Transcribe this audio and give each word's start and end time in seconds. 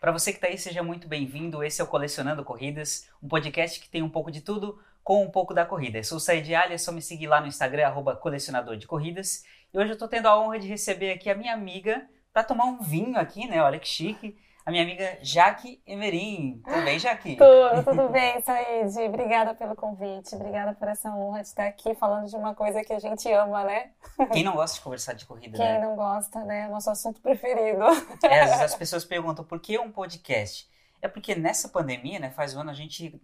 Para 0.00 0.12
você 0.12 0.30
que 0.30 0.38
está 0.38 0.46
aí, 0.46 0.56
seja 0.56 0.80
muito 0.80 1.08
bem-vindo. 1.08 1.60
Esse 1.64 1.80
é 1.80 1.84
o 1.84 1.86
Colecionando 1.88 2.44
Corridas, 2.44 3.10
um 3.20 3.26
podcast 3.26 3.80
que 3.80 3.88
tem 3.88 4.00
um 4.00 4.08
pouco 4.08 4.30
de 4.30 4.40
tudo 4.40 4.80
com 5.02 5.24
um 5.24 5.30
pouco 5.30 5.52
da 5.52 5.66
corrida. 5.66 5.98
Eu 5.98 6.04
sou 6.04 6.18
o 6.18 6.20
Said 6.20 6.54
Ali, 6.54 6.74
é 6.74 6.78
só 6.78 6.92
me 6.92 7.02
seguir 7.02 7.26
lá 7.26 7.40
no 7.40 7.48
Instagram, 7.48 7.84
arroba 7.84 8.14
colecionador 8.14 8.76
de 8.76 8.86
corridas. 8.86 9.44
E 9.74 9.76
hoje 9.76 9.90
eu 9.90 9.94
estou 9.94 10.06
tendo 10.06 10.28
a 10.28 10.38
honra 10.38 10.60
de 10.60 10.68
receber 10.68 11.10
aqui 11.10 11.28
a 11.28 11.34
minha 11.34 11.52
amiga 11.52 12.08
para 12.32 12.44
tomar 12.44 12.66
um 12.66 12.80
vinho 12.80 13.18
aqui, 13.18 13.48
né? 13.48 13.60
Olha 13.60 13.80
que 13.80 13.88
chique 13.88 14.38
a 14.68 14.70
minha 14.70 14.82
amiga 14.82 15.18
Jaque 15.22 15.80
Emerim. 15.86 16.60
Tudo 16.62 16.84
bem, 16.84 16.98
Jaque? 16.98 17.36
Tudo, 17.36 17.84
tudo 17.84 18.08
bem, 18.10 18.38
Said. 18.42 18.98
Obrigada 19.08 19.54
pelo 19.54 19.74
convite, 19.74 20.34
obrigada 20.34 20.74
por 20.74 20.86
essa 20.88 21.10
honra 21.10 21.40
de 21.40 21.48
estar 21.48 21.66
aqui 21.66 21.94
falando 21.94 22.28
de 22.28 22.36
uma 22.36 22.54
coisa 22.54 22.84
que 22.84 22.92
a 22.92 22.98
gente 22.98 23.32
ama, 23.32 23.64
né? 23.64 23.92
Quem 24.30 24.44
não 24.44 24.52
gosta 24.52 24.76
de 24.76 24.82
conversar 24.82 25.14
de 25.14 25.24
corrida, 25.24 25.56
Quem 25.56 25.66
né? 25.66 25.78
não 25.80 25.96
gosta, 25.96 26.44
né? 26.44 26.68
Nosso 26.68 26.90
assunto 26.90 27.18
preferido. 27.18 27.82
É, 28.24 28.40
às 28.40 28.50
vezes 28.50 28.64
as 28.64 28.74
pessoas 28.74 29.06
perguntam 29.06 29.42
por 29.42 29.58
que 29.58 29.78
um 29.78 29.90
podcast? 29.90 30.68
É 31.00 31.08
porque 31.08 31.34
nessa 31.34 31.70
pandemia, 31.70 32.18
né, 32.18 32.28
faz 32.28 32.54
um 32.54 32.60
ano 32.60 32.70
a 32.70 32.74
gente 32.74 33.18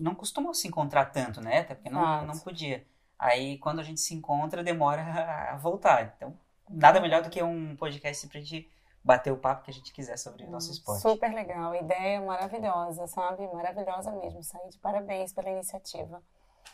não 0.00 0.14
costumou 0.14 0.54
se 0.54 0.66
encontrar 0.66 1.04
tanto, 1.06 1.42
né? 1.42 1.58
Até 1.58 1.74
porque 1.74 1.90
não, 1.90 2.24
não 2.24 2.38
podia. 2.38 2.82
Aí 3.18 3.58
quando 3.58 3.80
a 3.80 3.84
gente 3.84 4.00
se 4.00 4.14
encontra, 4.14 4.64
demora 4.64 5.02
a 5.52 5.56
voltar. 5.58 6.14
Então, 6.16 6.34
nada 6.66 6.98
melhor 6.98 7.20
do 7.20 7.28
que 7.28 7.42
um 7.42 7.76
podcast 7.76 8.26
pra 8.26 8.40
gente 8.40 8.66
bater 9.02 9.32
o 9.32 9.36
papo 9.36 9.64
que 9.64 9.70
a 9.70 9.74
gente 9.74 9.92
quiser 9.92 10.16
sobre 10.16 10.44
o 10.44 10.50
nosso 10.50 10.70
esporte. 10.70 11.02
Super 11.02 11.32
legal, 11.32 11.74
ideia 11.74 12.20
maravilhosa, 12.20 13.06
sabe? 13.06 13.46
Maravilhosa 13.52 14.12
mesmo, 14.12 14.42
Said. 14.42 14.78
Parabéns 14.78 15.32
pela 15.32 15.50
iniciativa. 15.50 16.22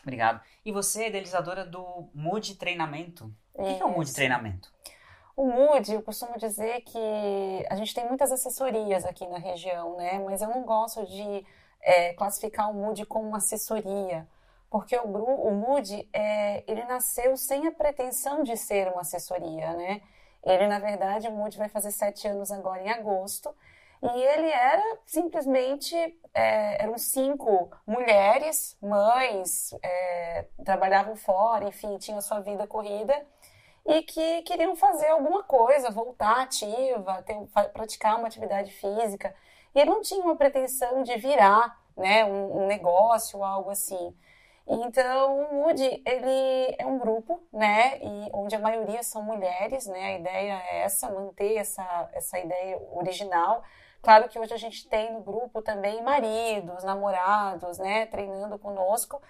Obrigado. 0.01 0.41
E 0.63 0.71
você 0.71 1.07
idealizadora 1.07 1.65
do 1.65 2.09
Mood 2.13 2.55
Treinamento. 2.55 3.33
O 3.53 3.63
que, 3.63 3.75
que 3.75 3.81
é 3.81 3.85
o 3.85 3.89
Mood 3.89 4.13
Treinamento? 4.13 4.71
O 5.35 5.45
Mood, 5.47 5.93
eu 5.93 6.01
costumo 6.01 6.37
dizer 6.37 6.81
que 6.81 7.65
a 7.69 7.75
gente 7.75 7.93
tem 7.93 8.07
muitas 8.07 8.31
assessorias 8.31 9.03
aqui 9.03 9.27
na 9.27 9.37
região, 9.37 9.97
né? 9.97 10.19
Mas 10.19 10.41
eu 10.41 10.49
não 10.49 10.63
gosto 10.63 11.05
de 11.05 11.45
é, 11.81 12.13
classificar 12.13 12.69
o 12.69 12.73
Mood 12.73 13.05
como 13.05 13.27
uma 13.27 13.37
assessoria, 13.37 14.27
porque 14.69 14.97
o, 14.97 15.03
o 15.03 15.51
Mood, 15.53 16.07
é, 16.13 16.63
ele 16.69 16.83
nasceu 16.85 17.35
sem 17.35 17.67
a 17.67 17.71
pretensão 17.71 18.43
de 18.43 18.55
ser 18.55 18.87
uma 18.89 19.01
assessoria, 19.01 19.73
né? 19.73 20.01
Ele, 20.45 20.67
na 20.67 20.79
verdade, 20.79 21.27
o 21.27 21.31
Moody 21.31 21.57
vai 21.57 21.69
fazer 21.69 21.91
sete 21.91 22.27
anos 22.27 22.51
agora 22.51 22.81
em 22.81 22.89
agosto. 22.89 23.55
E 24.01 24.21
ele 24.21 24.49
era 24.49 24.97
simplesmente, 25.05 25.95
é, 26.33 26.83
eram 26.83 26.97
cinco 26.97 27.71
mulheres, 27.87 28.77
mães, 28.81 29.73
é, 29.81 30.45
trabalhavam 30.63 31.15
fora, 31.15 31.65
enfim, 31.65 31.97
tinham 31.97 32.21
sua 32.21 32.39
vida 32.39 32.67
corrida 32.67 33.25
e 33.85 34.01
que 34.01 34.41
queriam 34.43 34.75
fazer 34.75 35.07
alguma 35.07 35.43
coisa, 35.43 35.91
voltar 35.91 36.41
ativa, 36.41 37.23
ter, 37.23 37.35
praticar 37.73 38.17
uma 38.17 38.27
atividade 38.27 38.71
física. 38.71 39.33
E 39.73 39.79
ele 39.79 39.89
não 39.89 40.01
tinha 40.01 40.23
uma 40.23 40.35
pretensão 40.35 41.03
de 41.03 41.15
virar 41.17 41.79
né, 41.95 42.25
um, 42.25 42.63
um 42.63 42.67
negócio 42.67 43.39
ou 43.39 43.45
algo 43.45 43.69
assim. 43.69 44.15
Então, 44.67 45.41
o 45.41 45.53
Mood, 45.53 45.79
ele 46.05 46.75
é 46.79 46.85
um 46.85 46.97
grupo, 46.97 47.39
né, 47.53 47.99
e 48.01 48.29
onde 48.33 48.55
a 48.55 48.59
maioria 48.59 49.03
são 49.03 49.21
mulheres, 49.21 49.85
né, 49.85 50.05
a 50.05 50.17
ideia 50.17 50.63
é 50.71 50.81
essa, 50.81 51.09
manter 51.11 51.57
essa, 51.57 52.09
essa 52.13 52.39
ideia 52.39 52.81
original. 52.91 53.63
Claro 54.01 54.27
que 54.27 54.39
hoje 54.39 54.53
a 54.53 54.57
gente 54.57 54.87
tem 54.89 55.13
no 55.13 55.21
grupo 55.21 55.61
também 55.61 56.01
maridos, 56.01 56.83
namorados, 56.83 57.77
né, 57.77 58.07
treinando 58.07 58.57
conosco, 58.57 59.21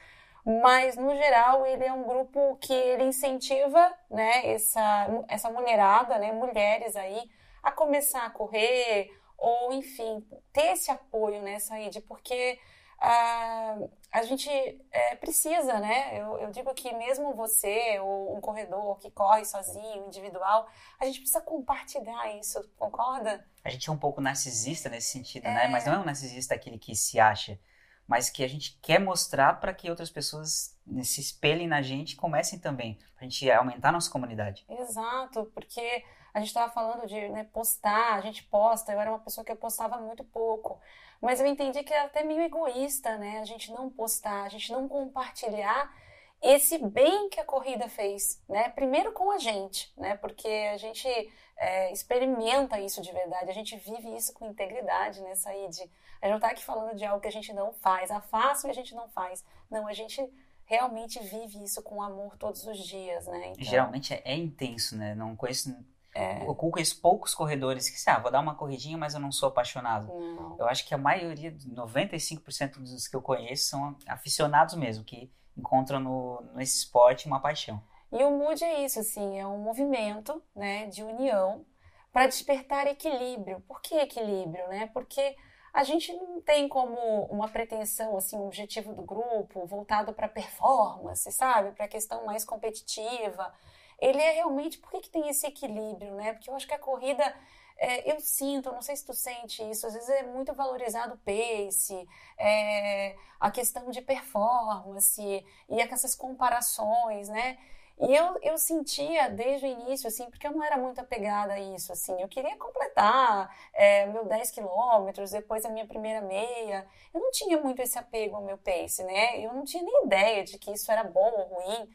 mas 0.45 0.95
no 0.95 1.13
geral 1.13 1.65
ele 1.65 1.83
é 1.83 1.91
um 1.91 2.03
grupo 2.03 2.55
que 2.61 2.73
ele 2.73 3.03
incentiva, 3.03 3.93
né, 4.09 4.53
essa, 4.53 5.25
essa 5.27 5.49
mulherada, 5.49 6.17
né, 6.17 6.31
mulheres 6.31 6.95
aí, 6.95 7.29
a 7.61 7.71
começar 7.71 8.25
a 8.25 8.29
correr, 8.29 9.09
ou 9.37 9.73
enfim, 9.73 10.25
ter 10.53 10.73
esse 10.73 10.89
apoio, 10.89 11.41
né, 11.41 11.59
Said, 11.59 11.99
porque 12.01 12.57
a, 12.99 13.77
a 14.15 14.23
gente 14.23 14.49
é, 14.49 15.15
precisa, 15.17 15.77
né? 15.77 16.17
Eu, 16.17 16.37
eu, 16.37 16.49
digo 16.49 16.73
que 16.73 16.93
mesmo 16.93 17.35
você, 17.35 17.99
ou 17.99 18.37
um 18.37 18.39
corredor 18.39 18.97
que 18.97 19.11
corre 19.11 19.43
sozinho, 19.43 20.07
individual, 20.07 20.69
a 20.97 21.05
gente 21.05 21.19
precisa 21.19 21.41
compartilhar 21.41 22.33
isso, 22.39 22.63
concorda? 22.77 23.45
A 23.61 23.69
gente 23.69 23.89
é 23.89 23.91
um 23.91 23.97
pouco 23.97 24.21
narcisista 24.21 24.87
nesse 24.87 25.09
sentido, 25.09 25.45
é... 25.45 25.53
né? 25.53 25.67
Mas 25.67 25.85
não 25.85 25.95
é 25.95 25.99
um 25.99 26.05
narcisista 26.05 26.55
aquele 26.55 26.79
que 26.79 26.95
se 26.95 27.19
acha, 27.19 27.59
mas 28.07 28.29
que 28.29 28.41
a 28.41 28.47
gente 28.47 28.79
quer 28.81 29.01
mostrar 29.01 29.59
para 29.59 29.73
que 29.73 29.89
outras 29.89 30.09
pessoas 30.09 30.79
se 31.03 31.19
espelhem 31.19 31.67
na 31.67 31.81
gente 31.81 32.13
e 32.13 32.15
comecem 32.15 32.57
também, 32.57 32.97
para 33.15 33.25
a 33.25 33.29
gente 33.29 33.51
aumentar 33.51 33.89
a 33.89 33.91
nossa 33.91 34.09
comunidade. 34.09 34.65
Exato, 34.69 35.51
porque 35.53 36.05
a 36.35 36.39
gente 36.39 36.49
estava 36.49 36.69
falando 36.69 37.07
de 37.07 37.29
né, 37.29 37.45
postar, 37.45 38.15
a 38.15 38.19
gente 38.19 38.43
posta, 38.43 38.91
eu 38.91 38.99
era 38.99 39.09
uma 39.09 39.19
pessoa 39.19 39.45
que 39.45 39.55
postava 39.55 39.97
muito 39.99 40.21
pouco. 40.21 40.77
Mas 41.21 41.39
eu 41.39 41.45
entendi 41.45 41.81
que 41.81 41.93
era 41.93 42.07
até 42.07 42.25
meio 42.25 42.41
egoísta, 42.41 43.17
né? 43.17 43.39
A 43.39 43.45
gente 43.45 43.71
não 43.71 43.89
postar, 43.89 44.43
a 44.43 44.49
gente 44.49 44.69
não 44.69 44.85
compartilhar 44.85 45.95
esse 46.41 46.77
bem 46.77 47.29
que 47.29 47.39
a 47.39 47.45
corrida 47.45 47.87
fez, 47.87 48.43
né? 48.49 48.67
Primeiro 48.67 49.13
com 49.13 49.31
a 49.31 49.37
gente, 49.37 49.93
né? 49.97 50.17
Porque 50.17 50.49
a 50.73 50.75
gente 50.75 51.07
é, 51.55 51.93
experimenta 51.93 52.81
isso 52.81 53.01
de 53.01 53.13
verdade, 53.13 53.49
a 53.49 53.53
gente 53.53 53.77
vive 53.77 54.13
isso 54.17 54.33
com 54.33 54.45
integridade, 54.45 55.21
né, 55.21 55.35
Said? 55.35 55.89
A 56.21 56.25
gente 56.25 56.33
não 56.33 56.39
tá 56.41 56.49
aqui 56.49 56.65
falando 56.65 56.97
de 56.97 57.05
algo 57.05 57.21
que 57.21 57.29
a 57.29 57.31
gente 57.31 57.53
não 57.53 57.71
faz, 57.71 58.11
a 58.11 58.19
faço 58.19 58.67
e 58.67 58.69
a 58.69 58.73
gente 58.73 58.93
não 58.93 59.07
faz. 59.07 59.41
Não, 59.71 59.87
a 59.87 59.93
gente 59.93 60.21
realmente 60.65 61.17
vive 61.19 61.63
isso 61.63 61.81
com 61.81 62.01
amor 62.01 62.35
todos 62.35 62.67
os 62.67 62.77
dias, 62.79 63.25
né? 63.25 63.51
Então... 63.51 63.63
Geralmente 63.63 64.13
é, 64.13 64.21
é 64.25 64.35
intenso, 64.35 64.97
né? 64.97 65.15
Não 65.15 65.33
conheço 65.33 65.73
é. 66.15 66.47
Eu 66.47 66.55
conheço 66.55 67.01
poucos 67.01 67.35
corredores 67.35 67.89
que, 67.89 68.09
ah, 68.09 68.19
vou 68.19 68.31
dar 68.31 68.39
uma 68.39 68.55
corridinha, 68.55 68.97
mas 68.97 69.13
eu 69.13 69.19
não 69.19 69.33
sou 69.33 69.49
apaixonado. 69.49 70.07
Não. 70.07 70.55
Eu 70.57 70.65
acho 70.65 70.87
que 70.87 70.93
a 70.93 70.97
maioria, 70.97 71.51
95% 71.51 72.79
dos 72.79 73.05
que 73.05 73.17
eu 73.17 73.21
conheço, 73.21 73.65
são 73.65 73.97
aficionados 74.07 74.75
mesmo, 74.75 75.03
que 75.03 75.29
encontram 75.57 75.99
no, 75.99 76.41
nesse 76.55 76.77
esporte 76.77 77.27
uma 77.27 77.41
paixão. 77.41 77.83
E 78.13 78.23
o 78.23 78.31
Mood 78.31 78.63
é 78.63 78.85
isso, 78.85 78.97
assim, 78.97 79.37
é 79.37 79.45
um 79.45 79.57
movimento 79.57 80.41
né, 80.55 80.87
de 80.87 81.03
união 81.03 81.65
para 82.13 82.27
despertar 82.27 82.87
equilíbrio. 82.87 83.59
Por 83.67 83.81
que 83.81 83.95
equilíbrio? 83.95 84.65
Né? 84.69 84.89
Porque 84.93 85.35
a 85.73 85.83
gente 85.83 86.13
não 86.13 86.39
tem 86.39 86.69
como 86.69 87.25
uma 87.25 87.49
pretensão, 87.49 88.15
assim, 88.15 88.37
um 88.37 88.45
objetivo 88.45 88.93
do 88.93 89.01
grupo 89.01 89.65
voltado 89.65 90.13
para 90.13 90.29
performance, 90.29 91.29
sabe? 91.33 91.73
Para 91.73 91.83
a 91.83 91.89
questão 91.89 92.25
mais 92.25 92.45
competitiva 92.45 93.51
ele 93.99 94.21
é 94.21 94.31
realmente. 94.31 94.77
Por 94.79 94.91
que, 94.91 95.01
que 95.01 95.09
tem 95.09 95.29
esse 95.29 95.45
equilíbrio, 95.47 96.13
né? 96.15 96.33
Porque 96.33 96.49
eu 96.49 96.55
acho 96.55 96.67
que 96.67 96.73
a 96.73 96.79
corrida. 96.79 97.35
É, 97.77 98.09
eu 98.09 98.21
sinto, 98.21 98.71
não 98.71 98.81
sei 98.81 98.95
se 98.95 99.05
tu 99.05 99.13
sente 99.13 99.61
isso, 99.69 99.85
às 99.85 99.93
vezes 99.93 100.07
é 100.07 100.23
muito 100.23 100.53
valorizado 100.53 101.15
o 101.15 101.17
pace, 101.17 102.07
é, 102.37 103.17
a 103.37 103.51
questão 103.51 103.91
de 103.91 104.01
performance 104.01 105.21
e 105.67 105.81
essas 105.81 106.15
comparações, 106.15 107.27
né? 107.27 107.57
E 107.97 108.13
eu, 108.13 108.37
eu 108.41 108.57
sentia 108.57 109.29
desde 109.29 109.65
o 109.65 109.69
início, 109.69 110.07
assim, 110.07 110.29
porque 110.29 110.45
eu 110.45 110.51
não 110.51 110.61
era 110.63 110.77
muito 110.77 110.99
apegada 110.99 111.53
a 111.53 111.59
isso, 111.59 111.93
assim, 111.93 112.13
eu 112.21 112.27
queria 112.27 112.55
completar 112.57 113.49
é, 113.73 114.05
meu 114.07 114.25
10 114.25 114.51
quilômetros, 114.51 115.31
depois 115.31 115.63
a 115.63 115.69
minha 115.69 115.87
primeira 115.87 116.19
meia, 116.21 116.85
eu 117.13 117.21
não 117.21 117.31
tinha 117.31 117.57
muito 117.57 117.81
esse 117.81 117.97
apego 117.97 118.35
ao 118.35 118.43
meu 118.43 118.57
pace, 118.57 119.01
né? 119.03 119.39
Eu 119.39 119.53
não 119.53 119.63
tinha 119.63 119.81
nem 119.81 120.05
ideia 120.05 120.43
de 120.43 120.57
que 120.57 120.71
isso 120.71 120.91
era 120.91 121.05
bom 121.05 121.21
ou 121.21 121.55
ruim, 121.55 121.89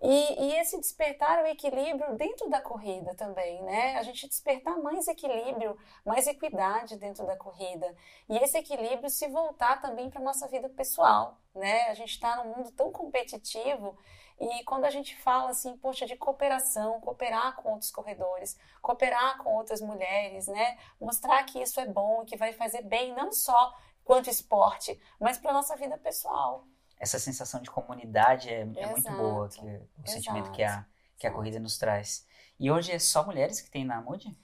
e, 0.00 0.44
e, 0.44 0.60
esse 0.60 0.78
despertar 0.78 1.42
o 1.42 1.46
equilíbrio 1.46 2.14
dentro 2.16 2.48
da 2.48 2.60
corrida 2.60 3.16
também, 3.16 3.60
né? 3.64 3.96
A 3.96 4.02
gente 4.04 4.28
despertar 4.28 4.78
mais 4.78 5.08
equilíbrio, 5.08 5.76
mais 6.04 6.28
equidade 6.28 6.96
dentro 6.96 7.26
da 7.26 7.36
corrida. 7.36 7.96
E 8.28 8.36
esse 8.38 8.56
equilíbrio 8.56 9.10
se 9.10 9.26
voltar 9.26 9.80
também 9.80 10.08
para 10.08 10.20
a 10.20 10.24
nossa 10.24 10.46
vida 10.46 10.68
pessoal, 10.68 11.36
né? 11.52 11.88
A 11.88 11.94
gente 11.94 12.10
está 12.10 12.36
num 12.36 12.56
mundo 12.56 12.70
tão 12.72 12.92
competitivo 12.92 13.98
e 14.38 14.62
quando 14.62 14.84
a 14.84 14.90
gente 14.90 15.16
fala 15.16 15.50
assim, 15.50 15.76
poxa, 15.76 16.06
de 16.06 16.16
cooperação, 16.16 17.00
cooperar 17.00 17.56
com 17.56 17.72
outros 17.72 17.90
corredores, 17.90 18.56
cooperar 18.80 19.42
com 19.42 19.56
outras 19.56 19.80
mulheres, 19.80 20.46
né? 20.46 20.78
Mostrar 21.00 21.42
que 21.42 21.60
isso 21.60 21.80
é 21.80 21.86
bom, 21.86 22.24
que 22.24 22.36
vai 22.36 22.52
fazer 22.52 22.82
bem 22.82 23.12
não 23.14 23.32
só 23.32 23.76
quanto 24.04 24.30
esporte, 24.30 24.98
mas 25.18 25.38
para 25.38 25.52
nossa 25.52 25.74
vida 25.74 25.98
pessoal 25.98 26.64
essa 26.98 27.18
sensação 27.18 27.60
de 27.60 27.70
comunidade 27.70 28.48
é, 28.48 28.60
é 28.60 28.86
muito 28.86 29.10
boa, 29.12 29.48
que, 29.48 29.60
o 29.60 29.66
Exato. 29.66 30.10
sentimento 30.10 30.50
que 30.50 30.62
a, 30.62 30.84
que 31.16 31.26
a 31.26 31.30
corrida 31.30 31.58
nos 31.58 31.78
traz. 31.78 32.26
E 32.58 32.70
hoje 32.70 32.92
é 32.92 32.98
só 32.98 33.24
mulheres 33.24 33.60
que 33.60 33.70
tem 33.70 33.84
na 33.84 34.00
Mood? 34.00 34.36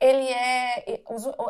Ele 0.00 0.28
é. 0.28 1.02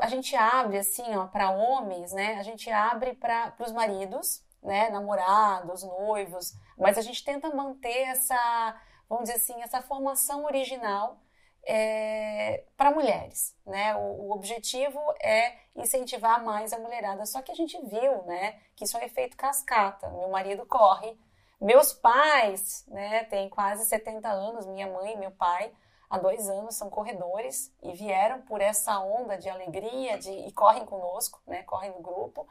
A 0.02 0.08
gente 0.08 0.36
abre, 0.36 0.76
assim, 0.76 1.16
ó, 1.16 1.26
para 1.26 1.50
homens, 1.50 2.12
né? 2.12 2.34
A 2.34 2.42
gente 2.42 2.70
abre 2.70 3.14
para 3.14 3.54
os 3.58 3.72
maridos, 3.72 4.44
né? 4.62 4.90
Namorados, 4.90 5.82
noivos, 5.82 6.54
mas 6.76 6.98
a 6.98 7.02
gente 7.02 7.24
tenta 7.24 7.54
manter 7.54 8.08
essa, 8.08 8.78
vamos 9.08 9.24
dizer 9.24 9.36
assim, 9.36 9.62
essa 9.62 9.80
formação 9.80 10.44
original 10.44 11.18
é, 11.64 12.64
para 12.76 12.90
mulheres, 12.90 13.56
né? 13.64 13.94
O, 13.96 14.28
o, 14.28 14.32
objetivo 14.32 14.98
é 15.22 15.56
incentivar 15.76 16.42
mais 16.44 16.72
a 16.72 16.78
mulherada. 16.78 17.24
Só 17.26 17.40
que 17.40 17.52
a 17.52 17.54
gente 17.54 17.78
viu, 17.86 18.22
né, 18.24 18.60
que 18.74 18.84
isso 18.84 18.96
é 18.96 19.00
um 19.00 19.04
efeito 19.04 19.36
cascata. 19.36 20.08
Meu 20.10 20.28
marido 20.28 20.66
corre, 20.66 21.16
meus 21.60 21.92
pais, 21.92 22.84
né, 22.88 23.24
têm 23.24 23.48
quase 23.48 23.86
70 23.86 24.28
anos, 24.28 24.66
minha 24.66 24.86
mãe 24.86 25.14
e 25.14 25.18
meu 25.18 25.30
pai. 25.30 25.72
há 26.10 26.18
dois 26.18 26.48
anos 26.48 26.74
são 26.74 26.90
corredores 26.90 27.72
e 27.82 27.92
vieram 27.92 28.42
por 28.42 28.60
essa 28.60 28.98
onda 29.00 29.38
de 29.38 29.48
alegria 29.48 30.18
de, 30.18 30.30
e 30.30 30.52
correm 30.52 30.84
conosco, 30.84 31.40
né? 31.46 31.62
Correm 31.62 31.90
no 31.92 32.00
grupo. 32.00 32.46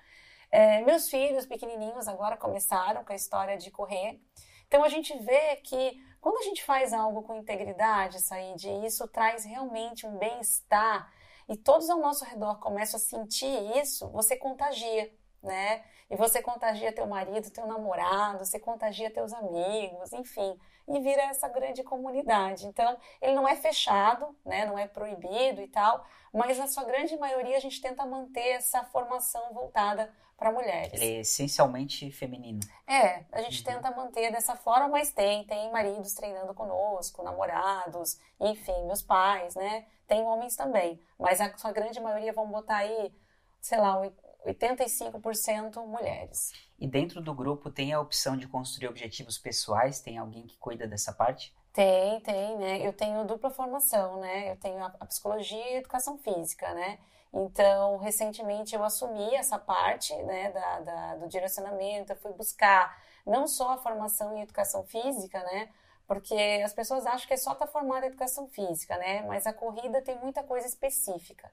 É, 0.50 0.81
meus 0.81 1.10
filhos 1.10 1.46
pequenininhos 1.46 2.08
agora 2.08 2.36
começaram 2.38 3.04
com 3.04 3.13
a 3.13 3.16
história 3.16 3.58
de 3.58 3.69
correr. 3.69 4.19
Então 4.68 4.84
a 4.84 4.90
gente 4.90 5.18
vê 5.19 5.58
que 5.58 6.02
quando 6.22 6.38
a 6.38 6.44
gente 6.44 6.64
faz 6.64 6.94
algo 6.94 7.24
com 7.24 7.36
integridade, 7.36 8.22
Said, 8.22 8.64
isso 8.86 9.08
traz 9.08 9.44
realmente 9.44 10.06
um 10.06 10.18
bem-estar 10.18 11.12
e 11.50 11.58
todos 11.58 11.90
ao 11.90 12.00
nosso 12.00 12.24
redor 12.24 12.60
começam 12.60 12.98
a 12.98 13.02
sentir 13.02 13.78
isso, 13.78 14.08
você 14.10 14.38
contagia, 14.38 15.12
né? 15.42 15.84
E 16.10 16.16
você 16.16 16.42
contagia 16.42 16.94
teu 16.94 17.08
marido, 17.08 17.50
teu 17.50 17.66
namorado, 17.66 18.46
você 18.46 18.60
contagia 18.60 19.12
teus 19.12 19.34
amigos, 19.34 20.14
enfim, 20.14 20.58
e 20.88 21.00
vira 21.00 21.24
essa 21.24 21.48
grande 21.48 21.84
comunidade. 21.84 22.68
Então, 22.68 22.98
ele 23.22 23.34
não 23.34 23.48
é 23.48 23.56
fechado, 23.56 24.34
né? 24.46 24.66
Não 24.66 24.78
é 24.78 24.88
proibido 24.88 25.62
e 25.62 25.68
tal, 25.68 26.06
mas 26.34 26.58
na 26.58 26.68
sua 26.68 26.84
grande 26.84 27.18
maioria 27.18 27.58
a 27.58 27.62
gente 27.62 27.82
tenta 27.82 28.06
manter 28.06 28.50
essa 28.52 28.84
formação 28.86 29.54
voltada 29.54 30.14
para 30.42 30.52
mulheres. 30.52 30.92
Ele 31.00 31.18
é 31.18 31.20
essencialmente 31.20 32.12
feminino. 32.12 32.60
É, 32.88 33.24
a 33.32 33.44
gente 33.44 33.60
uhum. 33.60 33.76
tenta 33.76 33.96
manter 33.96 34.32
dessa 34.32 34.56
forma, 34.56 34.88
mas 34.88 35.12
tem, 35.12 35.44
tem 35.44 35.72
maridos 35.72 36.16
treinando 36.16 36.52
conosco, 36.56 37.22
namorados, 37.22 38.20
enfim, 38.40 38.88
meus 38.88 39.04
pais, 39.04 39.54
né? 39.54 39.86
Tem 40.08 40.24
homens 40.24 40.56
também, 40.56 41.00
mas 41.20 41.40
a 41.40 41.56
sua 41.56 41.72
grande 41.72 42.00
maioria 42.00 42.34
vão 42.34 42.50
botar 42.50 42.78
aí, 42.78 43.14
sei 43.62 43.78
lá, 43.78 44.02
85% 44.48 45.86
mulheres. 45.86 46.52
E 46.80 46.88
dentro 46.88 47.22
do 47.22 47.36
grupo 47.36 47.70
tem 47.70 47.94
a 47.94 48.02
opção 48.02 48.36
de 48.36 48.48
construir 48.48 48.88
objetivos 48.88 49.38
pessoais? 49.38 50.02
Tem 50.02 50.18
alguém 50.18 50.48
que 50.48 50.58
cuida 50.58 50.88
dessa 50.88 51.14
parte? 51.14 51.56
Tem, 51.72 52.20
tem, 52.22 52.58
né? 52.58 52.86
Eu 52.86 52.94
tenho 52.94 53.24
dupla 53.26 53.52
formação, 53.52 54.20
né? 54.20 54.52
Eu 54.52 54.58
tenho 54.58 54.84
a, 54.84 54.90
psicologia 55.06 55.72
e 55.72 55.76
a 55.76 55.78
educação 55.78 56.18
física, 56.18 56.74
né? 56.74 56.98
Então, 57.33 57.98
recentemente 57.98 58.75
eu 58.75 58.83
assumi 58.83 59.36
essa 59.36 59.57
parte 59.57 60.16
né, 60.24 60.51
da, 60.51 60.80
da, 60.80 61.16
do 61.16 61.28
direcionamento, 61.28 62.12
eu 62.12 62.18
fui 62.18 62.33
buscar 62.33 63.01
não 63.25 63.48
só 63.48 63.72
a 63.72 63.78
formação 63.78 64.38
em 64.38 64.42
educação 64.42 64.83
física, 64.83 65.42
né? 65.44 65.69
Porque 66.07 66.36
as 66.63 66.74
pessoas 66.74 67.06
acham 67.06 67.25
que 67.28 67.33
é 67.33 67.38
só 67.38 67.54
estar 67.54 67.68
tá 67.68 67.72
formada 67.72 68.06
em 68.06 68.10
educação 68.10 68.48
física, 68.48 68.98
né? 68.98 69.22
Mas 69.22 69.48
a 69.48 69.54
corrida 69.54 70.01
tem 70.01 70.18
muita 70.19 70.44
coisa 70.44 70.68
específica. 70.68 71.50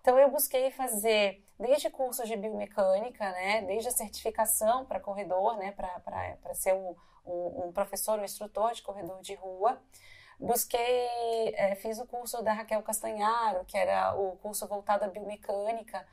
Então 0.00 0.18
eu 0.18 0.30
busquei 0.30 0.70
fazer 0.70 1.44
desde 1.58 1.90
cursos 1.90 2.26
de 2.26 2.36
biomecânica, 2.36 3.30
né, 3.32 3.62
desde 3.62 3.88
a 3.88 3.92
certificação 3.92 4.84
para 4.86 5.00
corredor, 5.00 5.56
né, 5.58 5.72
para 5.72 6.54
ser 6.54 6.72
um, 6.72 6.94
um, 7.26 7.66
um, 7.66 7.72
professor, 7.72 8.18
um 8.18 8.24
instrutor 8.24 8.72
de 8.72 8.82
corredor 8.82 9.20
de 9.20 9.34
rua. 9.34 9.78
Busquei, 10.38 11.54
é, 11.54 11.74
fiz 11.76 11.98
o 11.98 12.06
curso 12.06 12.42
da 12.42 12.52
Raquel 12.52 12.82
Castanharo, 12.82 13.64
que 13.64 13.76
era 13.76 14.14
o 14.14 14.36
curso 14.36 14.66
voltado 14.68 15.04
à 15.04 15.08
biomecânica, 15.08 16.06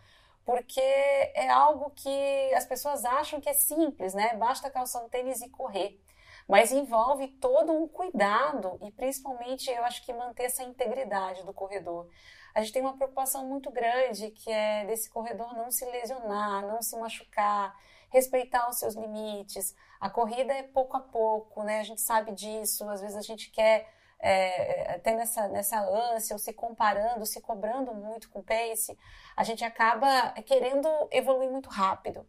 porque 0.44 0.82
é 0.82 1.50
algo 1.50 1.92
que 1.92 2.54
as 2.54 2.66
pessoas 2.66 3.06
acham 3.06 3.40
que 3.40 3.50
é 3.50 3.54
simples, 3.54 4.14
né? 4.14 4.36
Basta 4.36 4.70
calçar 4.70 5.04
um 5.04 5.10
tênis 5.10 5.42
e 5.42 5.50
correr. 5.50 6.00
Mas 6.48 6.72
envolve 6.72 7.28
todo 7.28 7.72
um 7.74 7.88
cuidado 7.88 8.78
e 8.82 8.92
principalmente 8.92 9.70
eu 9.70 9.84
acho 9.84 10.06
que 10.06 10.14
manter 10.14 10.44
essa 10.44 10.64
integridade 10.64 11.44
do 11.44 11.54
corredor 11.54 12.08
a 12.56 12.62
gente 12.62 12.72
tem 12.72 12.82
uma 12.82 12.96
preocupação 12.96 13.46
muito 13.46 13.70
grande 13.70 14.32
que 14.32 14.50
é 14.50 14.86
desse 14.86 15.10
corredor 15.10 15.54
não 15.58 15.70
se 15.70 15.84
lesionar, 15.84 16.66
não 16.66 16.82
se 16.82 16.98
machucar, 16.98 17.78
respeitar 18.10 18.70
os 18.70 18.80
seus 18.80 18.96
limites. 18.96 19.76
A 20.00 20.10
corrida 20.10 20.54
é 20.54 20.64
pouco 20.64 20.96
a 20.96 21.02
pouco, 21.02 21.64
né? 21.64 21.82
A 21.82 21.84
gente 21.84 22.00
sabe 22.00 22.32
disso. 22.32 22.88
Às 22.90 23.02
vezes 23.02 23.18
a 23.18 23.22
gente 23.22 23.52
quer 23.52 23.94
é, 24.26 24.96
até 24.96 25.14
nessa, 25.14 25.48
nessa 25.50 25.80
ânsia, 25.80 26.34
ou 26.34 26.40
se 26.40 26.52
comparando, 26.52 27.24
se 27.28 27.40
cobrando 27.40 27.94
muito 27.94 28.28
com 28.32 28.40
o 28.40 28.44
pace, 28.44 28.98
a 29.38 29.44
gente 29.44 29.64
acaba 29.64 30.32
querendo 30.42 30.90
evoluir 31.12 31.52
muito 31.52 31.70
rápido. 31.70 32.28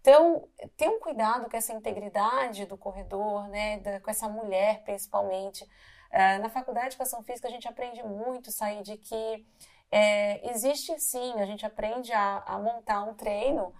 Então, 0.00 0.48
ter 0.76 0.88
um 0.88 0.98
cuidado 0.98 1.48
com 1.48 1.56
essa 1.56 1.72
integridade 1.72 2.66
do 2.66 2.76
corredor, 2.76 3.46
né, 3.48 3.78
da, 3.78 4.00
com 4.00 4.10
essa 4.10 4.28
mulher 4.28 4.82
principalmente. 4.82 5.62
Uh, 5.62 6.42
na 6.42 6.48
faculdade 6.48 6.88
de 6.88 6.94
educação 6.94 7.22
física 7.22 7.46
a 7.46 7.50
gente 7.50 7.68
aprende 7.68 8.02
muito, 8.02 8.50
sair 8.50 8.82
de 8.82 8.96
que 8.96 9.46
é, 9.90 10.50
existe 10.50 10.98
sim, 10.98 11.34
a 11.40 11.46
gente 11.46 11.64
aprende 11.64 12.12
a, 12.12 12.38
a 12.38 12.58
montar 12.58 13.04
um 13.04 13.14
treino, 13.14 13.72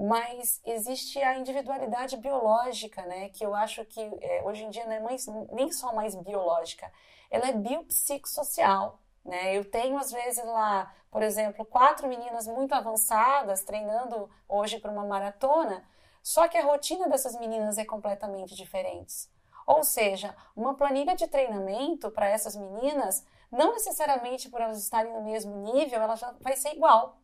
mas 0.00 0.62
existe 0.64 1.22
a 1.22 1.36
individualidade 1.36 2.16
biológica, 2.16 3.02
né? 3.02 3.28
Que 3.28 3.44
eu 3.44 3.54
acho 3.54 3.84
que 3.84 4.00
é, 4.22 4.42
hoje 4.42 4.64
em 4.64 4.70
dia 4.70 4.86
não 4.86 4.92
é 4.92 5.00
mais, 5.00 5.26
nem 5.52 5.70
só 5.70 5.94
mais 5.94 6.14
biológica, 6.14 6.90
ela 7.30 7.48
é 7.48 7.52
biopsicossocial, 7.52 8.98
né? 9.22 9.54
Eu 9.54 9.70
tenho 9.70 9.98
às 9.98 10.10
vezes 10.10 10.42
lá, 10.42 10.90
por 11.10 11.22
exemplo, 11.22 11.66
quatro 11.66 12.08
meninas 12.08 12.46
muito 12.46 12.74
avançadas 12.74 13.62
treinando 13.62 14.30
hoje 14.48 14.80
para 14.80 14.90
uma 14.90 15.04
maratona, 15.04 15.84
só 16.22 16.48
que 16.48 16.56
a 16.56 16.64
rotina 16.64 17.06
dessas 17.06 17.38
meninas 17.38 17.76
é 17.76 17.84
completamente 17.84 18.54
diferente. 18.54 19.28
Ou 19.66 19.84
seja, 19.84 20.34
uma 20.56 20.74
planilha 20.74 21.14
de 21.14 21.28
treinamento 21.28 22.10
para 22.10 22.26
essas 22.26 22.56
meninas, 22.56 23.22
não 23.52 23.74
necessariamente 23.74 24.48
por 24.48 24.62
elas 24.62 24.82
estarem 24.82 25.12
no 25.12 25.20
mesmo 25.20 25.56
nível, 25.56 26.00
ela 26.00 26.16
já 26.16 26.34
vai 26.40 26.56
ser 26.56 26.72
igual. 26.72 27.19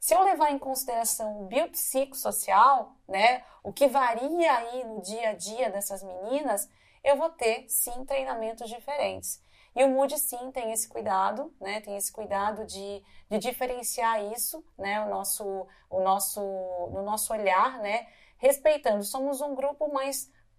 Se 0.00 0.14
eu 0.14 0.22
levar 0.22 0.50
em 0.50 0.58
consideração 0.58 1.40
o 1.42 1.46
biopsicossocial, 1.46 2.96
né, 3.08 3.42
o 3.62 3.72
que 3.72 3.88
varia 3.88 4.52
aí 4.52 4.84
no 4.84 5.00
dia 5.02 5.30
a 5.30 5.34
dia 5.34 5.70
dessas 5.70 6.02
meninas, 6.02 6.68
eu 7.02 7.16
vou 7.16 7.30
ter 7.30 7.64
sim 7.68 8.04
treinamentos 8.04 8.68
diferentes. 8.68 9.44
E 9.76 9.84
o 9.84 9.90
Mood 9.90 10.18
sim 10.18 10.50
tem 10.52 10.72
esse 10.72 10.88
cuidado, 10.88 11.54
né? 11.60 11.82
Tem 11.82 11.98
esse 11.98 12.10
cuidado 12.10 12.64
de, 12.64 13.02
de 13.28 13.38
diferenciar 13.38 14.24
isso, 14.32 14.64
né? 14.78 15.04
O 15.04 15.10
nosso, 15.10 15.66
o 15.90 16.00
nosso, 16.00 16.40
no 16.40 17.02
nosso 17.02 17.30
olhar, 17.30 17.78
né? 17.80 18.06
Respeitando. 18.38 19.04
Somos 19.04 19.42
um 19.42 19.54
grupo 19.54 19.86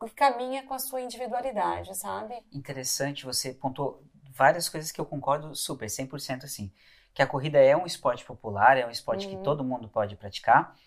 que 0.05 0.11
caminha 0.11 0.63
com 0.67 0.75
a 0.75 0.79
sua 0.79 1.01
individualidade, 1.01 1.97
sabe? 1.97 2.35
Interessante, 2.53 3.25
você 3.25 3.55
pontuou 3.55 4.03
várias 4.35 4.69
coisas 4.69 4.91
que 4.91 5.01
eu 5.01 5.05
concordo 5.05 5.55
super, 5.55 5.87
100% 5.87 6.43
assim. 6.43 6.71
Que 7.17 7.23
a 7.23 7.25
corrida 7.25 7.57
é 7.57 7.75
um 7.75 7.87
esporte 7.87 8.23
popular, 8.23 8.77
é 8.77 8.85
um 8.85 8.91
esporte 8.91 9.25
uhum. 9.25 9.37
que 9.37 9.43
todo 9.43 9.63
mundo 9.63 9.89
pode 9.89 10.15
praticar, 10.15 10.77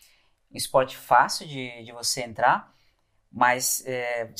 um 0.49 0.57
esporte 0.57 0.97
fácil 0.97 1.45
de, 1.45 1.83
de 1.83 1.91
você 1.91 2.21
entrar, 2.23 2.73
mas 3.33 3.85
é, 3.85 4.31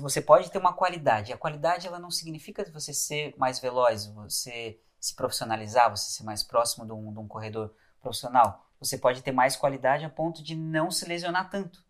você 0.00 0.20
pode 0.20 0.50
ter 0.50 0.58
uma 0.58 0.72
qualidade. 0.72 1.32
A 1.32 1.38
qualidade 1.38 1.86
ela 1.86 2.00
não 2.00 2.10
significa 2.10 2.68
você 2.72 2.92
ser 2.92 3.32
mais 3.38 3.60
veloz, 3.60 4.06
você 4.06 4.80
se 4.98 5.14
profissionalizar, 5.14 5.88
você 5.88 6.10
ser 6.10 6.24
mais 6.24 6.42
próximo 6.42 6.84
de 6.84 6.90
um, 6.90 7.12
de 7.12 7.18
um 7.20 7.28
corredor 7.28 7.72
profissional. 8.00 8.68
Você 8.80 8.98
pode 8.98 9.22
ter 9.22 9.30
mais 9.30 9.54
qualidade 9.54 10.04
a 10.04 10.10
ponto 10.10 10.42
de 10.42 10.56
não 10.56 10.90
se 10.90 11.06
lesionar 11.06 11.48
tanto. 11.48 11.84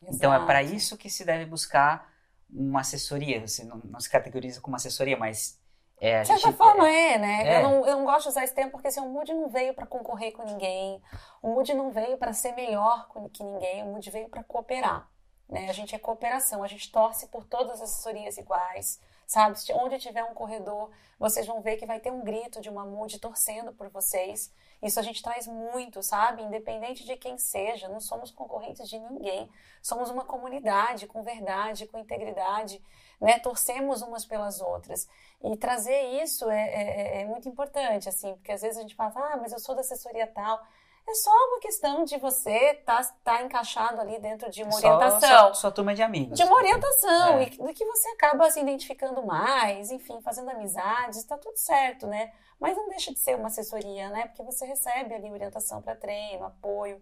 Exato. 0.00 0.14
Então 0.14 0.32
é 0.32 0.46
para 0.46 0.62
isso 0.62 0.96
que 0.96 1.10
se 1.10 1.24
deve 1.24 1.44
buscar 1.44 2.08
uma 2.48 2.82
assessoria. 2.82 3.44
Você 3.44 3.64
não, 3.64 3.78
não 3.78 3.98
se 3.98 4.08
categoriza 4.08 4.60
como 4.60 4.76
assessoria, 4.76 5.16
mas 5.16 5.60
é, 6.02 6.22
de 6.22 6.26
certa 6.26 6.48
gente, 6.48 6.56
forma 6.56 6.90
é, 6.90 7.12
é 7.12 7.18
né? 7.18 7.42
É. 7.46 7.58
Eu, 7.58 7.62
não, 7.62 7.86
eu 7.86 7.96
não 7.98 8.04
gosto 8.04 8.24
de 8.24 8.28
usar 8.30 8.42
esse 8.42 8.52
termo 8.52 8.72
porque 8.72 8.88
assim, 8.88 8.98
o 8.98 9.08
Mood 9.08 9.32
não 9.32 9.48
veio 9.48 9.72
para 9.72 9.86
concorrer 9.86 10.32
com 10.32 10.42
ninguém, 10.42 11.00
o 11.40 11.48
Mood 11.48 11.72
não 11.74 11.92
veio 11.92 12.18
para 12.18 12.32
ser 12.32 12.52
melhor 12.56 13.08
que 13.32 13.44
ninguém, 13.44 13.84
o 13.84 13.86
Mood 13.86 14.10
veio 14.10 14.28
para 14.28 14.42
cooperar. 14.42 15.08
Né? 15.48 15.68
A 15.68 15.72
gente 15.72 15.94
é 15.94 15.98
cooperação, 15.98 16.64
a 16.64 16.66
gente 16.66 16.90
torce 16.90 17.28
por 17.28 17.44
todas 17.44 17.74
as 17.74 17.82
assessorias 17.82 18.36
iguais, 18.36 19.00
sabe? 19.26 19.56
Onde 19.74 19.98
tiver 20.00 20.24
um 20.24 20.34
corredor, 20.34 20.90
vocês 21.20 21.46
vão 21.46 21.60
ver 21.60 21.76
que 21.76 21.86
vai 21.86 22.00
ter 22.00 22.10
um 22.10 22.22
grito 22.22 22.60
de 22.60 22.68
uma 22.68 22.84
Mood 22.84 23.18
torcendo 23.20 23.72
por 23.72 23.88
vocês. 23.88 24.52
Isso 24.82 24.98
a 24.98 25.02
gente 25.02 25.22
traz 25.22 25.46
muito, 25.46 26.02
sabe? 26.02 26.42
Independente 26.42 27.04
de 27.04 27.16
quem 27.16 27.38
seja, 27.38 27.88
não 27.88 28.00
somos 28.00 28.32
concorrentes 28.32 28.88
de 28.88 28.98
ninguém. 28.98 29.48
Somos 29.80 30.10
uma 30.10 30.24
comunidade 30.24 31.06
com 31.06 31.22
verdade, 31.22 31.86
com 31.86 31.98
integridade, 31.98 32.82
né? 33.22 33.38
Torcemos 33.38 34.02
umas 34.02 34.26
pelas 34.26 34.60
outras. 34.60 35.08
E 35.42 35.56
trazer 35.56 36.22
isso 36.22 36.50
é, 36.50 36.60
é, 36.60 36.82
é, 36.82 37.22
é 37.22 37.24
muito 37.24 37.48
importante, 37.48 38.08
assim, 38.08 38.34
porque 38.34 38.50
às 38.50 38.60
vezes 38.60 38.76
a 38.76 38.82
gente 38.82 38.96
fala, 38.96 39.12
ah, 39.14 39.36
mas 39.36 39.52
eu 39.52 39.60
sou 39.60 39.74
da 39.74 39.80
assessoria 39.80 40.26
tal. 40.26 40.60
É 41.08 41.14
só 41.14 41.30
uma 41.30 41.60
questão 41.60 42.04
de 42.04 42.16
você 42.18 42.72
estar 42.72 43.02
tá, 43.02 43.14
tá 43.24 43.42
encaixado 43.42 44.00
ali 44.00 44.20
dentro 44.20 44.50
de 44.50 44.62
uma 44.62 44.74
orientação. 44.74 45.20
Só, 45.20 45.44
sua, 45.46 45.54
sua 45.54 45.70
turma 45.72 45.94
de 45.94 46.02
amigos. 46.02 46.36
De 46.36 46.44
uma 46.44 46.56
orientação. 46.56 47.38
É. 47.38 47.44
E 47.44 47.50
do 47.50 47.74
que 47.74 47.84
você 47.84 48.08
acaba 48.10 48.50
se 48.50 48.60
identificando 48.60 49.24
mais, 49.24 49.90
enfim, 49.90 50.20
fazendo 50.22 50.50
amizades, 50.50 51.18
está 51.18 51.36
tudo 51.36 51.56
certo, 51.56 52.06
né? 52.06 52.32
Mas 52.58 52.76
não 52.76 52.88
deixa 52.88 53.12
de 53.12 53.18
ser 53.18 53.36
uma 53.36 53.48
assessoria, 53.48 54.10
né? 54.10 54.26
Porque 54.28 54.44
você 54.44 54.64
recebe 54.64 55.14
ali 55.14 55.30
orientação 55.30 55.82
para 55.82 55.96
treino, 55.96 56.44
apoio. 56.44 57.00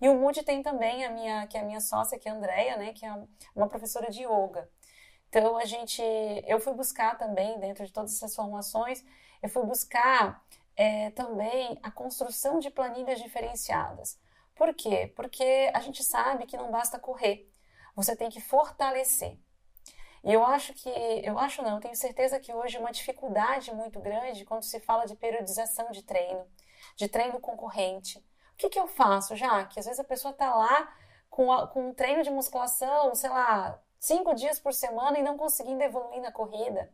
E 0.00 0.08
o 0.08 0.14
Mood 0.14 0.42
tem 0.42 0.62
também 0.62 1.04
a 1.04 1.10
minha, 1.10 1.46
que 1.46 1.56
é 1.56 1.60
a 1.60 1.64
minha 1.64 1.80
sócia, 1.80 2.18
que 2.18 2.28
é 2.28 2.32
a 2.32 2.34
Andrea, 2.34 2.76
né? 2.78 2.92
Que 2.94 3.04
é 3.04 3.14
uma 3.54 3.68
professora 3.68 4.10
de 4.10 4.22
yoga. 4.22 4.68
Então 5.32 5.56
a 5.56 5.64
gente, 5.64 6.02
eu 6.46 6.60
fui 6.60 6.74
buscar 6.74 7.16
também 7.16 7.58
dentro 7.58 7.86
de 7.86 7.92
todas 7.92 8.12
essas 8.14 8.36
formações, 8.36 9.02
eu 9.42 9.48
fui 9.48 9.64
buscar 9.64 10.44
é, 10.76 11.08
também 11.12 11.78
a 11.82 11.90
construção 11.90 12.58
de 12.58 12.68
planilhas 12.68 13.18
diferenciadas. 13.18 14.20
Por 14.54 14.74
quê? 14.74 15.10
Porque 15.16 15.70
a 15.72 15.80
gente 15.80 16.04
sabe 16.04 16.44
que 16.44 16.54
não 16.54 16.70
basta 16.70 16.98
correr, 16.98 17.50
você 17.96 18.14
tem 18.14 18.28
que 18.28 18.42
fortalecer. 18.42 19.38
E 20.22 20.30
eu 20.30 20.44
acho 20.44 20.74
que, 20.74 20.90
eu 21.24 21.38
acho 21.38 21.62
não, 21.62 21.80
tenho 21.80 21.96
certeza 21.96 22.38
que 22.38 22.52
hoje 22.52 22.76
é 22.76 22.80
uma 22.80 22.92
dificuldade 22.92 23.74
muito 23.74 24.00
grande 24.00 24.44
quando 24.44 24.64
se 24.64 24.80
fala 24.80 25.06
de 25.06 25.16
periodização 25.16 25.90
de 25.92 26.02
treino, 26.02 26.46
de 26.94 27.08
treino 27.08 27.40
concorrente. 27.40 28.18
O 28.18 28.56
que, 28.58 28.68
que 28.68 28.78
eu 28.78 28.86
faço, 28.86 29.34
já 29.34 29.64
que 29.64 29.80
às 29.80 29.86
vezes 29.86 29.98
a 29.98 30.04
pessoa 30.04 30.32
está 30.32 30.54
lá 30.54 30.94
com, 31.30 31.50
a, 31.50 31.66
com 31.68 31.88
um 31.88 31.94
treino 31.94 32.22
de 32.22 32.30
musculação, 32.30 33.14
sei 33.14 33.30
lá, 33.30 33.80
cinco 34.02 34.34
dias 34.34 34.58
por 34.58 34.74
semana 34.74 35.16
e 35.16 35.22
não 35.22 35.36
conseguindo 35.36 35.80
evoluir 35.80 36.20
na 36.20 36.32
corrida. 36.32 36.92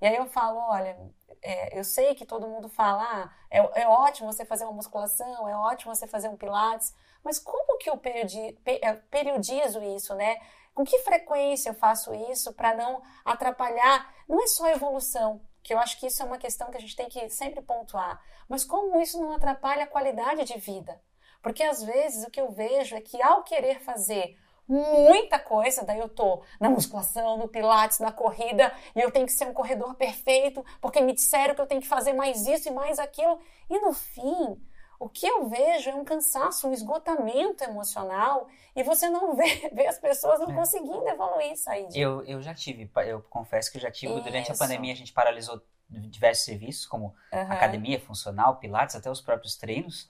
E 0.00 0.06
aí 0.06 0.16
eu 0.16 0.26
falo, 0.26 0.58
olha, 0.58 0.98
é, 1.40 1.78
eu 1.78 1.84
sei 1.84 2.12
que 2.14 2.26
todo 2.26 2.48
mundo 2.48 2.68
fala, 2.68 3.02
ah, 3.02 3.30
é, 3.48 3.82
é, 3.82 3.86
ótimo 3.86 4.32
você 4.32 4.44
fazer 4.44 4.64
uma 4.64 4.72
musculação, 4.72 5.48
é 5.48 5.54
ótimo 5.54 5.94
você 5.94 6.08
fazer 6.08 6.28
um 6.28 6.36
pilates, 6.36 6.92
mas 7.22 7.38
como 7.38 7.78
que 7.78 7.88
eu 7.88 7.96
periodi, 7.96 8.58
é, 8.66 8.94
periodizo 8.94 9.80
isso, 9.82 10.12
né? 10.14 10.40
Com 10.74 10.84
que 10.84 10.98
frequência 11.00 11.70
eu 11.70 11.74
faço 11.74 12.12
isso 12.14 12.52
para 12.54 12.74
não 12.74 13.00
atrapalhar? 13.24 14.12
Não 14.28 14.42
é 14.42 14.46
só 14.48 14.66
evolução, 14.68 15.40
que 15.62 15.72
eu 15.72 15.78
acho 15.78 16.00
que 16.00 16.06
isso 16.06 16.20
é 16.20 16.26
uma 16.26 16.38
questão 16.38 16.70
que 16.70 16.78
a 16.78 16.80
gente 16.80 16.96
tem 16.96 17.08
que 17.08 17.28
sempre 17.30 17.62
pontuar, 17.62 18.20
mas 18.48 18.64
como 18.64 19.00
isso 19.00 19.20
não 19.20 19.32
atrapalha 19.32 19.84
a 19.84 19.86
qualidade 19.86 20.44
de 20.44 20.58
vida? 20.58 21.00
Porque 21.42 21.62
às 21.62 21.82
vezes 21.82 22.26
o 22.26 22.30
que 22.30 22.40
eu 22.40 22.50
vejo 22.50 22.96
é 22.96 23.00
que 23.00 23.22
ao 23.22 23.44
querer 23.44 23.80
fazer 23.80 24.36
muita 24.70 25.38
coisa, 25.38 25.84
daí 25.84 25.98
eu 25.98 26.08
tô 26.08 26.42
na 26.60 26.70
musculação, 26.70 27.36
no 27.36 27.48
pilates, 27.48 27.98
na 27.98 28.12
corrida, 28.12 28.72
e 28.94 29.00
eu 29.00 29.10
tenho 29.10 29.26
que 29.26 29.32
ser 29.32 29.46
um 29.46 29.52
corredor 29.52 29.94
perfeito, 29.96 30.64
porque 30.80 31.00
me 31.00 31.12
disseram 31.12 31.54
que 31.54 31.60
eu 31.60 31.66
tenho 31.66 31.80
que 31.80 31.88
fazer 31.88 32.12
mais 32.12 32.46
isso 32.46 32.68
e 32.68 32.72
mais 32.72 33.00
aquilo, 33.00 33.40
e 33.68 33.80
no 33.80 33.92
fim, 33.92 34.56
o 35.00 35.08
que 35.08 35.26
eu 35.26 35.48
vejo 35.48 35.90
é 35.90 35.94
um 35.94 36.04
cansaço, 36.04 36.68
um 36.68 36.72
esgotamento 36.72 37.64
emocional, 37.64 38.46
e 38.76 38.84
você 38.84 39.10
não 39.10 39.34
vê, 39.36 39.70
vê 39.72 39.88
as 39.88 39.98
pessoas 39.98 40.38
não 40.38 40.52
é. 40.52 40.54
conseguindo 40.54 41.08
evoluir, 41.08 41.56
sair 41.56 41.88
de... 41.88 41.98
Eu, 41.98 42.22
eu 42.24 42.40
já 42.40 42.54
tive, 42.54 42.88
eu 43.06 43.20
confesso 43.22 43.72
que 43.72 43.78
eu 43.78 43.82
já 43.82 43.90
tive, 43.90 44.14
isso. 44.14 44.22
durante 44.22 44.52
a 44.52 44.56
pandemia 44.56 44.92
a 44.92 44.96
gente 44.96 45.12
paralisou 45.12 45.60
diversos 45.88 46.44
serviços, 46.44 46.86
como 46.86 47.06
uhum. 47.32 47.40
academia 47.40 47.98
funcional, 47.98 48.58
pilates, 48.58 48.94
até 48.94 49.10
os 49.10 49.20
próprios 49.20 49.56
treinos, 49.56 50.08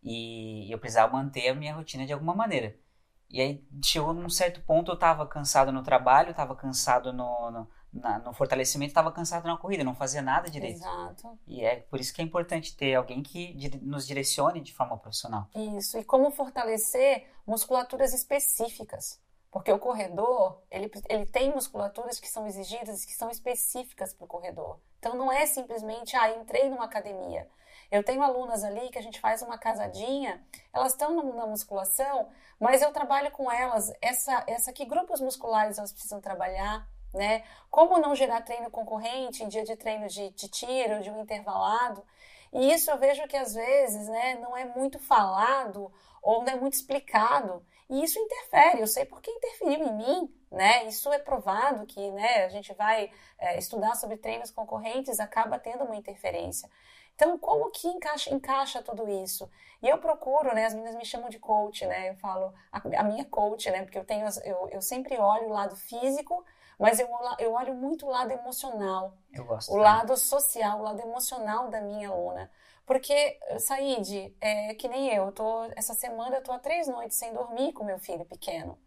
e 0.00 0.70
eu 0.70 0.78
precisava 0.78 1.12
manter 1.12 1.48
a 1.48 1.54
minha 1.54 1.74
rotina 1.74 2.06
de 2.06 2.12
alguma 2.12 2.32
maneira. 2.32 2.76
E 3.28 3.40
aí 3.40 3.64
chegou 3.82 4.14
num 4.14 4.30
certo 4.30 4.60
ponto, 4.62 4.90
eu 4.90 4.94
estava 4.94 5.26
cansado 5.26 5.72
no 5.72 5.82
trabalho, 5.82 6.30
estava 6.30 6.54
cansado 6.54 7.12
no, 7.12 7.50
no, 7.50 7.68
na, 7.92 8.18
no 8.20 8.32
fortalecimento, 8.32 8.90
estava 8.90 9.10
cansado 9.10 9.46
na 9.46 9.56
corrida, 9.56 9.82
não 9.82 9.94
fazia 9.94 10.22
nada 10.22 10.48
direito. 10.48 10.76
Exato. 10.76 11.38
E 11.46 11.64
é 11.64 11.76
por 11.76 11.98
isso 11.98 12.14
que 12.14 12.22
é 12.22 12.24
importante 12.24 12.76
ter 12.76 12.94
alguém 12.94 13.22
que 13.22 13.78
nos 13.82 14.06
direcione 14.06 14.60
de 14.60 14.72
forma 14.72 14.96
profissional. 14.96 15.48
Isso, 15.54 15.98
e 15.98 16.04
como 16.04 16.30
fortalecer 16.30 17.26
musculaturas 17.46 18.14
específicas. 18.14 19.20
Porque 19.50 19.72
o 19.72 19.78
corredor, 19.78 20.60
ele, 20.70 20.90
ele 21.08 21.24
tem 21.24 21.52
musculaturas 21.52 22.20
que 22.20 22.28
são 22.28 22.46
exigidas, 22.46 23.04
que 23.04 23.14
são 23.14 23.30
específicas 23.30 24.12
para 24.12 24.24
o 24.24 24.28
corredor. 24.28 24.78
Então 24.98 25.16
não 25.16 25.32
é 25.32 25.46
simplesmente, 25.46 26.14
ah, 26.14 26.36
entrei 26.36 26.68
numa 26.68 26.84
academia. 26.84 27.48
Eu 27.90 28.02
tenho 28.02 28.22
alunas 28.22 28.64
ali 28.64 28.88
que 28.90 28.98
a 28.98 29.02
gente 29.02 29.20
faz 29.20 29.42
uma 29.42 29.58
casadinha, 29.58 30.44
elas 30.72 30.92
estão 30.92 31.22
na 31.34 31.46
musculação, 31.46 32.28
mas 32.58 32.82
eu 32.82 32.92
trabalho 32.92 33.30
com 33.30 33.50
elas 33.50 33.92
essa, 34.00 34.44
essa 34.46 34.72
que 34.72 34.84
grupos 34.84 35.20
musculares 35.20 35.78
elas 35.78 35.92
precisam 35.92 36.20
trabalhar, 36.20 36.86
né? 37.14 37.44
Como 37.70 37.98
não 37.98 38.14
gerar 38.14 38.42
treino 38.42 38.70
concorrente 38.70 39.42
em 39.42 39.48
dia 39.48 39.64
de 39.64 39.76
treino 39.76 40.08
de, 40.08 40.30
de 40.30 40.48
tiro, 40.48 41.00
de 41.00 41.10
um 41.10 41.22
intervalado. 41.22 42.04
E 42.52 42.72
isso 42.72 42.90
eu 42.90 42.98
vejo 42.98 43.26
que 43.26 43.36
às 43.36 43.54
vezes 43.54 44.08
né, 44.08 44.34
não 44.36 44.56
é 44.56 44.64
muito 44.64 44.98
falado 44.98 45.92
ou 46.22 46.42
não 46.42 46.52
é 46.52 46.56
muito 46.56 46.74
explicado. 46.74 47.64
E 47.88 48.02
isso 48.02 48.18
interfere, 48.18 48.80
eu 48.80 48.86
sei 48.86 49.04
porque 49.04 49.30
interferiu 49.30 49.86
em 49.86 49.92
mim, 49.92 50.34
né? 50.50 50.86
Isso 50.86 51.12
é 51.12 51.18
provado 51.18 51.86
que 51.86 52.10
né, 52.10 52.44
a 52.44 52.48
gente 52.48 52.72
vai 52.74 53.10
é, 53.38 53.58
estudar 53.58 53.94
sobre 53.94 54.16
treinos 54.16 54.50
concorrentes, 54.50 55.20
acaba 55.20 55.58
tendo 55.58 55.84
uma 55.84 55.94
interferência. 55.94 56.68
Então, 57.16 57.38
como 57.38 57.70
que 57.70 57.88
encaixa, 57.88 58.32
encaixa 58.32 58.82
tudo 58.82 59.08
isso? 59.08 59.50
E 59.82 59.88
eu 59.88 59.96
procuro, 59.98 60.54
né? 60.54 60.66
As 60.66 60.74
meninas 60.74 60.94
me 60.94 61.04
chamam 61.04 61.30
de 61.30 61.38
coach, 61.38 61.84
né? 61.86 62.10
Eu 62.10 62.14
falo, 62.16 62.52
a, 62.70 62.78
a 63.00 63.02
minha 63.02 63.24
coach, 63.24 63.70
né? 63.70 63.82
Porque 63.82 63.98
eu 63.98 64.04
tenho, 64.04 64.26
eu, 64.44 64.68
eu 64.68 64.82
sempre 64.82 65.16
olho 65.16 65.46
o 65.46 65.52
lado 65.52 65.74
físico, 65.74 66.44
mas 66.78 67.00
eu, 67.00 67.08
eu 67.38 67.54
olho 67.54 67.74
muito 67.74 68.04
o 68.04 68.10
lado 68.10 68.30
emocional. 68.32 69.14
Eu 69.32 69.46
gosto. 69.46 69.72
O 69.72 69.78
lado 69.78 70.14
social, 70.14 70.78
o 70.78 70.82
lado 70.82 71.00
emocional 71.00 71.70
da 71.70 71.80
minha 71.80 72.10
aluna. 72.10 72.50
Porque, 72.84 73.40
Said, 73.58 74.36
é 74.38 74.74
que 74.74 74.86
nem 74.86 75.08
eu, 75.08 75.24
eu 75.26 75.32
tô, 75.32 75.64
essa 75.74 75.94
semana 75.94 76.36
eu 76.36 76.42
tô 76.42 76.52
há 76.52 76.58
três 76.58 76.86
noites 76.86 77.16
sem 77.16 77.32
dormir 77.32 77.72
com 77.72 77.82
meu 77.82 77.98
filho 77.98 78.26
pequeno. 78.26 78.78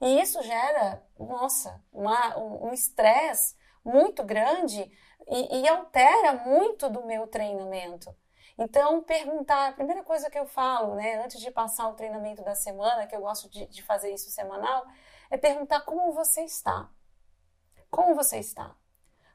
E 0.00 0.20
isso 0.20 0.42
gera, 0.42 1.06
nossa, 1.18 1.82
um 1.92 2.72
estresse 2.72 3.54
muito 3.84 4.22
grande 4.24 4.90
e, 5.28 5.60
e 5.60 5.68
altera 5.68 6.32
muito 6.44 6.88
do 6.88 7.04
meu 7.04 7.26
treinamento. 7.26 8.14
Então, 8.56 9.02
perguntar, 9.02 9.68
a 9.68 9.72
primeira 9.72 10.02
coisa 10.04 10.30
que 10.30 10.38
eu 10.38 10.46
falo, 10.46 10.94
né, 10.94 11.22
antes 11.24 11.40
de 11.40 11.50
passar 11.50 11.88
o 11.88 11.94
treinamento 11.94 12.42
da 12.42 12.54
semana, 12.54 13.06
que 13.06 13.14
eu 13.14 13.20
gosto 13.20 13.48
de, 13.50 13.66
de, 13.66 13.82
fazer 13.82 14.12
isso 14.14 14.30
semanal, 14.30 14.86
é 15.28 15.36
perguntar 15.36 15.80
como 15.80 16.12
você 16.12 16.42
está. 16.42 16.88
Como 17.90 18.14
você 18.14 18.38
está? 18.38 18.76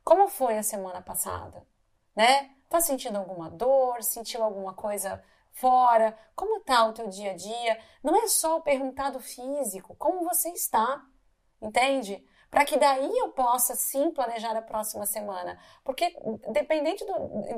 Como 0.03 0.29
foi 0.29 0.58
a 0.58 0.63
semana 0.63 1.01
passada? 1.01 1.68
Né? 2.15 2.56
Tá 2.70 2.79
sentindo 2.79 3.18
alguma 3.18 3.50
dor? 3.50 4.01
Sentiu 4.03 4.41
alguma 4.41 4.74
coisa 4.74 5.22
fora? 5.51 6.18
Como 6.34 6.62
tá 6.62 6.86
o 6.88 6.94
teu 6.94 7.10
dia 7.10 7.32
a 7.32 7.36
dia? 7.36 7.79
Não 8.01 8.15
é 8.15 8.27
só 8.27 8.62
perguntar 8.62 9.10
do 9.10 9.20
físico, 9.20 9.96
como 9.98 10.24
você 10.24 10.50
está? 10.50 11.06
Entende? 11.62 12.25
Para 12.50 12.65
que 12.65 12.77
daí 12.77 13.12
eu 13.18 13.29
possa 13.29 13.75
sim 13.75 14.12
planejar 14.12 14.56
a 14.56 14.62
próxima 14.62 15.06
semana. 15.06 15.60
Porque 15.84 16.15
dependente 16.51 17.06
do, 17.06 17.13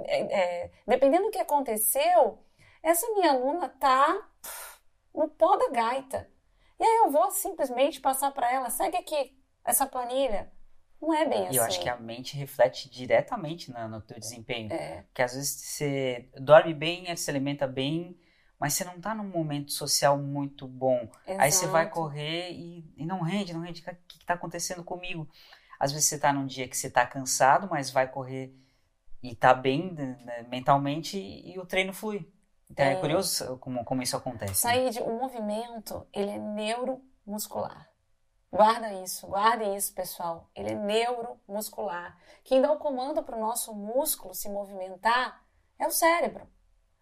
é, 0.05 0.19
é, 0.21 0.71
dependendo 0.85 1.25
do 1.25 1.31
que 1.31 1.39
aconteceu, 1.39 2.39
essa 2.83 3.09
minha 3.13 3.31
aluna 3.31 3.69
tá 3.69 4.29
no 5.13 5.29
pó 5.29 5.55
da 5.55 5.69
gaita. 5.69 6.29
E 6.79 6.83
aí 6.83 6.97
eu 7.05 7.11
vou 7.11 7.29
simplesmente 7.31 8.01
passar 8.01 8.31
para 8.31 8.51
ela, 8.51 8.69
segue 8.69 8.97
aqui 8.97 9.37
essa 9.63 9.85
planilha. 9.85 10.51
Não 11.01 11.13
é 11.13 11.25
bem 11.25 11.47
assim. 11.47 11.57
Eu 11.57 11.63
acho 11.63 11.75
assim. 11.77 11.83
que 11.83 11.89
a 11.89 11.97
mente 11.97 12.37
reflete 12.37 12.89
diretamente 12.89 13.71
no, 13.71 13.87
no 13.87 14.01
teu 14.01 14.19
desempenho. 14.19 14.71
É. 14.71 15.01
Porque 15.03 15.21
às 15.21 15.33
vezes 15.33 15.49
você 15.49 16.29
dorme 16.35 16.73
bem, 16.73 17.15
se 17.15 17.29
alimenta 17.29 17.67
bem, 17.67 18.19
mas 18.61 18.75
você 18.75 18.83
não 18.83 18.97
está 18.97 19.15
num 19.15 19.27
momento 19.27 19.71
social 19.71 20.19
muito 20.19 20.67
bom. 20.67 21.09
Exato. 21.25 21.41
Aí 21.41 21.51
você 21.51 21.65
vai 21.65 21.89
correr 21.89 22.51
e, 22.51 22.93
e 22.95 23.03
não 23.03 23.21
rende, 23.21 23.55
não 23.55 23.61
rende. 23.61 23.81
O 23.81 23.95
que 24.07 24.19
está 24.19 24.35
acontecendo 24.35 24.83
comigo? 24.83 25.27
Às 25.79 25.91
vezes 25.91 26.07
você 26.07 26.15
está 26.17 26.31
num 26.31 26.45
dia 26.45 26.67
que 26.67 26.77
você 26.77 26.85
está 26.85 27.03
cansado, 27.03 27.67
mas 27.71 27.89
vai 27.89 28.07
correr 28.07 28.55
e 29.23 29.31
está 29.31 29.51
bem 29.51 29.91
né, 29.93 30.45
mentalmente 30.47 31.17
e, 31.17 31.55
e 31.55 31.59
o 31.59 31.65
treino 31.65 31.91
flui. 31.91 32.31
Então 32.69 32.85
é, 32.85 32.93
é 32.93 32.95
curioso 32.97 33.57
como, 33.57 33.83
como 33.83 34.03
isso 34.03 34.15
acontece. 34.15 34.53
Sair 34.53 34.91
de 34.91 35.01
um 35.01 35.17
movimento, 35.17 36.05
ele 36.13 36.29
é 36.29 36.37
neuromuscular. 36.37 37.89
Guarda 38.51 38.93
isso, 39.01 39.25
guardem 39.25 39.75
isso, 39.75 39.91
pessoal. 39.91 40.51
Ele 40.53 40.69
é 40.69 40.75
neuromuscular. 40.75 42.15
Quem 42.43 42.61
dá 42.61 42.71
o 42.71 42.77
comando 42.77 43.23
para 43.23 43.35
o 43.35 43.41
nosso 43.41 43.73
músculo 43.73 44.35
se 44.35 44.47
movimentar 44.49 45.43
é 45.79 45.87
o 45.87 45.91
cérebro. 45.91 46.47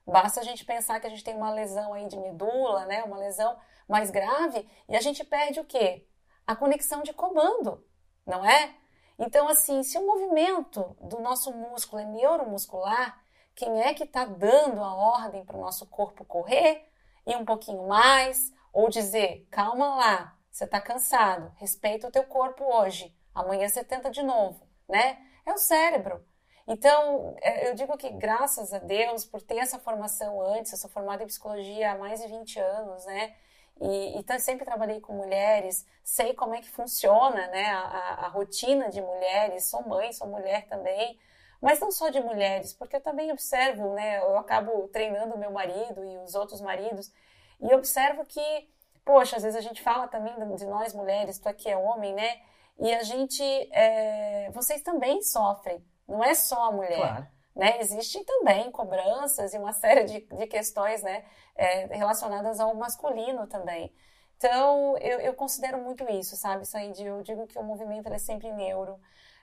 Basta 0.10 0.40
a 0.40 0.44
gente 0.44 0.66
pensar 0.66 1.00
que 1.00 1.08
a 1.08 1.10
gente 1.10 1.24
tem 1.24 1.36
uma 1.36 1.52
lesão 1.52 1.94
aí 1.94 2.08
de 2.08 2.18
medula, 2.18 2.86
né, 2.86 3.04
uma 3.04 3.18
lesão 3.18 3.58
mais 3.88 4.10
grave, 4.10 4.68
e 4.88 4.96
a 4.96 5.02
gente 5.02 5.24
perde 5.24 5.60
o 5.60 5.66
quê? 5.66 6.08
A 6.48 6.56
conexão 6.56 7.04
de 7.04 7.14
comando, 7.14 7.86
não 8.26 8.44
é? 8.44 8.76
Então, 9.18 9.48
assim, 9.48 9.84
se 9.84 9.98
o 9.98 10.06
movimento 10.06 10.96
do 11.02 11.20
nosso 11.20 11.52
músculo 11.54 12.02
é 12.02 12.06
neuromuscular, 12.06 13.22
quem 13.54 13.82
é 13.82 13.94
que 13.94 14.04
está 14.04 14.26
dando 14.26 14.82
a 14.82 14.96
ordem 14.96 15.46
para 15.46 15.58
o 15.58 15.62
nosso 15.62 15.86
corpo 15.88 16.24
correr 16.24 16.90
e 17.26 17.36
um 17.36 17.46
pouquinho 17.46 17.88
mais, 17.88 18.54
ou 18.72 18.90
dizer, 18.90 19.48
calma 19.52 19.96
lá, 19.96 20.38
você 20.50 20.64
está 20.64 20.80
cansado, 20.80 21.52
respeita 21.58 22.08
o 22.08 22.12
teu 22.12 22.24
corpo 22.24 22.64
hoje, 22.64 23.16
amanhã 23.36 23.68
você 23.68 23.84
tenta 23.84 24.10
de 24.10 24.24
novo, 24.24 24.68
né? 24.88 25.20
É 25.46 25.54
o 25.54 25.58
cérebro. 25.58 26.26
Então, 26.70 27.36
é, 27.42 27.68
eu 27.68 27.74
digo 27.74 27.98
que 27.98 28.12
graças 28.12 28.72
a 28.72 28.78
Deus 28.78 29.26
por 29.26 29.42
ter 29.42 29.58
essa 29.58 29.80
formação 29.80 30.40
antes, 30.40 30.72
eu 30.72 30.78
sou 30.78 30.88
formada 30.90 31.24
em 31.24 31.28
psicologia 31.28 31.94
há 31.94 31.98
mais 31.98 32.22
de 32.22 32.28
20 32.28 32.60
anos, 32.60 33.06
né? 33.08 33.36
E, 33.82 34.20
e 34.20 34.40
sempre 34.40 34.66
trabalhei 34.66 35.00
com 35.02 35.14
mulheres, 35.14 35.84
sei 36.04 36.36
como 36.36 36.54
é 36.54 36.62
que 36.62 36.70
funciona, 36.70 37.48
né? 37.48 37.72
A, 37.72 38.26
a, 38.26 38.28
rotina 38.28 38.88
de 38.90 39.02
mulheres, 39.02 39.68
sou 39.68 39.82
mãe, 39.88 40.14
sou 40.14 40.28
mulher 40.28 40.68
também, 40.68 41.20
mas 41.60 41.80
não 41.80 41.92
só 41.92 42.10
de 42.10 42.22
mulheres, 42.22 42.72
porque 42.72 42.98
eu 42.98 43.02
também 43.02 43.32
observo, 43.32 43.94
né? 43.96 44.20
Eu 44.20 44.38
acabo 44.38 44.88
treinando 44.90 45.40
meu 45.40 45.52
marido 45.52 46.06
e 46.06 46.18
os 46.20 46.36
outros 46.36 46.62
maridos, 46.62 47.12
e 47.60 47.74
observo 47.74 48.24
que, 48.26 48.70
poxa, 49.04 49.38
às 49.38 49.44
vezes 49.44 49.58
a 49.58 49.62
gente 49.62 49.82
fala 49.82 50.08
também 50.08 50.36
de 50.56 50.66
nós 50.68 50.94
mulheres, 50.94 51.40
tu 51.40 51.50
aqui 51.50 51.68
é 51.68 51.76
homem, 51.78 52.14
né? 52.14 52.42
E 52.78 52.94
a 52.94 53.02
gente, 53.04 53.44
é, 53.74 54.52
vocês 54.52 54.84
também 54.84 55.22
sofrem 55.24 55.84
não 56.10 56.24
é 56.24 56.34
só 56.34 56.66
a 56.66 56.72
mulher. 56.72 56.98
Claro. 56.98 57.28
Né? 57.56 57.80
Existem 57.80 58.24
também 58.24 58.72
cobranças 58.72 59.54
e 59.54 59.58
uma 59.58 59.74
série 59.74 60.06
de, 60.06 60.20
de 60.22 60.48
questões 60.48 61.04
né, 61.04 61.26
é, 61.56 61.86
relacionadas 61.88 62.60
ao 62.60 62.74
masculino 62.76 63.48
também. 63.48 63.94
Então, 64.38 64.98
eu, 65.00 65.20
eu 65.20 65.34
considero 65.34 65.78
muito 65.78 66.10
isso, 66.10 66.38
sabe, 66.38 66.66
Said? 66.66 67.04
Eu 67.04 67.22
digo 67.22 67.46
que 67.46 67.60
o 67.60 67.64
movimento 67.64 68.08
é 68.08 68.18
sempre 68.18 68.52
neuro. 68.54 68.98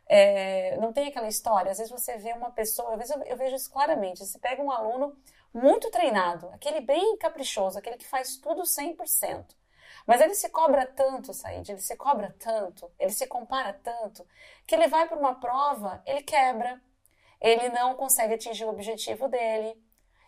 É, 0.09 0.77
não 0.79 0.93
tem 0.93 1.09
aquela 1.09 1.27
história, 1.27 1.71
às 1.71 1.79
vezes 1.79 1.93
você 1.93 2.17
vê 2.17 2.33
uma 2.33 2.51
pessoa, 2.53 2.93
às 2.93 2.99
vezes 2.99 3.15
eu, 3.15 3.23
eu 3.25 3.37
vejo 3.37 3.57
isso 3.57 3.71
claramente, 3.71 4.25
você 4.25 4.39
pega 4.39 4.63
um 4.63 4.71
aluno 4.71 5.17
muito 5.53 5.91
treinado, 5.91 6.49
aquele 6.53 6.81
bem 6.81 7.17
caprichoso, 7.19 7.77
aquele 7.77 7.97
que 7.97 8.07
faz 8.07 8.37
tudo 8.37 8.63
100%. 8.63 9.45
Mas 10.07 10.21
ele 10.21 10.35
se 10.35 10.49
cobra 10.51 10.87
tanto, 10.87 11.35
Said, 11.35 11.69
ele 11.69 11.81
se 11.81 11.97
cobra 11.97 12.35
tanto, 12.39 12.91
ele 12.99 13.11
se 13.11 13.27
compara 13.27 13.73
tanto, 13.83 14.27
que 14.67 14.75
ele 14.75 14.87
vai 14.87 15.09
para 15.09 15.19
uma 15.19 15.35
prova, 15.35 16.01
ele 16.07 16.23
quebra, 16.23 16.81
ele 17.41 17.69
não 17.71 17.97
consegue 17.97 18.35
atingir 18.35 18.65
o 18.65 18.71
objetivo 18.71 19.29
dele. 19.29 19.77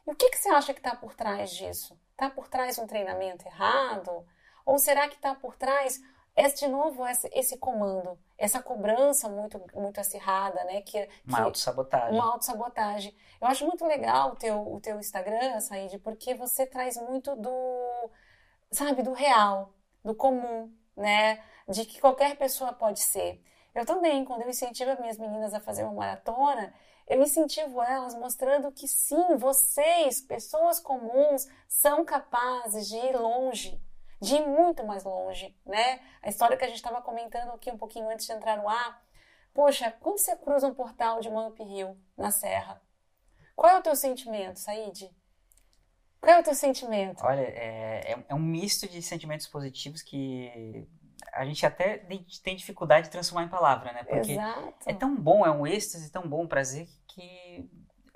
E 0.06 0.10
o 0.10 0.16
que, 0.16 0.30
que 0.30 0.38
você 0.38 0.48
acha 0.48 0.74
que 0.74 0.80
está 0.80 0.96
por 0.96 1.14
trás 1.14 1.50
disso? 1.50 1.98
Está 2.10 2.28
por 2.28 2.48
trás 2.48 2.78
um 2.78 2.86
treinamento 2.86 3.46
errado? 3.46 4.26
Ou 4.66 4.78
será 4.78 5.08
que 5.08 5.14
está 5.14 5.34
por 5.34 5.56
trás 5.56 6.00
esse, 6.38 6.66
de 6.66 6.68
novo, 6.68 7.04
esse, 7.06 7.28
esse, 7.32 7.56
comando, 7.56 8.16
essa 8.36 8.62
cobrança 8.62 9.28
muito, 9.28 9.60
muito 9.74 10.00
acirrada, 10.00 10.62
né? 10.64 10.82
Que, 10.82 11.04
que, 11.04 11.10
uma 11.26 11.40
autossabotagem. 11.40 12.14
Uma 12.14 12.32
autossabotagem. 12.32 13.16
Eu 13.40 13.48
acho 13.48 13.66
muito 13.66 13.84
legal 13.84 14.32
o 14.32 14.36
teu, 14.36 14.72
o 14.72 14.80
teu 14.80 15.00
Instagram, 15.00 15.58
Said, 15.60 15.98
porque 15.98 16.34
você 16.34 16.64
traz 16.64 16.96
muito 16.96 17.34
do 17.34 18.10
sabe, 18.70 19.02
do 19.02 19.12
real, 19.12 19.74
do 20.04 20.14
comum, 20.14 20.72
né? 20.96 21.42
De 21.68 21.84
que 21.84 22.00
qualquer 22.00 22.36
pessoa 22.36 22.72
pode 22.72 23.00
ser. 23.00 23.42
Eu 23.74 23.84
também, 23.86 24.24
quando 24.24 24.42
eu 24.42 24.48
incentivo 24.48 24.90
as 24.90 24.98
minhas 24.98 25.18
meninas 25.18 25.54
a 25.54 25.60
fazer 25.60 25.84
uma 25.84 25.92
maratona, 25.92 26.74
eu 27.06 27.22
incentivo 27.22 27.82
elas 27.82 28.14
mostrando 28.14 28.72
que 28.72 28.86
sim, 28.86 29.36
vocês, 29.36 30.20
pessoas 30.20 30.80
comuns, 30.80 31.46
são 31.66 32.04
capazes 32.04 32.88
de 32.88 32.96
ir 32.96 33.16
longe, 33.16 33.80
de 34.20 34.36
ir 34.36 34.46
muito 34.46 34.84
mais 34.84 35.04
longe, 35.04 35.56
né? 35.64 36.00
A 36.22 36.28
história 36.28 36.56
que 36.56 36.64
a 36.64 36.68
gente 36.68 36.76
estava 36.76 37.00
comentando 37.00 37.50
aqui 37.52 37.70
um 37.70 37.78
pouquinho 37.78 38.10
antes 38.10 38.26
de 38.26 38.32
entrar 38.32 38.56
no 38.58 38.68
ar. 38.68 39.02
Poxa, 39.54 39.90
quando 40.00 40.18
você 40.18 40.36
cruza 40.36 40.66
um 40.66 40.74
portal 40.74 41.20
de 41.20 41.30
Manhup 41.30 41.62
Hill, 41.62 41.96
na 42.16 42.30
Serra, 42.30 42.82
qual 43.56 43.72
é 43.72 43.78
o 43.78 43.82
teu 43.82 43.96
sentimento, 43.96 44.58
Said? 44.58 45.10
Qual 46.20 46.36
é 46.36 46.40
o 46.40 46.42
teu 46.42 46.54
sentimento? 46.54 47.24
Olha, 47.24 47.40
é, 47.40 48.12
é, 48.12 48.24
é 48.28 48.34
um 48.34 48.40
misto 48.40 48.88
de 48.88 49.00
sentimentos 49.02 49.46
positivos 49.46 50.02
que 50.02 50.86
a 51.32 51.44
gente 51.44 51.64
até 51.64 51.98
tem 52.42 52.56
dificuldade 52.56 53.06
de 53.06 53.10
transformar 53.12 53.44
em 53.44 53.50
palavra, 53.50 53.92
né? 53.92 54.04
Porque 54.04 54.32
Exato. 54.32 54.74
é 54.86 54.94
tão 54.94 55.14
bom, 55.16 55.46
é 55.46 55.50
um 55.50 55.66
êxtase, 55.66 56.10
tão 56.10 56.28
bom, 56.28 56.42
um 56.42 56.48
prazer 56.48 56.88
que, 57.06 57.68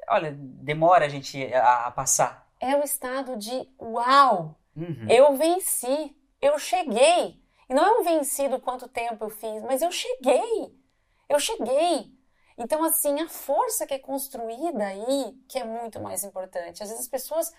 olha, 0.09 0.33
demora 0.37 1.05
a 1.05 1.09
gente 1.09 1.53
a, 1.55 1.87
a 1.87 1.91
passar. 1.91 2.49
É 2.61 2.77
o 2.77 2.83
estado 2.83 3.37
de 3.37 3.69
uau, 3.81 4.59
Uhum. 4.75 5.07
eu 5.09 5.37
venci, 5.37 6.17
eu 6.41 6.59
cheguei. 6.59 7.41
E 7.69 7.75
não 7.75 7.85
é 7.85 8.01
um 8.01 8.03
vencido 8.05 8.61
quanto 8.61 8.89
tempo 8.89 9.25
eu 9.25 9.31
fiz, 9.31 9.63
mas 9.63 9.83
eu 9.83 9.91
cheguei. 9.93 10.75
Eu 11.29 11.39
cheguei. 11.39 12.13
Então, 12.59 12.85
assim, 12.85 13.19
a 13.21 13.29
força 13.29 13.87
que 13.87 13.95
é 13.95 13.99
construída 13.99 14.87
aí, 14.87 15.35
que 15.49 15.59
é 15.59 15.65
muito 15.65 16.01
mais 16.01 16.23
importante. 16.23 16.83
Às 16.83 16.89
vezes 16.91 17.05
as 17.05 17.09
pessoas 17.09 17.53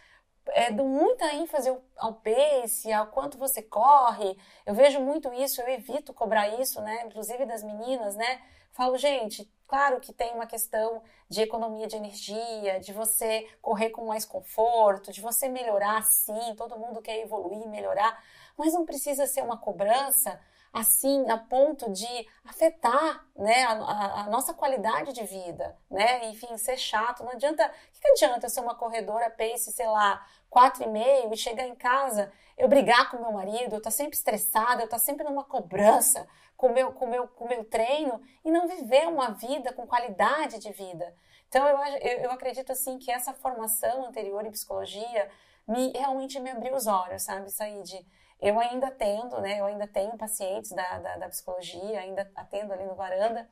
é, 0.47 0.71
muita 0.71 1.33
ênfase 1.33 1.69
ao, 1.69 1.81
ao 1.97 2.13
pace, 2.15 2.91
ao 2.91 3.07
quanto 3.07 3.38
você 3.38 3.62
corre. 3.62 4.38
Eu 4.65 4.73
vejo 4.73 5.00
muito 5.00 5.33
isso, 5.33 5.62
eu 5.62 5.67
evito 5.69 6.13
cobrar 6.13 6.47
isso, 6.59 6.81
né? 6.81 7.03
Inclusive 7.05 7.45
das 7.45 7.63
meninas, 7.63 8.15
né? 8.15 8.41
Falo, 8.71 8.97
gente, 8.97 9.47
claro 9.67 10.00
que 10.00 10.12
tem 10.12 10.33
uma 10.33 10.47
questão 10.47 11.03
de 11.29 11.41
economia 11.41 11.88
de 11.88 11.95
energia, 11.95 12.79
de 12.79 12.91
você 12.91 13.47
correr 13.62 13.91
com 13.91 14.05
mais 14.05 14.25
conforto, 14.25 15.12
de 15.12 15.21
você 15.21 15.47
melhorar 15.47 16.03
sim, 16.03 16.55
todo 16.55 16.77
mundo 16.77 17.01
quer 17.01 17.19
evoluir, 17.19 17.67
melhorar, 17.67 18.23
mas 18.57 18.73
não 18.73 18.85
precisa 18.85 19.27
ser 19.27 19.43
uma 19.43 19.57
cobrança 19.57 20.39
assim 20.73 21.29
a 21.29 21.37
ponto 21.37 21.91
de 21.91 22.27
afetar 22.43 23.23
né, 23.35 23.63
a, 23.63 24.21
a, 24.21 24.23
nossa 24.23 24.55
qualidade 24.55 25.13
de 25.13 25.23
vida, 25.23 25.77
né? 25.89 26.25
Enfim, 26.29 26.57
ser 26.57 26.77
chato. 26.77 27.23
Não 27.23 27.31
adianta. 27.31 27.63
O 27.63 28.01
que, 28.01 28.07
adianta 28.07 28.47
eu 28.47 28.49
ser 28.49 28.61
uma 28.61 28.73
corredora 28.73 29.29
pace, 29.29 29.71
sei 29.71 29.87
lá, 29.87 30.25
quatro 30.49 30.83
e 30.83 30.87
meio 30.87 31.31
e 31.31 31.37
chegar 31.37 31.67
em 31.67 31.75
casa, 31.75 32.31
eu 32.57 32.67
brigar 32.67 33.11
com 33.11 33.19
meu 33.19 33.31
marido, 33.31 33.75
eu 33.75 33.77
estar 33.77 33.91
sempre 33.91 34.15
estressada, 34.15 34.81
eu 34.81 34.85
estar 34.85 34.97
sempre 34.97 35.23
numa 35.23 35.43
cobrança 35.43 36.27
com 36.57 36.69
meu, 36.69 36.91
com 36.91 37.05
meu, 37.05 37.27
com 37.27 37.47
meu 37.47 37.63
treino 37.65 38.19
e 38.43 38.49
não 38.49 38.67
viver 38.67 39.07
uma 39.07 39.29
vida 39.29 39.71
com 39.73 39.86
qualidade 39.86 40.57
de 40.57 40.71
vida. 40.71 41.15
Então 41.47 41.67
eu, 41.67 41.77
eu, 41.77 42.19
eu 42.21 42.31
acredito 42.31 42.71
assim 42.71 42.97
que 42.97 43.12
essa 43.12 43.31
formação 43.31 44.07
anterior 44.07 44.43
em 44.43 44.51
psicologia 44.51 45.29
me 45.67 45.91
realmente 45.91 46.39
me 46.39 46.49
abriu 46.49 46.73
os 46.73 46.88
olhos, 46.88 47.21
sabe, 47.21 47.49
Said? 47.51 48.05
Eu 48.43 48.60
ainda 48.60 48.88
atendo, 48.88 49.39
né? 49.39 49.62
Eu 49.62 49.65
ainda 49.65 49.88
tenho 49.88 50.17
pacientes 50.17 50.71
da, 50.71 50.99
da, 50.99 51.15
da 51.15 51.29
psicologia, 51.29 52.01
ainda 52.01 52.29
atendo 52.36 52.73
ali 52.73 52.84
no 52.84 52.93
varanda. 52.93 53.49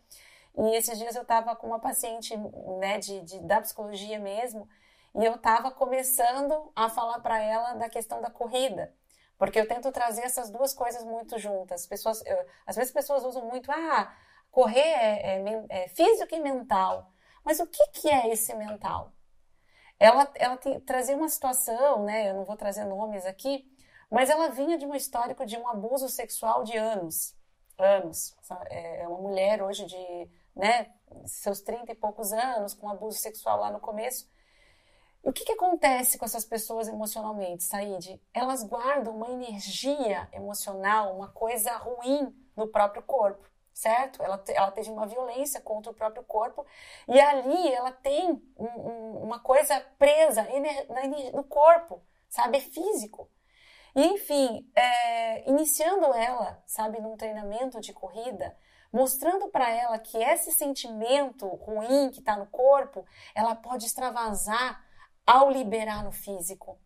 E 0.57 0.75
esses 0.75 0.99
dias 0.99 1.15
eu 1.15 1.21
estava 1.21 1.55
com 1.55 1.67
uma 1.67 1.79
paciente, 1.79 2.35
né, 2.77 2.99
de, 2.99 3.21
de, 3.21 3.39
da 3.39 3.61
psicologia 3.61 4.19
mesmo, 4.19 4.67
e 5.15 5.23
eu 5.23 5.35
estava 5.35 5.71
começando 5.71 6.73
a 6.75 6.89
falar 6.89 7.19
para 7.21 7.41
ela 7.41 7.73
da 7.75 7.89
questão 7.89 8.21
da 8.21 8.29
corrida, 8.29 8.93
porque 9.37 9.57
eu 9.57 9.65
tento 9.65 9.89
trazer 9.93 10.23
essas 10.23 10.49
duas 10.49 10.73
coisas 10.73 11.05
muito 11.05 11.39
juntas. 11.39 11.87
Pessoas, 11.87 12.21
eu, 12.25 12.45
às 12.65 12.75
vezes 12.75 12.91
pessoas 12.91 13.23
usam 13.23 13.45
muito, 13.45 13.71
ah, 13.71 14.13
correr 14.51 14.79
é, 14.79 15.37
é, 15.37 15.65
é 15.69 15.87
físico 15.87 16.35
e 16.35 16.41
mental. 16.41 17.09
Mas 17.45 17.61
o 17.61 17.67
que, 17.67 17.87
que 17.93 18.09
é 18.09 18.27
esse 18.29 18.53
mental? 18.55 19.13
Ela, 19.97 20.29
ela 20.35 20.57
tem, 20.57 20.81
trazia 20.81 21.15
uma 21.15 21.29
situação, 21.29 22.03
né, 22.03 22.29
eu 22.29 22.33
não 22.33 22.43
vou 22.43 22.57
trazer 22.57 22.83
nomes 22.83 23.25
aqui, 23.25 23.70
mas 24.11 24.29
ela 24.29 24.49
vinha 24.49 24.77
de 24.77 24.85
um 24.85 24.93
histórico 24.93 25.45
de 25.45 25.57
um 25.57 25.67
abuso 25.69 26.09
sexual 26.09 26.63
de 26.63 26.77
anos. 26.77 27.33
Anos. 27.77 28.35
É, 28.69 29.03
é 29.03 29.07
uma 29.07 29.17
mulher 29.17 29.63
hoje 29.63 29.85
de 29.85 30.29
né, 30.55 30.91
seus 31.25 31.61
30 31.61 31.93
e 31.93 31.95
poucos 31.95 32.33
anos, 32.33 32.73
com 32.73 32.89
abuso 32.89 33.17
sexual 33.17 33.59
lá 33.59 33.71
no 33.71 33.79
começo. 33.79 34.29
O 35.23 35.31
que, 35.31 35.45
que 35.45 35.53
acontece 35.53 36.17
com 36.17 36.25
essas 36.25 36.43
pessoas 36.43 36.87
emocionalmente, 36.87 37.63
Said? 37.63 38.19
Elas 38.33 38.63
guardam 38.63 39.15
uma 39.15 39.29
energia 39.29 40.27
emocional, 40.33 41.15
uma 41.15 41.29
coisa 41.29 41.71
ruim 41.77 42.35
no 42.55 42.67
próprio 42.67 43.03
corpo, 43.03 43.47
certo? 43.71 44.21
Ela, 44.21 44.43
ela 44.47 44.71
teve 44.71 44.89
uma 44.89 45.05
violência 45.05 45.61
contra 45.61 45.91
o 45.91 45.95
próprio 45.95 46.23
corpo 46.23 46.65
e 47.07 47.19
ali 47.19 47.71
ela 47.71 47.91
tem 47.91 48.31
um, 48.57 48.65
um, 48.65 49.23
uma 49.23 49.39
coisa 49.39 49.79
presa 49.97 50.45
no 51.33 51.43
corpo, 51.43 52.01
sabe? 52.27 52.57
É 52.57 52.61
físico. 52.61 53.29
E, 53.95 54.05
enfim, 54.05 54.69
é, 54.75 55.49
iniciando 55.49 56.13
ela, 56.13 56.61
sabe, 56.65 56.99
num 56.99 57.17
treinamento 57.17 57.79
de 57.81 57.93
corrida, 57.93 58.55
mostrando 58.91 59.47
para 59.49 59.69
ela 59.69 59.99
que 59.99 60.17
esse 60.17 60.51
sentimento 60.51 61.47
ruim 61.47 62.09
que 62.09 62.19
está 62.19 62.35
no 62.35 62.47
corpo, 62.47 63.05
ela 63.33 63.55
pode 63.55 63.85
extravasar 63.85 64.83
ao 65.25 65.49
liberar 65.49 66.03
no 66.03 66.11
físico. 66.11 66.79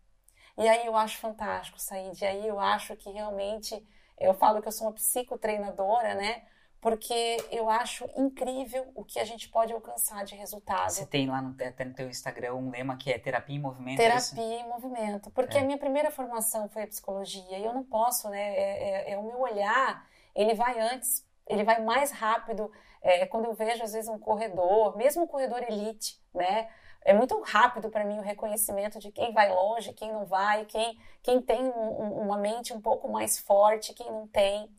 E 0.58 0.68
aí 0.68 0.86
eu 0.86 0.96
acho 0.96 1.18
fantástico, 1.18 1.80
Said. 1.80 2.22
E 2.22 2.26
aí 2.26 2.48
eu 2.48 2.60
acho 2.60 2.96
que 2.96 3.10
realmente, 3.10 3.86
eu 4.20 4.34
falo 4.34 4.62
que 4.62 4.68
eu 4.68 4.72
sou 4.72 4.88
uma 4.88 4.94
psicotreinadora, 4.94 6.16
né? 6.16 6.44
Porque 6.86 7.44
eu 7.50 7.68
acho 7.68 8.08
incrível 8.16 8.86
o 8.94 9.04
que 9.04 9.20
a 9.20 9.24
gente 9.24 9.50
pode 9.50 9.74
alcançar 9.74 10.24
de 10.24 10.36
resultado. 10.36 10.92
Você 10.92 11.04
tem 11.04 11.28
lá 11.28 11.42
no, 11.42 11.50
até 11.50 11.84
no 11.84 11.96
teu 11.96 12.08
Instagram 12.08 12.54
um 12.54 12.70
lema 12.70 12.96
que 12.96 13.12
é 13.12 13.18
terapia 13.18 13.56
em 13.56 13.60
movimento. 13.60 14.00
É 14.00 14.04
terapia 14.04 14.44
é 14.44 14.60
em 14.60 14.68
movimento, 14.70 15.32
porque 15.32 15.58
é. 15.58 15.62
a 15.62 15.64
minha 15.64 15.80
primeira 15.80 16.12
formação 16.12 16.70
foi 16.70 16.84
a 16.84 16.88
psicologia 16.88 17.58
e 17.58 17.66
eu 17.66 17.74
não 17.74 17.84
posso, 17.84 18.30
né? 18.30 18.56
É, 18.56 19.10
é, 19.10 19.14
é 19.14 19.18
o 19.18 19.24
meu 19.24 19.40
olhar, 19.40 20.08
ele 20.36 20.54
vai 20.54 20.80
antes, 20.80 21.28
ele 21.48 21.64
vai 21.64 21.82
mais 21.82 22.12
rápido. 22.12 22.72
É, 23.02 23.26
quando 23.26 23.46
eu 23.46 23.56
vejo 23.56 23.82
às 23.82 23.94
vezes 23.94 24.08
um 24.08 24.20
corredor, 24.20 24.96
mesmo 24.96 25.24
um 25.24 25.28
corredor 25.28 25.64
elite, 25.64 26.22
né? 26.36 26.70
É 27.02 27.16
muito 27.16 27.42
rápido 27.42 27.90
para 27.90 28.06
mim 28.06 28.20
o 28.20 28.22
reconhecimento 28.22 29.00
de 29.00 29.12
quem 29.12 29.34
vai 29.34 29.52
longe, 29.52 29.92
quem 29.92 30.14
não 30.14 30.24
vai, 30.24 30.66
quem, 30.66 31.00
quem 31.24 31.42
tem 31.42 31.64
um, 31.64 32.22
uma 32.22 32.38
mente 32.38 32.74
um 32.74 32.80
pouco 32.80 33.12
mais 33.12 33.40
forte, 33.40 33.92
quem 33.92 34.12
não 34.12 34.28
tem. 34.28 34.70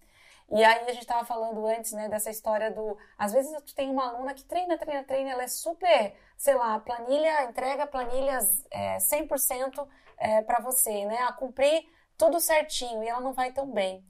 E 0.51 0.63
aí 0.63 0.89
a 0.89 0.93
gente 0.93 1.01
estava 1.03 1.25
falando 1.25 1.67
antes, 1.67 1.93
né, 1.93 2.09
dessa 2.09 2.31
história 2.31 2.71
do. 2.71 2.97
Às 3.19 3.33
vezes 3.33 3.53
tu 3.63 3.75
tem 3.75 3.91
uma 3.91 4.09
aluna 4.09 4.33
que 4.33 4.45
treina, 4.45 4.79
treina, 4.79 5.03
treina, 5.05 5.31
ela 5.31 5.43
é 5.43 5.49
super, 5.49 6.15
sei 6.37 6.55
lá, 6.55 6.79
planilha, 6.79 7.45
entrega 7.45 7.87
planilhas 7.87 8.65
é, 8.71 8.99
100% 8.99 9.87
é, 10.19 10.43
para 10.43 10.61
você, 10.61 11.05
né, 11.05 11.19
a 11.23 11.33
cumprir 11.33 11.85
tudo 12.17 12.41
certinho 12.41 13.03
e 13.03 13.09
ela 13.09 13.21
não 13.21 13.33
vai 13.33 13.53
tão 13.53 13.71
bem. 13.71 14.07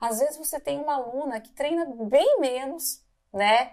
Às 0.00 0.20
vezes 0.20 0.36
você 0.36 0.58
tem 0.58 0.80
uma 0.80 0.94
aluna 0.94 1.40
que 1.40 1.52
treina 1.52 1.84
bem 1.86 2.40
menos, 2.40 3.04
né, 3.32 3.72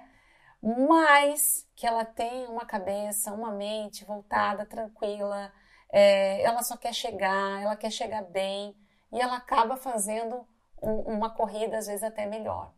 mas 0.62 1.68
que 1.76 1.88
ela 1.88 2.06
tem 2.06 2.46
uma 2.48 2.66
cabeça, 2.66 3.34
uma 3.34 3.52
mente 3.52 4.06
voltada, 4.06 4.66
tranquila, 4.66 5.52
é, 5.90 6.42
ela 6.44 6.62
só 6.64 6.78
quer 6.78 6.94
chegar, 6.94 7.62
ela 7.62 7.76
quer 7.76 7.92
chegar 7.92 8.24
bem 8.24 8.76
e 9.12 9.20
ela 9.20 9.38
acaba 9.38 9.76
fazendo 9.76 10.48
um, 10.82 11.14
uma 11.14 11.30
corrida, 11.30 11.78
às 11.78 11.88
vezes, 11.88 12.04
até 12.04 12.26
melhor. 12.26 12.74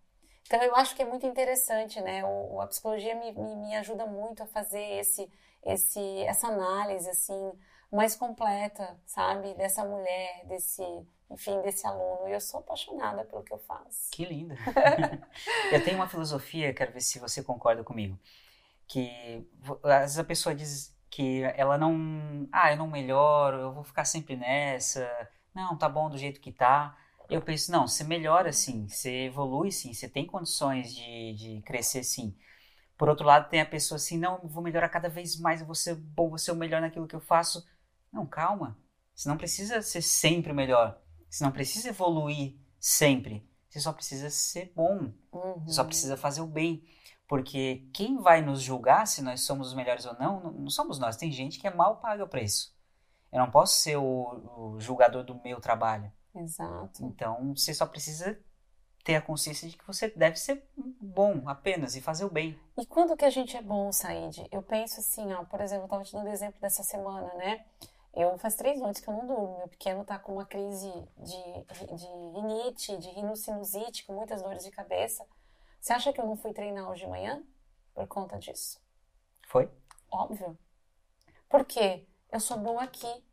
Então, 0.45 0.61
eu 0.61 0.75
acho 0.75 0.95
que 0.95 1.01
é 1.01 1.05
muito 1.05 1.25
interessante, 1.25 2.01
né? 2.01 2.23
O, 2.25 2.59
a 2.59 2.67
psicologia 2.67 3.15
me, 3.15 3.31
me, 3.31 3.55
me 3.55 3.75
ajuda 3.75 4.05
muito 4.05 4.43
a 4.43 4.47
fazer 4.47 4.83
esse, 4.99 5.29
esse, 5.63 6.21
essa 6.23 6.47
análise, 6.47 7.09
assim, 7.09 7.51
mais 7.91 8.15
completa, 8.15 8.99
sabe? 9.05 9.53
Dessa 9.53 9.85
mulher, 9.85 10.45
desse, 10.45 10.83
enfim, 11.29 11.61
desse 11.61 11.87
aluno. 11.87 12.27
E 12.27 12.33
eu 12.33 12.41
sou 12.41 12.59
apaixonada 12.59 13.23
pelo 13.23 13.43
que 13.43 13.53
eu 13.53 13.59
faço. 13.59 14.11
Que 14.11 14.25
linda! 14.25 14.55
eu 15.71 15.83
tenho 15.83 15.97
uma 15.97 16.09
filosofia, 16.09 16.73
quero 16.73 16.91
ver 16.91 17.01
se 17.01 17.19
você 17.19 17.41
concorda 17.41 17.83
comigo, 17.83 18.19
que 18.87 19.47
às 19.83 20.01
vezes 20.01 20.19
a 20.19 20.23
pessoa 20.23 20.53
diz 20.53 20.93
que 21.09 21.43
ela 21.55 21.77
não, 21.77 22.47
ah, 22.51 22.71
eu 22.71 22.77
não 22.77 22.87
melhoro, 22.87 23.57
eu 23.57 23.71
vou 23.71 23.83
ficar 23.83 24.03
sempre 24.03 24.35
nessa, 24.35 25.07
não, 25.53 25.77
tá 25.77 25.87
bom 25.87 26.09
do 26.09 26.17
jeito 26.17 26.41
que 26.41 26.51
tá. 26.51 26.97
Eu 27.33 27.41
penso, 27.41 27.71
não, 27.71 27.87
você 27.87 28.03
melhora 28.03 28.53
sim, 28.53 28.87
você 28.87 29.25
evolui 29.25 29.71
sim, 29.71 29.91
você 29.91 30.07
tem 30.07 30.23
condições 30.23 30.93
de, 30.93 31.33
de 31.33 31.61
crescer 31.63 32.03
sim. 32.03 32.37
Por 32.95 33.09
outro 33.09 33.25
lado, 33.25 33.49
tem 33.49 33.59
a 33.59 33.65
pessoa 33.65 33.95
assim, 33.95 34.19
não, 34.19 34.39
vou 34.43 34.61
melhorar 34.61 34.87
cada 34.87 35.09
vez 35.09 35.35
mais, 35.39 35.59
eu 35.59 35.65
vou 35.65 35.73
ser 35.73 35.95
bom, 35.95 36.29
vou 36.29 36.37
ser 36.37 36.51
o 36.51 36.55
melhor 36.55 36.79
naquilo 36.79 37.07
que 37.07 37.15
eu 37.15 37.19
faço. 37.19 37.67
Não, 38.11 38.23
calma. 38.23 38.77
Você 39.15 39.27
não 39.27 39.35
precisa 39.35 39.81
ser 39.81 40.03
sempre 40.03 40.51
o 40.51 40.55
melhor. 40.55 41.01
Você 41.27 41.43
não 41.43 41.51
precisa 41.51 41.89
evoluir 41.89 42.55
sempre. 42.79 43.43
Você 43.67 43.79
só 43.79 43.91
precisa 43.91 44.29
ser 44.29 44.71
bom. 44.75 45.11
Uhum. 45.31 45.65
Você 45.65 45.73
só 45.73 45.83
precisa 45.83 46.15
fazer 46.15 46.41
o 46.41 46.45
bem. 46.47 46.83
Porque 47.27 47.87
quem 47.91 48.19
vai 48.19 48.43
nos 48.43 48.61
julgar 48.61 49.07
se 49.07 49.23
nós 49.23 49.41
somos 49.41 49.69
os 49.69 49.73
melhores 49.73 50.05
ou 50.05 50.13
não, 50.19 50.51
não 50.51 50.69
somos 50.69 50.99
nós. 50.99 51.17
Tem 51.17 51.31
gente 51.31 51.57
que 51.57 51.65
é 51.65 51.73
mal 51.73 51.97
paga 51.97 52.27
para 52.27 52.43
isso. 52.43 52.71
Eu 53.31 53.39
não 53.39 53.49
posso 53.49 53.79
ser 53.79 53.97
o, 53.97 54.75
o 54.75 54.79
julgador 54.79 55.23
do 55.23 55.41
meu 55.41 55.59
trabalho. 55.59 56.11
Exato. 56.35 57.05
Então, 57.05 57.55
você 57.55 57.73
só 57.73 57.85
precisa 57.85 58.39
ter 59.03 59.15
a 59.15 59.21
consciência 59.21 59.67
de 59.67 59.77
que 59.77 59.85
você 59.85 60.07
deve 60.09 60.37
ser 60.37 60.65
bom 60.75 61.43
apenas 61.45 61.95
e 61.95 62.01
fazer 62.01 62.23
o 62.23 62.29
bem. 62.29 62.57
E 62.77 62.85
quando 62.85 63.17
que 63.17 63.25
a 63.25 63.29
gente 63.29 63.57
é 63.57 63.61
bom, 63.61 63.91
Said? 63.91 64.47
Eu 64.51 64.63
penso 64.63 64.99
assim, 65.01 65.31
ó, 65.33 65.43
por 65.43 65.59
exemplo, 65.59 65.83
eu 65.83 65.85
estava 65.85 66.03
te 66.03 66.13
dando 66.13 66.29
exemplo 66.29 66.59
dessa 66.61 66.83
semana, 66.83 67.33
né? 67.35 67.65
Eu 68.13 68.37
faz 68.37 68.55
três 68.55 68.79
noites 68.79 69.01
que 69.01 69.09
eu 69.09 69.13
não 69.13 69.27
durmo. 69.27 69.57
Meu 69.57 69.67
pequeno 69.67 70.05
tá 70.05 70.19
com 70.19 70.33
uma 70.33 70.45
crise 70.45 70.89
de, 71.17 71.95
de 71.95 72.05
rinite, 72.05 72.97
de 72.97 73.09
rinocinusite, 73.09 74.05
com 74.05 74.13
muitas 74.13 74.41
dores 74.41 74.63
de 74.63 74.71
cabeça. 74.71 75.25
Você 75.81 75.91
acha 75.91 76.13
que 76.13 76.21
eu 76.21 76.25
não 76.25 76.37
fui 76.37 76.53
treinar 76.53 76.89
hoje 76.89 77.03
de 77.03 77.09
manhã 77.09 77.43
por 77.93 78.07
conta 78.07 78.37
disso? 78.37 78.79
Foi? 79.47 79.69
Óbvio. 80.09 80.57
Por 81.49 81.65
quê? 81.65 82.07
Eu 82.31 82.39
sou 82.39 82.57
boa 82.57 82.83
aqui. 82.83 83.23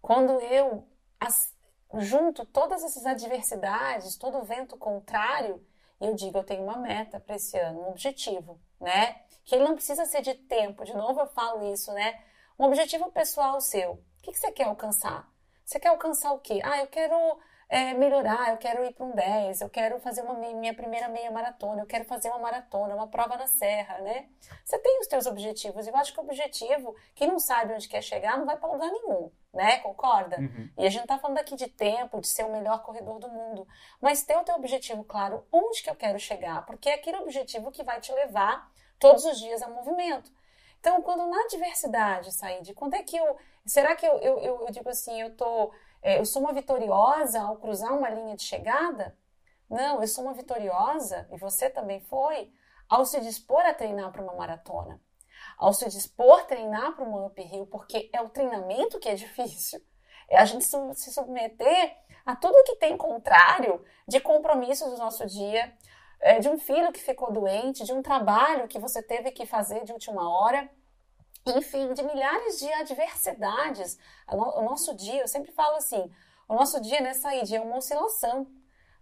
Quando 0.00 0.40
eu 0.40 0.88
as, 1.20 1.54
junto 1.98 2.44
todas 2.46 2.82
essas 2.82 3.06
adversidades, 3.06 4.16
todo 4.16 4.38
o 4.38 4.44
vento 4.44 4.76
contrário, 4.76 5.64
eu 6.00 6.14
digo, 6.14 6.38
eu 6.38 6.44
tenho 6.44 6.64
uma 6.64 6.76
meta 6.76 7.20
para 7.20 7.36
esse 7.36 7.58
ano, 7.58 7.80
um 7.80 7.88
objetivo, 7.88 8.60
né? 8.80 9.20
Que 9.44 9.54
ele 9.54 9.64
não 9.64 9.74
precisa 9.74 10.04
ser 10.04 10.22
de 10.22 10.34
tempo, 10.34 10.84
de 10.84 10.94
novo 10.94 11.20
eu 11.20 11.26
falo 11.26 11.72
isso, 11.72 11.92
né? 11.92 12.20
Um 12.58 12.64
objetivo 12.64 13.10
pessoal 13.12 13.60
seu. 13.60 13.92
O 13.92 14.22
que, 14.22 14.32
que 14.32 14.38
você 14.38 14.50
quer 14.52 14.64
alcançar? 14.66 15.28
Você 15.64 15.78
quer 15.78 15.88
alcançar 15.88 16.32
o 16.32 16.38
quê? 16.38 16.60
Ah, 16.64 16.78
eu 16.78 16.86
quero 16.86 17.14
é, 17.72 17.94
melhorar, 17.94 18.50
eu 18.50 18.58
quero 18.58 18.84
ir 18.84 18.92
para 18.92 19.06
um 19.06 19.12
10, 19.12 19.62
eu 19.62 19.70
quero 19.70 19.98
fazer 19.98 20.20
uma 20.20 20.34
minha 20.34 20.74
primeira 20.74 21.08
meia 21.08 21.30
maratona, 21.30 21.80
eu 21.80 21.86
quero 21.86 22.04
fazer 22.04 22.28
uma 22.28 22.38
maratona, 22.38 22.94
uma 22.94 23.06
prova 23.06 23.34
na 23.34 23.46
serra, 23.46 23.96
né? 24.00 24.28
Você 24.62 24.78
tem 24.78 25.00
os 25.00 25.06
seus 25.06 25.24
objetivos. 25.24 25.86
Eu 25.86 25.96
acho 25.96 26.12
que 26.12 26.20
o 26.20 26.22
objetivo, 26.22 26.94
quem 27.14 27.28
não 27.28 27.38
sabe 27.38 27.72
onde 27.72 27.88
quer 27.88 28.02
chegar, 28.02 28.36
não 28.36 28.44
vai 28.44 28.58
para 28.58 28.70
lugar 28.70 28.90
nenhum, 28.90 29.30
né? 29.54 29.78
Concorda? 29.78 30.38
Uhum. 30.38 30.68
E 30.76 30.86
a 30.86 30.90
gente 30.90 31.06
tá 31.06 31.16
falando 31.16 31.38
aqui 31.38 31.56
de 31.56 31.66
tempo, 31.66 32.20
de 32.20 32.28
ser 32.28 32.44
o 32.44 32.52
melhor 32.52 32.82
corredor 32.82 33.18
do 33.18 33.30
mundo. 33.30 33.66
Mas 34.02 34.22
ter 34.22 34.36
o 34.36 34.44
teu 34.44 34.54
objetivo 34.56 35.02
claro, 35.02 35.46
onde 35.50 35.82
que 35.82 35.88
eu 35.88 35.96
quero 35.96 36.18
chegar, 36.18 36.66
porque 36.66 36.90
é 36.90 36.94
aquele 36.96 37.16
objetivo 37.20 37.70
que 37.70 37.82
vai 37.82 38.00
te 38.02 38.12
levar 38.12 38.70
todos 38.98 39.24
os 39.24 39.40
dias 39.40 39.62
ao 39.62 39.70
movimento. 39.70 40.30
Então, 40.78 41.00
quando 41.00 41.26
na 41.26 41.46
diversidade, 41.46 42.34
Said, 42.34 42.74
quando 42.74 42.94
é 42.94 43.02
que 43.02 43.16
eu. 43.16 43.38
Será 43.64 43.96
que 43.96 44.04
eu, 44.04 44.18
eu, 44.18 44.38
eu, 44.40 44.60
eu 44.66 44.70
digo 44.72 44.90
assim, 44.90 45.22
eu 45.22 45.34
tô 45.34 45.72
é, 46.02 46.18
eu 46.18 46.26
sou 46.26 46.42
uma 46.42 46.52
vitoriosa 46.52 47.40
ao 47.40 47.56
cruzar 47.56 47.96
uma 47.96 48.10
linha 48.10 48.36
de 48.36 48.42
chegada? 48.42 49.16
Não, 49.70 50.00
eu 50.00 50.08
sou 50.08 50.24
uma 50.24 50.34
vitoriosa, 50.34 51.28
e 51.32 51.38
você 51.38 51.70
também 51.70 52.00
foi, 52.00 52.52
ao 52.88 53.06
se 53.06 53.20
dispor 53.20 53.60
a 53.64 53.72
treinar 53.72 54.10
para 54.10 54.22
uma 54.22 54.34
maratona. 54.34 55.00
Ao 55.56 55.72
se 55.72 55.88
dispor 55.88 56.40
a 56.40 56.44
treinar 56.44 56.94
para 56.94 57.04
uma 57.04 57.24
uphill, 57.26 57.66
porque 57.66 58.10
é 58.12 58.20
o 58.20 58.28
treinamento 58.28 58.98
que 58.98 59.08
é 59.08 59.14
difícil. 59.14 59.80
É 60.28 60.38
a 60.38 60.44
gente 60.44 60.64
se 60.64 61.12
submeter 61.12 61.96
a 62.26 62.36
tudo 62.36 62.64
que 62.64 62.76
tem 62.76 62.96
contrário 62.96 63.84
de 64.06 64.20
compromissos 64.20 64.90
do 64.90 64.98
nosso 64.98 65.24
dia, 65.26 65.72
é, 66.20 66.38
de 66.38 66.48
um 66.48 66.58
filho 66.58 66.92
que 66.92 67.00
ficou 67.00 67.32
doente, 67.32 67.84
de 67.84 67.92
um 67.92 68.02
trabalho 68.02 68.68
que 68.68 68.78
você 68.78 69.02
teve 69.02 69.30
que 69.30 69.46
fazer 69.46 69.84
de 69.84 69.92
última 69.92 70.28
hora 70.28 70.70
enfim, 71.46 71.92
de 71.92 72.02
milhares 72.02 72.58
de 72.58 72.72
adversidades. 72.72 73.98
O 74.28 74.62
nosso 74.62 74.94
dia, 74.94 75.20
eu 75.20 75.28
sempre 75.28 75.52
falo 75.52 75.76
assim, 75.76 76.10
o 76.48 76.54
nosso 76.54 76.80
dia 76.80 77.00
nessa 77.00 77.28
aí 77.28 77.42
é 77.54 77.60
uma 77.60 77.76
oscilação. 77.76 78.46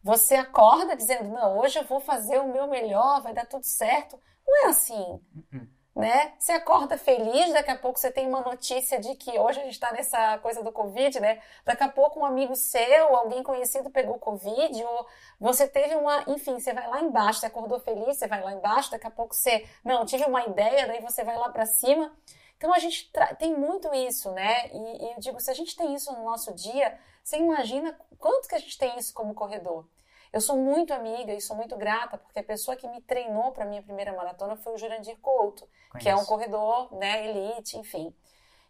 Você 0.02 0.34
acorda 0.34 0.96
dizendo, 0.96 1.28
não, 1.28 1.58
hoje 1.58 1.78
eu 1.78 1.84
vou 1.84 2.00
fazer 2.00 2.38
o 2.38 2.52
meu 2.52 2.66
melhor, 2.66 3.20
vai 3.22 3.34
dar 3.34 3.46
tudo 3.46 3.64
certo. 3.64 4.18
Não 4.46 4.64
é 4.64 4.68
assim. 4.70 5.20
Uhum 5.52 5.79
né? 6.00 6.32
Você 6.38 6.52
acorda 6.52 6.96
feliz, 6.96 7.52
daqui 7.52 7.70
a 7.70 7.76
pouco 7.76 7.98
você 7.98 8.10
tem 8.10 8.26
uma 8.26 8.40
notícia 8.40 8.98
de 8.98 9.14
que 9.14 9.38
hoje 9.38 9.60
a 9.60 9.64
gente 9.64 9.74
está 9.74 9.92
nessa 9.92 10.38
coisa 10.38 10.62
do 10.62 10.72
Covid, 10.72 11.20
né? 11.20 11.40
Daqui 11.64 11.84
a 11.84 11.88
pouco 11.88 12.18
um 12.18 12.24
amigo 12.24 12.56
seu, 12.56 13.14
alguém 13.14 13.42
conhecido 13.42 13.90
pegou 13.90 14.18
Covid, 14.18 14.82
ou 14.82 15.06
você 15.38 15.68
teve 15.68 15.94
uma. 15.94 16.24
Enfim, 16.26 16.58
você 16.58 16.72
vai 16.72 16.88
lá 16.88 17.00
embaixo, 17.00 17.40
você 17.40 17.46
acordou 17.46 17.78
feliz, 17.78 18.16
você 18.16 18.26
vai 18.26 18.42
lá 18.42 18.52
embaixo, 18.52 18.90
daqui 18.90 19.06
a 19.06 19.10
pouco 19.10 19.34
você. 19.34 19.66
Não, 19.84 20.04
tive 20.04 20.24
uma 20.24 20.44
ideia, 20.44 20.86
daí 20.86 21.00
você 21.00 21.22
vai 21.22 21.36
lá 21.36 21.50
para 21.50 21.66
cima. 21.66 22.10
Então 22.56 22.74
a 22.74 22.78
gente 22.78 23.10
tem 23.38 23.54
muito 23.56 23.92
isso, 23.94 24.30
né? 24.32 24.68
E, 24.72 25.04
e 25.04 25.12
eu 25.12 25.20
digo, 25.20 25.40
se 25.40 25.50
a 25.50 25.54
gente 25.54 25.76
tem 25.76 25.94
isso 25.94 26.12
no 26.12 26.24
nosso 26.24 26.54
dia, 26.54 26.98
você 27.22 27.36
imagina 27.36 27.98
quanto 28.18 28.48
que 28.48 28.54
a 28.54 28.58
gente 28.58 28.76
tem 28.76 28.98
isso 28.98 29.14
como 29.14 29.34
corredor. 29.34 29.86
Eu 30.32 30.40
sou 30.40 30.56
muito 30.56 30.92
amiga 30.92 31.32
e 31.32 31.40
sou 31.40 31.56
muito 31.56 31.76
grata, 31.76 32.16
porque 32.16 32.38
a 32.38 32.44
pessoa 32.44 32.76
que 32.76 32.86
me 32.86 33.00
treinou 33.00 33.50
para 33.50 33.64
minha 33.64 33.82
primeira 33.82 34.12
maratona 34.12 34.56
foi 34.56 34.74
o 34.74 34.78
Jurandir 34.78 35.18
Couto, 35.18 35.68
Conheço. 35.90 35.98
que 35.98 36.08
é 36.08 36.14
um 36.14 36.24
corredor, 36.24 36.94
né, 36.94 37.28
elite, 37.28 37.76
enfim. 37.76 38.14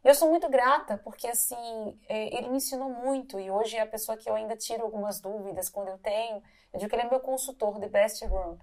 E 0.03 0.09
eu 0.09 0.15
sou 0.15 0.31
muito 0.31 0.49
grata, 0.49 0.97
porque 0.99 1.29
assim, 1.29 2.01
é, 2.09 2.35
ele 2.35 2.49
me 2.49 2.57
ensinou 2.57 2.89
muito, 2.89 3.39
e 3.39 3.51
hoje 3.51 3.77
é 3.77 3.83
a 3.83 3.87
pessoa 3.87 4.17
que 4.17 4.29
eu 4.29 4.35
ainda 4.35 4.57
tiro 4.57 4.83
algumas 4.83 5.21
dúvidas 5.21 5.69
quando 5.69 5.89
eu 5.89 5.99
tenho. 5.99 6.43
Eu 6.73 6.79
digo 6.79 6.89
que 6.89 6.97
ele 6.97 7.07
é 7.07 7.11
meu 7.11 7.21
consultor, 7.21 7.79
The 7.79 7.89
Best 7.89 8.25
Room. 8.25 8.59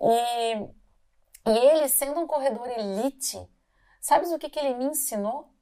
E, 0.00 0.54
e 1.48 1.58
ele, 1.58 1.88
sendo 1.88 2.18
um 2.18 2.26
corredor 2.26 2.68
elite, 2.68 3.48
sabes 4.00 4.32
o 4.32 4.38
que, 4.38 4.50
que 4.50 4.58
ele 4.58 4.74
me 4.74 4.86
ensinou? 4.86 5.54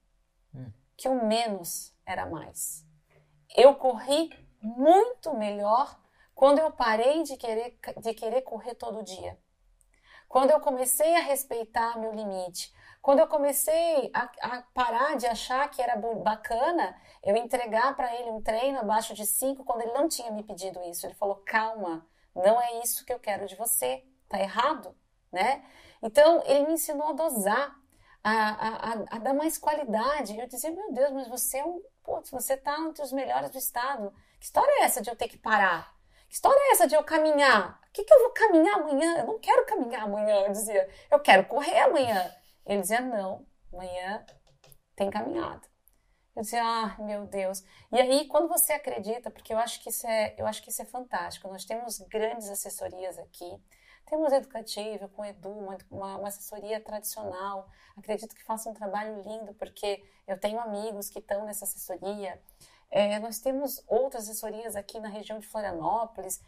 Hum. 0.54 0.72
Que 0.96 1.08
o 1.08 1.26
menos 1.26 1.94
era 2.06 2.24
mais. 2.24 2.86
Eu 3.54 3.74
corri 3.74 4.30
muito 4.62 5.34
melhor 5.34 5.99
quando 6.40 6.58
eu 6.58 6.70
parei 6.72 7.22
de 7.22 7.36
querer, 7.36 7.78
de 8.00 8.14
querer 8.14 8.40
correr 8.40 8.74
todo 8.74 9.02
dia. 9.02 9.38
Quando 10.26 10.50
eu 10.50 10.58
comecei 10.58 11.14
a 11.14 11.20
respeitar 11.20 11.98
meu 11.98 12.12
limite. 12.12 12.72
Quando 13.02 13.18
eu 13.18 13.26
comecei 13.26 14.10
a, 14.14 14.22
a 14.40 14.62
parar 14.72 15.18
de 15.18 15.26
achar 15.26 15.68
que 15.68 15.82
era 15.82 15.96
bacana 15.96 16.98
eu 17.22 17.36
entregar 17.36 17.94
para 17.94 18.16
ele 18.16 18.30
um 18.30 18.40
treino 18.40 18.78
abaixo 18.78 19.12
de 19.12 19.26
5 19.26 19.66
quando 19.66 19.82
ele 19.82 19.92
não 19.92 20.08
tinha 20.08 20.30
me 20.30 20.42
pedido 20.42 20.82
isso. 20.84 21.04
Ele 21.04 21.12
falou: 21.12 21.42
calma, 21.44 22.08
não 22.34 22.58
é 22.58 22.80
isso 22.82 23.04
que 23.04 23.12
eu 23.12 23.20
quero 23.20 23.46
de 23.46 23.54
você, 23.54 24.02
tá 24.26 24.40
errado, 24.40 24.96
né? 25.30 25.62
Então 26.02 26.42
ele 26.46 26.68
me 26.68 26.72
ensinou 26.72 27.08
a 27.08 27.12
dosar, 27.12 27.76
a, 28.24 28.32
a, 28.32 28.92
a, 29.10 29.18
dar 29.18 29.34
mais 29.34 29.58
qualidade. 29.58 30.38
Eu 30.38 30.48
dizia: 30.48 30.70
meu 30.70 30.90
Deus, 30.90 31.12
mas 31.12 31.28
você 31.28 31.58
é 31.58 31.66
um. 31.66 31.82
Putz, 32.02 32.30
você 32.30 32.56
tá 32.56 32.78
entre 32.80 33.02
os 33.02 33.12
melhores 33.12 33.50
do 33.50 33.58
estado. 33.58 34.10
Que 34.38 34.46
história 34.46 34.80
é 34.80 34.84
essa 34.84 35.02
de 35.02 35.10
eu 35.10 35.16
ter 35.16 35.28
que 35.28 35.36
parar? 35.36 35.99
Que 36.30 36.36
história 36.36 36.60
é 36.68 36.72
essa 36.72 36.86
de 36.86 36.94
eu 36.94 37.02
caminhar? 37.02 37.80
O 37.88 37.92
que, 37.92 38.04
que 38.04 38.14
eu 38.14 38.20
vou 38.20 38.30
caminhar 38.30 38.76
amanhã? 38.76 39.18
Eu 39.18 39.26
não 39.26 39.38
quero 39.40 39.66
caminhar 39.66 40.04
amanhã. 40.04 40.42
Eu 40.46 40.52
dizia, 40.52 40.88
eu 41.10 41.18
quero 41.18 41.44
correr 41.46 41.80
amanhã. 41.80 42.32
Ele 42.64 42.80
dizia, 42.80 43.00
não, 43.00 43.44
amanhã 43.72 44.24
tem 44.94 45.10
caminhada. 45.10 45.60
Eu 46.36 46.42
dizia, 46.42 46.62
ah, 46.62 46.96
meu 47.00 47.26
Deus. 47.26 47.64
E 47.90 48.00
aí, 48.00 48.28
quando 48.28 48.46
você 48.46 48.74
acredita, 48.74 49.28
porque 49.28 49.52
eu 49.52 49.58
acho 49.58 49.82
que 49.82 49.90
isso 49.90 50.06
é, 50.06 50.36
eu 50.38 50.46
acho 50.46 50.62
que 50.62 50.70
isso 50.70 50.80
é 50.80 50.84
fantástico. 50.84 51.48
Nós 51.48 51.64
temos 51.64 51.98
grandes 51.98 52.48
assessorias 52.48 53.18
aqui. 53.18 53.60
Temos 54.06 54.32
educativa 54.32 55.08
com 55.08 55.24
Edu, 55.24 55.50
uma, 55.50 55.78
uma, 55.90 56.28
assessoria 56.28 56.80
tradicional. 56.80 57.68
Acredito 57.96 58.36
que 58.36 58.44
faça 58.44 58.70
um 58.70 58.74
trabalho 58.74 59.20
lindo, 59.22 59.52
porque 59.54 60.00
eu 60.28 60.38
tenho 60.38 60.60
amigos 60.60 61.10
que 61.10 61.18
estão 61.18 61.44
nessa 61.44 61.64
assessoria. 61.64 62.40
É, 62.90 63.18
nós 63.18 63.38
temos 63.40 63.82
outras 63.86 64.24
assessorias 64.24 64.74
aqui 64.76 64.98
na 64.98 65.08
região 65.08 65.38
de 65.38 65.46
Florianópolis. 65.46 66.40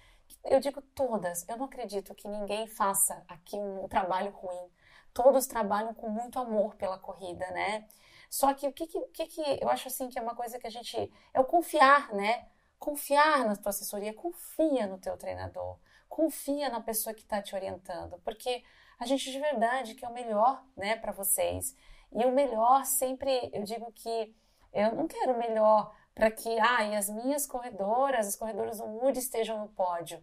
Eu 0.45 0.61
digo 0.61 0.83
todas. 0.83 1.47
Eu 1.49 1.57
não 1.57 1.67
acredito 1.67 2.15
que 2.15 2.29
ninguém 2.29 2.67
faça 2.67 3.25
aqui 3.29 3.57
um 3.57 3.87
trabalho 3.89 4.31
ruim. 4.33 4.71
Todos 5.15 5.47
trabalham 5.47 5.95
com 5.95 6.09
muito 6.09 6.39
amor 6.39 6.75
pela 6.77 6.99
corrida, 6.99 7.47
né? 7.51 7.87
Só 8.31 8.53
que 8.55 8.67
o 8.67 8.73
que, 8.73 8.87
que, 8.87 9.27
que 9.27 9.43
eu 9.61 9.69
acho 9.69 9.89
assim 9.89 10.09
que 10.09 10.19
é 10.19 10.23
uma 10.23 10.35
coisa 10.35 10.59
que 10.59 10.67
a 10.67 10.71
gente 10.71 10.97
é 11.35 11.41
o 11.41 11.45
confiar, 11.45 12.13
né? 12.15 12.49
Confiar 12.79 13.45
na 13.47 13.55
tua 13.57 13.71
assessoria, 13.71 14.13
confia 14.15 14.87
no 14.87 14.99
teu 14.99 15.17
treinador, 15.17 15.79
confia 16.09 16.69
na 16.69 16.81
pessoa 16.81 17.15
que 17.15 17.23
está 17.23 17.41
te 17.43 17.55
orientando, 17.55 18.19
porque 18.25 18.65
a 18.99 19.07
gente 19.07 19.31
de 19.31 19.39
verdade 19.39 19.95
quer 19.95 20.09
o 20.09 20.13
melhor, 20.13 20.65
né, 20.77 20.97
para 20.97 21.13
vocês. 21.13 21.77
E 22.13 22.25
o 22.25 22.33
melhor 22.33 22.85
sempre, 22.85 23.51
eu 23.53 23.63
digo 23.65 23.93
que 23.93 24.35
Eu 24.73 24.95
não 24.95 25.07
quero 25.07 25.35
o 25.35 25.39
melhor 25.39 25.95
para 26.15 26.31
que 26.31 26.59
ah, 26.59 26.97
as 26.97 27.09
minhas 27.09 27.47
corredoras, 27.47 28.27
as 28.27 28.37
corredoras 28.37 28.79
do 28.79 28.87
Mood 28.87 29.19
estejam 29.19 29.59
no 29.59 29.69
pódio, 29.69 30.23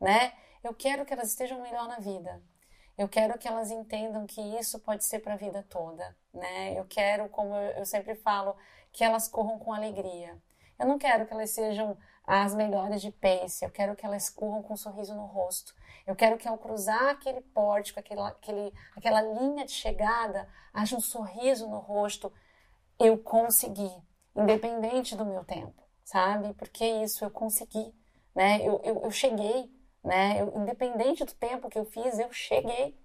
né? 0.00 0.32
Eu 0.62 0.74
quero 0.74 1.04
que 1.04 1.12
elas 1.12 1.28
estejam 1.28 1.60
melhor 1.62 1.86
na 1.88 1.98
vida. 1.98 2.42
Eu 2.98 3.08
quero 3.08 3.38
que 3.38 3.46
elas 3.46 3.70
entendam 3.70 4.26
que 4.26 4.40
isso 4.58 4.80
pode 4.80 5.04
ser 5.04 5.18
para 5.18 5.34
a 5.34 5.36
vida 5.36 5.62
toda, 5.68 6.16
né? 6.32 6.78
Eu 6.78 6.86
quero, 6.86 7.28
como 7.28 7.54
eu 7.54 7.84
sempre 7.84 8.14
falo, 8.14 8.56
que 8.90 9.04
elas 9.04 9.28
corram 9.28 9.58
com 9.58 9.72
alegria. 9.72 10.40
Eu 10.78 10.86
não 10.86 10.98
quero 10.98 11.26
que 11.26 11.32
elas 11.32 11.50
sejam 11.50 11.96
as 12.26 12.54
melhores 12.54 13.00
de 13.00 13.12
pace, 13.12 13.64
eu 13.64 13.70
quero 13.70 13.94
que 13.94 14.04
elas 14.04 14.28
corram 14.28 14.62
com 14.62 14.74
um 14.74 14.76
sorriso 14.76 15.14
no 15.14 15.26
rosto. 15.26 15.74
Eu 16.06 16.16
quero 16.16 16.36
que 16.36 16.48
ao 16.48 16.58
cruzar 16.58 17.10
aquele 17.10 17.40
pórtico, 17.40 18.00
aquela, 18.00 18.28
aquele, 18.28 18.72
aquela 18.96 19.20
linha 19.22 19.64
de 19.64 19.72
chegada, 19.72 20.48
haja 20.72 20.96
um 20.96 21.00
sorriso 21.00 21.68
no 21.68 21.78
rosto. 21.78 22.32
Eu 22.98 23.18
consegui, 23.18 23.92
independente 24.36 25.16
do 25.16 25.24
meu 25.24 25.44
tempo, 25.44 25.82
sabe? 26.04 26.52
Porque 26.54 26.84
isso 26.84 27.24
eu 27.24 27.30
consegui, 27.30 27.94
né? 28.34 28.60
Eu, 28.60 28.80
eu, 28.84 29.02
eu 29.02 29.10
cheguei, 29.10 29.70
né? 30.04 30.40
Eu, 30.40 30.52
independente 30.56 31.24
do 31.24 31.34
tempo 31.34 31.68
que 31.68 31.78
eu 31.78 31.84
fiz, 31.84 32.18
eu 32.18 32.32
cheguei. 32.32 32.98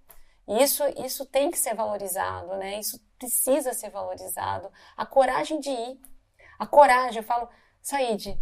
Isso, 0.47 0.83
isso 1.03 1.25
tem 1.25 1.49
que 1.49 1.57
ser 1.57 1.73
valorizado, 1.73 2.57
né? 2.57 2.79
Isso 2.79 2.99
precisa 3.17 3.73
ser 3.73 3.89
valorizado. 3.89 4.71
A 4.97 5.05
coragem 5.05 5.59
de 5.59 5.69
ir, 5.69 6.01
a 6.59 6.67
coragem. 6.67 7.17
Eu 7.17 7.23
falo, 7.23 7.47
Said, 7.81 8.37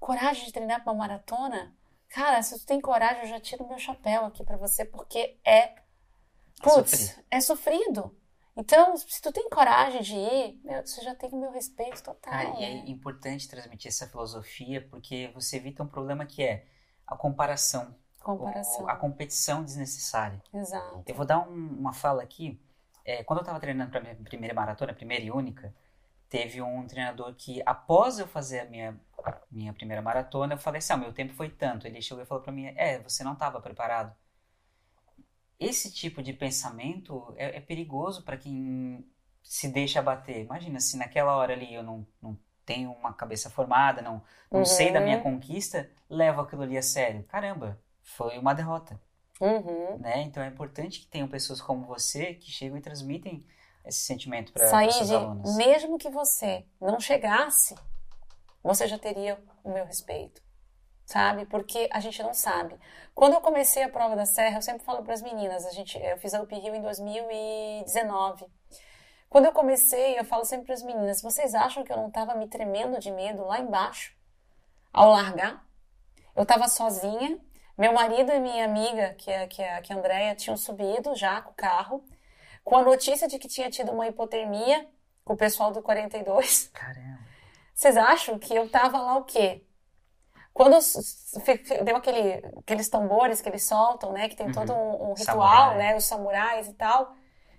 coragem 0.00 0.46
de 0.46 0.52
treinar 0.52 0.82
para 0.82 0.92
uma 0.92 1.06
maratona? 1.06 1.74
Cara, 2.08 2.42
se 2.42 2.58
tu 2.58 2.66
tem 2.66 2.80
coragem, 2.80 3.22
eu 3.22 3.28
já 3.28 3.40
tiro 3.40 3.66
meu 3.66 3.78
chapéu 3.78 4.26
aqui 4.26 4.44
para 4.44 4.56
você, 4.56 4.84
porque 4.84 5.38
é. 5.44 5.58
é 5.58 5.74
putz, 6.62 7.18
é 7.30 7.40
sofrido. 7.40 8.14
Então, 8.56 8.96
se 8.96 9.20
tu 9.20 9.32
tem 9.32 9.48
coragem 9.48 10.02
de 10.02 10.14
ir, 10.14 10.60
meu, 10.62 10.84
você 10.86 11.02
já 11.02 11.14
tem 11.14 11.30
o 11.30 11.40
meu 11.40 11.50
respeito 11.50 12.02
total. 12.02 12.32
Cara, 12.32 12.60
e 12.60 12.64
é 12.64 12.74
né? 12.74 12.84
importante 12.86 13.48
transmitir 13.48 13.88
essa 13.88 14.06
filosofia, 14.06 14.86
porque 14.90 15.30
você 15.34 15.56
evita 15.56 15.82
um 15.82 15.88
problema 15.88 16.26
que 16.26 16.42
é 16.42 16.66
a 17.06 17.16
comparação. 17.16 17.94
Comparação. 18.20 18.88
A 18.88 18.96
competição 18.96 19.64
desnecessária. 19.64 20.40
Exato. 20.52 21.02
Eu 21.06 21.14
vou 21.14 21.24
dar 21.24 21.40
um, 21.40 21.78
uma 21.78 21.92
fala 21.92 22.22
aqui. 22.22 22.60
É, 23.04 23.24
quando 23.24 23.38
eu 23.38 23.42
estava 23.42 23.58
treinando 23.58 23.90
para 23.90 24.00
minha 24.00 24.14
primeira 24.16 24.54
maratona, 24.54 24.94
primeira 24.94 25.24
e 25.24 25.30
única, 25.30 25.74
teve 26.28 26.62
um 26.62 26.86
treinador 26.86 27.34
que, 27.34 27.62
após 27.66 28.18
eu 28.18 28.28
fazer 28.28 28.60
a 28.60 28.64
minha, 28.66 29.00
minha 29.50 29.72
primeira 29.72 30.02
maratona, 30.02 30.54
eu 30.54 30.58
falei 30.58 30.78
assim: 30.78 30.92
ah, 30.92 30.96
meu 30.98 31.12
tempo 31.12 31.32
foi 31.34 31.48
tanto. 31.48 31.86
Ele 31.86 32.00
chegou 32.02 32.22
e 32.22 32.26
falou 32.26 32.42
para 32.42 32.52
mim: 32.52 32.66
é, 32.76 32.98
você 33.00 33.24
não 33.24 33.32
estava 33.32 33.60
preparado. 33.60 34.14
Esse 35.64 35.92
tipo 35.92 36.22
de 36.22 36.32
pensamento 36.32 37.34
é, 37.36 37.56
é 37.56 37.60
perigoso 37.60 38.22
para 38.22 38.36
quem 38.36 39.04
se 39.42 39.68
deixa 39.68 40.00
abater. 40.00 40.40
Imagina 40.40 40.80
se 40.80 40.96
naquela 40.96 41.36
hora 41.36 41.52
ali 41.52 41.74
eu 41.74 41.82
não, 41.82 42.06
não 42.20 42.38
tenho 42.64 42.92
uma 42.92 43.12
cabeça 43.12 43.50
formada, 43.50 44.00
não, 44.00 44.22
não 44.50 44.60
uhum. 44.60 44.64
sei 44.64 44.92
da 44.92 45.00
minha 45.00 45.20
conquista, 45.20 45.90
levo 46.08 46.40
aquilo 46.40 46.62
ali 46.62 46.78
a 46.78 46.82
sério. 46.82 47.24
Caramba, 47.24 47.80
foi 48.02 48.38
uma 48.38 48.54
derrota. 48.54 49.00
Uhum. 49.40 49.98
Né? 49.98 50.22
Então 50.22 50.42
é 50.42 50.46
importante 50.46 51.00
que 51.00 51.06
tenham 51.06 51.28
pessoas 51.28 51.60
como 51.60 51.86
você 51.86 52.34
que 52.34 52.50
chegam 52.50 52.78
e 52.78 52.80
transmitem 52.80 53.44
esse 53.84 54.00
sentimento 54.00 54.52
para 54.52 54.66
seus 54.90 55.10
alunos? 55.10 55.56
Mesmo 55.56 55.98
que 55.98 56.08
você 56.08 56.64
não 56.80 57.00
chegasse, 57.00 57.74
você 58.62 58.86
já 58.86 58.98
teria 58.98 59.42
o 59.64 59.72
meu 59.72 59.84
respeito, 59.84 60.40
sabe? 61.12 61.44
Porque 61.46 61.88
a 61.92 62.00
gente 62.00 62.22
não 62.22 62.32
sabe. 62.32 62.74
Quando 63.14 63.34
eu 63.34 63.40
comecei 63.40 63.82
a 63.82 63.88
prova 63.88 64.16
da 64.16 64.24
Serra, 64.24 64.58
eu 64.58 64.62
sempre 64.62 64.84
falo 64.84 65.02
para 65.02 65.12
as 65.12 65.20
meninas, 65.20 65.66
a 65.66 65.70
gente, 65.70 65.98
eu 65.98 66.16
fiz 66.16 66.32
a 66.32 66.40
UP 66.40 66.54
Rio 66.54 66.74
em 66.74 66.80
2019. 66.80 68.46
Quando 69.28 69.44
eu 69.44 69.52
comecei, 69.52 70.18
eu 70.18 70.24
falo 70.24 70.44
sempre 70.44 70.66
para 70.66 70.74
as 70.74 70.82
meninas, 70.82 71.20
vocês 71.20 71.54
acham 71.54 71.84
que 71.84 71.92
eu 71.92 71.96
não 71.96 72.08
estava 72.08 72.34
me 72.34 72.48
tremendo 72.48 72.98
de 72.98 73.10
medo 73.10 73.44
lá 73.44 73.60
embaixo 73.60 74.16
ao 74.92 75.10
largar? 75.10 75.64
Eu 76.34 76.44
estava 76.44 76.66
sozinha, 76.66 77.38
meu 77.76 77.92
marido 77.92 78.32
e 78.32 78.40
minha 78.40 78.64
amiga, 78.64 79.14
que 79.14 79.30
é, 79.30 79.46
que 79.46 79.62
é, 79.62 79.80
que 79.82 79.92
é 79.92 79.96
a 79.96 79.98
Andrea, 79.98 80.34
tinham 80.34 80.56
subido 80.56 81.14
já 81.14 81.42
com 81.42 81.50
o 81.50 81.54
carro 81.54 82.04
com 82.64 82.76
a 82.76 82.82
notícia 82.82 83.26
de 83.26 83.38
que 83.38 83.48
tinha 83.48 83.68
tido 83.68 83.90
uma 83.90 84.06
hipotermia 84.06 84.88
com 85.24 85.34
o 85.34 85.36
pessoal 85.36 85.72
do 85.72 85.82
42. 85.82 86.68
Caramba. 86.72 87.18
Vocês 87.74 87.96
acham 87.96 88.38
que 88.38 88.54
eu 88.54 88.68
tava 88.68 88.98
lá 88.98 89.16
o 89.16 89.24
quê? 89.24 89.64
Quando 90.52 90.76
deu 91.82 91.96
aquele, 91.96 92.44
aqueles 92.58 92.88
tambores 92.88 93.40
que 93.40 93.48
eles 93.48 93.64
soltam, 93.66 94.12
né? 94.12 94.28
Que 94.28 94.36
tem 94.36 94.46
uhum. 94.46 94.52
todo 94.52 94.72
um, 94.72 95.10
um 95.10 95.14
ritual, 95.14 95.70
Samurai. 95.70 95.78
né? 95.78 95.96
Os 95.96 96.04
samurais 96.04 96.68
e 96.68 96.72
tal. 96.74 97.14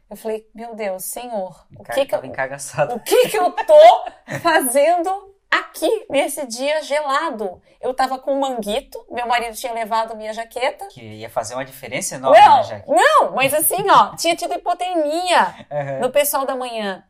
Eu 0.09 0.15
falei, 0.15 0.47
meu 0.53 0.75
Deus, 0.75 1.05
Senhor, 1.05 1.65
o 1.75 1.83
que 1.83 2.05
que, 2.05 2.13
eu, 2.13 2.19
o 2.19 2.99
que 2.99 3.29
que 3.29 3.37
eu 3.37 3.51
tô 3.51 4.39
fazendo 4.41 5.33
aqui 5.53 6.05
nesse 6.09 6.45
dia 6.47 6.81
gelado. 6.81 7.61
Eu 7.81 7.93
tava 7.93 8.17
com 8.17 8.33
um 8.33 8.39
manguito, 8.39 9.03
meu 9.09 9.27
marido 9.27 9.55
tinha 9.55 9.73
levado 9.73 10.15
minha 10.15 10.33
jaqueta. 10.33 10.87
Que 10.87 11.01
ia 11.01 11.29
fazer 11.29 11.53
uma 11.55 11.65
diferença 11.65 12.15
enorme 12.15 12.39
não, 12.39 12.57
na 12.57 12.61
jaqueta. 12.63 12.91
Não, 12.91 13.31
mas 13.31 13.53
assim, 13.53 13.89
ó, 13.89 14.15
tinha 14.15 14.35
tido 14.35 14.53
hipotermia 14.53 15.55
uhum. 15.69 15.99
no 16.01 16.11
pessoal 16.11 16.45
da 16.45 16.55
manhã. 16.55 17.03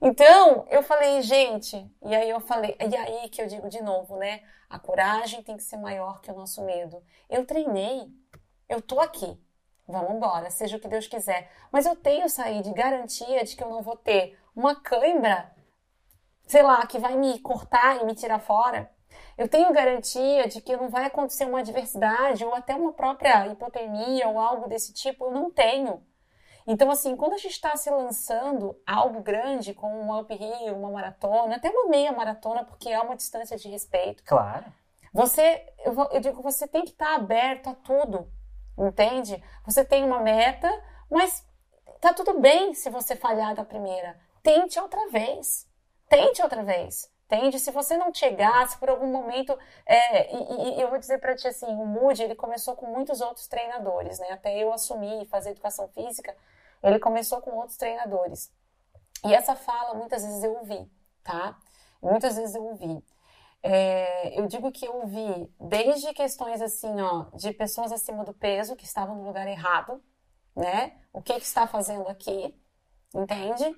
Então, 0.00 0.66
eu 0.70 0.82
falei, 0.82 1.22
gente, 1.22 1.90
e 2.02 2.14
aí 2.14 2.28
eu 2.28 2.40
falei, 2.40 2.76
e 2.78 2.96
aí 2.96 3.28
que 3.28 3.40
eu 3.40 3.46
digo 3.46 3.68
de 3.68 3.82
novo, 3.82 4.16
né? 4.16 4.42
A 4.68 4.78
coragem 4.78 5.42
tem 5.42 5.56
que 5.56 5.62
ser 5.62 5.76
maior 5.76 6.20
que 6.20 6.30
o 6.30 6.34
nosso 6.34 6.62
medo. 6.64 7.02
Eu 7.28 7.46
treinei, 7.46 8.08
eu 8.68 8.82
tô 8.82 9.00
aqui. 9.00 9.40
Vamos 9.86 10.12
embora, 10.12 10.50
seja 10.50 10.76
o 10.76 10.80
que 10.80 10.88
Deus 10.88 11.06
quiser. 11.06 11.50
Mas 11.70 11.86
eu 11.86 11.94
tenho 11.94 12.28
sair 12.28 12.62
de 12.62 12.72
garantia 12.72 13.44
de 13.44 13.54
que 13.54 13.62
eu 13.62 13.68
não 13.68 13.82
vou 13.82 13.96
ter 13.96 14.38
uma 14.54 14.74
cãibra 14.74 15.54
sei 16.46 16.62
lá, 16.62 16.86
que 16.86 16.98
vai 16.98 17.16
me 17.16 17.38
cortar 17.40 18.00
e 18.00 18.04
me 18.04 18.14
tirar 18.14 18.38
fora, 18.38 18.90
eu 19.36 19.48
tenho 19.48 19.72
garantia 19.72 20.46
de 20.48 20.60
que 20.60 20.76
não 20.76 20.88
vai 20.88 21.06
acontecer 21.06 21.44
uma 21.44 21.60
adversidade 21.60 22.44
ou 22.44 22.54
até 22.54 22.74
uma 22.74 22.92
própria 22.92 23.46
hipotermia 23.48 24.28
ou 24.28 24.38
algo 24.38 24.68
desse 24.68 24.92
tipo, 24.92 25.26
eu 25.26 25.30
não 25.32 25.50
tenho. 25.50 26.04
Então, 26.66 26.90
assim, 26.90 27.14
quando 27.16 27.34
a 27.34 27.38
gente 27.38 27.52
está 27.52 27.76
se 27.76 27.90
lançando 27.90 28.78
algo 28.86 29.20
grande, 29.20 29.74
como 29.74 29.94
um 29.94 30.18
Up 30.18 30.34
Rio, 30.34 30.76
uma 30.76 30.90
maratona, 30.90 31.56
até 31.56 31.68
uma 31.70 31.88
meia 31.88 32.12
maratona, 32.12 32.64
porque 32.64 32.88
é 32.88 33.00
uma 33.00 33.16
distância 33.16 33.56
de 33.56 33.68
respeito. 33.68 34.22
Claro. 34.24 34.64
Você, 35.12 35.64
eu, 35.84 35.94
eu 36.10 36.20
digo, 36.20 36.42
você 36.42 36.66
tem 36.66 36.82
que 36.82 36.90
estar 36.90 37.06
tá 37.06 37.14
aberto 37.14 37.68
a 37.68 37.74
tudo, 37.74 38.28
entende? 38.78 39.42
Você 39.64 39.84
tem 39.84 40.04
uma 40.04 40.20
meta, 40.20 40.68
mas 41.10 41.46
tá 42.00 42.12
tudo 42.12 42.40
bem 42.40 42.74
se 42.74 42.88
você 42.88 43.14
falhar 43.14 43.54
da 43.54 43.64
primeira. 43.64 44.18
Tente 44.42 44.80
outra 44.80 45.08
vez 45.08 45.68
tente 46.08 46.42
outra 46.42 46.62
vez. 46.62 47.12
Entende? 47.26 47.58
Se 47.58 47.70
você 47.70 47.96
não 47.96 48.12
chegar, 48.12 48.68
se 48.68 48.76
por 48.78 48.90
algum 48.90 49.06
momento. 49.06 49.58
É, 49.86 50.32
e, 50.32 50.76
e, 50.76 50.80
eu 50.80 50.88
vou 50.90 50.98
dizer 50.98 51.18
para 51.18 51.34
ti 51.34 51.48
assim: 51.48 51.66
o 51.66 51.86
Moody 51.86 52.22
ele 52.22 52.34
começou 52.34 52.76
com 52.76 52.86
muitos 52.86 53.20
outros 53.20 53.46
treinadores, 53.46 54.18
né? 54.18 54.30
Até 54.30 54.56
eu 54.58 54.72
assumir 54.72 55.22
e 55.22 55.26
fazer 55.26 55.50
educação 55.50 55.88
física, 55.88 56.36
ele 56.88 56.98
começou 56.98 57.40
com 57.40 57.52
outros 57.52 57.76
treinadores. 57.76 58.52
E 59.24 59.34
essa 59.34 59.54
fala 59.56 59.94
muitas 59.94 60.24
vezes 60.24 60.42
eu 60.42 60.54
ouvi, 60.54 60.90
tá? 61.22 61.58
Muitas 62.02 62.36
vezes 62.36 62.54
eu 62.54 62.62
ouvi. 62.62 63.02
É, 63.62 64.38
eu 64.38 64.46
digo 64.46 64.70
que 64.70 64.86
eu 64.86 64.94
ouvi 64.96 65.50
desde 65.58 66.12
questões 66.12 66.60
assim, 66.60 67.00
ó, 67.00 67.24
de 67.34 67.52
pessoas 67.52 67.90
acima 67.92 68.24
do 68.24 68.34
peso 68.34 68.76
que 68.76 68.84
estavam 68.84 69.16
no 69.16 69.26
lugar 69.26 69.48
errado, 69.48 70.02
né? 70.54 71.00
O 71.12 71.22
que, 71.22 71.34
que 71.34 71.46
está 71.46 71.66
fazendo 71.66 72.06
aqui, 72.08 72.54
entende? 73.14 73.74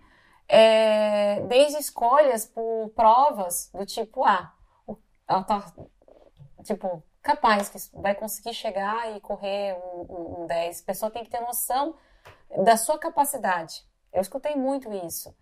é, 0.49 1.40
desde 1.42 1.79
escolhas 1.79 2.45
por 2.45 2.90
provas 2.95 3.71
do 3.73 3.85
tipo, 3.85 4.25
ah, 4.25 4.53
ela 5.29 5.42
tá, 5.42 5.73
tipo, 6.64 7.03
capaz 7.23 7.69
que 7.69 8.01
vai 8.01 8.14
conseguir 8.14 8.55
chegar 8.55 9.16
e 9.16 9.21
correr 9.21 9.75
um, 9.75 10.42
um 10.42 10.47
10. 10.47 10.81
A 10.81 10.85
pessoa 10.85 11.11
tem 11.11 11.25
que 11.25 11.31
ter 11.31 11.40
noção 11.40 11.97
da 12.65 12.77
sua 12.77 12.99
capacidade. 12.99 13.85
Eu 14.12 14.21
escutei 14.21 14.55
muito 14.55 14.93
isso. 14.93 15.35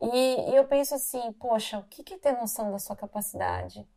E, 0.00 0.50
e, 0.50 0.56
eu 0.56 0.66
penso 0.66 0.94
assim, 0.94 1.32
poxa, 1.34 1.78
o 1.78 1.84
que, 1.84 2.02
que 2.02 2.14
é 2.14 2.18
ter 2.18 2.32
noção 2.32 2.70
da 2.70 2.78
sua 2.78 2.96
capacidade? 2.96 3.88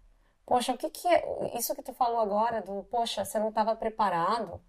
Poxa, 0.46 0.74
o 0.74 0.78
que, 0.78 0.90
que 0.90 1.08
é 1.08 1.58
isso 1.58 1.76
que 1.76 1.84
tu 1.84 1.94
falou 1.94 2.20
agora 2.20 2.62
do, 2.62 2.84
poxa, 2.86 3.26
você 3.26 3.38
não 3.38 3.50
estava 3.50 3.76
preparado? 3.76 4.62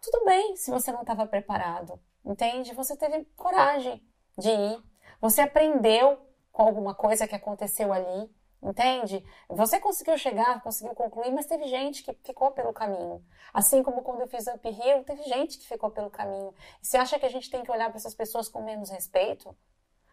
Tudo 0.00 0.24
bem 0.24 0.56
se 0.56 0.70
você 0.70 0.90
não 0.92 1.02
estava 1.02 1.26
preparado, 1.26 2.00
entende? 2.24 2.74
Você 2.74 2.96
teve 2.96 3.24
coragem 3.36 4.02
de 4.36 4.50
ir, 4.50 4.82
você 5.20 5.42
aprendeu 5.42 6.18
com 6.50 6.62
alguma 6.62 6.94
coisa 6.94 7.26
que 7.26 7.34
aconteceu 7.34 7.92
ali, 7.92 8.30
entende? 8.64 9.22
Você 9.48 9.78
conseguiu 9.78 10.16
chegar, 10.16 10.62
conseguiu 10.62 10.94
concluir, 10.94 11.30
mas 11.32 11.46
teve 11.46 11.68
gente 11.68 12.02
que 12.02 12.14
ficou 12.24 12.50
pelo 12.52 12.72
caminho. 12.72 13.24
Assim 13.52 13.82
como 13.82 14.02
quando 14.02 14.22
eu 14.22 14.26
fiz 14.26 14.46
Up 14.46 14.66
Hill, 14.66 15.04
teve 15.04 15.22
gente 15.24 15.58
que 15.58 15.68
ficou 15.68 15.90
pelo 15.90 16.10
caminho. 16.10 16.54
E 16.82 16.86
você 16.86 16.96
acha 16.96 17.18
que 17.18 17.26
a 17.26 17.30
gente 17.30 17.50
tem 17.50 17.62
que 17.62 17.70
olhar 17.70 17.90
para 17.90 17.98
essas 17.98 18.14
pessoas 18.14 18.48
com 18.48 18.62
menos 18.62 18.90
respeito? 18.90 19.54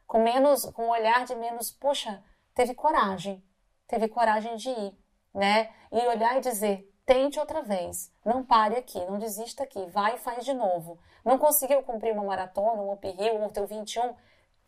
Com 0.06 0.22
menos, 0.22 0.66
com 0.66 0.84
um 0.84 0.90
olhar 0.90 1.26
de 1.26 1.34
menos, 1.36 1.72
puxa, 1.72 2.22
teve 2.54 2.76
coragem, 2.76 3.42
teve 3.88 4.10
coragem 4.10 4.58
de 4.58 4.70
ir, 4.70 4.98
né? 5.34 5.74
E 5.90 6.06
olhar 6.08 6.38
e 6.38 6.42
dizer, 6.42 6.92
tente 7.06 7.40
outra 7.40 7.62
vez, 7.62 8.12
não 8.26 8.44
pare 8.44 8.76
aqui, 8.76 9.00
não 9.06 9.18
desista 9.18 9.64
aqui, 9.64 9.86
vai 9.88 10.16
e 10.16 10.20
faz 10.20 10.44
de 10.44 10.54
novo. 10.54 11.00
Não 11.24 11.38
conseguiu 11.38 11.82
cumprir 11.84 12.14
uma 12.14 12.24
maratona, 12.24 12.82
um 12.82 12.92
Up 12.92 13.08
Hill, 13.08 13.42
um 13.42 13.50
teu 13.50 13.66
21, 13.66 14.14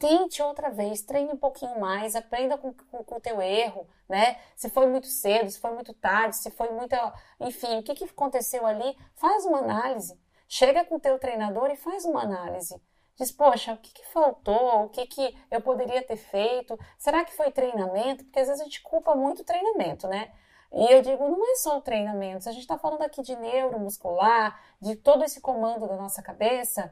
tente 0.03 0.43
outra 0.43 0.69
vez, 0.69 1.01
treine 1.01 1.31
um 1.31 1.37
pouquinho 1.37 1.79
mais, 1.79 2.13
aprenda 2.13 2.57
com, 2.57 2.75
o 2.91 3.21
teu 3.21 3.41
erro, 3.41 3.87
né? 4.09 4.37
Se 4.53 4.69
foi 4.69 4.85
muito 4.85 5.07
cedo, 5.07 5.49
se 5.49 5.57
foi 5.57 5.71
muito 5.71 5.93
tarde, 5.93 6.35
se 6.35 6.51
foi 6.51 6.69
muita... 6.71 7.13
Enfim, 7.39 7.77
o 7.77 7.83
que, 7.83 7.95
que 7.95 8.03
aconteceu 8.03 8.65
ali? 8.65 8.97
Faz 9.15 9.45
uma 9.45 9.59
análise. 9.59 10.19
Chega 10.45 10.83
com 10.83 10.95
o 10.95 10.99
teu 10.99 11.17
treinador 11.17 11.71
e 11.71 11.77
faz 11.77 12.03
uma 12.03 12.21
análise. 12.21 12.75
Diz, 13.15 13.31
poxa, 13.31 13.71
o 13.71 13.77
que, 13.77 13.93
que 13.93 14.05
faltou? 14.07 14.83
O 14.83 14.89
que, 14.89 15.05
que 15.05 15.37
eu 15.49 15.61
poderia 15.61 16.03
ter 16.03 16.17
feito? 16.17 16.77
Será 16.97 17.23
que 17.23 17.33
foi 17.33 17.49
treinamento? 17.49 18.25
Porque 18.25 18.39
às 18.39 18.47
vezes 18.47 18.59
a 18.59 18.65
gente 18.65 18.81
culpa 18.81 19.15
muito 19.15 19.41
o 19.41 19.45
treinamento, 19.45 20.05
né? 20.05 20.33
E 20.73 20.91
eu 20.91 21.03
digo, 21.03 21.27
não 21.29 21.51
é 21.51 21.55
só 21.55 21.77
o 21.77 21.81
treinamento, 21.81 22.49
a 22.49 22.51
gente 22.51 22.63
está 22.63 22.79
falando 22.79 23.03
aqui 23.03 23.21
de 23.21 23.35
neuromuscular, 23.35 24.59
de 24.81 24.95
todo 24.95 25.23
esse 25.23 25.39
comando 25.39 25.87
da 25.87 25.95
nossa 25.95 26.23
cabeça. 26.23 26.91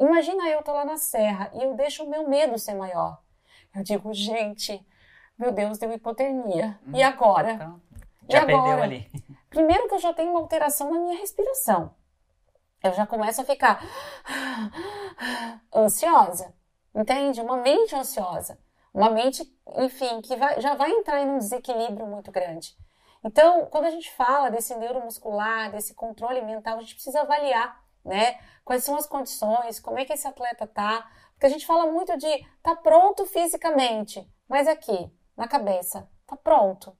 Imagina 0.00 0.48
eu 0.48 0.62
tô 0.62 0.72
lá 0.72 0.84
na 0.84 0.96
serra 0.96 1.48
e 1.54 1.62
eu 1.62 1.74
deixo 1.74 2.02
o 2.02 2.10
meu 2.10 2.28
medo 2.28 2.58
ser 2.58 2.74
maior. 2.74 3.20
Eu 3.72 3.84
digo, 3.84 4.12
gente, 4.12 4.84
meu 5.38 5.52
Deus, 5.52 5.78
deu 5.78 5.92
hipotermia. 5.92 6.78
Hum, 6.86 6.96
e 6.96 7.02
agora? 7.04 7.52
Então, 7.52 7.80
já 8.28 8.42
e 8.42 8.46
perdeu 8.46 8.82
ali. 8.82 9.08
Primeiro 9.48 9.86
que 9.86 9.94
eu 9.94 10.00
já 10.00 10.12
tenho 10.12 10.30
uma 10.30 10.40
alteração 10.40 10.92
na 10.92 10.98
minha 10.98 11.20
respiração. 11.20 11.94
Eu 12.82 12.92
já 12.94 13.06
começo 13.06 13.40
a 13.40 13.44
ficar 13.44 13.80
ansiosa, 15.74 16.52
entende? 16.92 17.40
Uma 17.40 17.58
mente 17.58 17.94
ansiosa. 17.94 18.58
Uma 18.92 19.10
mente, 19.10 19.42
enfim, 19.76 20.20
que 20.20 20.36
vai, 20.36 20.60
já 20.60 20.74
vai 20.74 20.90
entrar 20.90 21.20
em 21.20 21.30
um 21.30 21.38
desequilíbrio 21.38 22.06
muito 22.06 22.30
grande. 22.30 22.76
Então, 23.24 23.64
quando 23.66 23.86
a 23.86 23.90
gente 23.90 24.10
fala 24.12 24.50
desse 24.50 24.74
neuromuscular, 24.74 25.70
desse 25.70 25.94
controle 25.94 26.42
mental, 26.42 26.76
a 26.76 26.80
gente 26.80 26.94
precisa 26.94 27.22
avaliar, 27.22 27.82
né? 28.04 28.38
Quais 28.62 28.84
são 28.84 28.96
as 28.96 29.06
condições, 29.06 29.80
como 29.80 29.98
é 29.98 30.04
que 30.04 30.12
esse 30.12 30.28
atleta 30.28 30.66
tá. 30.66 31.10
Porque 31.32 31.46
a 31.46 31.48
gente 31.48 31.66
fala 31.66 31.90
muito 31.90 32.16
de 32.18 32.46
tá 32.62 32.76
pronto 32.76 33.24
fisicamente, 33.24 34.30
mas 34.46 34.68
aqui, 34.68 35.10
na 35.34 35.48
cabeça, 35.48 36.06
tá 36.26 36.36
pronto. 36.36 36.96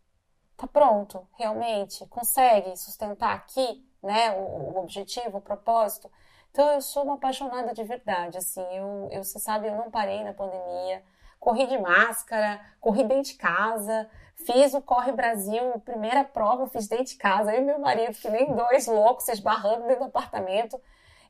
Tá 0.56 0.66
pronto, 0.66 1.28
realmente, 1.36 2.06
consegue 2.06 2.74
sustentar 2.76 3.34
aqui, 3.34 3.86
né, 4.02 4.30
o, 4.32 4.76
o 4.76 4.78
objetivo, 4.78 5.38
o 5.38 5.42
propósito. 5.42 6.10
Então, 6.50 6.70
eu 6.70 6.80
sou 6.80 7.02
uma 7.02 7.14
apaixonada 7.14 7.74
de 7.74 7.82
verdade, 7.82 8.38
assim, 8.38 8.64
eu, 8.72 9.08
eu, 9.10 9.24
você 9.24 9.40
sabe, 9.40 9.66
eu 9.66 9.74
não 9.74 9.90
parei 9.90 10.22
na 10.22 10.32
pandemia, 10.32 11.02
corri 11.40 11.66
de 11.66 11.76
máscara, 11.76 12.60
corri 12.80 13.02
dentro 13.02 13.32
de 13.32 13.34
casa, 13.34 14.08
Fiz 14.36 14.74
o 14.74 14.82
Corre 14.82 15.12
Brasil, 15.12 15.80
primeira 15.84 16.24
prova, 16.24 16.66
fiz 16.66 16.86
dentro 16.88 17.06
de 17.06 17.16
casa. 17.16 17.54
Eu 17.54 17.62
e 17.62 17.64
meu 17.64 17.78
marido, 17.78 18.14
que 18.14 18.28
nem 18.28 18.54
dois 18.54 18.86
loucos, 18.86 19.24
se 19.24 19.32
esbarrando 19.32 19.86
dentro 19.86 20.04
do 20.04 20.08
apartamento. 20.08 20.80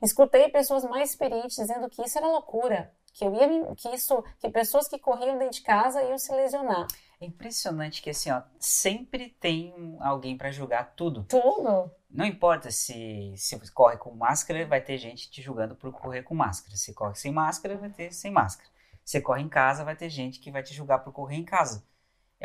Escutei 0.01 0.49
pessoas 0.49 0.83
mais 0.83 1.11
experientes 1.11 1.55
dizendo 1.55 1.89
que 1.89 2.01
isso 2.01 2.17
era 2.17 2.27
loucura, 2.27 2.91
que 3.13 3.23
eu 3.23 3.33
ia 3.33 3.75
que 3.75 3.89
isso, 3.89 4.23
que 4.39 4.49
pessoas 4.49 4.87
que 4.87 4.99
corriam 4.99 5.37
dentro 5.37 5.55
de 5.55 5.61
casa 5.61 6.03
iam 6.03 6.17
se 6.17 6.33
lesionar. 6.33 6.87
É 7.19 7.25
impressionante 7.25 8.01
que 8.01 8.09
assim, 8.09 8.29
ó, 8.29 8.41
sempre 8.59 9.29
tem 9.39 9.97
alguém 10.01 10.37
para 10.37 10.51
julgar 10.51 10.93
tudo. 10.95 11.23
Tudo. 11.23 11.89
Não 12.09 12.25
importa 12.25 12.69
se 12.71 13.33
se 13.37 13.55
você 13.57 13.71
corre 13.71 13.97
com 13.97 14.11
máscara, 14.11 14.65
vai 14.65 14.81
ter 14.81 14.97
gente 14.97 15.29
te 15.29 15.41
julgando 15.41 15.75
por 15.75 15.91
correr 15.93 16.23
com 16.23 16.35
máscara. 16.35 16.75
Se 16.75 16.93
corre 16.93 17.15
sem 17.15 17.31
máscara, 17.31 17.77
vai 17.77 17.89
ter 17.89 18.11
sem 18.11 18.31
máscara. 18.31 18.69
Se 19.03 19.21
corre 19.21 19.41
em 19.41 19.49
casa, 19.49 19.85
vai 19.85 19.95
ter 19.95 20.09
gente 20.09 20.39
que 20.39 20.51
vai 20.51 20.63
te 20.63 20.73
julgar 20.73 20.99
por 20.99 21.13
correr 21.13 21.35
em 21.35 21.45
casa. 21.45 21.83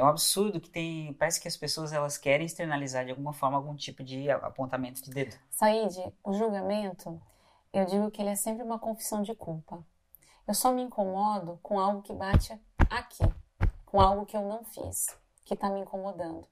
É 0.01 0.05
um 0.05 0.09
absurdo 0.09 0.59
que 0.59 0.71
tem. 0.71 1.13
Parece 1.13 1.39
que 1.39 1.47
as 1.47 1.59
pessoas 1.59 1.93
elas 1.93 2.17
querem 2.17 2.47
externalizar 2.47 3.05
de 3.05 3.11
alguma 3.11 3.35
forma 3.35 3.59
algum 3.59 3.77
tipo 3.77 4.03
de 4.03 4.31
apontamento 4.31 5.03
de 5.03 5.11
dedo. 5.11 5.37
Said, 5.51 5.95
o 6.25 6.33
julgamento, 6.33 7.21
eu 7.71 7.85
digo 7.85 8.11
que 8.11 8.23
ele 8.23 8.31
é 8.31 8.35
sempre 8.35 8.63
uma 8.63 8.79
confissão 8.79 9.21
de 9.21 9.35
culpa. 9.35 9.85
Eu 10.49 10.55
só 10.55 10.73
me 10.73 10.81
incomodo 10.81 11.61
com 11.63 11.79
algo 11.79 12.01
que 12.01 12.15
bate 12.15 12.59
aqui, 12.89 13.25
com 13.85 14.01
algo 14.01 14.25
que 14.25 14.35
eu 14.35 14.41
não 14.41 14.65
fiz, 14.65 15.07
que 15.45 15.53
está 15.53 15.69
me 15.69 15.81
incomodando. 15.81 16.49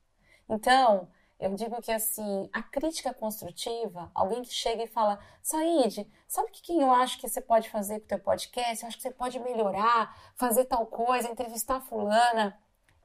Então, 0.46 1.08
eu 1.40 1.54
digo 1.54 1.80
que 1.80 1.90
assim, 1.90 2.50
a 2.52 2.62
crítica 2.62 3.14
construtiva, 3.14 4.10
alguém 4.14 4.42
que 4.42 4.52
chega 4.52 4.82
e 4.82 4.88
fala, 4.88 5.18
Said, 5.40 6.06
sabe 6.26 6.48
o 6.48 6.52
que 6.52 6.78
eu 6.78 6.92
acho 6.92 7.18
que 7.18 7.26
você 7.26 7.40
pode 7.40 7.70
fazer 7.70 8.00
com 8.00 8.04
o 8.04 8.08
teu 8.08 8.18
podcast? 8.18 8.82
Eu 8.82 8.88
acho 8.88 8.98
que 8.98 9.02
você 9.02 9.10
pode 9.10 9.38
melhorar, 9.38 10.14
fazer 10.36 10.66
tal 10.66 10.84
coisa, 10.84 11.30
entrevistar 11.30 11.80
fulana 11.80 12.54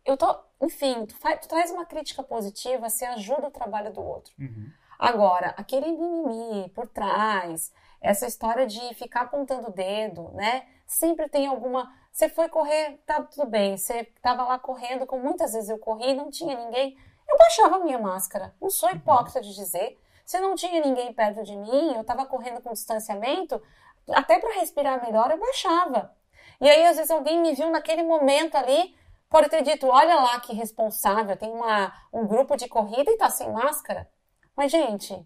eu 0.05 0.17
tô, 0.17 0.35
enfim, 0.61 1.05
tu, 1.05 1.15
faz, 1.15 1.39
tu, 1.41 1.47
traz 1.47 1.71
uma 1.71 1.85
crítica 1.85 2.21
positiva, 2.21 2.89
você 2.89 3.05
ajuda 3.05 3.47
o 3.47 3.51
trabalho 3.51 3.93
do 3.93 4.01
outro. 4.01 4.33
Uhum. 4.39 4.71
Agora, 4.99 5.53
aquele 5.57 5.91
mimimi 5.91 6.69
por 6.69 6.87
trás, 6.87 7.73
essa 8.01 8.27
história 8.27 8.65
de 8.65 8.93
ficar 8.95 9.21
apontando 9.21 9.69
o 9.69 9.73
dedo, 9.73 10.31
né? 10.33 10.67
Sempre 10.85 11.27
tem 11.29 11.47
alguma. 11.47 11.91
Você 12.11 12.29
foi 12.29 12.47
correr, 12.49 12.99
tá 13.05 13.21
tudo 13.23 13.49
bem. 13.49 13.77
Você 13.77 14.03
tava 14.21 14.43
lá 14.43 14.59
correndo, 14.59 15.05
como 15.05 15.23
muitas 15.23 15.53
vezes 15.53 15.69
eu 15.69 15.79
corri 15.79 16.11
e 16.11 16.13
não 16.13 16.29
tinha 16.29 16.55
ninguém. 16.55 16.97
Eu 17.27 17.37
baixava 17.37 17.77
a 17.77 17.79
minha 17.79 17.97
máscara. 17.97 18.53
Não 18.61 18.69
sou 18.69 18.89
uhum. 18.89 18.95
hipócrita 18.95 19.41
de 19.41 19.55
dizer. 19.55 19.99
Se 20.25 20.39
não 20.39 20.55
tinha 20.55 20.81
ninguém 20.81 21.13
perto 21.13 21.43
de 21.43 21.55
mim, 21.55 21.95
eu 21.95 22.03
tava 22.03 22.25
correndo 22.25 22.61
com 22.61 22.71
distanciamento, 22.71 23.61
até 24.09 24.39
para 24.39 24.59
respirar 24.59 25.03
melhor, 25.03 25.31
eu 25.31 25.39
baixava. 25.39 26.15
E 26.61 26.69
aí, 26.69 26.85
às 26.85 26.95
vezes, 26.95 27.11
alguém 27.11 27.41
me 27.41 27.53
viu 27.53 27.69
naquele 27.69 28.03
momento 28.03 28.55
ali, 28.55 28.95
Pode 29.33 29.49
ter 29.49 29.63
dito, 29.63 29.87
olha 29.87 30.13
lá 30.17 30.39
que 30.39 30.53
responsável, 30.53 31.35
tem 31.35 31.49
uma, 31.49 31.91
um 32.13 32.27
grupo 32.27 32.55
de 32.55 32.67
corrida 32.67 33.09
e 33.09 33.17
tá 33.17 33.31
sem 33.31 33.51
máscara. 33.51 34.07
Mas, 34.55 34.71
gente, 34.71 35.25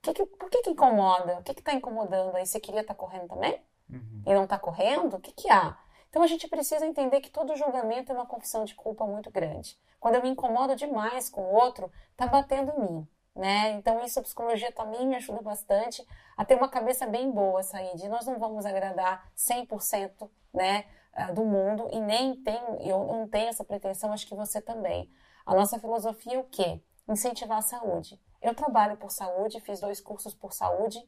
que 0.00 0.14
que, 0.14 0.24
por 0.24 0.48
que, 0.48 0.62
que 0.62 0.70
incomoda? 0.70 1.38
O 1.38 1.42
que 1.42 1.52
está 1.52 1.74
incomodando 1.74 2.34
aí? 2.34 2.46
Você 2.46 2.58
queria 2.58 2.80
estar 2.80 2.94
tá 2.94 2.98
correndo 2.98 3.28
também? 3.28 3.60
Uhum. 3.90 4.22
E 4.24 4.32
não 4.32 4.44
está 4.44 4.58
correndo? 4.58 5.16
O 5.16 5.20
que, 5.20 5.32
que 5.32 5.50
há? 5.50 5.76
Então 6.08 6.22
a 6.22 6.26
gente 6.26 6.48
precisa 6.48 6.86
entender 6.86 7.20
que 7.20 7.28
todo 7.28 7.54
julgamento 7.54 8.10
é 8.10 8.14
uma 8.14 8.24
confissão 8.24 8.64
de 8.64 8.74
culpa 8.74 9.04
muito 9.06 9.30
grande. 9.30 9.78
Quando 10.00 10.14
eu 10.14 10.22
me 10.22 10.30
incomodo 10.30 10.74
demais 10.74 11.28
com 11.28 11.42
o 11.42 11.54
outro, 11.54 11.92
está 12.12 12.26
batendo 12.26 12.72
em 12.72 12.80
mim. 12.80 13.08
Né? 13.36 13.72
Então 13.72 14.02
isso 14.02 14.18
a 14.18 14.22
psicologia 14.22 14.72
também 14.72 15.06
me 15.06 15.16
ajuda 15.16 15.42
bastante 15.42 16.02
a 16.38 16.44
ter 16.46 16.54
uma 16.54 16.70
cabeça 16.70 17.06
bem 17.06 17.30
boa, 17.30 17.62
Said. 17.62 18.08
Nós 18.08 18.24
não 18.24 18.38
vamos 18.38 18.64
agradar 18.64 19.30
100%, 19.36 20.30
né? 20.54 20.86
Uh, 21.16 21.32
do 21.34 21.44
mundo 21.44 21.88
e 21.92 22.00
nem 22.00 22.36
tenho, 22.42 22.80
eu 22.80 23.06
não 23.06 23.28
tenho 23.28 23.48
essa 23.48 23.64
pretensão, 23.64 24.12
acho 24.12 24.26
que 24.26 24.34
você 24.34 24.60
também. 24.60 25.10
A 25.44 25.54
nossa 25.54 25.78
filosofia 25.78 26.34
é 26.34 26.38
o 26.38 26.44
quê? 26.44 26.80
Incentivar 27.08 27.58
a 27.58 27.62
saúde. 27.62 28.20
Eu 28.40 28.54
trabalho 28.54 28.96
por 28.96 29.10
saúde, 29.10 29.60
fiz 29.60 29.80
dois 29.80 30.00
cursos 30.00 30.34
por 30.34 30.52
saúde 30.52 30.98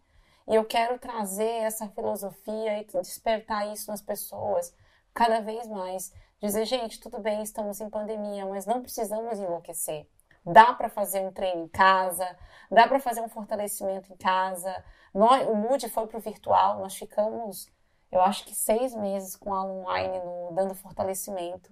e 0.47 0.55
eu 0.55 0.65
quero 0.65 0.99
trazer 0.99 1.63
essa 1.63 1.89
filosofia 1.89 2.81
e 2.81 2.85
despertar 2.85 3.73
isso 3.73 3.91
nas 3.91 4.03
pessoas 4.03 4.75
cada 5.13 5.41
vez 5.41 5.67
mais. 5.67 6.13
Dizer, 6.41 6.65
gente, 6.67 7.01
tudo 7.01 7.19
bem, 7.19 7.43
estamos 7.43 7.81
em 7.81 7.89
pandemia, 7.89 8.45
mas 8.47 8.67
não 8.67 8.83
precisamos 8.83 9.39
enlouquecer. 9.39 10.07
Dá 10.45 10.75
para 10.75 10.91
fazer 10.91 11.21
um 11.21 11.33
treino 11.33 11.65
em 11.65 11.69
casa, 11.69 12.37
dá 12.71 12.87
para 12.87 13.01
fazer 13.01 13.23
um 13.23 13.29
fortalecimento 13.29 14.13
em 14.13 14.17
casa. 14.17 14.85
Nós, 15.15 15.49
o 15.49 15.55
Mood 15.55 15.89
foi 15.89 16.07
para 16.07 16.19
o 16.19 16.21
virtual, 16.21 16.81
nós 16.81 16.95
ficamos 16.95 17.67
eu 18.15 18.23
acho 18.23 18.45
que 18.45 18.55
seis 18.55 18.95
meses 18.95 19.37
com 19.37 19.53
aula 19.53 19.73
online 19.73 20.19
no, 20.21 20.53
dando 20.53 20.75
fortalecimento. 20.75 21.71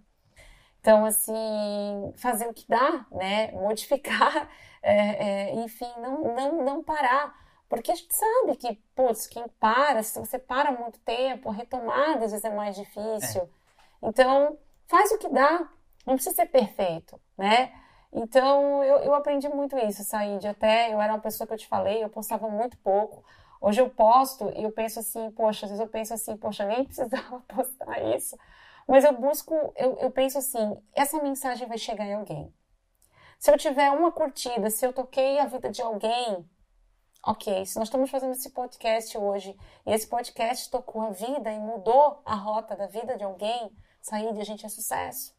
Então, 0.81 1.05
assim, 1.05 2.13
fazer 2.17 2.49
o 2.49 2.55
que 2.55 2.67
dá, 2.69 3.07
né? 3.13 3.53
Modificar, 3.55 4.51
é, 4.83 5.51
é, 5.51 5.55
enfim, 5.55 5.91
não, 5.99 6.35
não, 6.35 6.65
não 6.65 6.83
parar. 6.83 7.41
Porque 7.69 7.93
a 7.93 7.95
gente 7.95 8.15
sabe 8.15 8.57
que, 8.57 8.75
putz, 8.95 9.27
quem 9.27 9.47
para, 9.59 10.03
se 10.03 10.19
você 10.19 10.39
para 10.39 10.73
muito 10.73 10.99
tempo, 11.01 11.51
retomada 11.51 12.25
às 12.25 12.33
vezes 12.33 12.45
é 12.45 12.51
mais 12.51 12.77
difícil. 12.77 13.43
É. 13.43 14.09
Então, 14.09 14.59
faz 14.89 15.11
o 15.13 15.19
que 15.19 15.29
dá. 15.29 15.69
Não 16.05 16.15
precisa 16.17 16.35
ser 16.35 16.47
perfeito, 16.47 17.19
né? 17.39 17.73
Então, 18.13 18.85
eu, 18.85 18.99
eu 18.99 19.15
aprendi 19.15 19.49
muito 19.49 19.79
isso, 19.79 20.05
Said. 20.05 20.47
Até 20.47 20.93
eu 20.93 21.01
era 21.01 21.15
uma 21.15 21.21
pessoa 21.21 21.47
que 21.47 21.55
eu 21.55 21.59
te 21.59 21.67
falei, 21.67 22.03
eu 22.03 22.11
postava 22.11 22.49
muito 22.49 22.77
pouco. 22.79 23.25
Hoje 23.63 23.81
eu 23.81 23.89
posto 23.89 24.53
e 24.57 24.65
eu 24.65 24.73
penso 24.73 24.99
assim, 24.99 25.31
poxa, 25.31 25.67
às 25.67 25.71
vezes 25.71 25.81
eu 25.81 25.89
penso 25.89 26.13
assim, 26.13 26.37
poxa, 26.37 26.65
nem 26.65 26.83
precisava 26.85 27.39
postar 27.47 28.03
isso. 28.17 28.37
Mas 28.89 29.05
eu 29.05 29.13
busco, 29.13 29.55
eu, 29.77 29.97
eu 29.99 30.11
penso 30.11 30.37
assim, 30.37 30.77
essa 30.93 31.23
mensagem 31.23 31.69
vai 31.69 31.79
chegar 31.79 32.05
em 32.05 32.15
alguém. 32.15 32.53
Se 33.39 33.53
eu 33.53 33.57
tiver 33.57 33.89
uma 33.93 34.11
curtida, 34.11 34.69
se 34.69 34.85
eu 34.85 34.93
toquei 34.93 35.39
a 35.39 35.47
vida 35.47 35.71
de 35.71 35.81
alguém, 35.81 36.45
ok. 37.25 37.65
Se 37.65 37.79
nós 37.79 37.87
estamos 37.87 38.11
fazendo 38.11 38.33
esse 38.33 38.51
podcast 38.51 39.17
hoje 39.17 39.57
e 39.87 39.93
esse 39.93 40.09
podcast 40.09 40.69
tocou 40.69 41.03
a 41.03 41.11
vida 41.11 41.53
e 41.53 41.59
mudou 41.61 42.21
a 42.25 42.35
rota 42.35 42.75
da 42.75 42.89
vida 42.89 43.17
de 43.17 43.23
alguém, 43.23 43.71
sair 44.01 44.33
de 44.33 44.41
a 44.41 44.45
gente 44.45 44.67
é 44.67 44.69
sucesso. 44.69 45.33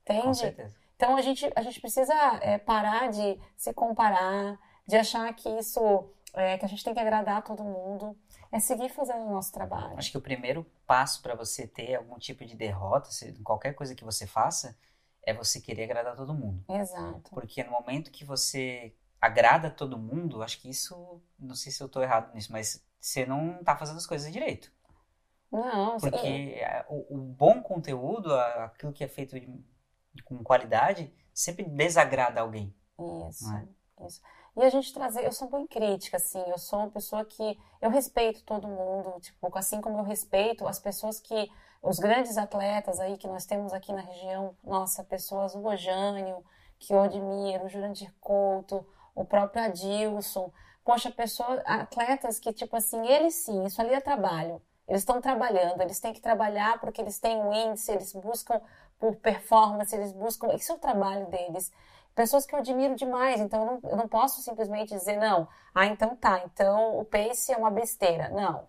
Entende? 0.00 0.22
Com 0.22 0.34
certeza. 0.34 0.74
Então 0.96 1.14
a 1.14 1.20
gente, 1.20 1.52
a 1.54 1.60
gente 1.60 1.78
precisa 1.78 2.14
é, 2.40 2.56
parar 2.56 3.10
de 3.10 3.38
se 3.54 3.74
comparar, 3.74 4.58
de 4.86 4.96
achar 4.96 5.30
que 5.34 5.50
isso 5.58 6.10
é, 6.36 6.58
que 6.58 6.64
a 6.64 6.68
gente 6.68 6.84
tem 6.84 6.94
que 6.94 7.00
agradar 7.00 7.42
todo 7.42 7.64
mundo, 7.64 8.16
é 8.52 8.60
seguir 8.60 8.90
fazendo 8.90 9.26
o 9.26 9.30
nosso 9.30 9.52
trabalho. 9.52 9.96
Acho 9.96 10.10
que 10.10 10.18
o 10.18 10.20
primeiro 10.20 10.64
passo 10.86 11.22
para 11.22 11.34
você 11.34 11.66
ter 11.66 11.94
algum 11.96 12.18
tipo 12.18 12.44
de 12.44 12.54
derrota, 12.54 13.10
se, 13.10 13.32
qualquer 13.42 13.74
coisa 13.74 13.94
que 13.94 14.04
você 14.04 14.26
faça, 14.26 14.76
é 15.22 15.34
você 15.34 15.60
querer 15.60 15.84
agradar 15.84 16.14
todo 16.14 16.34
mundo. 16.34 16.62
Exato. 16.68 17.30
Porque 17.30 17.64
no 17.64 17.72
momento 17.72 18.10
que 18.10 18.24
você 18.24 18.94
agrada 19.20 19.70
todo 19.70 19.98
mundo, 19.98 20.42
acho 20.42 20.60
que 20.60 20.68
isso, 20.68 21.20
não 21.38 21.54
sei 21.54 21.72
se 21.72 21.82
eu 21.82 21.86
estou 21.86 22.02
errado 22.02 22.32
nisso, 22.34 22.52
mas 22.52 22.84
você 23.00 23.24
não 23.24 23.58
está 23.60 23.76
fazendo 23.76 23.96
as 23.96 24.06
coisas 24.06 24.32
direito. 24.32 24.70
Não, 25.50 25.96
Porque 25.98 26.60
o, 26.88 27.16
o, 27.16 27.18
bom 27.18 27.62
conteúdo, 27.62 28.34
aquilo 28.34 28.92
que 28.92 29.04
é 29.04 29.08
feito 29.08 29.38
de, 29.38 29.48
com 30.24 30.42
qualidade, 30.42 31.12
sempre 31.32 31.64
desagrada 31.64 32.40
alguém. 32.40 32.74
Isso, 33.28 33.48
é? 33.52 34.06
isso. 34.06 34.20
E 34.56 34.62
a 34.64 34.70
gente 34.70 34.92
trazer, 34.94 35.22
eu 35.22 35.32
sou 35.32 35.50
bem 35.50 35.66
crítica, 35.66 36.16
assim, 36.16 36.42
eu 36.46 36.56
sou 36.56 36.78
uma 36.78 36.90
pessoa 36.90 37.22
que, 37.26 37.58
eu 37.80 37.90
respeito 37.90 38.42
todo 38.42 38.66
mundo, 38.66 39.20
tipo, 39.20 39.50
assim 39.56 39.82
como 39.82 39.98
eu 39.98 40.02
respeito 40.02 40.66
as 40.66 40.78
pessoas 40.78 41.20
que, 41.20 41.50
os 41.82 41.98
grandes 41.98 42.38
atletas 42.38 42.98
aí 42.98 43.18
que 43.18 43.28
nós 43.28 43.44
temos 43.44 43.74
aqui 43.74 43.92
na 43.92 44.00
região, 44.00 44.56
nossa, 44.64 45.04
pessoas, 45.04 45.54
o 45.54 45.62
Ojânio, 45.62 46.42
que 46.78 46.94
eu 46.94 47.02
admiro, 47.02 47.66
o 47.66 47.68
Jurandir 47.68 48.12
Couto, 48.18 48.84
o 49.14 49.26
próprio 49.26 49.62
Adilson, 49.62 50.50
poxa, 50.82 51.10
pessoas, 51.10 51.60
atletas 51.66 52.40
que, 52.40 52.50
tipo 52.50 52.76
assim, 52.76 53.06
eles 53.06 53.34
sim, 53.34 53.62
isso 53.64 53.78
ali 53.82 53.92
é 53.92 54.00
trabalho, 54.00 54.62
eles 54.88 55.02
estão 55.02 55.20
trabalhando, 55.20 55.82
eles 55.82 56.00
têm 56.00 56.14
que 56.14 56.20
trabalhar 56.20 56.80
porque 56.80 57.02
eles 57.02 57.18
têm 57.18 57.36
um 57.36 57.52
índice, 57.52 57.92
eles 57.92 58.14
buscam 58.14 58.58
por 58.98 59.16
performance, 59.16 59.94
eles 59.94 60.12
buscam, 60.12 60.54
isso 60.54 60.72
é 60.72 60.74
o 60.74 60.78
trabalho 60.78 61.26
deles 61.26 61.70
pessoas 62.16 62.46
que 62.46 62.54
eu 62.54 62.58
admiro 62.58 62.96
demais, 62.96 63.40
então 63.40 63.60
eu 63.60 63.66
não, 63.66 63.90
eu 63.90 63.96
não 63.96 64.08
posso 64.08 64.40
simplesmente 64.40 64.88
dizer, 64.88 65.18
não, 65.18 65.46
ah, 65.74 65.84
então 65.84 66.16
tá, 66.16 66.42
então 66.46 66.98
o 66.98 67.04
pace 67.04 67.52
é 67.52 67.56
uma 67.56 67.70
besteira. 67.70 68.30
Não. 68.30 68.66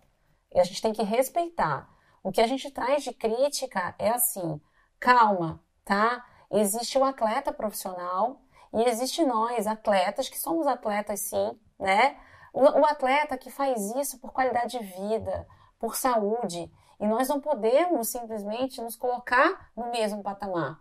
A 0.54 0.62
gente 0.62 0.82
tem 0.82 0.92
que 0.92 1.02
respeitar. 1.02 1.88
O 2.22 2.30
que 2.30 2.42
a 2.42 2.46
gente 2.46 2.70
traz 2.70 3.02
de 3.02 3.12
crítica 3.12 3.94
é 3.98 4.10
assim, 4.10 4.60
calma, 5.00 5.64
tá? 5.84 6.24
Existe 6.50 6.98
o 6.98 7.04
atleta 7.04 7.52
profissional 7.52 8.42
e 8.72 8.84
existe 8.84 9.24
nós, 9.24 9.66
atletas, 9.66 10.28
que 10.28 10.38
somos 10.38 10.66
atletas 10.66 11.20
sim, 11.20 11.58
né? 11.78 12.18
O, 12.52 12.62
o 12.62 12.84
atleta 12.84 13.38
que 13.38 13.50
faz 13.50 13.94
isso 13.96 14.18
por 14.18 14.32
qualidade 14.32 14.78
de 14.78 14.84
vida, 14.84 15.46
por 15.78 15.96
saúde. 15.96 16.70
E 17.00 17.06
nós 17.06 17.28
não 17.28 17.40
podemos 17.40 18.08
simplesmente 18.08 18.82
nos 18.82 18.96
colocar 18.96 19.70
no 19.74 19.90
mesmo 19.90 20.22
patamar. 20.22 20.80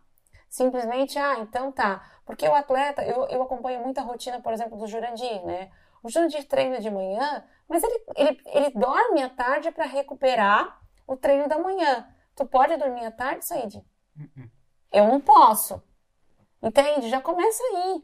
Simplesmente, 0.50 1.18
ah, 1.20 1.40
então 1.40 1.72
tá. 1.72 2.04
Porque 2.26 2.48
o 2.48 2.54
atleta, 2.54 3.04
eu, 3.04 3.28
eu 3.28 3.42
acompanho 3.44 3.82
muita 3.82 4.02
rotina, 4.02 4.42
por 4.42 4.54
exemplo, 4.54 4.78
do 4.78 4.88
Jurandir, 4.88 5.46
né? 5.46 5.72
O 6.04 6.10
Jurandir 6.10 6.48
treina 6.48 6.80
de 6.80 6.90
manhã, 6.90 7.44
mas 7.68 7.84
ele, 7.84 8.04
ele, 8.16 8.42
ele 8.48 8.70
dorme 8.72 9.24
à 9.24 9.30
tarde 9.30 9.72
para 9.72 9.86
recuperar 9.86 10.82
o 11.06 11.16
treino 11.16 11.48
da 11.48 11.58
manhã. 11.58 12.08
Tu 12.36 12.46
pode 12.46 12.76
dormir 12.78 13.06
à 13.06 13.12
tarde, 13.12 13.46
Said? 13.46 13.76
Uh-uh. 13.76 14.50
Eu 14.92 15.08
não 15.08 15.20
posso. 15.20 15.82
Entende? 16.62 17.10
Já 17.10 17.22
começa 17.22 17.64
aí. 17.64 18.04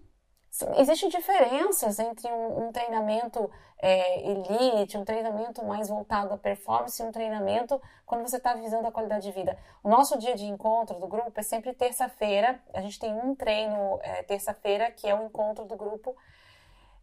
Existem 0.77 1.09
diferenças 1.09 1.97
entre 1.97 2.31
um, 2.31 2.67
um 2.67 2.71
treinamento 2.71 3.49
é, 3.79 4.29
elite, 4.29 4.95
um 4.95 5.03
treinamento 5.03 5.65
mais 5.65 5.89
voltado 5.89 6.31
à 6.31 6.37
performance 6.37 7.01
e 7.01 7.05
um 7.05 7.11
treinamento 7.11 7.81
quando 8.05 8.21
você 8.21 8.37
está 8.37 8.53
visando 8.53 8.87
a 8.87 8.91
qualidade 8.91 9.23
de 9.23 9.31
vida. 9.31 9.57
O 9.83 9.89
nosso 9.89 10.15
dia 10.19 10.35
de 10.35 10.45
encontro 10.45 10.99
do 10.99 11.07
grupo 11.07 11.31
é 11.35 11.41
sempre 11.41 11.73
terça-feira. 11.73 12.61
A 12.71 12.81
gente 12.81 12.99
tem 12.99 13.11
um 13.15 13.33
treino 13.33 13.99
é, 14.03 14.21
terça-feira, 14.21 14.91
que 14.91 15.09
é 15.09 15.15
o 15.15 15.25
encontro 15.25 15.65
do 15.65 15.75
grupo. 15.75 16.15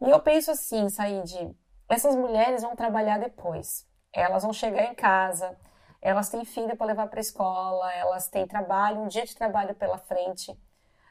E 0.00 0.08
eu 0.08 0.20
penso 0.20 0.52
assim, 0.52 0.88
Said, 0.88 1.52
essas 1.88 2.14
mulheres 2.14 2.62
vão 2.62 2.76
trabalhar 2.76 3.18
depois. 3.18 3.84
Elas 4.12 4.44
vão 4.44 4.52
chegar 4.52 4.84
em 4.84 4.94
casa, 4.94 5.58
elas 6.00 6.30
têm 6.30 6.44
filho 6.44 6.76
para 6.76 6.86
levar 6.86 7.08
para 7.08 7.18
a 7.18 7.20
escola, 7.20 7.92
elas 7.94 8.28
têm 8.28 8.46
trabalho, 8.46 9.00
um 9.00 9.08
dia 9.08 9.24
de 9.24 9.34
trabalho 9.34 9.74
pela 9.74 9.98
frente. 9.98 10.56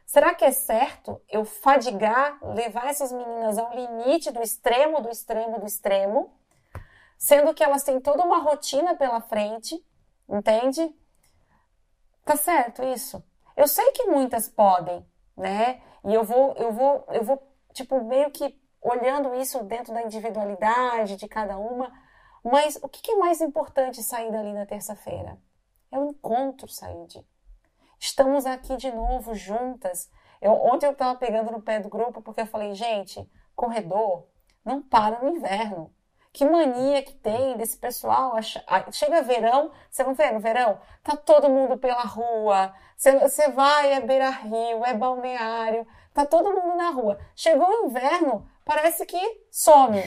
Será 0.09 0.33
que 0.33 0.43
é 0.43 0.51
certo 0.51 1.21
eu 1.29 1.45
fadigar, 1.45 2.43
levar 2.43 2.87
essas 2.87 3.11
meninas 3.11 3.59
ao 3.59 3.71
limite 3.75 4.31
do 4.31 4.41
extremo, 4.41 5.01
do 5.01 5.09
extremo, 5.11 5.59
do 5.59 5.67
extremo, 5.67 6.33
sendo 7.15 7.53
que 7.53 7.63
elas 7.63 7.83
têm 7.83 7.99
toda 7.99 8.23
uma 8.23 8.39
rotina 8.39 8.95
pela 8.95 9.21
frente, 9.21 9.85
entende? 10.27 10.91
Tá 12.25 12.35
certo 12.35 12.81
isso? 12.81 13.23
Eu 13.55 13.67
sei 13.67 13.91
que 13.91 14.05
muitas 14.05 14.49
podem, 14.49 15.05
né? 15.37 15.79
E 16.03 16.11
eu 16.11 16.23
vou, 16.23 16.55
eu 16.55 16.71
vou, 16.71 17.05
eu 17.09 17.23
vou, 17.23 17.47
tipo, 17.71 18.03
meio 18.03 18.31
que 18.31 18.59
olhando 18.81 19.35
isso 19.35 19.63
dentro 19.63 19.93
da 19.93 20.01
individualidade 20.01 21.17
de 21.17 21.27
cada 21.27 21.59
uma. 21.59 21.87
Mas 22.43 22.79
o 22.81 22.89
que 22.89 23.11
é 23.11 23.15
mais 23.15 23.41
importante 23.41 24.01
sair 24.01 24.31
dali 24.31 24.53
na 24.53 24.65
terça-feira? 24.65 25.37
É 25.91 25.99
o 25.99 26.09
encontro, 26.09 26.67
Said. 26.67 27.23
Estamos 27.99 28.45
aqui 28.45 28.77
de 28.77 28.91
novo 28.91 29.35
juntas. 29.35 30.09
Eu, 30.41 30.53
ontem 30.53 30.85
eu 30.85 30.93
estava 30.93 31.17
pegando 31.19 31.51
no 31.51 31.61
pé 31.61 31.79
do 31.79 31.89
grupo 31.89 32.21
porque 32.21 32.41
eu 32.41 32.45
falei, 32.45 32.73
gente, 32.73 33.29
corredor 33.55 34.25
não 34.63 34.81
para 34.81 35.21
no 35.21 35.35
inverno. 35.35 35.93
Que 36.31 36.45
mania 36.45 37.01
que 37.01 37.13
tem 37.13 37.57
desse 37.57 37.77
pessoal. 37.77 38.33
Chega 38.91 39.21
verão, 39.23 39.71
você 39.89 40.03
não 40.03 40.13
vê 40.13 40.31
no 40.31 40.39
verão? 40.39 40.79
Tá 41.03 41.17
todo 41.17 41.49
mundo 41.49 41.77
pela 41.77 42.03
rua. 42.03 42.73
Você, 42.95 43.49
vai, 43.49 43.93
é 43.93 43.99
beira-rio, 43.99 44.85
é 44.85 44.93
balneário. 44.93 45.85
Tá 46.13 46.25
todo 46.25 46.53
mundo 46.53 46.75
na 46.77 46.91
rua. 46.91 47.19
Chegou 47.35 47.67
o 47.67 47.85
inverno, 47.87 48.47
parece 48.63 49.05
que 49.05 49.19
some. 49.51 50.01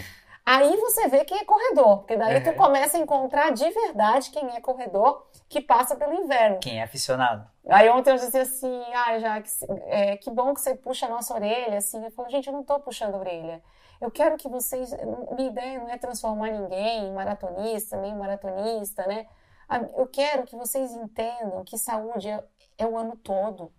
Aí 0.44 0.76
você 0.76 1.06
vê 1.08 1.24
quem 1.24 1.38
é 1.38 1.44
corredor, 1.44 1.98
porque 1.98 2.16
daí 2.16 2.42
tu 2.42 2.52
começa 2.54 2.96
a 2.96 3.00
encontrar 3.00 3.52
de 3.52 3.68
verdade 3.70 4.30
quem 4.30 4.54
é 4.54 4.60
corredor 4.60 5.24
que 5.48 5.60
passa 5.60 5.94
pelo 5.94 6.14
inverno. 6.14 6.58
Quem 6.58 6.80
é 6.80 6.82
aficionado. 6.82 7.48
Aí 7.68 7.88
ontem 7.88 8.10
eu 8.10 8.16
dizia 8.16 8.42
assim, 8.42 8.82
ah, 8.92 9.18
já 9.20 9.40
que, 9.40 9.50
é, 9.86 10.16
que 10.16 10.30
bom 10.30 10.52
que 10.52 10.60
você 10.60 10.74
puxa 10.74 11.06
a 11.06 11.08
nossa 11.08 11.32
orelha, 11.32 11.78
assim. 11.78 12.04
Eu 12.04 12.10
falo, 12.10 12.28
gente, 12.28 12.48
eu 12.48 12.52
não 12.52 12.62
estou 12.62 12.80
puxando 12.80 13.14
a 13.14 13.18
orelha. 13.18 13.62
Eu 14.00 14.10
quero 14.10 14.36
que 14.36 14.48
vocês, 14.48 14.90
minha 15.36 15.48
ideia 15.48 15.78
não 15.78 15.88
é 15.88 15.96
transformar 15.96 16.50
ninguém 16.50 17.06
em 17.06 17.12
maratonista, 17.12 17.96
meio 17.98 18.16
maratonista, 18.16 19.06
né? 19.06 19.26
Eu 19.96 20.08
quero 20.08 20.42
que 20.44 20.56
vocês 20.56 20.92
entendam 20.92 21.62
que 21.64 21.78
saúde 21.78 22.28
é, 22.28 22.44
é 22.78 22.84
o 22.84 22.98
ano 22.98 23.16
todo. 23.16 23.72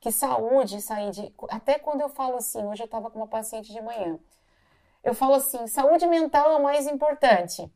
Que 0.00 0.12
saúde, 0.12 0.82
saúde, 0.82 1.34
até 1.48 1.78
quando 1.78 2.02
eu 2.02 2.10
falo 2.10 2.36
assim, 2.36 2.64
hoje 2.66 2.82
eu 2.82 2.86
estava 2.86 3.10
com 3.10 3.18
uma 3.18 3.26
paciente 3.26 3.72
de 3.72 3.80
manhã, 3.80 4.18
eu 5.02 5.14
falo 5.14 5.34
assim: 5.34 5.66
saúde 5.66 6.06
mental 6.06 6.52
é 6.52 6.56
o 6.56 6.62
mais 6.62 6.86
importante. 6.86 7.70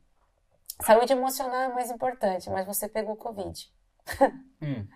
Saúde 0.81 1.13
emocional 1.13 1.61
é 1.61 1.67
o 1.69 1.73
mais 1.73 1.89
importante, 1.89 2.49
mas 2.49 2.65
você 2.65 2.87
pegou 2.87 3.15
Covid. 3.15 3.71
Hum. 4.61 4.87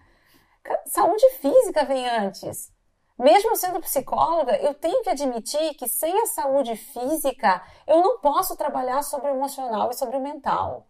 Saúde 0.86 1.30
física 1.42 1.86
vem 1.86 2.08
antes. 2.10 2.72
Mesmo 3.18 3.56
sendo 3.56 3.82
psicóloga, 3.82 4.56
eu 4.58 4.74
tenho 4.74 5.04
que 5.04 5.10
admitir 5.10 5.76
que 5.76 5.88
sem 5.88 6.22
a 6.22 6.26
saúde 6.26 6.76
física, 6.76 7.62
eu 7.86 8.02
não 8.02 8.20
posso 8.20 8.56
trabalhar 8.56 9.04
sobre 9.04 9.30
o 9.30 9.36
emocional 9.36 9.90
e 9.90 9.94
sobre 9.94 10.16
o 10.16 10.22
mental. 10.22 10.88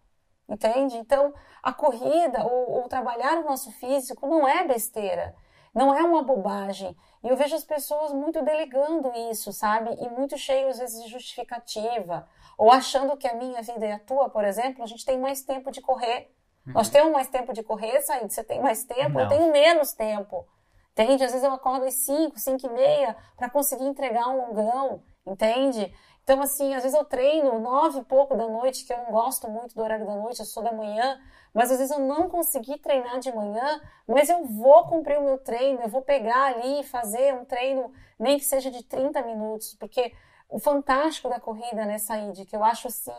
Entende? 0.48 0.96
Então, 0.96 1.34
a 1.62 1.72
corrida 1.72 2.44
ou, 2.44 2.70
ou 2.78 2.88
trabalhar 2.88 3.38
o 3.38 3.44
nosso 3.44 3.70
físico 3.72 4.28
não 4.28 4.46
é 4.46 4.64
besteira. 4.64 5.34
Não 5.74 5.94
é 5.94 6.02
uma 6.02 6.22
bobagem. 6.22 6.96
E 7.22 7.28
eu 7.28 7.36
vejo 7.36 7.54
as 7.54 7.64
pessoas 7.64 8.12
muito 8.12 8.42
delegando 8.42 9.12
isso, 9.30 9.52
sabe? 9.52 9.90
E 10.00 10.08
muito 10.08 10.38
cheios, 10.38 10.72
às 10.72 10.78
vezes, 10.78 11.02
de 11.02 11.10
justificativa. 11.10 12.26
Ou 12.56 12.70
achando 12.70 13.16
que 13.16 13.28
a 13.28 13.34
minha 13.34 13.62
vida 13.62 13.86
e 13.86 13.92
a 13.92 13.98
tua, 13.98 14.30
por 14.30 14.44
exemplo, 14.44 14.82
a 14.82 14.86
gente 14.86 15.04
tem 15.04 15.18
mais 15.18 15.42
tempo 15.42 15.70
de 15.70 15.80
correr. 15.80 16.30
Uhum. 16.66 16.72
Nós 16.74 16.88
temos 16.88 17.12
mais 17.12 17.28
tempo 17.28 17.52
de 17.52 17.62
correr, 17.62 18.00
Said? 18.02 18.32
Você 18.32 18.44
tem 18.44 18.60
mais 18.60 18.84
tempo? 18.84 19.10
Não. 19.10 19.20
Eu 19.22 19.28
tenho 19.28 19.52
menos 19.52 19.92
tempo. 19.92 20.46
Entende? 20.92 21.24
Às 21.24 21.32
vezes 21.32 21.44
eu 21.44 21.52
acordo 21.52 21.84
às 21.84 21.94
5, 21.94 22.38
5 22.38 22.66
e 22.66 22.70
meia 22.70 23.16
para 23.36 23.48
conseguir 23.48 23.84
entregar 23.84 24.28
um 24.28 24.36
longão. 24.36 25.02
Entende? 25.26 25.94
Então, 26.30 26.42
assim, 26.42 26.72
às 26.76 26.84
vezes 26.84 26.96
eu 26.96 27.04
treino 27.04 27.58
nove 27.58 27.98
e 27.98 28.04
pouco 28.04 28.36
da 28.36 28.46
noite, 28.46 28.84
que 28.84 28.92
eu 28.92 28.98
não 28.98 29.10
gosto 29.10 29.50
muito 29.50 29.74
do 29.74 29.82
horário 29.82 30.06
da 30.06 30.14
noite, 30.14 30.38
eu 30.38 30.46
sou 30.46 30.62
da 30.62 30.70
manhã, 30.70 31.20
mas 31.52 31.72
às 31.72 31.78
vezes 31.78 31.90
eu 31.90 31.98
não 31.98 32.28
consegui 32.28 32.78
treinar 32.78 33.18
de 33.18 33.34
manhã, 33.34 33.80
mas 34.06 34.30
eu 34.30 34.44
vou 34.44 34.86
cumprir 34.86 35.18
o 35.18 35.24
meu 35.24 35.38
treino, 35.38 35.80
eu 35.80 35.88
vou 35.88 36.02
pegar 36.02 36.54
ali 36.54 36.82
e 36.82 36.84
fazer 36.84 37.34
um 37.34 37.44
treino, 37.44 37.92
nem 38.16 38.38
que 38.38 38.44
seja 38.44 38.70
de 38.70 38.84
30 38.84 39.20
minutos, 39.22 39.74
porque 39.74 40.14
o 40.48 40.60
fantástico 40.60 41.28
da 41.28 41.40
corrida, 41.40 41.84
né, 41.84 41.98
Said, 41.98 42.44
que 42.44 42.54
eu 42.54 42.62
acho 42.62 42.86
assim, 42.86 43.12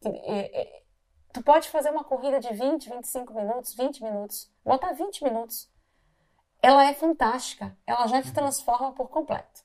que, 0.00 0.08
é, 0.08 0.62
é, 0.62 0.82
tu 1.34 1.42
pode 1.42 1.68
fazer 1.68 1.90
uma 1.90 2.02
corrida 2.02 2.40
de 2.40 2.50
20, 2.50 2.88
25 2.88 3.34
minutos, 3.34 3.74
20 3.74 4.02
minutos, 4.02 4.50
botar 4.64 4.94
20 4.94 5.22
minutos, 5.22 5.70
ela 6.62 6.86
é 6.86 6.94
fantástica, 6.94 7.76
ela 7.86 8.06
já 8.06 8.22
te 8.22 8.28
uhum. 8.28 8.34
transforma 8.34 8.92
por 8.92 9.10
completo, 9.10 9.61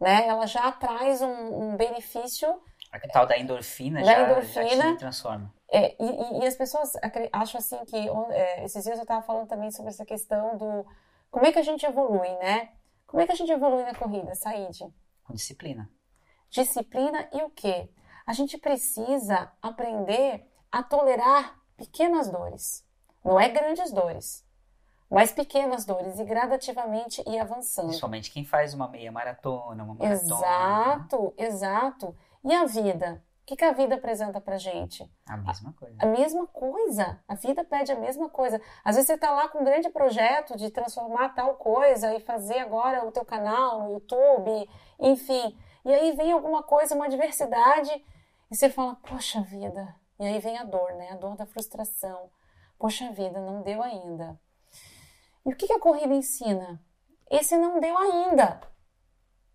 né, 0.00 0.26
ela 0.26 0.46
já 0.46 0.72
traz 0.72 1.20
um, 1.20 1.72
um 1.72 1.76
benefício 1.76 2.60
a 2.92 2.98
tal 3.08 3.26
da 3.26 3.38
endorfina, 3.38 4.00
da 4.00 4.06
já, 4.06 4.22
endorfina 4.22 4.82
já 4.82 4.92
te 4.92 4.98
transforma. 4.98 5.54
É, 5.70 5.94
e, 6.02 6.40
e, 6.40 6.46
as 6.46 6.56
pessoas 6.56 6.92
acham 7.32 7.58
assim 7.58 7.84
que 7.84 7.96
é, 8.30 8.64
esses 8.64 8.82
dias 8.82 8.96
eu 8.96 9.02
estava 9.02 9.22
falando 9.22 9.46
também 9.46 9.70
sobre 9.70 9.90
essa 9.90 10.04
questão 10.04 10.58
do 10.58 10.84
como 11.30 11.46
é 11.46 11.52
que 11.52 11.60
a 11.60 11.62
gente 11.62 11.86
evolui, 11.86 12.28
né? 12.38 12.70
Como 13.06 13.22
é 13.22 13.26
que 13.26 13.32
a 13.32 13.36
gente 13.36 13.52
evolui 13.52 13.84
na 13.84 13.94
corrida, 13.94 14.34
Said? 14.34 14.80
Com 15.22 15.34
disciplina. 15.34 15.88
Disciplina 16.48 17.28
e 17.32 17.42
o 17.42 17.50
quê? 17.50 17.88
A 18.26 18.32
gente 18.32 18.58
precisa 18.58 19.52
aprender 19.62 20.44
a 20.72 20.82
tolerar 20.82 21.56
pequenas 21.76 22.28
dores. 22.28 22.84
Não 23.24 23.38
é 23.38 23.48
grandes 23.48 23.92
dores, 23.92 24.44
mas 25.10 25.32
pequenas 25.32 25.84
dores 25.84 26.18
e 26.18 26.24
gradativamente 26.24 27.22
ir 27.26 27.38
avançando. 27.38 27.86
Principalmente 27.86 28.30
quem 28.30 28.44
faz 28.44 28.72
uma 28.74 28.88
meia 28.88 29.10
maratona, 29.10 29.82
uma 29.82 29.94
maratona. 29.94 30.12
Exato, 30.12 31.34
exato. 31.36 32.16
E 32.44 32.54
a 32.54 32.64
vida? 32.64 33.22
que, 33.50 33.56
que 33.56 33.64
a 33.64 33.72
vida 33.72 33.96
apresenta 33.96 34.40
pra 34.40 34.56
gente? 34.58 35.10
A 35.26 35.36
mesma 35.36 35.72
coisa. 35.72 35.96
A 35.98 36.06
mesma 36.06 36.46
coisa. 36.46 37.20
A 37.26 37.34
vida 37.34 37.64
pede 37.64 37.90
a 37.90 37.98
mesma 37.98 38.28
coisa. 38.28 38.62
Às 38.84 38.94
vezes 38.94 39.08
você 39.08 39.18
tá 39.18 39.32
lá 39.32 39.48
com 39.48 39.58
um 39.58 39.64
grande 39.64 39.88
projeto 39.90 40.56
de 40.56 40.70
transformar 40.70 41.30
tal 41.30 41.56
coisa 41.56 42.14
e 42.14 42.20
fazer 42.20 42.60
agora 42.60 43.04
o 43.04 43.10
teu 43.10 43.24
canal 43.24 43.82
no 43.82 43.94
YouTube, 43.94 44.70
enfim. 45.00 45.58
E 45.84 45.92
aí 45.92 46.12
vem 46.12 46.30
alguma 46.30 46.62
coisa, 46.62 46.94
uma 46.94 47.06
adversidade, 47.06 47.90
e 48.48 48.54
você 48.54 48.70
fala, 48.70 48.94
poxa 48.94 49.40
vida. 49.40 49.96
E 50.20 50.24
aí 50.24 50.38
vem 50.38 50.56
a 50.56 50.62
dor, 50.62 50.92
né? 50.92 51.08
A 51.10 51.16
dor 51.16 51.34
da 51.34 51.44
frustração. 51.44 52.30
Poxa 52.78 53.10
vida, 53.10 53.40
não 53.40 53.62
deu 53.62 53.82
ainda. 53.82 54.38
E 55.50 55.52
o 55.52 55.56
que, 55.56 55.66
que 55.66 55.72
a 55.72 55.80
corrida 55.80 56.14
ensina? 56.14 56.80
Esse 57.28 57.56
não 57.56 57.80
deu 57.80 57.98
ainda. 57.98 58.60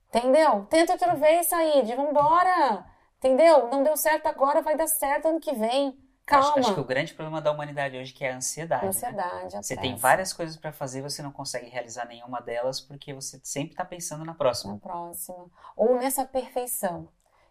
Entendeu? 0.09 0.65
Tenta 0.65 0.91
outra 0.91 1.15
vez, 1.15 1.47
Said. 1.47 1.95
Vambora! 1.95 2.85
Entendeu? 3.17 3.69
Não 3.69 3.81
deu 3.81 3.95
certo 3.95 4.25
agora, 4.27 4.61
vai 4.61 4.75
dar 4.75 4.87
certo 4.87 5.29
ano 5.29 5.39
que 5.39 5.53
vem. 5.55 5.97
Calma. 6.25 6.49
Acho, 6.49 6.59
acho 6.59 6.73
que 6.73 6.79
o 6.81 6.85
grande 6.85 7.13
problema 7.13 7.41
da 7.41 7.49
humanidade 7.49 7.97
hoje 7.97 8.13
é 8.19 8.33
a 8.33 8.35
ansiedade. 8.35 8.87
Ansiedade, 8.87 9.55
né? 9.55 9.61
Você 9.61 9.77
tem 9.77 9.95
várias 9.95 10.33
coisas 10.33 10.57
para 10.57 10.73
fazer, 10.73 11.01
você 11.01 11.21
não 11.23 11.31
consegue 11.31 11.69
realizar 11.69 12.05
nenhuma 12.05 12.41
delas 12.41 12.81
porque 12.81 13.13
você 13.13 13.39
sempre 13.41 13.71
está 13.71 13.85
pensando 13.85 14.25
na 14.25 14.33
próxima. 14.33 14.73
Na 14.73 14.79
próxima. 14.79 15.49
Ou 15.77 15.95
nessa 15.95 16.25
perfeição. 16.25 17.07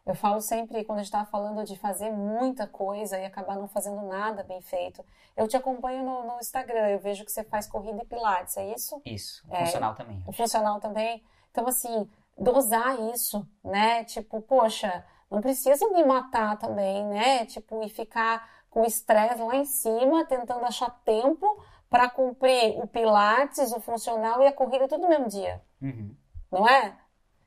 Eu 0.07 0.15
falo 0.15 0.41
sempre, 0.41 0.85
quando 0.85 0.99
a 0.99 1.03
gente 1.03 1.09
estava 1.09 1.25
falando 1.31 1.65
de 1.65 1.79
fazer 1.79 2.11
muita 2.11 2.67
coisa 2.67 3.19
e 3.19 3.25
acabar 3.25 3.57
não 3.57 3.67
fazendo 3.67 4.03
nada 4.03 4.43
bem 4.43 4.61
feito. 4.61 5.05
Eu 5.35 5.49
te 5.49 5.57
acompanho 5.57 6.05
no, 6.05 6.27
no 6.27 6.39
Instagram, 6.39 6.89
eu 6.91 6.99
vejo 6.99 7.25
que 7.25 7.33
você 7.33 7.43
faz 7.43 7.67
corrida 7.67 8.03
e 8.03 8.07
pilates, 8.07 8.57
é 8.59 8.73
isso? 8.75 9.01
Isso, 9.05 9.43
o 9.49 9.55
é, 9.55 9.65
funcional 9.65 9.95
também. 9.95 10.23
O 10.27 10.33
funcional 10.33 10.79
também. 10.79 11.25
Então, 11.51 11.67
assim, 11.67 12.09
dosar 12.37 13.01
isso, 13.15 13.49
né? 13.65 14.05
Tipo, 14.05 14.43
poxa, 14.43 15.05
não 15.31 15.41
precisa 15.41 15.89
me 15.89 16.05
matar 16.05 16.59
também, 16.59 17.05
né? 17.07 17.47
Tipo, 17.47 17.83
e 17.83 17.89
ficar 17.89 18.47
com 18.69 18.85
estresse 18.85 19.41
lá 19.41 19.57
em 19.57 19.65
cima, 19.65 20.27
tentando 20.27 20.67
achar 20.67 20.91
tempo 21.05 21.65
para 21.89 22.11
cumprir 22.11 22.77
o 22.79 22.87
pilates, 22.87 23.73
o 23.73 23.81
funcional 23.81 24.43
e 24.43 24.47
a 24.47 24.53
corrida 24.53 24.87
tudo 24.87 25.03
no 25.03 25.09
mesmo 25.09 25.29
dia. 25.29 25.63
Uhum. 25.81 26.15
Não 26.51 26.69
é? 26.69 26.95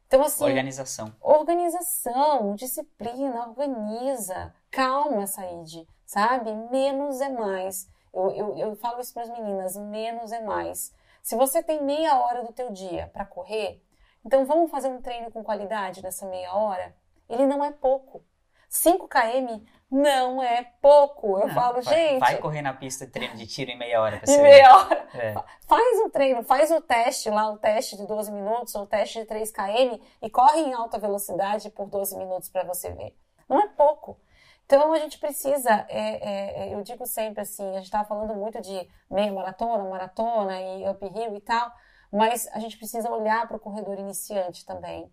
Então, 0.08 0.24
assim. 0.24 0.44
Organização. 0.44 1.14
Organização, 1.22 2.56
disciplina, 2.56 3.50
organiza. 3.50 4.54
Calma, 4.72 5.28
Said, 5.28 5.86
sabe? 6.06 6.54
Menos 6.72 7.20
é 7.20 7.30
mais. 7.30 7.90
Eu, 8.14 8.32
eu, 8.32 8.58
eu 8.58 8.76
falo 8.78 9.02
isso 9.02 9.14
para 9.14 9.24
as 9.24 9.30
meninas: 9.30 9.76
menos 9.76 10.32
é 10.32 10.42
mais. 10.42 10.94
Se 11.22 11.36
você 11.36 11.62
tem 11.62 11.84
meia 11.84 12.18
hora 12.20 12.44
do 12.44 12.54
teu 12.54 12.72
dia 12.72 13.10
para 13.12 13.26
correr, 13.26 13.84
então 14.26 14.46
vamos 14.46 14.72
fazer 14.72 14.88
um 14.88 15.02
treino 15.02 15.30
com 15.30 15.44
qualidade 15.44 16.02
nessa 16.02 16.26
meia 16.26 16.54
hora? 16.54 16.96
Ele 17.30 17.46
não 17.46 17.64
é 17.64 17.72
pouco. 17.72 18.24
5 18.70 19.08
km 19.08 19.64
não 19.90 20.44
é 20.44 20.64
pouco. 20.82 21.40
Eu 21.40 21.48
não, 21.48 21.54
falo, 21.54 21.82
vai, 21.82 21.96
gente. 21.96 22.20
Vai 22.20 22.38
correr 22.38 22.62
na 22.62 22.74
pista 22.74 23.06
de 23.06 23.12
treino 23.12 23.36
de 23.36 23.48
tiro 23.48 23.72
em 23.72 23.78
meia 23.78 24.02
hora. 24.02 24.22
Em 24.28 24.42
meia 24.42 24.76
hora. 24.76 25.08
É. 25.14 25.34
Faz 25.68 26.00
o 26.06 26.10
treino, 26.10 26.44
faz 26.44 26.72
o 26.72 26.82
teste 26.82 27.30
lá, 27.30 27.50
o 27.50 27.58
teste 27.58 27.96
de 27.96 28.06
12 28.06 28.32
minutos 28.32 28.76
ou 28.76 28.84
o 28.84 28.88
teste 28.88 29.20
de 29.20 29.26
3 29.26 29.52
km 29.52 30.00
e 30.22 30.30
corre 30.30 30.60
em 30.62 30.74
alta 30.74 31.00
velocidade 31.00 31.70
por 31.70 31.88
12 31.88 32.18
minutos 32.18 32.50
para 32.50 32.64
você 32.64 32.92
ver. 32.92 33.18
Não 33.48 33.60
é 33.60 33.68
pouco. 33.70 34.20
Então 34.66 34.92
a 34.92 35.00
gente 35.00 35.18
precisa, 35.18 35.86
é, 35.88 36.00
é, 36.00 36.68
é 36.70 36.74
eu 36.74 36.84
digo 36.84 37.06
sempre 37.06 37.42
assim, 37.42 37.70
a 37.70 37.76
gente 37.76 37.86
estava 37.86 38.06
falando 38.06 38.36
muito 38.36 38.62
de 38.62 38.88
meia 39.10 39.32
maratona, 39.32 39.86
maratona 39.86 40.60
e 40.62 40.90
uphill 40.90 41.38
e 41.38 41.40
tal, 41.40 41.72
mas 42.12 42.48
a 42.48 42.60
gente 42.60 42.78
precisa 42.78 43.10
olhar 43.10 43.48
para 43.48 43.56
o 43.56 43.60
corredor 43.60 43.98
iniciante 43.98 44.66
também. 44.66 45.10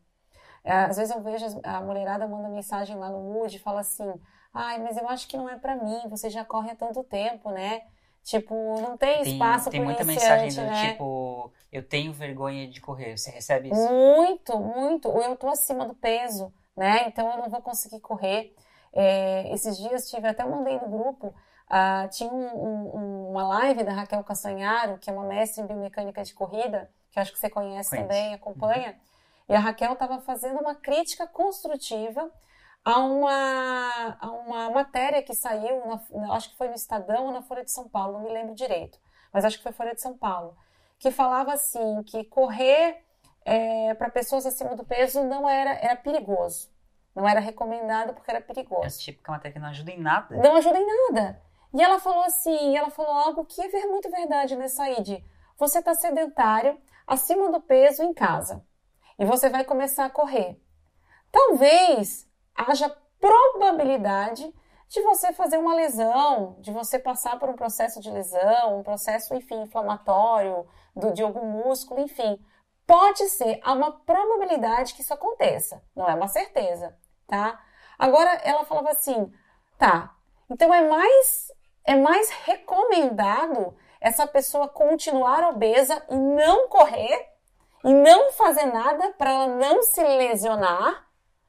É, 0.65 0.73
às 0.73 0.97
vezes 0.97 1.15
eu 1.15 1.23
vejo 1.23 1.45
a 1.63 1.81
mulherada 1.83 2.27
manda 2.27 2.49
mensagem 2.49 2.97
lá 2.97 3.11
no 3.11 3.21
Mood 3.21 3.55
e 3.55 3.61
fala 3.61 3.81
assim: 3.81 4.11
ai, 4.53 4.79
mas 4.79 4.97
eu 4.97 5.07
acho 5.09 5.29
que 5.29 5.37
não 5.37 5.49
é 5.49 5.57
para 5.57 5.77
mim, 5.77 6.09
você 6.09 6.31
já 6.31 6.45
corre 6.45 6.71
há 6.71 6.75
tanto 6.75 7.05
tempo, 7.05 7.51
né? 7.51 7.83
Tipo, 8.25 8.81
não 8.81 8.97
tem 8.97 9.21
espaço 9.21 9.69
Tem 9.69 9.85
muita 9.85 10.03
mensagem 10.03 10.49
do 10.49 10.63
né? 10.63 10.93
tipo, 10.93 11.53
eu 11.71 11.87
tenho 11.87 12.11
vergonha 12.11 12.67
de 12.67 12.81
correr. 12.81 13.19
Você 13.19 13.31
recebe 13.31 13.69
isso? 13.69 13.93
Muito, 13.93 14.59
muito. 14.59 15.11
Ou 15.11 15.21
eu 15.21 15.37
tô 15.37 15.47
acima 15.49 15.85
do 15.85 15.95
peso, 15.95 16.51
né? 16.75 17.07
Então 17.07 17.31
eu 17.31 17.37
não 17.37 17.51
vou 17.51 17.61
conseguir 17.61 18.01
correr. 18.01 18.55
É, 18.95 19.53
esses 19.53 19.77
dias 19.77 20.09
tive, 20.09 20.27
até 20.27 20.43
mandei 20.43 20.79
no 20.79 20.89
grupo, 20.89 21.27
uh, 21.27 22.09
tinha 22.11 22.33
um, 22.33 22.97
um, 22.97 23.31
uma 23.31 23.47
live 23.49 23.85
da 23.85 23.93
Raquel 23.93 24.25
Castanharo, 24.25 24.97
que 24.99 25.11
é 25.11 25.13
uma 25.13 25.25
mestre 25.25 25.63
em 25.63 25.67
biomecânica 25.67 26.23
de 26.23 26.33
corrida, 26.33 26.89
que 27.11 27.21
acho 27.21 27.33
que 27.33 27.39
você 27.39 27.51
conhece 27.51 27.91
Conheço. 27.91 28.09
também, 28.09 28.33
acompanha. 28.33 28.91
Uhum. 28.91 29.14
E 29.49 29.55
a 29.55 29.59
Raquel 29.59 29.93
estava 29.93 30.21
fazendo 30.21 30.59
uma 30.61 30.75
crítica 30.75 31.27
construtiva 31.27 32.31
a 32.85 32.99
uma, 32.99 34.17
a 34.21 34.31
uma 34.31 34.71
matéria 34.71 35.23
que 35.23 35.35
saiu, 35.35 35.83
na, 35.87 36.35
acho 36.35 36.51
que 36.51 36.57
foi 36.57 36.69
no 36.69 36.75
Estadão 36.75 37.27
ou 37.27 37.33
na 37.33 37.43
Folha 37.43 37.65
de 37.65 37.71
São 37.71 37.89
Paulo, 37.89 38.15
não 38.15 38.25
me 38.25 38.33
lembro 38.33 38.55
direito, 38.55 38.99
mas 39.33 39.45
acho 39.45 39.57
que 39.59 39.63
foi 39.63 39.73
Folha 39.73 39.95
de 39.95 40.01
São 40.01 40.17
Paulo, 40.17 40.57
que 40.99 41.11
falava 41.11 41.53
assim, 41.53 42.03
que 42.05 42.25
correr 42.25 43.03
é, 43.45 43.95
para 43.95 44.11
pessoas 44.11 44.47
acima 44.47 44.75
do 44.75 44.85
peso 44.85 45.23
não 45.25 45.49
era, 45.49 45.73
era 45.75 45.97
perigoso. 45.97 46.73
Não 47.15 47.29
era 47.29 47.39
recomendado 47.39 48.13
porque 48.13 48.31
era 48.31 48.41
perigoso. 48.41 48.87
É 48.87 48.89
tipo 48.89 49.23
que 49.23 49.31
é 49.31 49.33
matéria 49.33 49.53
que 49.53 49.61
não 49.61 49.69
ajuda 49.69 49.91
em 49.93 50.01
nada. 50.01 50.37
Não 50.37 50.57
ajuda 50.57 50.79
em 50.79 50.87
nada. 50.87 51.41
E 51.73 51.81
ela 51.81 52.01
falou 52.01 52.23
assim, 52.23 52.77
ela 52.77 52.91
falou 52.91 53.13
algo 53.13 53.45
que 53.45 53.61
é 53.61 53.87
muito 53.87 54.11
verdade, 54.11 54.57
né, 54.57 54.67
Said? 54.67 55.25
Você 55.57 55.79
está 55.79 55.95
sedentário, 55.95 56.77
acima 57.07 57.53
do 57.53 57.61
peso 57.61 58.03
em 58.03 58.13
casa 58.13 58.65
e 59.19 59.25
você 59.25 59.49
vai 59.49 59.65
começar 59.65 60.05
a 60.05 60.11
correr. 60.11 60.61
Talvez 61.31 62.29
haja 62.55 62.95
probabilidade 63.21 64.53
de 64.89 65.03
você 65.03 65.33
fazer 65.33 65.59
uma 65.59 65.75
lesão, 65.75 66.57
de 66.61 66.71
você 66.71 66.99
passar 66.99 67.39
por 67.39 67.49
um 67.49 67.57
processo 67.57 68.01
de 68.01 68.11
lesão, 68.11 68.79
um 68.79 68.83
processo, 68.83 69.35
enfim, 69.35 69.63
inflamatório 69.63 70.67
do, 70.95 71.13
de 71.13 71.23
algum 71.23 71.45
músculo, 71.47 72.01
enfim. 72.01 72.39
Pode 72.87 73.29
ser, 73.31 73.61
há 73.65 73.73
uma 73.73 73.91
probabilidade 73.91 74.95
que 74.95 75.01
isso 75.01 75.15
aconteça, 75.15 75.83
não 75.97 76.09
é 76.09 76.15
uma 76.15 76.29
certeza, 76.29 76.97
tá? 77.27 77.61
Agora 77.99 78.31
ela 78.45 78.65
falava 78.65 78.91
assim, 78.91 79.33
tá, 79.79 80.15
então 80.51 80.73
é 80.73 80.87
mais, 80.89 81.53
é 81.85 81.97
mais 81.97 82.29
recomendado 82.31 83.75
essa 84.01 84.27
pessoa 84.27 84.69
continuar 84.69 85.43
obesa 85.49 86.05
e 86.11 86.15
não 86.15 86.69
correr 86.69 87.34
não 87.93 88.33
fazer 88.33 88.67
nada 88.67 89.13
para 89.13 89.31
ela 89.31 89.47
não 89.47 89.83
se 89.83 90.03
lesionar, 90.03 91.07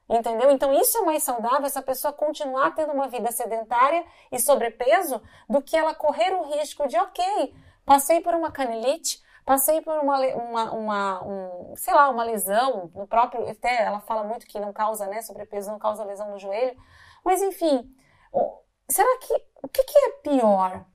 entendeu? 0.10 0.52
Então 0.52 0.74
isso 0.74 0.98
é 0.98 1.02
mais 1.02 1.24
saudável 1.24 1.66
essa 1.66 1.82
pessoa 1.82 2.12
continuar 2.12 2.76
tendo 2.76 2.92
uma 2.92 3.08
vida 3.08 3.32
sedentária 3.32 4.06
e 4.32 4.40
sobrepeso 4.40 5.22
do 5.50 5.62
que 5.62 5.78
ela 5.78 5.96
correr 5.96 6.34
o 6.34 6.44
risco 6.44 6.88
de, 6.88 6.98
ok, 6.98 7.56
passei 7.86 8.20
por 8.20 8.34
uma 8.34 8.52
canelite, 8.52 9.24
passei 9.46 9.82
por 9.82 9.98
uma, 10.00 10.20
uma, 10.20 10.72
uma 10.74 11.24
um, 11.24 11.76
sei 11.78 11.94
lá, 11.94 12.10
uma 12.10 12.24
lesão 12.24 12.92
no 12.94 13.08
próprio, 13.08 13.50
até 13.50 13.84
ela 13.84 14.02
fala 14.02 14.24
muito 14.24 14.46
que 14.46 14.60
não 14.60 14.74
causa, 14.74 15.08
né, 15.08 15.22
sobrepeso 15.22 15.72
não 15.72 15.80
causa 15.80 16.04
lesão 16.04 16.30
no 16.32 16.40
joelho, 16.40 16.78
mas 17.24 17.42
enfim, 17.42 17.90
será 18.90 19.18
que, 19.20 19.34
o 19.64 19.68
que, 19.68 19.84
que 19.84 19.98
é 19.98 20.10
pior? 20.22 20.86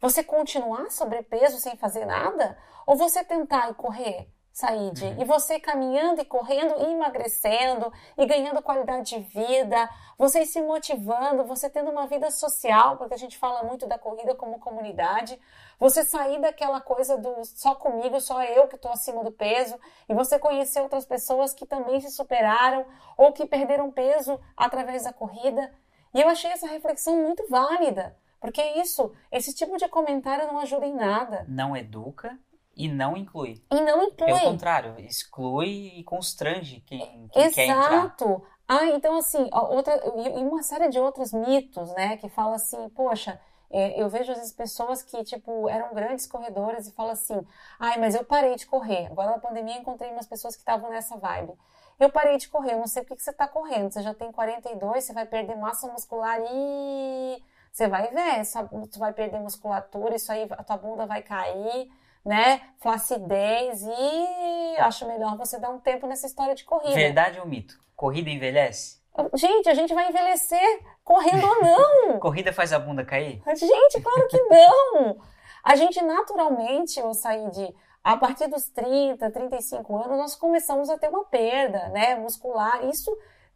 Você 0.00 0.22
continuar 0.22 0.90
sobrepeso 0.90 1.58
sem 1.58 1.76
fazer 1.76 2.06
nada? 2.06 2.56
Ou 2.86 2.96
você 2.96 3.24
tentar 3.24 3.68
e 3.68 3.74
correr? 3.74 4.32
Said. 4.58 5.04
Uhum. 5.04 5.22
E 5.22 5.24
você 5.24 5.60
caminhando 5.60 6.20
e 6.20 6.24
correndo 6.24 6.74
e 6.80 6.92
emagrecendo 6.92 7.92
e 8.16 8.26
ganhando 8.26 8.60
qualidade 8.60 9.10
de 9.14 9.20
vida, 9.20 9.88
você 10.18 10.44
se 10.44 10.60
motivando, 10.60 11.44
você 11.44 11.70
tendo 11.70 11.92
uma 11.92 12.08
vida 12.08 12.28
social, 12.32 12.96
porque 12.96 13.14
a 13.14 13.18
gente 13.18 13.38
fala 13.38 13.62
muito 13.62 13.86
da 13.86 13.96
corrida 13.96 14.34
como 14.34 14.58
comunidade, 14.58 15.40
você 15.78 16.02
sair 16.02 16.40
daquela 16.40 16.80
coisa 16.80 17.16
do 17.16 17.44
só 17.44 17.76
comigo, 17.76 18.20
só 18.20 18.42
eu 18.42 18.66
que 18.66 18.74
estou 18.74 18.90
acima 18.90 19.22
do 19.22 19.30
peso, 19.30 19.78
e 20.08 20.12
você 20.12 20.40
conhecer 20.40 20.80
outras 20.80 21.06
pessoas 21.06 21.54
que 21.54 21.64
também 21.64 22.00
se 22.00 22.10
superaram 22.10 22.84
ou 23.16 23.32
que 23.32 23.46
perderam 23.46 23.92
peso 23.92 24.40
através 24.56 25.04
da 25.04 25.12
corrida. 25.12 25.72
E 26.12 26.20
eu 26.20 26.28
achei 26.28 26.50
essa 26.50 26.66
reflexão 26.66 27.16
muito 27.16 27.46
válida. 27.48 28.16
Porque 28.40 28.62
isso, 28.62 29.12
esse 29.30 29.54
tipo 29.54 29.76
de 29.76 29.88
comentário 29.88 30.46
não 30.46 30.58
ajuda 30.58 30.86
em 30.86 30.94
nada. 30.94 31.44
Não 31.48 31.76
educa, 31.76 32.38
e 32.78 32.88
não 32.88 33.16
inclui. 33.16 33.60
E 33.72 33.80
não 33.80 34.04
inclui. 34.04 34.26
Pelo 34.26 34.40
contrário, 34.40 34.94
exclui 35.00 35.98
e 35.98 36.04
constrange 36.04 36.80
quem, 36.86 37.28
quem 37.32 37.42
Exato. 37.42 37.54
quer 37.54 37.66
entrar. 37.66 37.92
Exato. 37.92 38.42
Ah, 38.68 38.86
então 38.86 39.16
assim, 39.16 39.50
outra, 39.52 40.00
e 40.16 40.44
uma 40.44 40.62
série 40.62 40.88
de 40.88 41.00
outros 41.00 41.32
mitos, 41.32 41.92
né, 41.94 42.16
que 42.18 42.28
fala 42.28 42.54
assim, 42.54 42.88
poxa, 42.90 43.40
é, 43.70 44.00
eu 44.00 44.08
vejo 44.08 44.30
às 44.30 44.38
vezes 44.38 44.52
pessoas 44.52 45.02
que, 45.02 45.24
tipo, 45.24 45.68
eram 45.68 45.92
grandes 45.92 46.26
corredoras 46.26 46.86
e 46.86 46.92
falam 46.92 47.12
assim, 47.12 47.44
ai, 47.80 47.98
mas 47.98 48.14
eu 48.14 48.24
parei 48.24 48.54
de 48.54 48.66
correr. 48.66 49.06
Agora 49.06 49.32
na 49.32 49.38
pandemia 49.38 49.76
encontrei 49.76 50.10
umas 50.12 50.26
pessoas 50.26 50.54
que 50.54 50.60
estavam 50.60 50.88
nessa 50.90 51.16
vibe. 51.16 51.54
Eu 51.98 52.10
parei 52.10 52.36
de 52.36 52.48
correr, 52.48 52.74
eu 52.74 52.78
não 52.78 52.86
sei 52.86 53.02
por 53.02 53.16
que 53.16 53.22
você 53.22 53.30
está 53.30 53.48
correndo. 53.48 53.90
Você 53.90 54.02
já 54.02 54.14
tem 54.14 54.30
42, 54.30 55.02
você 55.02 55.12
vai 55.12 55.26
perder 55.26 55.56
massa 55.56 55.90
muscular 55.90 56.38
e 56.48 57.42
você 57.72 57.88
vai 57.88 58.08
ver, 58.08 58.44
você 58.44 58.98
vai 58.98 59.12
perder 59.12 59.40
musculatura, 59.40 60.14
isso 60.14 60.30
aí, 60.30 60.46
a 60.50 60.62
tua 60.62 60.76
bunda 60.76 61.06
vai 61.06 61.22
cair 61.22 61.90
né, 62.28 62.60
flacidez 62.76 63.82
e 63.82 64.76
acho 64.80 65.08
melhor 65.08 65.34
você 65.38 65.58
dar 65.58 65.70
um 65.70 65.80
tempo 65.80 66.06
nessa 66.06 66.26
história 66.26 66.54
de 66.54 66.62
corrida. 66.62 66.94
Verdade 66.94 67.40
ou 67.40 67.46
mito? 67.46 67.80
Corrida 67.96 68.28
envelhece? 68.28 68.98
Gente, 69.32 69.66
a 69.66 69.72
gente 69.72 69.94
vai 69.94 70.10
envelhecer 70.10 70.80
correndo 71.02 71.46
ou 71.46 71.62
não. 71.62 72.20
Corrida 72.20 72.52
faz 72.52 72.70
a 72.74 72.78
bunda 72.78 73.02
cair? 73.02 73.42
Gente, 73.56 74.02
claro 74.02 74.28
que 74.28 74.40
não. 74.42 75.16
A 75.64 75.74
gente 75.74 76.02
naturalmente, 76.02 77.00
eu 77.00 77.14
saí 77.14 77.50
de 77.50 77.74
a 78.04 78.18
partir 78.18 78.46
dos 78.46 78.68
30, 78.68 79.30
35 79.30 79.96
anos, 79.96 80.18
nós 80.18 80.34
começamos 80.36 80.90
a 80.90 80.98
ter 80.98 81.08
uma 81.08 81.24
perda, 81.24 81.88
né, 81.88 82.14
muscular. 82.14 82.84
Isso 82.84 83.10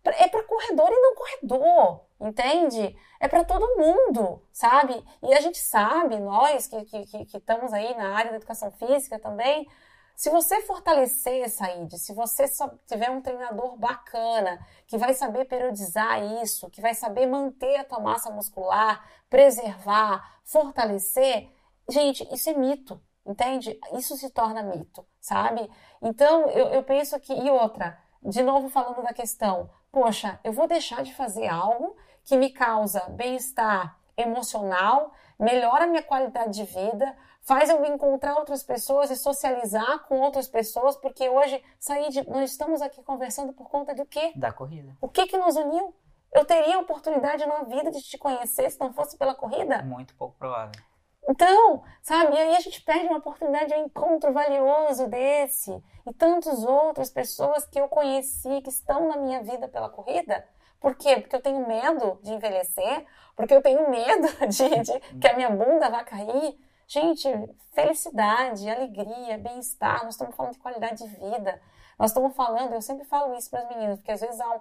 é 0.05 0.29
para 0.29 0.43
corredor 0.43 0.89
e 0.91 1.01
não 1.01 1.15
corredor, 1.15 2.01
entende? 2.21 2.97
É 3.21 3.29
para 3.29 3.45
todo 3.45 3.77
mundo, 3.79 4.43
sabe? 4.53 5.03
E 5.23 5.33
a 5.33 5.41
gente 5.41 5.59
sabe, 5.59 6.19
nós 6.19 6.67
que, 6.67 6.85
que, 6.85 7.25
que, 7.27 7.37
estamos 7.37 7.73
aí 7.73 7.95
na 7.97 8.17
área 8.17 8.31
da 8.33 8.37
educação 8.37 8.71
física 8.73 9.19
também, 9.19 9.69
se 10.17 10.31
você 10.31 10.61
fortalecer 10.63 11.43
essa 11.43 11.71
ID, 11.71 11.95
se 11.95 12.13
você 12.15 12.45
tiver 12.87 13.11
um 13.11 13.21
treinador 13.21 13.77
bacana, 13.77 14.65
que 14.87 14.99
vai 14.99 15.15
saber 15.15 15.47
periodizar 15.47 16.23
isso, 16.43 16.71
que 16.71 16.81
vai 16.81 16.95
saber 16.95 17.27
manter 17.27 17.77
a 17.77 17.85
tua 17.85 18.01
massa 18.01 18.31
muscular, 18.31 19.05
preservar, 19.31 20.41
fortalecer, 20.45 21.49
gente, 21.89 22.29
isso 22.33 22.51
é 22.51 22.55
mito, 22.55 23.01
entende? 23.27 23.79
Isso 23.95 24.17
se 24.17 24.31
torna 24.31 24.63
mito, 24.63 25.07
sabe? 25.21 25.69
Então, 26.01 26.49
eu, 26.51 26.69
eu 26.69 26.83
penso 26.83 27.19
que. 27.19 27.33
E 27.33 27.51
outra, 27.51 27.99
de 28.23 28.43
novo 28.43 28.69
falando 28.69 29.03
da 29.03 29.13
questão, 29.13 29.71
poxa, 29.93 30.41
eu 30.43 30.53
vou 30.53 30.67
deixar 30.67 31.03
de 31.03 31.15
fazer 31.15 31.47
algo 31.47 31.95
que 32.25 32.37
me 32.37 32.51
causa 32.51 33.01
bem-estar 33.11 33.99
emocional, 34.17 35.13
melhora 35.39 35.85
a 35.85 35.87
minha 35.87 36.03
qualidade 36.03 36.53
de 36.53 36.65
vida, 36.65 37.15
faz 37.43 37.69
eu 37.69 37.85
encontrar 37.85 38.37
outras 38.37 38.63
pessoas 38.63 39.11
e 39.11 39.17
socializar 39.17 40.07
com 40.07 40.21
outras 40.21 40.49
pessoas, 40.49 40.97
porque 40.97 41.29
hoje 41.29 41.63
sair 41.79 42.09
de, 42.11 42.29
nós 42.29 42.51
estamos 42.51 42.81
aqui 42.81 43.03
conversando 43.03 43.53
por 43.53 43.69
conta 43.69 43.95
do 43.95 44.07
quê? 44.07 44.33
Da 44.37 44.53
corrida. 44.53 44.97
O 45.01 45.09
que 45.09 45.27
que 45.27 45.37
nos 45.37 45.57
uniu? 45.57 45.95
Eu 46.33 46.47
teria 46.47 46.77
a 46.77 46.81
oportunidade 46.81 47.45
na 47.45 47.63
vida 47.65 47.91
de 47.91 48.01
te 48.01 48.17
conhecer 48.17 48.71
se 48.71 48.81
não 48.81 48.93
fosse 48.93 49.19
pela 49.19 49.35
corrida? 49.35 49.83
Muito 49.83 50.15
pouco 50.15 50.35
provável. 50.39 50.81
Então, 51.29 51.83
sabe, 52.03 52.35
e 52.35 52.39
aí 52.39 52.57
a 52.57 52.61
gente 52.61 52.83
perde 52.83 53.07
uma 53.07 53.19
oportunidade 53.19 53.69
de 53.69 53.75
um 53.75 53.85
encontro 53.85 54.33
valioso 54.33 55.07
desse 55.09 55.71
e 56.07 56.13
tantas 56.13 56.65
outras 56.65 57.11
pessoas 57.11 57.65
que 57.67 57.81
eu 57.81 57.89
conheci 57.89 58.61
que 58.61 58.71
estão 58.71 59.09
na 59.09 59.17
minha 59.17 59.43
vida 59.43 59.69
pela 59.69 59.89
corrida. 59.89 60.45
Por 60.81 60.97
quê? 60.97 61.21
Porque 61.21 61.37
eu 61.37 61.41
tenho 61.41 61.67
medo 61.67 62.19
de 62.23 62.33
envelhecer, 62.33 63.07
porque 63.37 63.55
eu 63.55 63.63
tenho 63.63 63.89
medo 63.89 64.29
de, 64.51 64.81
de 64.81 65.19
que 65.19 65.29
a 65.29 65.35
minha 65.35 65.51
bunda 65.51 65.89
vá 65.89 66.03
cair. 66.03 66.59
Gente, 66.89 67.29
felicidade, 67.73 68.69
alegria, 68.69 69.39
bem-estar, 69.39 70.05
nós 70.05 70.15
estamos 70.15 70.35
falando 70.35 70.53
de 70.53 70.59
qualidade 70.59 71.05
de 71.05 71.09
vida. 71.09 71.63
Nós 71.99 72.11
estamos 72.11 72.35
falando, 72.35 72.75
eu 72.75 72.83
sempre 72.83 73.05
falo 73.05 73.35
isso 73.35 73.49
para 73.49 73.61
as 73.61 73.69
meninas, 73.69 73.99
porque 73.99 74.11
às 74.11 74.21
vezes 74.21 74.41
há 74.41 74.57
um, 74.57 74.61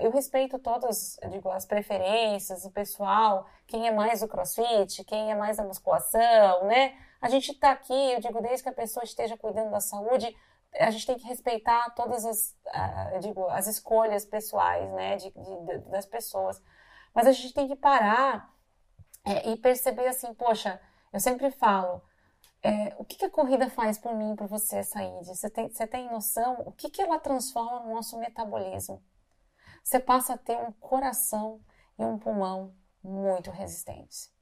eu 0.00 0.10
respeito 0.10 0.58
todas, 0.58 1.18
digo, 1.30 1.48
as 1.50 1.66
preferências, 1.66 2.64
o 2.64 2.70
pessoal, 2.70 3.46
quem 3.66 3.88
é 3.88 3.90
mais 3.90 4.20
do 4.20 4.28
crossfit, 4.28 5.04
quem 5.04 5.32
é 5.32 5.34
mais 5.34 5.56
da 5.56 5.64
musculação, 5.64 6.66
né? 6.66 6.96
A 7.20 7.28
gente 7.28 7.52
está 7.52 7.72
aqui, 7.72 8.12
eu 8.12 8.20
digo, 8.20 8.40
desde 8.40 8.62
que 8.62 8.68
a 8.68 8.72
pessoa 8.72 9.04
esteja 9.04 9.36
cuidando 9.36 9.70
da 9.70 9.80
saúde, 9.80 10.36
a 10.78 10.90
gente 10.90 11.06
tem 11.06 11.18
que 11.18 11.26
respeitar 11.26 11.90
todas 11.90 12.24
as, 12.24 12.56
digo, 13.20 13.46
as 13.48 13.66
escolhas 13.66 14.24
pessoais, 14.24 14.90
né, 14.92 15.16
de, 15.16 15.30
de, 15.30 15.78
das 15.90 16.06
pessoas. 16.06 16.62
Mas 17.14 17.26
a 17.26 17.32
gente 17.32 17.52
tem 17.52 17.68
que 17.68 17.76
parar 17.76 18.50
é, 19.24 19.50
e 19.50 19.56
perceber 19.56 20.06
assim, 20.08 20.32
poxa, 20.34 20.80
eu 21.12 21.20
sempre 21.20 21.50
falo, 21.50 22.02
é, 22.62 22.94
o 22.98 23.04
que, 23.04 23.16
que, 23.16 23.24
a 23.24 23.30
corrida 23.30 23.68
faz 23.68 23.98
por 23.98 24.14
mim, 24.14 24.34
por 24.36 24.46
você, 24.46 24.82
Said? 24.82 25.26
Você 25.26 25.50
tem, 25.50 25.68
você 25.68 25.86
tem 25.86 26.10
noção? 26.10 26.62
O 26.64 26.72
que, 26.72 26.88
que 26.88 27.02
ela 27.02 27.18
transforma 27.18 27.80
no 27.80 27.94
nosso 27.94 28.18
metabolismo? 28.18 29.02
Você 29.82 29.98
passa 29.98 30.34
a 30.34 30.38
ter 30.38 30.56
um 30.56 30.72
coração 30.72 31.60
e 31.98 32.04
um 32.04 32.18
pulmão 32.18 32.74
muito 33.02 33.50
resistentes. 33.50 34.32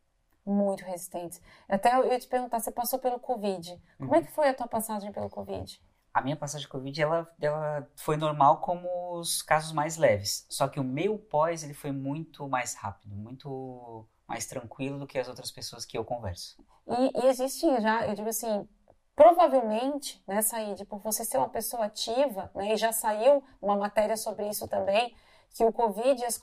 Muito 0.45 0.85
resistentes. 0.85 1.41
Até 1.69 1.95
eu 1.95 2.11
ia 2.11 2.19
te 2.19 2.27
perguntar, 2.27 2.61
você 2.61 2.71
passou 2.71 2.99
pelo 2.99 3.19
Covid. 3.19 3.81
Como 3.99 4.15
é 4.15 4.19
uhum. 4.19 4.25
que 4.25 4.33
foi 4.33 4.49
a 4.49 4.55
tua 4.55 4.67
passagem 4.67 5.13
pelo 5.13 5.31
Covid? 5.31 5.81
A 6.13 6.23
minha 6.23 6.37
passagem 6.37 6.67
de 6.67 6.73
Covid, 6.73 7.01
ela, 7.01 7.31
ela 7.41 7.89
foi 7.97 8.17
normal 8.17 8.61
como 8.61 9.19
os 9.19 9.43
casos 9.43 9.73
mais 9.73 9.97
leves. 9.97 10.45
Só 10.49 10.67
que 10.67 10.81
o 10.81 10.85
meu 10.85 11.19
pós, 11.19 11.63
ele 11.63 11.75
foi 11.75 11.93
muito 11.93 12.49
mais 12.49 12.75
rápido, 12.75 13.15
muito 13.15 14.09
mais 14.27 14.47
tranquilo 14.47 14.99
do 14.99 15.07
que 15.07 15.19
as 15.19 15.29
outras 15.29 15.51
pessoas 15.51 15.85
que 15.85 15.97
eu 15.97 16.05
converso. 16.05 16.57
E, 16.87 17.21
e 17.23 17.27
existe 17.27 17.67
já, 17.81 18.07
eu 18.07 18.15
digo 18.15 18.29
assim, 18.29 18.69
provavelmente, 19.15 20.23
né, 20.27 20.41
Said, 20.41 20.85
por 20.87 20.99
você 21.01 21.25
ser 21.25 21.39
uma 21.39 21.49
pessoa 21.49 21.85
ativa, 21.85 22.51
né, 22.55 22.73
e 22.73 22.77
já 22.77 22.93
saiu 22.93 23.45
uma 23.61 23.77
matéria 23.77 24.17
sobre 24.17 24.49
isso 24.49 24.67
também, 24.67 25.15
que 25.55 25.65
o 25.65 25.73
Covid 25.73 26.21
e, 26.21 26.25
as, 26.25 26.41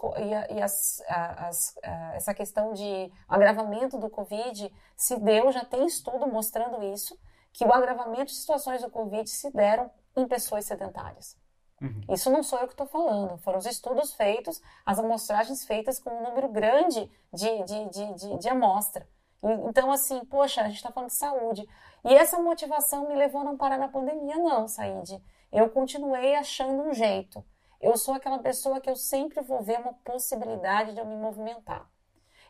e 0.49 0.61
as, 0.61 1.03
as, 1.07 1.75
essa 2.13 2.33
questão 2.33 2.73
de 2.73 3.11
agravamento 3.27 3.97
do 3.97 4.09
Covid 4.09 4.73
se 4.95 5.17
deu, 5.19 5.51
já 5.51 5.63
tem 5.63 5.85
estudo 5.85 6.27
mostrando 6.27 6.83
isso, 6.83 7.17
que 7.53 7.65
o 7.65 7.73
agravamento 7.73 8.25
de 8.25 8.35
situações 8.35 8.81
do 8.81 8.89
Covid 8.89 9.27
se 9.29 9.51
deram 9.51 9.89
em 10.15 10.27
pessoas 10.27 10.65
sedentárias. 10.65 11.37
Uhum. 11.81 12.01
Isso 12.09 12.29
não 12.29 12.41
sou 12.43 12.59
eu 12.59 12.67
que 12.67 12.73
estou 12.73 12.87
falando, 12.87 13.37
foram 13.37 13.59
os 13.59 13.65
estudos 13.65 14.13
feitos, 14.13 14.61
as 14.85 14.99
amostragens 14.99 15.63
feitas 15.65 15.99
com 15.99 16.09
um 16.09 16.23
número 16.23 16.49
grande 16.49 17.09
de, 17.33 17.63
de, 17.63 17.89
de, 17.89 18.13
de, 18.15 18.37
de 18.39 18.49
amostra. 18.49 19.07
Então, 19.69 19.91
assim, 19.91 20.25
poxa, 20.25 20.61
a 20.61 20.67
gente 20.67 20.77
está 20.77 20.91
falando 20.91 21.09
de 21.09 21.15
saúde. 21.15 21.67
E 22.03 22.13
essa 22.13 22.39
motivação 22.39 23.07
me 23.07 23.15
levou 23.15 23.41
a 23.41 23.43
não 23.43 23.57
parar 23.57 23.77
na 23.77 23.87
pandemia, 23.87 24.37
não, 24.37 24.67
Said. 24.67 25.21
Eu 25.51 25.69
continuei 25.69 26.35
achando 26.35 26.81
um 26.81 26.93
jeito. 26.93 27.45
Eu 27.81 27.95
sou 27.97 28.13
aquela 28.13 28.39
pessoa 28.39 28.81
que 28.81 28.89
eu 28.89 28.95
sempre 28.95 29.41
vou 29.41 29.61
ver 29.61 29.79
uma 29.79 29.93
possibilidade 29.93 30.93
de 30.93 30.99
eu 30.99 31.05
me 31.05 31.15
movimentar. 31.15 31.87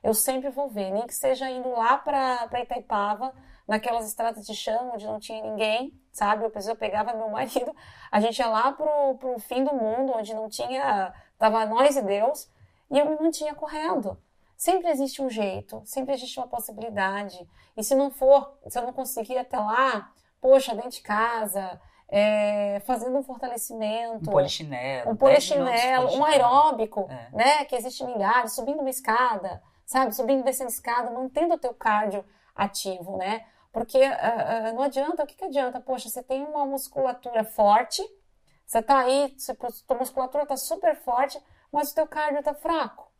Eu 0.01 0.13
sempre 0.13 0.49
vou 0.49 0.69
ver, 0.69 0.91
nem 0.91 1.05
que 1.05 1.13
seja 1.13 1.49
indo 1.49 1.69
lá 1.71 1.97
para 1.97 2.61
Itaipava, 2.61 3.33
naquelas 3.67 4.07
estradas 4.07 4.45
de 4.45 4.55
chão 4.55 4.91
onde 4.93 5.05
não 5.05 5.19
tinha 5.19 5.41
ninguém, 5.41 5.99
sabe? 6.11 6.45
Eu, 6.45 6.51
eu 6.67 6.75
pegava 6.75 7.13
meu 7.13 7.29
marido, 7.29 7.75
a 8.11 8.21
gente 8.21 8.39
ia 8.39 8.47
lá 8.47 8.71
pro, 8.71 9.15
pro 9.19 9.39
fim 9.39 9.63
do 9.63 9.73
mundo, 9.73 10.13
onde 10.15 10.33
não 10.33 10.47
tinha, 10.47 11.13
tava 11.37 11.65
nós 11.65 11.97
e 11.97 12.01
Deus, 12.01 12.49
e 12.89 12.97
eu 12.97 13.09
me 13.09 13.19
mantinha 13.19 13.53
correndo. 13.53 14.17
Sempre 14.55 14.89
existe 14.89 15.21
um 15.21 15.29
jeito, 15.29 15.81
sempre 15.85 16.13
existe 16.13 16.39
uma 16.39 16.47
possibilidade. 16.47 17.47
E 17.75 17.83
se 17.83 17.93
não 17.93 18.09
for, 18.09 18.57
se 18.67 18.79
eu 18.79 18.83
não 18.83 18.93
conseguir 18.93 19.37
até 19.37 19.59
lá, 19.59 20.11
poxa, 20.41 20.73
dentro 20.73 20.91
de 20.91 21.01
casa, 21.01 21.79
é, 22.09 22.79
fazendo 22.85 23.17
um 23.17 23.23
fortalecimento. 23.23 24.29
Um 24.29 24.31
polichinelo. 24.31 25.11
Um 25.11 25.15
polichinelo, 25.15 26.15
um 26.15 26.23
aeróbico, 26.23 27.07
é. 27.09 27.29
né? 27.33 27.65
Que 27.65 27.75
existe 27.75 28.03
milhares, 28.03 28.53
subindo 28.53 28.79
uma 28.79 28.89
escada, 28.89 29.61
sabe? 29.85 30.15
Subindo 30.15 30.39
e 30.39 30.43
descendo 30.43 30.69
escada, 30.69 31.11
mantendo 31.11 31.55
o 31.55 31.59
teu 31.59 31.73
cardio 31.73 32.23
ativo, 32.55 33.17
né? 33.17 33.45
Porque 33.71 33.99
uh, 33.99 34.71
uh, 34.71 34.73
não 34.73 34.83
adianta, 34.83 35.23
o 35.23 35.27
que, 35.27 35.35
que 35.35 35.45
adianta? 35.45 35.79
Poxa, 35.79 36.09
você 36.09 36.23
tem 36.23 36.43
uma 36.43 36.65
musculatura 36.65 37.43
forte, 37.43 38.01
você 38.65 38.81
tá 38.81 38.99
aí, 38.99 39.33
você, 39.37 39.53
tua 39.53 39.97
musculatura 39.97 40.45
tá 40.45 40.57
super 40.57 40.95
forte, 40.95 41.39
mas 41.71 41.91
o 41.91 41.95
teu 41.95 42.07
cardio 42.07 42.41
tá 42.41 42.53
fraco, 42.53 43.11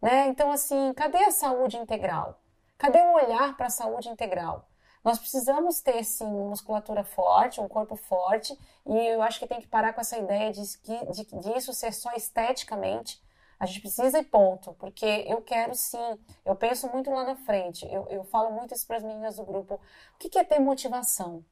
né? 0.00 0.28
Então, 0.28 0.52
assim, 0.52 0.92
cadê 0.94 1.18
a 1.24 1.30
saúde 1.30 1.76
integral? 1.78 2.40
Cadê 2.78 3.00
o 3.00 3.14
olhar 3.14 3.56
para 3.56 3.66
a 3.66 3.70
saúde 3.70 4.08
integral? 4.08 4.68
Nós 5.06 5.20
precisamos 5.20 5.80
ter, 5.80 6.02
sim, 6.02 6.26
musculatura 6.26 7.04
forte, 7.04 7.60
um 7.60 7.68
corpo 7.68 7.94
forte, 7.94 8.58
e 8.84 9.06
eu 9.06 9.22
acho 9.22 9.38
que 9.38 9.46
tem 9.46 9.60
que 9.60 9.68
parar 9.68 9.92
com 9.92 10.00
essa 10.00 10.18
ideia 10.18 10.50
de, 10.50 10.60
de, 10.62 11.24
de 11.24 11.56
isso 11.56 11.72
ser 11.72 11.92
só 11.92 12.10
esteticamente. 12.14 13.22
A 13.56 13.66
gente 13.66 13.82
precisa 13.82 14.18
ir 14.18 14.24
ponto, 14.24 14.72
porque 14.74 15.06
eu 15.28 15.40
quero 15.42 15.76
sim, 15.76 16.18
eu 16.44 16.56
penso 16.56 16.88
muito 16.88 17.08
lá 17.08 17.22
na 17.22 17.36
frente, 17.36 17.86
eu, 17.88 18.08
eu 18.08 18.24
falo 18.24 18.50
muito 18.50 18.74
isso 18.74 18.84
para 18.84 18.96
as 18.96 19.04
meninas 19.04 19.36
do 19.36 19.44
grupo. 19.44 19.74
O 19.74 20.18
que, 20.18 20.28
que 20.28 20.40
é 20.40 20.42
ter 20.42 20.58
motivação? 20.58 21.44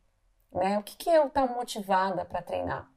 Né? 0.52 0.76
O 0.76 0.82
que, 0.82 0.96
que 0.96 1.08
é 1.08 1.18
eu 1.18 1.28
estar 1.28 1.46
motivada 1.46 2.24
para 2.24 2.42
treinar? 2.42 2.90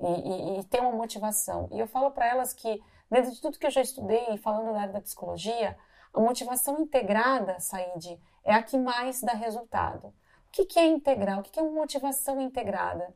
E, 0.00 0.06
e, 0.06 0.60
e, 0.60 0.64
ter 0.64 0.80
uma 0.80 0.92
motivação. 0.92 1.68
E 1.70 1.78
eu 1.78 1.86
falo 1.86 2.12
para 2.12 2.26
elas 2.26 2.54
que, 2.54 2.82
dentro 3.10 3.30
de 3.30 3.42
tudo 3.42 3.58
que 3.58 3.66
eu 3.66 3.70
já 3.70 3.82
estudei, 3.82 4.38
falando 4.38 4.72
da 4.72 4.80
área 4.80 4.92
da 4.94 5.02
psicologia, 5.02 5.76
a 6.12 6.20
motivação 6.20 6.80
integrada, 6.80 7.58
Said, 7.60 8.20
é 8.44 8.54
a 8.54 8.62
que 8.62 8.78
mais 8.78 9.20
dá 9.20 9.32
resultado. 9.32 10.08
O 10.48 10.50
que, 10.50 10.78
é 10.78 10.86
integral? 10.86 11.40
O 11.40 11.42
que, 11.42 11.60
é 11.60 11.62
uma 11.62 11.72
motivação 11.72 12.40
integrada? 12.40 13.14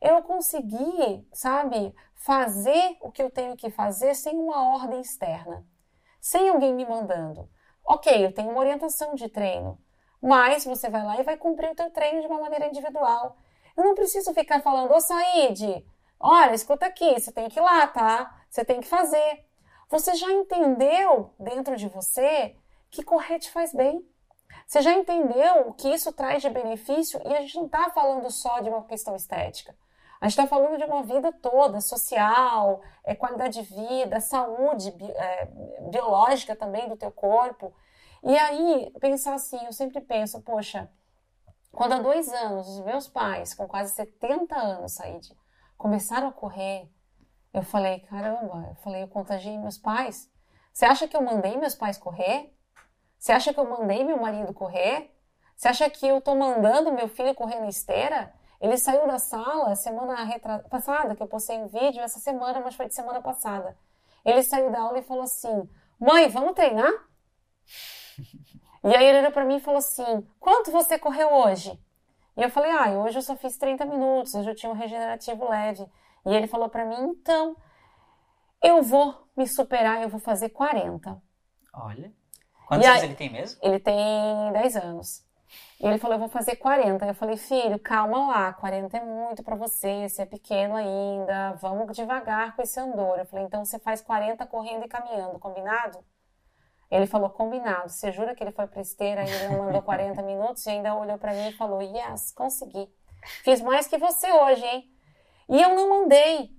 Eu 0.00 0.20
conseguir, 0.22 1.26
sabe, 1.32 1.94
fazer 2.14 2.96
o 3.00 3.10
que 3.10 3.22
eu 3.22 3.30
tenho 3.30 3.56
que 3.56 3.70
fazer 3.70 4.14
sem 4.14 4.36
uma 4.36 4.74
ordem 4.74 5.00
externa, 5.00 5.64
sem 6.20 6.48
alguém 6.48 6.74
me 6.74 6.84
mandando. 6.84 7.48
Ok, 7.84 8.24
eu 8.24 8.32
tenho 8.34 8.50
uma 8.50 8.58
orientação 8.58 9.14
de 9.14 9.28
treino, 9.28 9.78
mas 10.20 10.64
você 10.64 10.90
vai 10.90 11.04
lá 11.04 11.20
e 11.20 11.22
vai 11.22 11.36
cumprir 11.36 11.70
o 11.70 11.74
teu 11.74 11.90
treino 11.90 12.20
de 12.20 12.26
uma 12.26 12.40
maneira 12.40 12.66
individual. 12.66 13.36
Eu 13.76 13.84
não 13.84 13.94
preciso 13.94 14.34
ficar 14.34 14.60
falando, 14.60 14.92
ô 14.92 15.00
Said, 15.00 15.86
olha, 16.18 16.54
escuta 16.54 16.86
aqui, 16.86 17.18
você 17.18 17.30
tem 17.30 17.48
que 17.48 17.58
ir 17.58 17.62
lá, 17.62 17.86
tá? 17.86 18.42
Você 18.50 18.64
tem 18.64 18.80
que 18.80 18.88
fazer. 18.88 19.46
Você 19.92 20.14
já 20.14 20.32
entendeu 20.32 21.34
dentro 21.38 21.76
de 21.76 21.86
você 21.86 22.56
que 22.90 23.02
correr 23.02 23.38
te 23.38 23.50
faz 23.50 23.74
bem. 23.74 24.02
Você 24.66 24.80
já 24.80 24.90
entendeu 24.94 25.68
o 25.68 25.74
que 25.74 25.86
isso 25.86 26.10
traz 26.14 26.40
de 26.40 26.48
benefício 26.48 27.20
e 27.26 27.36
a 27.36 27.42
gente 27.42 27.56
não 27.56 27.66
está 27.66 27.90
falando 27.90 28.30
só 28.30 28.60
de 28.60 28.70
uma 28.70 28.84
questão 28.84 29.14
estética. 29.14 29.76
A 30.18 30.26
gente 30.26 30.40
está 30.40 30.46
falando 30.46 30.78
de 30.78 30.84
uma 30.84 31.02
vida 31.02 31.30
toda, 31.30 31.78
social, 31.82 32.80
é, 33.04 33.14
qualidade 33.14 33.60
de 33.60 33.68
vida, 33.68 34.18
saúde 34.18 34.92
bi, 34.92 35.10
é, 35.10 35.44
biológica 35.90 36.56
também 36.56 36.88
do 36.88 36.96
teu 36.96 37.10
corpo. 37.10 37.74
E 38.22 38.34
aí, 38.38 38.90
pensar 38.98 39.34
assim, 39.34 39.62
eu 39.66 39.74
sempre 39.74 40.00
penso, 40.00 40.40
poxa, 40.40 40.90
quando 41.70 41.92
há 41.92 41.98
dois 41.98 42.32
anos 42.32 42.66
os 42.66 42.80
meus 42.82 43.08
pais, 43.08 43.52
com 43.52 43.68
quase 43.68 43.94
70 43.94 44.56
anos, 44.56 44.92
Said, 44.92 45.36
começaram 45.76 46.28
a 46.28 46.32
correr, 46.32 46.88
eu 47.52 47.62
falei, 47.62 48.00
caramba, 48.00 48.68
eu 48.68 48.74
falei, 48.76 49.02
eu 49.02 49.08
contagiei 49.08 49.58
meus 49.58 49.78
pais. 49.78 50.30
Você 50.72 50.84
acha 50.84 51.06
que 51.06 51.16
eu 51.16 51.22
mandei 51.22 51.56
meus 51.56 51.74
pais 51.74 51.98
correr? 51.98 52.54
Você 53.18 53.32
acha 53.32 53.52
que 53.52 53.60
eu 53.60 53.68
mandei 53.68 54.02
meu 54.02 54.18
marido 54.20 54.54
correr? 54.54 55.14
Você 55.54 55.68
acha 55.68 55.88
que 55.90 56.06
eu 56.06 56.20
tô 56.20 56.34
mandando 56.34 56.92
meu 56.92 57.08
filho 57.08 57.34
correr 57.34 57.60
na 57.60 57.68
esteira? 57.68 58.32
Ele 58.60 58.76
saiu 58.76 59.06
da 59.06 59.18
sala 59.18 59.74
semana 59.74 60.16
passada, 60.70 61.14
que 61.14 61.22
eu 61.22 61.26
postei 61.26 61.58
um 61.58 61.66
vídeo 61.66 62.00
essa 62.00 62.18
semana, 62.18 62.60
mas 62.60 62.74
foi 62.74 62.86
de 62.86 62.94
semana 62.94 63.20
passada. 63.20 63.76
Ele 64.24 64.42
saiu 64.42 64.70
da 64.70 64.80
aula 64.80 64.98
e 64.98 65.02
falou 65.02 65.24
assim: 65.24 65.68
Mãe, 66.00 66.28
vamos 66.28 66.54
treinar? 66.54 66.90
e 68.84 68.96
aí 68.96 69.04
ele 69.04 69.18
olhou 69.18 69.32
para 69.32 69.44
mim 69.44 69.56
e 69.56 69.60
falou 69.60 69.78
assim: 69.78 70.26
Quanto 70.40 70.70
você 70.70 70.98
correu 70.98 71.32
hoje? 71.32 71.78
E 72.36 72.42
eu 72.42 72.50
falei: 72.50 72.70
Ah, 72.70 72.90
hoje 73.02 73.18
eu 73.18 73.22
só 73.22 73.36
fiz 73.36 73.58
30 73.58 73.84
minutos, 73.84 74.34
hoje 74.34 74.50
eu 74.50 74.54
tinha 74.54 74.70
um 74.70 74.76
regenerativo 74.76 75.48
leve. 75.48 75.84
E 76.24 76.34
ele 76.34 76.46
falou 76.46 76.68
para 76.68 76.84
mim: 76.84 77.00
Então, 77.00 77.56
eu 78.62 78.82
vou 78.82 79.28
me 79.36 79.46
superar, 79.46 80.02
eu 80.02 80.08
vou 80.08 80.20
fazer 80.20 80.50
40. 80.50 81.20
Olha. 81.74 82.12
Quantos 82.66 82.86
anos 82.86 83.02
ele 83.02 83.14
tem 83.14 83.30
mesmo? 83.30 83.60
Ele 83.62 83.78
tem 83.78 84.52
10 84.52 84.76
anos. 84.76 85.24
E 85.80 85.86
ele 85.86 85.98
falou, 85.98 86.14
eu 86.14 86.20
vou 86.20 86.28
fazer 86.28 86.56
40. 86.56 87.04
Eu 87.04 87.14
falei, 87.14 87.36
filho, 87.36 87.78
calma 87.78 88.26
lá, 88.28 88.52
40 88.52 88.96
é 88.96 89.04
muito 89.04 89.42
para 89.42 89.56
você, 89.56 90.08
você 90.08 90.22
é 90.22 90.26
pequeno 90.26 90.76
ainda, 90.76 91.52
vamos 91.54 91.94
devagar 91.94 92.56
com 92.56 92.62
esse 92.62 92.78
andor. 92.80 93.18
Eu 93.18 93.26
falei, 93.26 93.44
então 93.44 93.64
você 93.64 93.78
faz 93.78 94.00
40 94.00 94.46
correndo 94.46 94.84
e 94.84 94.88
caminhando, 94.88 95.38
combinado? 95.38 96.02
Ele 96.90 97.06
falou, 97.06 97.30
combinado. 97.30 97.88
Você 97.90 98.12
jura 98.12 98.34
que 98.34 98.44
ele 98.44 98.52
foi 98.52 98.66
pra 98.66 98.80
esteira 98.80 99.24
e 99.24 99.30
ele 99.30 99.48
não 99.48 99.64
mandou 99.64 99.82
40 99.82 100.20
minutos? 100.22 100.64
E 100.66 100.70
ainda 100.70 100.94
olhou 100.94 101.18
para 101.18 101.32
mim 101.32 101.48
e 101.48 101.52
falou, 101.52 101.82
yes, 101.82 102.32
consegui. 102.32 102.88
Fiz 103.42 103.60
mais 103.60 103.86
que 103.86 103.98
você 103.98 104.30
hoje, 104.30 104.64
hein? 104.64 104.91
E 105.52 105.60
eu 105.60 105.74
não 105.76 105.90
mandei. 105.90 106.50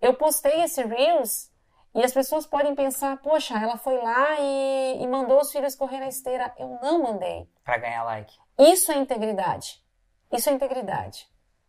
Eu 0.00 0.14
postei 0.14 0.62
esse 0.62 0.82
Reels 0.82 1.52
e 1.94 2.02
as 2.02 2.14
pessoas 2.14 2.46
podem 2.46 2.74
pensar, 2.74 3.18
poxa, 3.18 3.58
ela 3.58 3.76
foi 3.76 3.98
lá 3.98 4.40
e, 4.40 5.02
e 5.02 5.06
mandou 5.06 5.38
os 5.38 5.52
filhos 5.52 5.74
correr 5.74 6.00
na 6.00 6.08
esteira. 6.08 6.54
Eu 6.56 6.78
não 6.80 7.02
mandei. 7.02 7.46
Para 7.62 7.76
ganhar 7.76 8.04
like. 8.04 8.34
Isso 8.58 8.90
é 8.90 8.96
integridade. 8.96 9.84
Isso 10.32 10.48
é 10.48 10.52
integridade. 10.54 11.28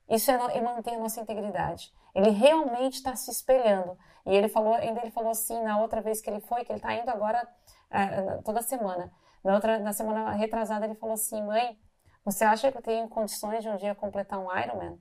Isso 0.09 0.31
é, 0.31 0.35
é 0.55 0.61
manter 0.61 0.95
a 0.95 0.99
nossa 0.99 1.19
integridade. 1.19 1.93
Ele 2.15 2.29
realmente 2.29 2.93
está 2.93 3.13
se 3.13 3.29
espelhando. 3.29 3.97
E 4.25 4.33
ele 4.33 4.47
falou, 4.47 4.73
ainda 4.75 5.01
ele 5.01 5.11
falou 5.11 5.31
assim 5.31 5.61
na 5.61 5.81
outra 5.81 5.99
vez 5.99 6.21
que 6.21 6.29
ele 6.29 6.39
foi, 6.39 6.63
que 6.63 6.71
ele 6.71 6.79
está 6.79 6.93
indo 6.93 7.09
agora 7.09 7.45
é, 7.91 8.37
toda 8.45 8.61
semana. 8.61 9.11
Na 9.43 9.55
outra, 9.55 9.79
na 9.79 9.91
semana 9.91 10.31
retrasada 10.31 10.85
ele 10.85 10.95
falou 10.95 11.15
assim, 11.15 11.43
mãe, 11.43 11.77
você 12.23 12.45
acha 12.45 12.71
que 12.71 12.77
eu 12.77 12.81
tenho 12.81 13.09
condições 13.09 13.63
de 13.63 13.69
um 13.69 13.75
dia 13.75 13.93
completar 13.93 14.39
um 14.39 14.57
Ironman? 14.57 14.97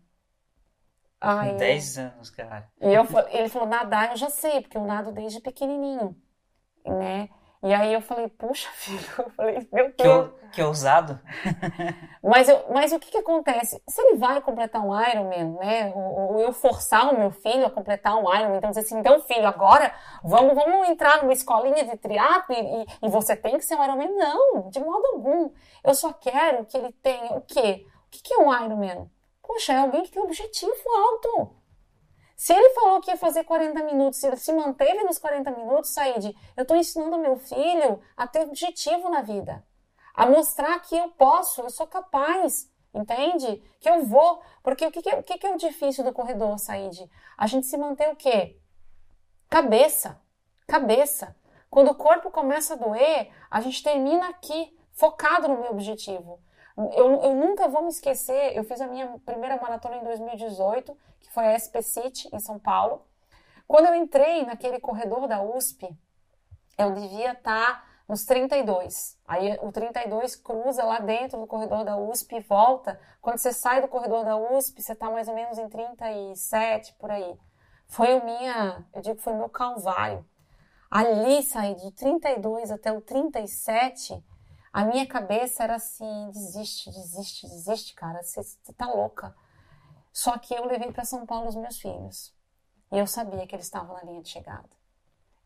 Ai, 1.20 1.56
10 1.56 1.98
anos, 1.98 2.30
cara. 2.30 2.70
E 2.80 2.94
eu, 2.94 3.04
ele 3.30 3.48
falou, 3.48 3.68
nadar 3.68 4.10
eu 4.10 4.16
já 4.16 4.30
sei, 4.30 4.60
porque 4.60 4.76
eu 4.76 4.84
nado 4.84 5.12
desde 5.12 5.40
pequenininho, 5.40 6.16
né? 6.86 7.28
E 7.60 7.74
aí 7.74 7.92
eu 7.92 8.00
falei, 8.00 8.28
puxa, 8.28 8.68
filho, 8.74 9.04
eu 9.18 9.30
falei, 9.30 9.68
meu 9.72 9.92
Deus. 9.92 10.30
Que, 10.30 10.48
que 10.52 10.62
ousado. 10.62 11.18
mas, 12.22 12.48
eu, 12.48 12.64
mas 12.72 12.92
o 12.92 13.00
que, 13.00 13.10
que 13.10 13.18
acontece? 13.18 13.82
Se 13.88 14.00
ele 14.00 14.16
vai 14.16 14.40
completar 14.40 14.80
um 14.80 14.98
Ironman, 14.98 15.56
né? 15.58 15.92
Ou, 15.92 16.34
ou 16.34 16.40
eu 16.40 16.52
forçar 16.52 17.12
o 17.12 17.18
meu 17.18 17.32
filho 17.32 17.66
a 17.66 17.70
completar 17.70 18.16
um 18.16 18.32
Ironman, 18.32 18.58
então 18.58 18.70
dizer 18.70 18.82
assim, 18.82 18.98
então 18.98 19.20
filho, 19.22 19.46
agora 19.46 19.92
vamos, 20.22 20.54
vamos 20.54 20.88
entrar 20.88 21.20
numa 21.20 21.32
escolinha 21.32 21.84
de 21.84 21.96
triatlo 21.96 22.54
e, 22.54 22.82
e, 22.82 22.86
e 23.02 23.08
você 23.08 23.34
tem 23.34 23.58
que 23.58 23.64
ser 23.64 23.74
um 23.74 23.82
Ironman. 23.84 24.14
Não, 24.14 24.70
de 24.70 24.78
modo 24.78 25.04
algum. 25.14 25.50
Eu 25.82 25.94
só 25.94 26.12
quero 26.12 26.64
que 26.64 26.76
ele 26.76 26.92
tenha 27.02 27.32
o 27.32 27.40
quê? 27.40 27.84
O 28.06 28.10
que, 28.10 28.22
que 28.22 28.34
é 28.34 28.38
um 28.38 28.54
Ironman? 28.54 29.10
Poxa, 29.48 29.72
é 29.72 29.78
alguém 29.78 30.02
que 30.02 30.10
tem 30.10 30.20
um 30.20 30.26
objetivo 30.26 30.74
alto. 30.94 31.56
Se 32.36 32.52
ele 32.52 32.68
falou 32.74 33.00
que 33.00 33.10
ia 33.10 33.16
fazer 33.16 33.44
40 33.44 33.82
minutos, 33.82 34.22
ele 34.22 34.36
se 34.36 34.52
manteve 34.52 35.02
nos 35.04 35.18
40 35.18 35.50
minutos, 35.52 35.90
Said, 35.90 36.36
eu 36.54 36.62
estou 36.62 36.76
ensinando 36.76 37.16
meu 37.16 37.38
filho 37.38 37.98
a 38.14 38.26
ter 38.26 38.42
objetivo 38.42 39.08
na 39.08 39.22
vida. 39.22 39.66
A 40.12 40.26
mostrar 40.26 40.78
que 40.80 40.94
eu 40.94 41.08
posso, 41.12 41.62
eu 41.62 41.70
sou 41.70 41.86
capaz, 41.86 42.70
entende? 42.92 43.62
Que 43.80 43.88
eu 43.88 44.04
vou. 44.04 44.42
Porque 44.62 44.86
o 44.86 44.92
que, 44.92 45.00
que, 45.00 45.22
que, 45.22 45.38
que 45.38 45.46
é 45.46 45.54
o 45.54 45.56
difícil 45.56 46.04
do 46.04 46.12
corredor, 46.12 46.58
Said? 46.58 47.10
A 47.36 47.46
gente 47.46 47.66
se 47.66 47.78
manter 47.78 48.12
o 48.12 48.16
quê? 48.16 48.60
Cabeça. 49.48 50.20
Cabeça. 50.66 51.34
Quando 51.70 51.90
o 51.90 51.94
corpo 51.94 52.30
começa 52.30 52.74
a 52.74 52.76
doer, 52.76 53.32
a 53.50 53.62
gente 53.62 53.82
termina 53.82 54.28
aqui, 54.28 54.78
focado 54.92 55.48
no 55.48 55.58
meu 55.58 55.70
objetivo. 55.70 56.38
Eu, 56.94 57.22
eu 57.22 57.34
nunca 57.34 57.66
vou 57.66 57.82
me 57.82 57.88
esquecer, 57.88 58.56
eu 58.56 58.62
fiz 58.62 58.80
a 58.80 58.86
minha 58.86 59.18
primeira 59.26 59.60
maratona 59.60 59.96
em 59.96 60.04
2018, 60.04 60.96
que 61.18 61.32
foi 61.32 61.46
a 61.46 61.58
SP 61.58 61.82
City, 61.82 62.28
em 62.32 62.38
São 62.38 62.56
Paulo. 62.58 63.04
Quando 63.66 63.86
eu 63.86 63.94
entrei 63.96 64.46
naquele 64.46 64.78
corredor 64.78 65.26
da 65.26 65.42
USP, 65.42 65.88
eu 66.78 66.92
devia 66.92 67.32
estar 67.32 67.84
nos 68.08 68.24
32. 68.24 69.18
Aí 69.26 69.58
o 69.60 69.72
32 69.72 70.36
cruza 70.36 70.84
lá 70.84 71.00
dentro 71.00 71.40
do 71.40 71.46
corredor 71.48 71.84
da 71.84 71.96
USP 71.96 72.36
e 72.36 72.40
volta. 72.40 72.98
Quando 73.20 73.38
você 73.38 73.52
sai 73.52 73.82
do 73.82 73.88
corredor 73.88 74.24
da 74.24 74.36
USP, 74.36 74.80
você 74.80 74.92
está 74.92 75.10
mais 75.10 75.26
ou 75.26 75.34
menos 75.34 75.58
em 75.58 75.68
37, 75.68 76.94
por 76.94 77.10
aí. 77.10 77.36
Foi 77.88 78.14
o 78.14 78.24
minha, 78.24 78.86
eu 78.94 79.02
digo 79.02 79.16
que 79.16 79.22
foi 79.22 79.32
o 79.32 79.38
meu 79.38 79.48
calvário. 79.48 80.24
Ali 80.88 81.42
saí 81.42 81.74
de 81.74 81.90
32 81.90 82.70
até 82.70 82.92
o 82.92 83.00
37 83.00 84.24
a 84.78 84.84
minha 84.84 85.04
cabeça 85.08 85.64
era 85.64 85.74
assim: 85.74 86.30
desiste, 86.30 86.88
desiste, 86.88 87.48
desiste, 87.48 87.94
cara, 87.94 88.22
você 88.22 88.40
tá 88.76 88.86
louca. 88.86 89.34
Só 90.12 90.38
que 90.38 90.54
eu 90.54 90.64
levei 90.66 90.92
para 90.92 91.04
São 91.04 91.26
Paulo 91.26 91.48
os 91.48 91.56
meus 91.56 91.80
filhos. 91.80 92.32
E 92.92 92.96
eu 92.96 93.04
sabia 93.04 93.44
que 93.44 93.56
eles 93.56 93.66
estavam 93.66 93.96
na 93.96 94.04
linha 94.04 94.22
de 94.22 94.28
chegada. 94.28 94.68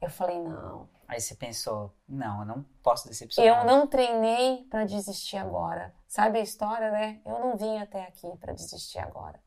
Eu 0.02 0.10
falei: 0.10 0.38
não. 0.38 0.86
Aí 1.08 1.18
você 1.18 1.34
pensou: 1.34 1.94
não, 2.06 2.40
eu 2.40 2.44
não 2.44 2.62
posso 2.82 3.08
decepcionar. 3.08 3.60
Eu 3.60 3.64
não 3.64 3.86
treinei 3.86 4.64
para 4.64 4.84
desistir 4.84 5.38
agora. 5.38 5.94
Sabe 6.06 6.38
a 6.38 6.42
história, 6.42 6.90
né? 6.90 7.22
Eu 7.24 7.38
não 7.38 7.56
vim 7.56 7.78
até 7.78 8.02
aqui 8.02 8.36
para 8.36 8.52
desistir 8.52 8.98
agora. 8.98 9.42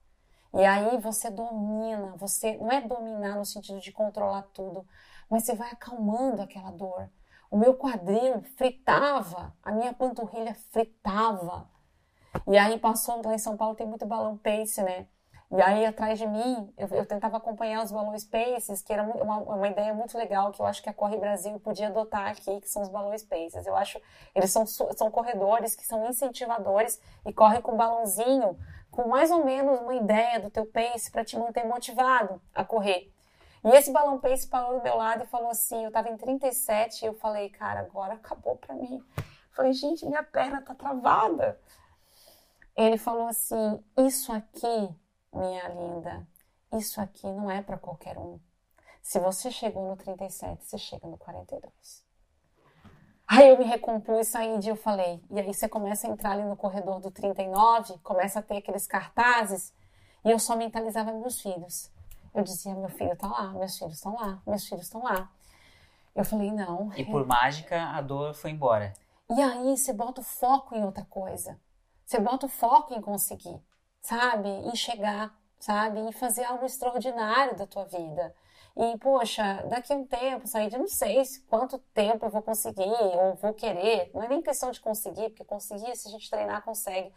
E 0.52 0.66
aí 0.66 0.98
você 0.98 1.30
domina, 1.30 2.16
você 2.18 2.58
não 2.58 2.72
é 2.72 2.82
dominar 2.82 3.36
no 3.36 3.46
sentido 3.46 3.80
de 3.80 3.92
controlar 3.92 4.42
tudo, 4.52 4.84
mas 5.30 5.44
você 5.44 5.54
vai 5.54 5.70
acalmando 5.70 6.42
aquela 6.42 6.72
dor 6.72 7.08
o 7.56 7.58
meu 7.58 7.74
quadril 7.74 8.42
fritava, 8.58 9.56
a 9.64 9.72
minha 9.72 9.94
panturrilha 9.94 10.54
fritava. 10.72 11.66
E 12.46 12.58
aí 12.58 12.78
passou, 12.78 13.22
lá 13.26 13.34
em 13.34 13.38
São 13.38 13.56
Paulo 13.56 13.78
tem 13.78 13.88
muito 13.88 14.06
balão 14.06 14.38
pace, 14.38 14.84
né? 14.84 15.08
E 15.50 15.62
aí 15.62 15.86
atrás 15.86 16.20
de 16.20 16.28
mim, 16.28 16.74
eu, 16.78 16.90
eu 16.90 17.06
tentava 17.06 17.38
acompanhar 17.38 17.82
os 17.82 17.94
balões 17.94 18.26
paces, 18.26 18.82
que 18.82 18.92
era 18.92 19.04
uma, 19.04 19.38
uma, 19.38 19.68
ideia 19.70 19.94
muito 19.94 20.18
legal 20.18 20.52
que 20.52 20.62
eu 20.62 20.66
acho 20.66 20.84
que 20.84 20.90
a 20.90 20.94
Corre 20.94 21.16
Brasil 21.16 21.58
podia 21.62 21.88
adotar 21.88 22.28
aqui, 22.30 22.60
que 22.60 22.68
são 22.68 22.82
os 22.82 22.90
balões 22.90 23.24
paces. 23.24 23.66
Eu 23.66 23.76
acho, 23.78 24.02
eles 24.36 24.52
são, 24.52 24.66
são 24.66 25.10
corredores 25.10 25.78
que 25.78 25.86
são 25.86 26.06
incentivadores 26.10 27.00
e 27.26 27.32
correm 27.32 27.62
com 27.62 27.72
um 27.72 27.78
balãozinho, 27.78 28.60
com 28.92 29.08
mais 29.08 29.32
ou 29.32 29.46
menos 29.46 29.80
uma 29.80 29.96
ideia 29.96 30.42
do 30.42 30.50
teu 30.50 30.66
pace 30.66 31.10
para 31.10 31.24
te 31.24 31.40
manter 31.40 31.64
motivado 31.64 32.42
a 32.54 32.66
correr. 32.66 33.15
E 33.66 33.70
esse 33.70 33.92
balão 33.92 34.20
pace 34.20 34.48
parou 34.48 34.78
do 34.78 34.84
meu 34.84 34.96
lado 34.96 35.24
e 35.24 35.28
falou 35.28 35.50
assim: 35.50 35.84
eu 35.84 35.92
tava 35.92 36.10
em 36.10 36.18
37 36.18 37.02
e 37.02 37.08
eu 37.08 37.16
falei, 37.16 37.50
cara, 37.50 37.80
agora 37.80 38.14
acabou 38.14 38.56
pra 38.58 38.76
mim. 38.76 39.04
falei, 39.52 39.74
gente, 39.74 40.06
minha 40.06 40.24
perna 40.24 40.62
tá 40.62 40.76
travada. 40.76 41.60
Ele 42.78 42.96
falou 42.96 43.28
assim: 43.28 43.84
Isso 43.98 44.32
aqui, 44.32 44.96
minha 45.34 45.68
linda, 45.70 46.28
isso 46.74 47.02
aqui 47.02 47.26
não 47.26 47.50
é 47.50 47.64
para 47.64 47.78
qualquer 47.78 48.20
um. 48.20 48.40
Se 49.02 49.20
você 49.20 49.50
chegou 49.50 49.90
no 49.90 49.96
37, 49.96 50.64
você 50.64 50.78
chega 50.78 51.08
no 51.08 51.18
42. 51.18 52.06
Aí 53.28 53.50
eu 53.50 53.58
me 53.58 53.66
recompus, 53.66 54.28
saí 54.28 54.60
e 54.60 54.68
eu 54.68 54.76
falei. 54.76 55.24
E 55.32 55.40
aí 55.40 55.52
você 55.52 55.68
começa 55.68 56.06
a 56.06 56.12
entrar 56.12 56.34
ali 56.34 56.44
no 56.44 56.56
corredor 56.56 57.00
do 57.00 57.10
39, 57.10 57.98
começa 58.04 58.38
a 58.38 58.44
ter 58.44 58.58
aqueles 58.58 58.86
cartazes, 58.86 59.74
e 60.24 60.30
eu 60.30 60.38
só 60.38 60.56
mentalizava 60.56 61.12
meus 61.12 61.42
filhos. 61.42 61.95
Eu 62.36 62.44
dizia, 62.44 62.76
meu 62.76 62.90
filho 62.90 63.14
está 63.14 63.28
lá, 63.30 63.54
meus 63.54 63.78
filhos 63.78 63.94
estão 63.96 64.14
lá, 64.14 64.42
meus 64.46 64.68
filhos 64.68 64.84
estão 64.84 65.02
lá. 65.02 65.32
Eu 66.14 66.26
falei, 66.26 66.52
não. 66.52 66.92
E 66.98 67.06
por 67.06 67.26
mágica, 67.26 67.82
a 67.82 68.02
dor 68.02 68.34
foi 68.34 68.52
embora. 68.52 68.92
E 69.30 69.42
aí 69.42 69.78
você 69.78 69.94
bota 69.94 70.20
o 70.20 70.24
foco 70.24 70.76
em 70.76 70.84
outra 70.84 71.06
coisa. 71.06 71.58
Você 72.06 72.20
bota 72.20 72.46
o 72.46 72.50
foco 72.50 72.94
em 72.94 73.02
conseguir, 73.02 73.58
sabe? 74.02 74.50
Em 74.50 74.76
chegar, 74.76 75.34
sabe? 75.60 76.00
Em 76.02 76.12
fazer 76.12 76.44
algo 76.44 76.66
extraordinário 76.66 77.56
da 77.56 77.66
tua 77.66 77.86
vida. 77.86 78.36
E, 78.76 78.98
poxa, 78.98 79.64
daqui 79.70 79.94
a 79.94 79.96
um 79.96 80.06
tempo, 80.06 80.46
sair 80.46 80.70
de 80.70 80.78
não 80.78 80.90
sei 80.90 81.24
quanto 81.48 81.80
tempo 81.94 82.26
eu 82.26 82.30
vou 82.30 82.42
conseguir 82.42 82.84
ou 82.84 83.36
vou 83.36 83.54
querer. 83.54 84.12
Não 84.14 84.22
é 84.22 84.28
nem 84.28 84.42
questão 84.42 84.72
de 84.72 84.82
conseguir, 84.82 85.30
porque 85.30 85.46
conseguir, 85.46 85.96
se 85.96 86.10
a 86.10 86.12
gente 86.12 86.30
treinar, 86.30 86.62
consegue. 86.64 87.14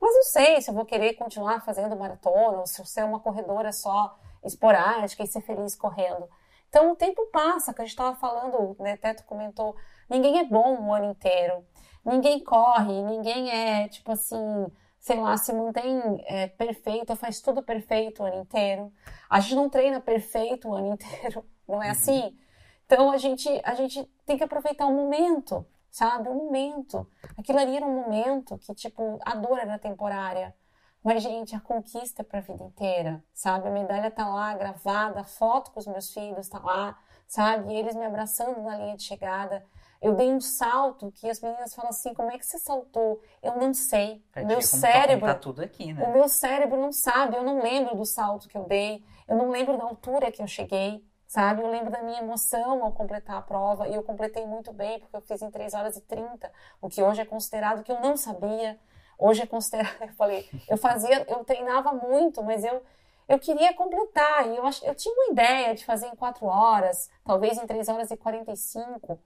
Mas 0.00 0.14
não 0.14 0.22
sei 0.22 0.62
se 0.62 0.70
eu 0.70 0.74
vou 0.74 0.86
querer 0.86 1.12
continuar 1.12 1.60
fazendo 1.60 1.94
maratona 1.94 2.58
ou 2.58 2.66
se 2.66 2.80
eu 2.80 2.86
ser 2.86 3.04
uma 3.04 3.20
corredora 3.20 3.70
só 3.70 4.18
esporádica 4.44 5.22
e 5.22 5.26
ser 5.26 5.40
feliz 5.40 5.74
correndo. 5.74 6.28
Então 6.68 6.92
o 6.92 6.96
tempo 6.96 7.26
passa, 7.26 7.74
que 7.74 7.82
a 7.82 7.84
gente 7.84 7.92
estava 7.92 8.16
falando, 8.16 8.74
né, 8.80 8.96
Teto 8.96 9.24
comentou, 9.24 9.76
ninguém 10.08 10.38
é 10.38 10.44
bom 10.44 10.80
o 10.80 10.94
ano 10.94 11.10
inteiro, 11.10 11.64
ninguém 12.04 12.42
corre, 12.42 13.02
ninguém 13.02 13.50
é 13.50 13.88
tipo 13.88 14.12
assim, 14.12 14.66
sei 14.98 15.20
lá, 15.20 15.36
se 15.36 15.52
mantém 15.52 16.00
é, 16.26 16.46
perfeito, 16.46 17.14
faz 17.14 17.40
tudo 17.40 17.62
perfeito 17.62 18.22
o 18.22 18.26
ano 18.26 18.40
inteiro. 18.40 18.92
A 19.28 19.40
gente 19.40 19.54
não 19.54 19.68
treina 19.68 20.00
perfeito 20.00 20.68
o 20.68 20.74
ano 20.74 20.94
inteiro, 20.94 21.44
não 21.68 21.82
é 21.82 21.86
uhum. 21.86 21.92
assim? 21.92 22.38
Então 22.86 23.10
a 23.10 23.18
gente, 23.18 23.48
a 23.64 23.74
gente 23.74 24.04
tem 24.24 24.38
que 24.38 24.44
aproveitar 24.44 24.86
o 24.86 24.94
momento, 24.94 25.66
sabe? 25.90 26.28
O 26.28 26.34
momento. 26.34 27.06
Aquilo 27.36 27.58
ali 27.58 27.76
era 27.76 27.84
um 27.84 28.02
momento 28.02 28.56
que, 28.58 28.74
tipo, 28.74 29.18
a 29.24 29.34
dor 29.34 29.58
era 29.58 29.78
temporária. 29.78 30.54
Mas, 31.02 31.22
gente, 31.22 31.56
a 31.56 31.60
conquista 31.60 32.22
para 32.22 32.38
a 32.38 32.42
vida 32.42 32.62
inteira, 32.62 33.22
sabe? 33.34 33.68
A 33.68 33.70
medalha 33.70 34.10
tá 34.10 34.28
lá 34.28 34.54
gravada, 34.54 35.20
a 35.20 35.24
foto 35.24 35.72
com 35.72 35.80
os 35.80 35.86
meus 35.86 36.12
filhos 36.12 36.48
tá 36.48 36.60
lá, 36.60 36.96
sabe? 37.26 37.72
E 37.72 37.76
eles 37.76 37.96
me 37.96 38.04
abraçando 38.04 38.62
na 38.62 38.76
linha 38.76 38.96
de 38.96 39.02
chegada. 39.02 39.64
Eu 40.00 40.14
dei 40.14 40.32
um 40.32 40.40
salto 40.40 41.10
que 41.12 41.28
as 41.28 41.40
meninas 41.40 41.74
falam 41.74 41.90
assim: 41.90 42.14
como 42.14 42.30
é 42.30 42.38
que 42.38 42.46
você 42.46 42.58
saltou? 42.58 43.20
Eu 43.42 43.56
não 43.56 43.74
sei. 43.74 44.24
Pra 44.32 44.42
o 44.42 44.46
meu 44.46 44.56
tá 44.56 44.62
cérebro. 44.62 45.26
Tá 45.26 45.34
tudo 45.34 45.62
aqui, 45.62 45.92
né? 45.92 46.04
O 46.04 46.12
meu 46.12 46.28
cérebro 46.28 46.80
não 46.80 46.92
sabe. 46.92 47.36
Eu 47.36 47.42
não 47.42 47.60
lembro 47.62 47.96
do 47.96 48.04
salto 48.04 48.48
que 48.48 48.56
eu 48.56 48.64
dei. 48.64 49.04
Eu 49.26 49.36
não 49.36 49.50
lembro 49.50 49.76
da 49.76 49.84
altura 49.84 50.30
que 50.30 50.42
eu 50.42 50.46
cheguei 50.46 51.04
sabe? 51.32 51.62
Eu 51.62 51.70
lembro 51.70 51.90
da 51.90 52.02
minha 52.02 52.20
emoção 52.20 52.84
ao 52.84 52.92
completar 52.92 53.38
a 53.38 53.40
prova 53.40 53.88
e 53.88 53.94
eu 53.94 54.02
completei 54.02 54.44
muito 54.44 54.70
bem, 54.70 55.00
porque 55.00 55.16
eu 55.16 55.22
fiz 55.22 55.40
em 55.40 55.50
3 55.50 55.72
horas 55.72 55.96
e 55.96 56.02
30, 56.02 56.52
o 56.78 56.90
que 56.90 57.02
hoje 57.02 57.22
é 57.22 57.24
considerado 57.24 57.82
que 57.82 57.90
eu 57.90 57.98
não 58.00 58.18
sabia. 58.18 58.78
Hoje 59.22 59.42
é 59.42 59.46
considerado, 59.46 59.96
eu 60.02 60.14
falei, 60.14 60.48
eu 60.68 60.76
fazia, 60.76 61.24
eu 61.28 61.44
treinava 61.44 61.92
muito, 61.92 62.42
mas 62.42 62.64
eu 62.64 62.82
eu 63.28 63.38
queria 63.38 63.72
completar 63.72 64.48
e 64.48 64.56
eu, 64.56 64.64
eu 64.82 64.94
tinha 64.96 65.14
uma 65.14 65.32
ideia 65.32 65.74
de 65.74 65.84
fazer 65.84 66.06
em 66.06 66.16
4 66.16 66.44
horas, 66.44 67.08
talvez 67.24 67.56
em 67.56 67.66
3 67.66 67.88
horas 67.88 68.10
e 68.10 68.16
45. 68.16 69.18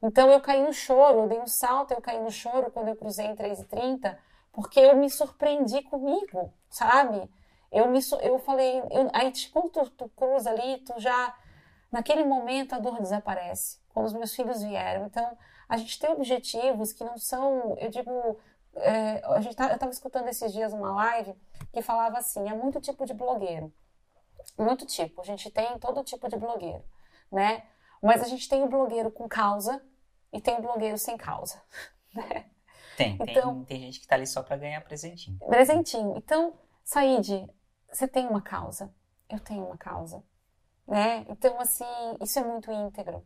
Então 0.00 0.30
eu 0.30 0.40
caí 0.40 0.62
no 0.62 0.72
choro, 0.72 1.22
eu 1.22 1.28
dei 1.28 1.40
um 1.40 1.48
salto, 1.48 1.92
eu 1.92 2.00
caí 2.00 2.20
no 2.20 2.30
choro 2.30 2.70
quando 2.70 2.88
eu 2.88 2.96
cruzei 2.96 3.26
em 3.26 3.34
3 3.34 3.58
e 3.60 3.64
30, 3.64 4.18
porque 4.52 4.78
eu 4.78 4.96
me 4.96 5.10
surpreendi 5.10 5.82
comigo, 5.82 6.54
sabe? 6.70 7.28
Eu 7.72 7.88
me 7.88 8.00
eu 8.22 8.38
falei, 8.38 8.78
eu, 8.78 9.10
aí 9.12 9.32
quando 9.52 9.68
tu, 9.68 9.90
tu 9.90 10.08
cruza 10.16 10.48
ali, 10.48 10.78
tu 10.78 10.94
já 10.98 11.34
Naquele 11.90 12.24
momento 12.24 12.74
a 12.74 12.78
dor 12.78 13.00
desaparece, 13.00 13.78
quando 13.92 14.06
os 14.06 14.12
meus 14.12 14.34
filhos 14.34 14.62
vieram. 14.62 15.06
Então, 15.06 15.36
a 15.68 15.76
gente 15.76 15.98
tem 15.98 16.10
objetivos 16.10 16.92
que 16.92 17.02
não 17.02 17.18
são, 17.18 17.76
eu 17.78 17.90
digo, 17.90 18.38
é, 18.76 19.24
a 19.24 19.40
gente 19.40 19.56
tá, 19.56 19.68
eu 19.68 19.74
estava 19.74 19.92
escutando 19.92 20.28
esses 20.28 20.52
dias 20.52 20.72
uma 20.72 20.92
live 20.92 21.34
que 21.72 21.82
falava 21.82 22.18
assim, 22.18 22.48
é 22.48 22.54
muito 22.54 22.80
tipo 22.80 23.04
de 23.04 23.14
blogueiro. 23.14 23.72
Muito 24.58 24.86
tipo, 24.86 25.20
a 25.20 25.24
gente 25.24 25.50
tem 25.50 25.78
todo 25.78 26.02
tipo 26.02 26.28
de 26.28 26.36
blogueiro, 26.36 26.82
né? 27.30 27.64
Mas 28.02 28.22
a 28.22 28.26
gente 28.26 28.48
tem 28.48 28.62
o 28.62 28.68
blogueiro 28.68 29.10
com 29.10 29.28
causa 29.28 29.82
e 30.32 30.40
tem 30.40 30.56
o 30.56 30.62
blogueiro 30.62 30.96
sem 30.96 31.16
causa, 31.16 31.62
né? 32.14 32.46
Tem, 32.96 33.16
então, 33.20 33.64
tem, 33.64 33.64
tem 33.64 33.80
gente 33.80 33.98
que 33.98 34.04
está 34.04 34.14
ali 34.14 34.26
só 34.26 34.42
para 34.42 34.56
ganhar 34.56 34.80
presentinho. 34.82 35.38
Presentinho. 35.38 36.16
Então, 36.16 36.54
Said, 36.84 37.48
você 37.90 38.06
tem 38.06 38.26
uma 38.26 38.42
causa, 38.42 38.92
eu 39.28 39.40
tenho 39.40 39.64
uma 39.64 39.78
causa 39.78 40.22
né? 40.90 41.24
Então, 41.28 41.58
assim, 41.60 41.84
isso 42.20 42.38
é 42.40 42.44
muito 42.44 42.70
íntegro. 42.72 43.24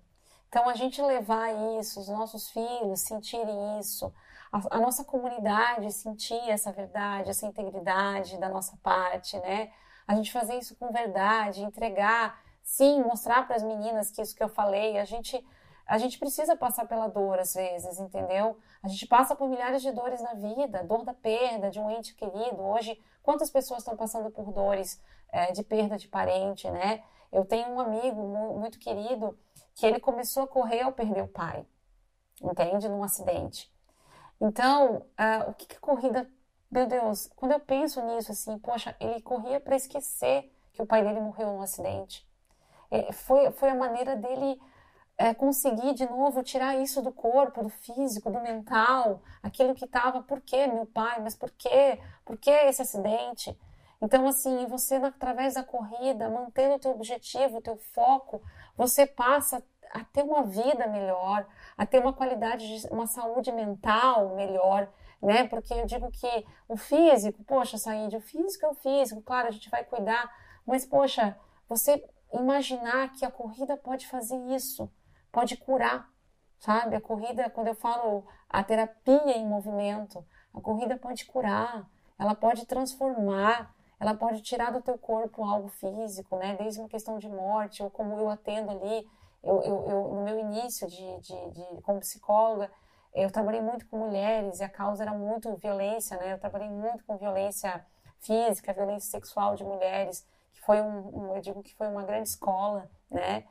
Então, 0.55 0.69
a 0.69 0.75
gente 0.77 1.03
levar 1.03 1.51
isso, 1.81 1.99
os 1.99 2.07
nossos 2.07 2.49
filhos 2.49 3.01
sentirem 3.01 3.81
isso, 3.81 4.15
a, 4.53 4.77
a, 4.77 4.79
nossa 4.79 5.05
comunidade 5.05 5.91
sentir 5.91 6.49
essa 6.49 6.71
verdade, 6.71 7.29
essa 7.29 7.45
integridade 7.45 8.39
da 8.39 8.49
nossa 8.49 8.77
parte, 8.81 9.37
né? 9.41 9.73
A 10.07 10.15
gente 10.15 10.31
fazer 10.31 10.57
isso 10.57 10.77
com 10.77 10.93
verdade, 10.93 11.65
entregar, 11.65 12.41
sim, 12.63 13.03
mostrar 13.03 13.49
para 13.49 13.57
as 13.57 13.65
meninas 13.65 14.13
que 14.13 14.23
isso 14.23 14.37
que 14.37 14.45
eu 14.45 14.49
falei, 14.49 14.97
a 14.97 15.05
gente 15.05 15.45
a 15.89 15.99
gente 15.99 16.21
precisa 16.21 16.55
passar 16.55 16.87
pela 16.87 17.09
dor 17.09 17.41
às 17.41 17.55
vezes, 17.55 17.99
entendeu? 17.99 18.57
A 18.81 18.87
gente 18.87 19.09
passa 19.09 19.35
por 19.35 19.49
milhares 19.49 19.83
de 19.83 19.91
dores 19.91 20.23
na 20.23 20.35
vida, 20.35 20.85
dor 20.85 21.05
da 21.05 21.15
perda 21.15 21.69
de 21.69 21.81
um 21.81 21.91
ente 21.91 22.15
querido. 22.15 22.63
Hoje, 22.63 22.97
quantas 23.25 23.51
pessoas 23.51 23.81
estão 23.81 23.97
passando 23.97 24.31
por 24.31 24.53
dores 24.53 25.03
é, 25.33 25.51
de 25.51 25.65
perda 25.65 25.97
de 25.97 26.07
parente, 26.07 26.71
né? 26.71 27.03
Eu 27.33 27.45
tenho 27.45 27.69
um 27.71 27.81
amigo 27.81 28.23
muito 28.59 28.79
querido 28.79 29.39
que 29.75 29.87
ele 29.87 30.01
começou 30.01 30.45
a 30.45 30.49
correr 30.49 30.83
ao 30.83 30.93
perder 30.93 31.23
o 31.23 31.29
pai, 31.29 31.67
entende? 32.43 32.89
Num 32.89 33.03
acidente. 33.03 33.73
Então, 34.41 34.97
uh, 34.97 35.51
o 35.51 35.55
que, 35.55 35.67
que 35.67 35.79
corrida. 35.81 36.31
Meu 36.71 36.87
Deus, 36.87 37.31
quando 37.37 37.53
eu 37.53 37.61
penso 37.61 38.01
nisso, 38.03 38.33
assim, 38.33 38.59
poxa, 38.59 38.97
ele 38.99 39.21
corria 39.23 39.61
para 39.61 39.77
esquecer 39.77 40.53
que 40.73 40.83
o 40.83 40.87
pai 40.87 41.05
dele 41.05 41.21
morreu 41.21 41.49
num 41.49 41.63
acidente. 41.63 42.29
É, 42.91 43.13
foi, 43.13 43.51
foi 43.53 43.71
a 43.71 43.75
maneira 43.75 44.17
dele 44.17 44.61
é, 45.17 45.33
conseguir 45.33 45.95
de 45.95 46.05
novo 46.07 46.43
tirar 46.43 46.77
isso 46.77 47.01
do 47.01 47.13
corpo, 47.13 47.63
do 47.63 47.69
físico, 47.69 48.31
do 48.31 48.41
mental, 48.41 49.23
aquilo 49.43 49.75
que 49.75 49.85
estava, 49.85 50.23
por 50.23 50.41
que 50.41 50.67
meu 50.67 50.87
pai, 50.87 51.21
mas 51.21 51.35
por 51.37 51.51
que, 51.53 51.99
por 52.25 52.37
que 52.37 52.51
esse 52.51 52.83
acidente? 52.83 53.57
Então, 54.05 54.29
assim, 54.29 54.67
você, 54.67 54.97
através 54.97 55.55
da 55.55 55.65
corrida, 55.65 56.29
mantendo 56.29 56.75
o 56.75 56.79
teu 56.79 56.91
objetivo, 56.91 57.57
o 57.57 57.63
teu 57.63 57.79
foco, 57.79 58.43
você 58.77 59.07
passa 59.07 59.65
a 59.91 60.05
ter 60.05 60.23
uma 60.23 60.43
vida 60.43 60.87
melhor, 60.87 61.47
a 61.75 61.87
ter 61.87 62.01
uma 62.01 62.13
qualidade, 62.13 62.81
de, 62.83 62.87
uma 62.89 63.07
saúde 63.07 63.51
mental 63.51 64.37
melhor, 64.37 64.93
né? 65.23 65.49
Porque 65.49 65.73
eu 65.73 65.87
digo 65.87 66.11
que 66.11 66.47
o 66.69 66.77
físico, 66.77 67.43
poxa, 67.45 67.79
Saíde, 67.79 68.19
o 68.19 68.21
físico 68.21 68.67
é 68.67 68.69
o 68.69 68.75
físico, 68.75 69.23
claro, 69.23 69.49
a 69.49 69.51
gente 69.51 69.71
vai 69.71 69.83
cuidar, 69.83 70.31
mas, 70.67 70.85
poxa, 70.85 71.35
você 71.67 72.05
imaginar 72.31 73.11
que 73.13 73.25
a 73.25 73.31
corrida 73.31 73.75
pode 73.75 74.07
fazer 74.07 74.37
isso, 74.55 74.93
pode 75.33 75.57
curar, 75.57 76.11
sabe? 76.59 76.95
A 76.95 77.01
corrida, 77.01 77.49
quando 77.49 77.69
eu 77.69 77.75
falo 77.75 78.27
a 78.51 78.63
terapia 78.63 79.39
em 79.39 79.47
movimento, 79.47 80.23
a 80.53 80.61
corrida 80.61 80.99
pode 80.99 81.25
curar, 81.25 81.89
ela 82.19 82.35
pode 82.35 82.67
transformar, 82.67 83.75
ela 84.05 84.15
pode 84.15 84.43
tirar 84.43 84.71
do 84.71 84.83
teu 84.83 84.99
corpo 84.99 85.43
algo 85.43 85.69
físico, 85.69 86.37
né? 86.37 86.55
Desde 86.57 86.79
uma 86.79 86.89
questão 86.91 87.19
de 87.19 87.27
morte, 87.27 87.83
ou 87.83 87.89
como 87.89 88.19
eu 88.19 88.29
atendo 88.29 88.71
ali, 88.71 89.09
eu, 89.43 89.63
eu, 89.63 89.89
eu 89.89 90.15
no 90.15 90.23
meu 90.23 90.39
início 90.39 90.87
de, 90.87 91.21
de, 91.21 91.51
de, 91.53 91.83
como 91.83 92.01
psicóloga, 92.01 92.71
eu 93.15 93.31
trabalhei 93.31 93.63
muito 93.63 93.87
com 93.87 93.97
mulheres 93.97 94.61
e 94.61 94.65
a 94.65 94.69
causa 94.69 95.05
era 95.05 95.15
muito 95.15 95.57
violência, 95.57 96.19
né? 96.19 96.35
Eu 96.35 96.39
trabalhei 96.39 96.69
muito 96.69 97.03
com 97.05 97.17
violência 97.17 97.83
física, 98.19 98.75
violência 98.75 99.11
sexual 99.11 99.55
de 99.55 99.65
mulheres, 99.65 100.27
que 100.53 100.61
foi 100.61 100.83
um, 100.83 101.31
um 101.31 101.35
eu 101.37 101.41
digo 101.41 101.63
que 101.63 101.75
foi 101.75 101.89
uma 101.89 102.03
grande 102.03 102.29
escola, 102.29 102.91
né? 103.11 103.45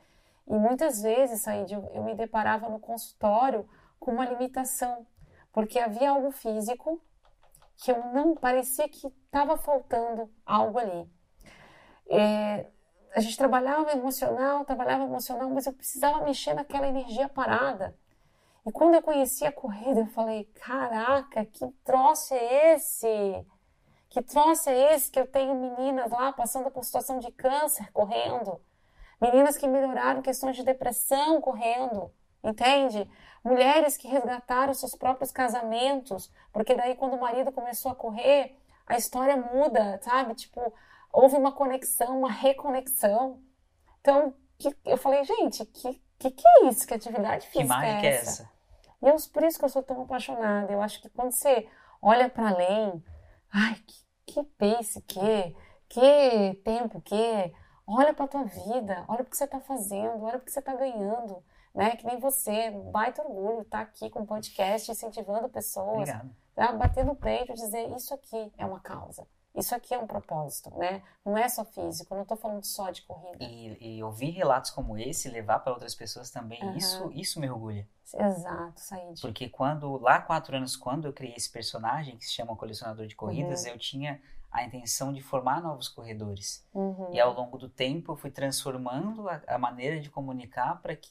E 0.46 0.54
muitas 0.54 1.02
vezes, 1.02 1.40
Said, 1.40 1.72
eu, 1.72 1.90
eu 1.92 2.04
me 2.04 2.14
deparava 2.14 2.68
no 2.68 2.78
consultório 2.78 3.68
com 3.98 4.12
uma 4.12 4.24
limitação, 4.24 5.04
porque 5.52 5.80
havia 5.80 6.10
algo 6.10 6.30
físico 6.30 7.02
que 7.76 7.90
eu 7.90 8.12
não 8.12 8.36
parecia 8.36 8.88
que 8.88 9.10
estava 9.34 9.56
faltando 9.56 10.30
algo 10.46 10.78
ali. 10.78 11.10
É, 12.08 12.66
a 13.16 13.20
gente 13.20 13.36
trabalhava 13.36 13.90
emocional, 13.90 14.64
trabalhava 14.64 15.02
emocional, 15.02 15.50
mas 15.50 15.66
eu 15.66 15.72
precisava 15.72 16.24
mexer 16.24 16.54
naquela 16.54 16.86
energia 16.86 17.28
parada. 17.28 17.96
E 18.64 18.70
quando 18.70 18.94
eu 18.94 19.02
conheci 19.02 19.44
a 19.44 19.50
corrida, 19.50 20.00
eu 20.00 20.06
falei: 20.06 20.44
caraca, 20.54 21.44
que 21.44 21.66
troço 21.84 22.32
é 22.32 22.74
esse? 22.74 23.44
Que 24.08 24.22
troço 24.22 24.70
é 24.70 24.94
esse 24.94 25.10
que 25.10 25.18
eu 25.18 25.26
tenho 25.26 25.54
meninas 25.56 26.10
lá 26.12 26.32
passando 26.32 26.70
por 26.70 26.84
situação 26.84 27.18
de 27.18 27.32
câncer 27.32 27.90
correndo? 27.92 28.60
Meninas 29.20 29.56
que 29.56 29.66
melhoraram 29.66 30.22
questões 30.22 30.54
de 30.54 30.62
depressão 30.62 31.40
correndo, 31.40 32.12
entende? 32.42 33.10
mulheres 33.44 33.96
que 33.98 34.08
resgataram 34.08 34.72
seus 34.72 34.94
próprios 34.94 35.30
casamentos, 35.30 36.32
porque 36.50 36.74
daí 36.74 36.96
quando 36.96 37.14
o 37.14 37.20
marido 37.20 37.52
começou 37.52 37.92
a 37.92 37.94
correr, 37.94 38.56
a 38.86 38.96
história 38.96 39.36
muda, 39.36 40.00
sabe? 40.02 40.34
Tipo, 40.34 40.72
houve 41.12 41.36
uma 41.36 41.52
conexão, 41.52 42.18
uma 42.18 42.30
reconexão. 42.30 43.42
Então, 44.00 44.34
que, 44.58 44.74
eu 44.84 44.96
falei, 44.96 45.24
gente, 45.24 45.64
que, 45.66 46.02
que 46.18 46.30
que 46.30 46.44
é 46.46 46.66
isso? 46.66 46.86
Que 46.86 46.94
atividade 46.94 47.46
física 47.46 47.62
que 47.62 47.68
mágica 47.68 48.06
é 48.06 48.14
essa? 48.14 48.42
É 48.42 48.44
essa? 48.44 48.50
E 49.02 49.08
eu, 49.08 49.16
por 49.32 49.42
isso 49.42 49.58
que 49.58 49.64
eu 49.64 49.68
sou 49.68 49.82
tão 49.82 50.02
apaixonada. 50.02 50.72
Eu 50.72 50.82
acho 50.82 51.00
que 51.00 51.08
quando 51.08 51.32
você 51.32 51.68
olha 52.00 52.28
para 52.28 52.50
além, 52.50 53.02
ai, 53.52 53.74
que, 53.86 54.34
que 54.34 54.42
pace 54.44 55.00
que, 55.02 55.56
que 55.88 56.60
tempo 56.64 57.00
que, 57.00 57.54
olha 57.86 58.14
para 58.14 58.28
tua 58.28 58.44
vida, 58.44 59.04
olha 59.08 59.22
o 59.22 59.24
que 59.24 59.36
você 59.36 59.44
está 59.44 59.60
fazendo, 59.60 60.22
olha 60.22 60.38
o 60.38 60.40
que 60.40 60.50
você 60.50 60.58
está 60.58 60.74
ganhando 60.74 61.42
né? 61.74 61.96
Que 61.96 62.06
nem 62.06 62.18
você, 62.18 62.70
baita 62.92 63.22
orgulho 63.22 63.62
estar 63.62 63.78
tá 63.78 63.82
aqui 63.82 64.08
com 64.08 64.20
o 64.20 64.26
podcast, 64.26 64.90
incentivando 64.90 65.48
pessoas. 65.48 66.08
Obrigado. 66.08 66.30
Tá? 66.54 66.72
Bater 66.72 67.04
no 67.04 67.16
peito 67.16 67.52
e 67.52 67.54
dizer, 67.54 67.90
isso 67.96 68.14
aqui 68.14 68.52
é 68.56 68.64
uma 68.64 68.80
causa. 68.80 69.26
Isso 69.54 69.72
aqui 69.72 69.94
é 69.94 69.98
um 69.98 70.06
propósito, 70.06 70.68
né? 70.76 71.00
Não 71.24 71.38
é 71.38 71.48
só 71.48 71.64
físico, 71.64 72.12
não 72.14 72.22
estou 72.22 72.36
falando 72.36 72.64
só 72.64 72.90
de 72.90 73.02
corrida. 73.02 73.38
E, 73.40 73.98
e 73.98 74.02
ouvir 74.02 74.30
relatos 74.30 74.72
como 74.72 74.98
esse, 74.98 75.28
levar 75.28 75.60
para 75.60 75.72
outras 75.72 75.94
pessoas 75.94 76.28
também, 76.28 76.60
uhum. 76.60 76.76
isso, 76.76 77.10
isso 77.12 77.40
me 77.40 77.48
orgulha. 77.48 77.88
Exato, 78.12 78.80
Said. 78.80 79.20
Porque 79.20 79.48
quando, 79.48 79.96
lá 79.98 80.20
quatro 80.20 80.56
anos, 80.56 80.74
quando 80.76 81.06
eu 81.06 81.12
criei 81.12 81.34
esse 81.36 81.50
personagem, 81.50 82.16
que 82.16 82.24
se 82.24 82.32
chama 82.32 82.56
Colecionador 82.56 83.06
de 83.06 83.14
Corridas, 83.14 83.64
uhum. 83.64 83.70
eu 83.70 83.78
tinha 83.78 84.20
a 84.50 84.64
intenção 84.64 85.12
de 85.12 85.22
formar 85.22 85.62
novos 85.62 85.88
corredores. 85.88 86.66
Uhum. 86.74 87.12
E 87.12 87.20
ao 87.20 87.32
longo 87.32 87.56
do 87.56 87.68
tempo 87.68 88.12
eu 88.12 88.16
fui 88.16 88.30
transformando 88.30 89.28
a, 89.28 89.40
a 89.46 89.58
maneira 89.58 90.00
de 90.00 90.10
comunicar 90.10 90.80
para 90.82 90.96
que, 90.96 91.10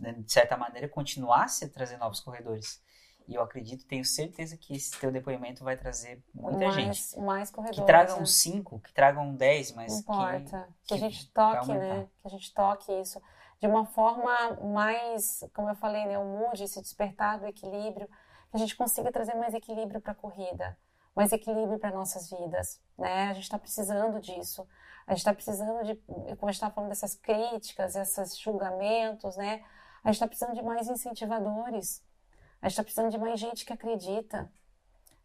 né, 0.00 0.12
de 0.12 0.32
certa 0.32 0.56
maneira, 0.56 0.88
continuasse 0.88 1.64
a 1.64 1.68
trazer 1.68 1.96
novos 1.96 2.18
corredores. 2.18 2.82
E 3.26 3.34
eu 3.34 3.42
acredito, 3.42 3.86
tenho 3.86 4.04
certeza 4.04 4.56
que 4.56 4.76
esse 4.76 4.98
teu 4.98 5.10
depoimento 5.10 5.64
vai 5.64 5.76
trazer 5.76 6.22
muita 6.34 6.58
mais, 6.58 6.74
gente. 6.74 7.20
Mais 7.20 7.50
corredores. 7.50 7.80
Que 7.80 7.86
tragam 7.86 8.18
né? 8.20 8.26
cinco, 8.26 8.78
que 8.80 8.92
tragam 8.92 9.34
dez, 9.34 9.72
mas 9.72 9.92
Não 9.92 10.00
importa. 10.00 10.68
Que, 10.82 10.88
que, 10.88 10.94
a 10.94 10.96
gente 10.98 11.30
toque, 11.32 11.72
né? 11.72 12.06
Que 12.20 12.26
a 12.26 12.30
gente 12.30 12.52
toque 12.52 12.92
isso 13.00 13.20
de 13.60 13.66
uma 13.66 13.86
forma 13.86 14.58
mais, 14.62 15.42
como 15.54 15.70
eu 15.70 15.74
falei, 15.74 16.04
né? 16.04 16.18
O 16.18 16.24
mood, 16.24 16.62
esse 16.62 16.80
despertar 16.82 17.38
do 17.38 17.46
equilíbrio, 17.46 18.06
que 18.50 18.56
a 18.56 18.58
gente 18.58 18.76
consiga 18.76 19.10
trazer 19.10 19.34
mais 19.34 19.54
equilíbrio 19.54 20.02
para 20.02 20.12
a 20.12 20.14
corrida, 20.14 20.76
mais 21.16 21.32
equilíbrio 21.32 21.78
para 21.78 21.90
nossas 21.90 22.28
vidas, 22.28 22.78
né? 22.98 23.30
A 23.30 23.32
gente 23.32 23.44
está 23.44 23.58
precisando 23.58 24.20
disso. 24.20 24.66
A 25.06 25.12
gente 25.12 25.20
está 25.20 25.32
precisando 25.34 25.84
de, 25.84 25.94
como 26.36 26.48
a 26.48 26.52
gente 26.52 26.54
está 26.54 26.70
falando 26.70 26.90
dessas 26.90 27.14
críticas, 27.14 27.96
esses 27.96 28.38
julgamentos, 28.38 29.36
né? 29.36 29.64
A 30.02 30.08
gente 30.08 30.16
está 30.16 30.26
precisando 30.26 30.54
de 30.54 30.62
mais 30.62 30.88
incentivadores 30.88 32.02
a 32.64 32.68
gente 32.68 32.72
está 32.72 32.82
precisando 32.82 33.10
de 33.10 33.18
mais 33.18 33.38
gente 33.38 33.62
que 33.62 33.74
acredita. 33.74 34.50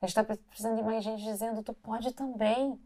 A 0.02 0.06
gente 0.06 0.20
está 0.20 0.24
precisando 0.26 0.76
de 0.76 0.84
mais 0.84 1.02
gente 1.02 1.24
dizendo: 1.24 1.64
tu 1.64 1.74
pode 1.74 2.12
também. 2.12 2.78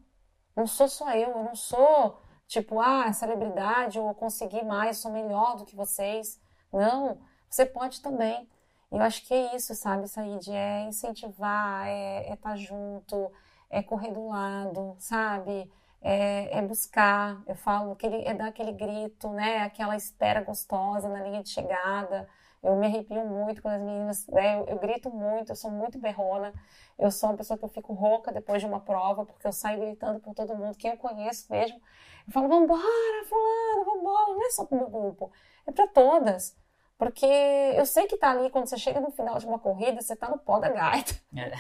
Não 0.56 0.68
sou 0.68 0.88
só 0.88 1.12
eu, 1.16 1.30
eu 1.30 1.44
não 1.44 1.56
sou 1.56 2.22
tipo, 2.48 2.80
ah, 2.80 3.12
celebridade 3.12 3.98
ou 3.98 4.14
consegui 4.14 4.64
mais, 4.64 4.98
sou 5.00 5.12
melhor 5.12 5.58
do 5.58 5.66
que 5.66 5.76
vocês. 5.76 6.40
Não, 6.72 7.20
você 7.50 7.66
pode 7.66 8.00
também. 8.00 8.48
E 8.92 8.96
eu 8.96 9.02
acho 9.02 9.26
que 9.26 9.34
é 9.34 9.56
isso, 9.56 9.74
sabe, 9.74 10.08
Said? 10.08 10.48
É 10.52 10.82
incentivar, 10.84 11.88
é 11.88 12.32
estar 12.32 12.52
é 12.52 12.54
tá 12.54 12.56
junto, 12.56 13.32
é 13.72 13.82
correr 13.82 14.12
do 14.12 14.28
lado, 14.28 14.96
sabe? 15.00 15.68
É, 16.00 16.60
é, 16.60 16.62
buscar, 16.62 17.42
eu 17.48 17.56
falo, 17.56 17.94
aquele, 17.94 18.18
é 18.24 18.36
dar 18.36 18.50
aquele 18.50 18.72
grito, 18.72 19.30
né? 19.30 19.64
Aquela 19.64 19.96
espera 19.96 20.44
gostosa 20.44 21.10
na 21.10 21.24
linha 21.24 21.42
de 21.42 21.50
chegada. 21.50 22.30
Eu 22.64 22.76
me 22.78 22.88
arrepio 22.88 23.26
muito 23.26 23.62
quando 23.62 23.76
as 23.76 23.82
meninas, 23.82 24.28
né, 24.28 24.56
eu, 24.56 24.66
eu, 24.68 24.80
grito 24.80 25.10
muito, 25.10 25.52
eu 25.52 25.56
sou 25.56 25.70
muito 25.70 26.00
berrona. 26.00 26.54
Eu 26.98 27.12
sou 27.12 27.30
uma 27.30 27.38
pessoa 27.38 27.58
que 27.58 27.66
eu 27.66 27.70
fico 27.70 27.94
rouca 27.94 28.32
depois 28.32 28.62
de 28.62 28.68
uma 28.68 28.80
prova, 28.80 29.26
porque 29.26 29.46
eu 29.46 29.52
saio 29.52 29.82
gritando 29.82 30.20
por 30.22 30.34
todo 30.34 30.56
mundo, 30.56 30.78
quem 30.78 30.92
eu 30.92 30.98
conheço 30.98 31.52
mesmo. 31.52 31.82
Eu 32.26 32.32
falo, 32.32 32.48
vambora, 32.48 32.82
fulano, 33.28 33.86
vambora. 33.86 34.34
Não 34.34 34.48
é 34.48 34.50
só 34.52 34.66
pro 34.66 34.78
meu 34.78 34.90
grupo, 34.90 35.32
é 35.68 35.72
para 35.72 35.88
todas. 35.88 36.56
Porque 36.98 37.26
eu 37.26 37.86
sei 37.86 38.08
que 38.08 38.16
tá 38.18 38.32
ali, 38.32 38.50
quando 38.50 38.68
você 38.68 38.78
chega 38.78 39.02
no 39.02 39.12
final 39.12 39.38
de 39.38 39.46
uma 39.46 39.60
corrida, 39.60 40.02
você 40.02 40.16
tá 40.16 40.30
no 40.30 40.38
pó 40.38 40.60
da 40.60 40.70
gaita. 40.70 41.14
É. 41.36 41.52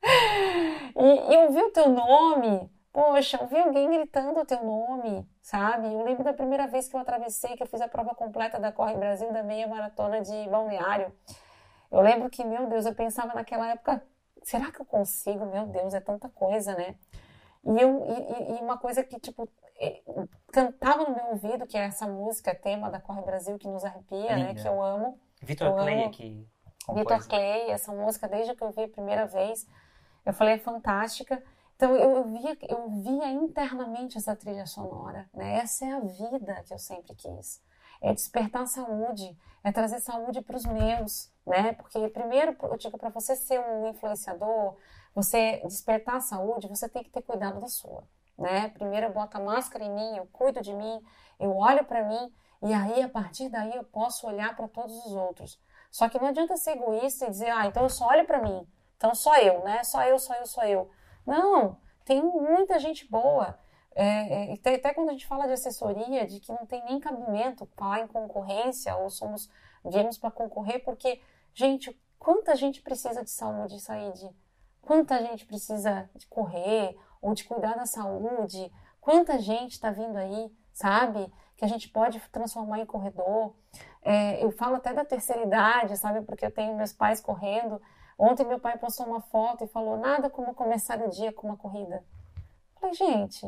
e, 0.96 1.34
e 1.34 1.36
ouvir 1.44 1.62
o 1.62 1.72
teu 1.72 1.90
nome, 1.90 2.70
Poxa, 2.92 3.40
ouvi 3.40 3.56
alguém 3.56 3.88
gritando 3.88 4.40
o 4.40 4.44
teu 4.44 4.64
nome, 4.64 5.28
sabe? 5.40 5.92
Eu 5.92 6.02
lembro 6.02 6.24
da 6.24 6.32
primeira 6.32 6.66
vez 6.66 6.88
que 6.88 6.96
eu 6.96 7.00
atravessei, 7.00 7.56
que 7.56 7.62
eu 7.62 7.66
fiz 7.66 7.80
a 7.80 7.88
prova 7.88 8.14
completa 8.14 8.58
da 8.58 8.72
Corre 8.72 8.96
Brasil, 8.96 9.32
da 9.32 9.42
meia 9.44 9.68
maratona 9.68 10.20
de 10.20 10.48
Balneário. 10.48 11.12
Eu 11.90 12.00
lembro 12.00 12.28
que, 12.28 12.44
meu 12.44 12.66
Deus, 12.68 12.86
eu 12.86 12.94
pensava 12.94 13.32
naquela 13.34 13.68
época, 13.68 14.02
será 14.42 14.72
que 14.72 14.80
eu 14.80 14.86
consigo? 14.86 15.46
Meu 15.46 15.66
Deus, 15.66 15.94
é 15.94 16.00
tanta 16.00 16.28
coisa, 16.30 16.74
né? 16.74 16.96
E, 17.64 17.80
eu, 17.80 18.04
e, 18.06 18.58
e 18.58 18.62
uma 18.62 18.76
coisa 18.76 19.04
que, 19.04 19.20
tipo, 19.20 19.48
cantava 20.52 21.04
no 21.04 21.14
meu 21.14 21.26
ouvido, 21.26 21.66
que 21.66 21.76
é 21.76 21.84
essa 21.84 22.06
música, 22.08 22.54
tema 22.54 22.90
da 22.90 23.00
Corre 23.00 23.22
Brasil, 23.22 23.56
que 23.58 23.68
nos 23.68 23.84
arrepia, 23.84 24.34
Linda. 24.34 24.52
né? 24.52 24.54
Que 24.54 24.66
eu 24.66 24.82
amo. 24.82 25.18
Vitor 25.42 25.74
Clay 25.74 26.04
aqui. 26.04 26.48
Vitor 26.92 27.28
Clay, 27.28 27.70
essa 27.70 27.92
música, 27.92 28.28
desde 28.28 28.54
que 28.54 28.64
eu 28.64 28.72
vi 28.72 28.84
a 28.84 28.88
primeira 28.88 29.26
vez, 29.26 29.66
eu 30.26 30.32
falei, 30.32 30.54
é 30.54 30.58
fantástica. 30.58 31.42
Então 31.80 31.96
eu 31.96 32.24
via, 32.24 32.58
eu 32.68 32.90
via 32.90 33.30
internamente 33.30 34.18
essa 34.18 34.36
trilha 34.36 34.66
sonora, 34.66 35.26
né? 35.32 35.60
Essa 35.60 35.86
é 35.86 35.92
a 35.92 36.00
vida 36.00 36.62
que 36.66 36.74
eu 36.74 36.78
sempre 36.78 37.14
quis. 37.14 37.58
É 38.02 38.12
despertar 38.12 38.66
saúde, 38.66 39.34
é 39.64 39.72
trazer 39.72 39.98
saúde 40.00 40.42
para 40.42 40.58
os 40.58 40.66
meus, 40.66 41.32
né? 41.46 41.72
Porque 41.72 42.06
primeiro, 42.10 42.54
eu 42.64 42.76
digo 42.76 42.98
para 42.98 43.08
você 43.08 43.34
ser 43.34 43.58
um 43.60 43.88
influenciador, 43.88 44.76
você 45.14 45.62
despertar 45.64 46.16
a 46.16 46.20
saúde, 46.20 46.68
você 46.68 46.86
tem 46.86 47.02
que 47.02 47.08
ter 47.08 47.22
cuidado 47.22 47.58
da 47.58 47.66
sua, 47.66 48.04
né? 48.36 48.68
Primeiro 48.68 49.06
eu 49.06 49.14
boto 49.14 49.38
a 49.38 49.40
máscara 49.40 49.82
em 49.82 49.90
mim, 49.90 50.18
eu 50.18 50.26
cuido 50.26 50.60
de 50.60 50.74
mim, 50.74 51.02
eu 51.38 51.56
olho 51.56 51.82
para 51.86 52.04
mim 52.04 52.30
e 52.62 52.74
aí 52.74 53.02
a 53.02 53.08
partir 53.08 53.48
daí 53.48 53.74
eu 53.74 53.84
posso 53.84 54.26
olhar 54.26 54.54
para 54.54 54.68
todos 54.68 55.06
os 55.06 55.12
outros. 55.14 55.58
Só 55.90 56.10
que 56.10 56.18
não 56.18 56.26
adianta 56.26 56.58
ser 56.58 56.72
egoísta 56.72 57.24
e 57.24 57.30
dizer, 57.30 57.48
ah, 57.48 57.64
então 57.64 57.84
eu 57.84 57.88
só 57.88 58.06
olho 58.08 58.26
para 58.26 58.42
mim, 58.42 58.68
então 58.98 59.14
só 59.14 59.38
eu, 59.38 59.64
né? 59.64 59.82
Só 59.82 60.04
eu, 60.04 60.18
só 60.18 60.34
eu, 60.34 60.44
só 60.44 60.62
eu. 60.66 60.90
Não, 61.26 61.78
tem 62.04 62.22
muita 62.22 62.78
gente 62.78 63.08
boa. 63.08 63.58
É, 63.94 64.52
é, 64.52 64.54
até, 64.54 64.94
quando 64.94 65.08
a 65.08 65.12
gente 65.12 65.26
fala 65.26 65.46
de 65.46 65.52
assessoria, 65.52 66.26
de 66.26 66.40
que 66.40 66.52
não 66.52 66.64
tem 66.64 66.84
nem 66.84 67.00
cabimento 67.00 67.68
falar 67.76 68.00
em 68.00 68.06
concorrência 68.06 68.96
ou 68.96 69.10
somos 69.10 69.50
viemos 69.84 70.18
para 70.18 70.30
concorrer, 70.30 70.82
porque, 70.84 71.20
gente, 71.54 71.98
quanta 72.18 72.54
gente 72.54 72.82
precisa 72.82 73.22
de 73.24 73.30
saúde, 73.30 73.80
saúde? 73.80 74.28
Quanta 74.82 75.18
gente 75.24 75.46
precisa 75.46 76.08
de 76.14 76.26
correr 76.26 76.96
ou 77.20 77.34
de 77.34 77.44
cuidar 77.44 77.74
da 77.74 77.86
saúde? 77.86 78.72
Quanta 79.00 79.38
gente 79.38 79.72
está 79.72 79.90
vindo 79.90 80.16
aí, 80.16 80.52
sabe? 80.72 81.32
Que 81.56 81.64
a 81.64 81.68
gente 81.68 81.88
pode 81.88 82.20
transformar 82.30 82.80
em 82.80 82.86
corredor. 82.86 83.54
É, 84.02 84.42
eu 84.42 84.50
falo 84.50 84.76
até 84.76 84.92
da 84.92 85.04
terceira 85.04 85.42
idade, 85.42 85.96
sabe? 85.96 86.22
Porque 86.22 86.44
eu 86.44 86.50
tenho 86.50 86.76
meus 86.76 86.92
pais 86.92 87.20
correndo. 87.20 87.80
Ontem 88.20 88.44
meu 88.44 88.60
pai 88.60 88.76
postou 88.76 89.06
uma 89.06 89.22
foto 89.22 89.64
e 89.64 89.68
falou: 89.68 89.96
nada 89.96 90.28
como 90.28 90.54
começar 90.54 91.00
o 91.00 91.08
dia 91.08 91.32
com 91.32 91.46
uma 91.46 91.56
corrida. 91.56 92.04
Eu 92.74 92.80
falei, 92.80 92.94
gente. 92.94 93.46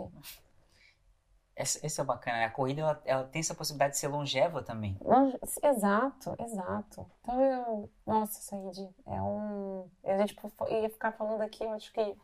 Esse 1.55 2.01
é 2.01 2.05
bacana. 2.05 2.39
Né? 2.39 2.45
A 2.47 2.51
corrida 2.51 2.81
ela, 2.81 3.03
ela, 3.05 3.25
tem 3.25 3.41
essa 3.41 3.55
possibilidade 3.55 3.93
de 3.93 3.99
ser 3.99 4.09
longeva 4.09 4.63
também. 4.63 4.97
Longe... 5.03 5.39
Exato, 5.63 6.35
exato. 6.39 7.07
Então 7.21 7.39
eu. 7.39 7.91
Nossa, 8.07 8.41
Said, 8.41 8.89
é 9.07 9.21
um. 9.21 9.91
A 10.05 10.17
gente 10.17 10.35
ia 10.71 10.89
ficar 10.89 11.13
falando 11.13 11.43
aqui, 11.43 11.63
eu 11.63 11.73
acho 11.73 11.93
que 11.93 12.17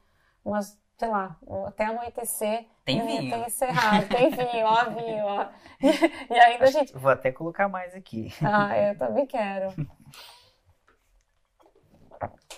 umas 0.42 0.80
sei 0.99 1.09
lá, 1.09 1.36
até 1.66 1.84
anoitecer. 1.84 2.66
Tem 2.84 3.05
vinho. 3.07 3.30
Tem 3.30 3.46
encerrado, 3.46 4.09
tem 4.09 4.30
vinho, 4.34 4.66
ó, 4.66 4.84
vinho, 4.90 5.24
ó. 5.24 5.49
E, 5.80 6.34
e 6.34 6.40
ainda 6.40 6.64
a 6.64 6.70
gente. 6.70 6.92
Vou 6.92 7.12
até 7.12 7.30
colocar 7.30 7.68
mais 7.68 7.94
aqui. 7.94 8.32
Ah, 8.42 8.76
eu 8.76 8.99
também 8.99 9.26
quero. 9.26 9.72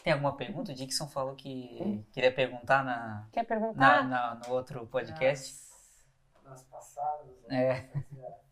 Tem 0.02 0.12
alguma 0.12 0.36
pergunta? 0.36 0.72
O 0.72 0.74
Dixon 0.74 1.08
falou 1.08 1.34
que 1.34 1.78
hum. 1.80 2.04
queria 2.12 2.32
perguntar 2.32 2.84
na, 2.84 3.28
Quer 3.32 3.44
perguntar? 3.44 4.04
Na, 4.04 4.34
na, 4.34 4.34
no 4.46 4.54
outro 4.54 4.86
podcast. 4.86 5.54
Nas, 6.44 6.50
nas 6.50 6.64
passadas. 6.64 7.26
Né? 7.48 7.64
É. 7.64 7.90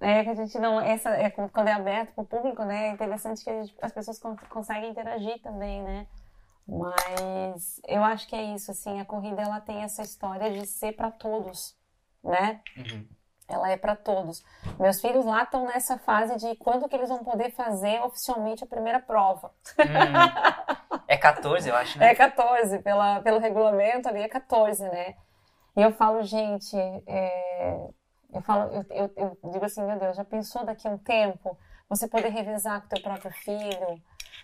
É 0.00 0.22
que 0.22 0.30
a 0.30 0.34
gente 0.34 0.56
não. 0.58 0.80
Essa, 0.80 1.10
é, 1.10 1.28
quando 1.30 1.66
é 1.66 1.72
aberto 1.72 2.14
para 2.14 2.22
o 2.22 2.26
público, 2.26 2.64
né? 2.64 2.86
É 2.86 2.92
interessante 2.92 3.44
que 3.44 3.50
gente, 3.50 3.76
as 3.82 3.92
pessoas 3.92 4.20
conseguem 4.48 4.88
interagir 4.88 5.42
também, 5.42 5.82
né? 5.82 6.06
Mas 6.66 7.82
eu 7.86 8.02
acho 8.04 8.28
que 8.28 8.36
é 8.36 8.54
isso, 8.54 8.70
assim, 8.70 9.00
a 9.00 9.04
corrida 9.04 9.42
ela 9.42 9.60
tem 9.60 9.82
essa 9.82 10.02
história 10.02 10.52
de 10.52 10.64
ser 10.64 10.92
para 10.92 11.10
todos, 11.10 11.76
né? 12.22 12.62
Uhum 12.78 13.19
ela 13.50 13.70
é 13.70 13.76
para 13.76 13.96
todos. 13.96 14.44
Meus 14.78 15.00
filhos 15.00 15.24
lá 15.24 15.42
estão 15.42 15.66
nessa 15.66 15.98
fase 15.98 16.36
de 16.36 16.56
quando 16.56 16.88
que 16.88 16.94
eles 16.94 17.08
vão 17.08 17.24
poder 17.24 17.50
fazer 17.50 18.00
oficialmente 18.02 18.64
a 18.64 18.66
primeira 18.66 19.00
prova. 19.00 19.52
Hum, 19.78 21.02
é 21.08 21.16
14, 21.16 21.68
eu 21.68 21.76
acho, 21.76 21.98
né? 21.98 22.12
É 22.12 22.14
14, 22.14 22.78
pela, 22.78 23.20
pelo 23.20 23.38
regulamento 23.38 24.08
ali 24.08 24.22
é 24.22 24.28
14, 24.28 24.84
né? 24.84 25.14
E 25.76 25.82
eu 25.82 25.92
falo, 25.92 26.22
gente, 26.22 26.76
é, 27.06 27.88
eu 28.32 28.40
falo, 28.42 28.70
eu, 28.72 28.84
eu, 28.90 29.12
eu, 29.16 29.50
digo 29.50 29.64
assim, 29.64 29.82
meu 29.84 29.98
Deus, 29.98 30.16
já 30.16 30.24
pensou 30.24 30.64
daqui 30.64 30.86
a 30.86 30.90
um 30.90 30.98
tempo 30.98 31.58
você 31.88 32.06
poder 32.06 32.28
revezar 32.28 32.82
com 32.82 32.88
teu 32.88 33.02
próprio 33.02 33.32
filho? 33.32 34.00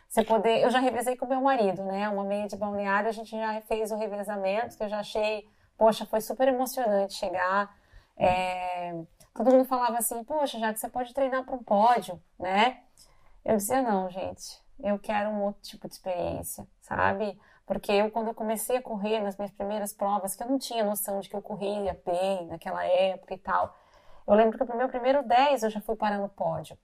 Você 0.08 0.24
poder, 0.24 0.62
eu 0.62 0.70
já 0.70 0.80
revezei 0.80 1.16
com 1.16 1.26
meu 1.26 1.40
marido, 1.40 1.84
né? 1.84 2.08
Uma 2.08 2.24
meia 2.24 2.46
de 2.46 2.56
balneário, 2.56 3.08
a 3.08 3.12
gente 3.12 3.30
já 3.30 3.60
fez 3.62 3.90
o 3.90 3.96
revezamento, 3.96 4.76
que 4.76 4.82
eu 4.82 4.88
já 4.88 5.00
achei, 5.00 5.48
poxa, 5.76 6.06
foi 6.06 6.20
super 6.20 6.48
emocionante 6.48 7.14
chegar 7.14 7.74
é, 8.16 8.94
todo 9.34 9.50
mundo 9.50 9.64
falava 9.66 9.98
assim, 9.98 10.22
poxa, 10.24 10.58
já 10.58 10.72
que 10.72 10.80
você 10.80 10.88
pode 10.88 11.12
treinar 11.12 11.44
para 11.44 11.54
um 11.54 11.62
pódio, 11.62 12.20
né? 12.38 12.82
Eu 13.44 13.56
dizia, 13.56 13.82
não, 13.82 14.10
gente, 14.10 14.60
eu 14.80 14.98
quero 14.98 15.30
um 15.30 15.42
outro 15.42 15.62
tipo 15.62 15.86
de 15.86 15.94
experiência, 15.94 16.66
sabe? 16.80 17.38
Porque 17.66 17.92
eu, 17.92 18.10
quando 18.10 18.28
eu 18.28 18.34
comecei 18.34 18.76
a 18.76 18.82
correr 18.82 19.20
nas 19.20 19.36
minhas 19.36 19.52
primeiras 19.52 19.92
provas, 19.92 20.34
que 20.34 20.42
eu 20.42 20.48
não 20.48 20.58
tinha 20.58 20.84
noção 20.84 21.20
de 21.20 21.28
que 21.28 21.36
eu 21.36 21.42
corria 21.42 22.00
bem 22.04 22.46
naquela 22.46 22.84
época 22.84 23.34
e 23.34 23.38
tal, 23.38 23.76
eu 24.26 24.34
lembro 24.34 24.58
que 24.58 24.64
no 24.64 24.76
meu 24.76 24.88
primeiro 24.88 25.22
10 25.22 25.64
eu 25.64 25.70
já 25.70 25.80
fui 25.80 25.96
parar 25.96 26.18
no 26.18 26.28
pódio. 26.28 26.78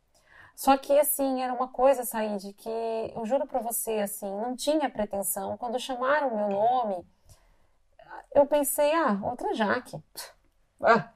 Só 0.55 0.76
que, 0.76 0.99
assim, 0.99 1.43
era 1.43 1.53
uma 1.53 1.68
coisa, 1.68 2.05
Said, 2.05 2.53
que 2.55 2.68
eu 3.16 3.24
juro 3.24 3.47
pra 3.47 3.61
você, 3.61 4.01
assim, 4.01 4.30
não 4.30 4.55
tinha 4.55 4.91
pretensão. 4.91 5.57
Quando 5.57 5.78
chamaram 5.78 6.28
o 6.28 6.37
meu 6.37 6.49
nome, 6.51 7.07
eu 8.35 8.47
pensei, 8.47 8.93
ah, 8.95 9.18
outra 9.22 9.55
Jaque. 9.55 10.01
Ah. 10.83 11.11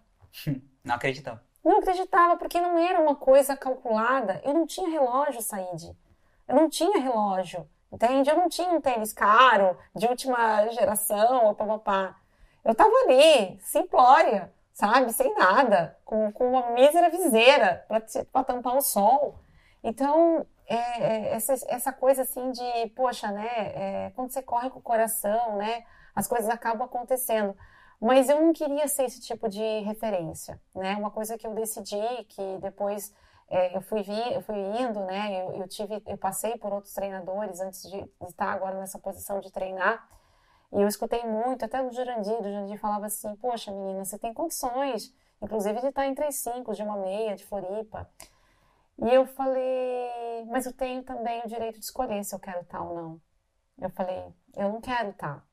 Não 0.84 0.94
acreditava. 0.94 1.42
Não 1.64 1.78
acreditava, 1.78 2.36
porque 2.36 2.60
não 2.60 2.78
era 2.78 3.00
uma 3.00 3.16
coisa 3.16 3.56
calculada. 3.56 4.40
Eu 4.44 4.54
não 4.54 4.66
tinha 4.66 4.88
relógio, 4.88 5.42
Said. 5.42 5.96
Eu 6.46 6.54
não 6.54 6.68
tinha 6.68 7.00
relógio, 7.00 7.68
entende? 7.92 8.30
Eu 8.30 8.36
não 8.36 8.48
tinha 8.48 8.68
um 8.68 8.80
tênis 8.80 9.12
caro, 9.12 9.76
de 9.94 10.06
última 10.06 10.68
geração, 10.68 11.46
ou 11.46 11.54
papapá. 11.54 12.16
Eu 12.64 12.74
tava 12.74 12.92
ali, 13.04 13.58
simplória, 13.60 14.52
sabe? 14.72 15.12
Sem 15.12 15.34
nada, 15.34 15.96
com, 16.04 16.30
com 16.30 16.50
uma 16.50 16.70
mísera 16.70 17.10
viseira 17.10 17.84
para 18.32 18.44
tampar 18.44 18.76
o 18.76 18.80
sol. 18.80 19.40
Então, 19.82 20.46
é, 20.66 20.74
é, 20.74 21.34
essa, 21.34 21.54
essa 21.68 21.92
coisa 21.92 22.22
assim 22.22 22.50
de, 22.50 22.88
poxa, 22.94 23.30
né? 23.30 23.48
É, 23.74 24.12
quando 24.14 24.30
você 24.30 24.42
corre 24.42 24.70
com 24.70 24.78
o 24.78 24.82
coração, 24.82 25.56
né? 25.56 25.84
As 26.14 26.26
coisas 26.28 26.48
acabam 26.48 26.82
acontecendo. 26.86 27.56
Mas 28.00 28.28
eu 28.28 28.40
não 28.40 28.52
queria 28.52 28.86
ser 28.88 29.04
esse 29.04 29.20
tipo 29.20 29.48
de 29.48 29.80
referência, 29.80 30.60
né? 30.74 30.96
Uma 30.96 31.10
coisa 31.10 31.38
que 31.38 31.46
eu 31.46 31.54
decidi, 31.54 32.24
que 32.28 32.58
depois 32.60 33.12
é, 33.48 33.76
eu 33.76 33.80
fui 33.80 34.02
vi, 34.02 34.34
eu 34.34 34.42
fui 34.42 34.56
indo, 34.56 35.00
né? 35.00 35.42
Eu, 35.42 35.62
eu, 35.62 35.68
tive, 35.68 36.02
eu 36.06 36.18
passei 36.18 36.58
por 36.58 36.72
outros 36.72 36.92
treinadores 36.94 37.60
antes 37.60 37.82
de 37.88 38.04
estar 38.28 38.52
agora 38.52 38.78
nessa 38.78 38.98
posição 38.98 39.40
de 39.40 39.50
treinar. 39.50 40.08
E 40.72 40.82
eu 40.82 40.88
escutei 40.88 41.24
muito, 41.24 41.64
até 41.64 41.80
o 41.80 41.90
Jurandir, 41.92 42.34
o 42.34 42.42
Jurandir 42.42 42.78
falava 42.78 43.06
assim, 43.06 43.34
poxa 43.36 43.70
menina, 43.70 44.04
você 44.04 44.18
tem 44.18 44.34
condições, 44.34 45.14
inclusive 45.40 45.80
de 45.80 45.86
estar 45.88 46.06
em 46.06 46.14
3,5, 46.14 46.74
de 46.74 46.82
uma 46.82 46.96
meia, 46.96 47.36
de 47.36 47.44
Floripa. 47.46 48.10
E 48.98 49.08
eu 49.14 49.26
falei, 49.26 50.44
mas 50.46 50.66
eu 50.66 50.72
tenho 50.72 51.02
também 51.02 51.42
o 51.44 51.48
direito 51.48 51.78
de 51.78 51.84
escolher 51.84 52.24
se 52.24 52.34
eu 52.34 52.40
quero 52.40 52.60
estar 52.62 52.82
ou 52.82 52.94
não. 52.94 53.20
Eu 53.78 53.90
falei, 53.90 54.34
eu 54.56 54.70
não 54.70 54.80
quero 54.80 55.10
estar. 55.10 55.45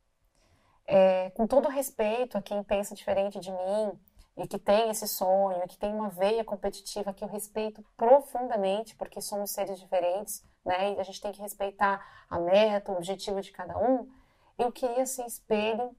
É, 0.85 1.29
com 1.31 1.47
todo 1.47 1.69
respeito 1.69 2.37
a 2.37 2.41
quem 2.41 2.61
pensa 2.63 2.93
diferente 2.93 3.39
de 3.39 3.51
mim 3.51 3.99
e 4.35 4.47
que 4.47 4.57
tem 4.57 4.89
esse 4.89 5.07
sonho, 5.07 5.61
e 5.63 5.67
que 5.67 5.77
tem 5.77 5.93
uma 5.93 6.09
veia 6.09 6.43
competitiva 6.43 7.13
que 7.13 7.23
eu 7.23 7.27
respeito 7.27 7.85
profundamente, 7.95 8.95
porque 8.95 9.21
somos 9.21 9.51
seres 9.51 9.79
diferentes, 9.79 10.43
né? 10.65 10.93
E 10.93 10.99
a 10.99 11.03
gente 11.03 11.21
tem 11.21 11.31
que 11.31 11.41
respeitar 11.41 12.03
a 12.29 12.39
meta, 12.39 12.91
o 12.91 12.95
objetivo 12.95 13.41
de 13.41 13.51
cada 13.51 13.77
um. 13.77 14.09
Eu 14.57 14.71
queria 14.71 15.05
ser 15.05 15.25
espelho 15.25 15.95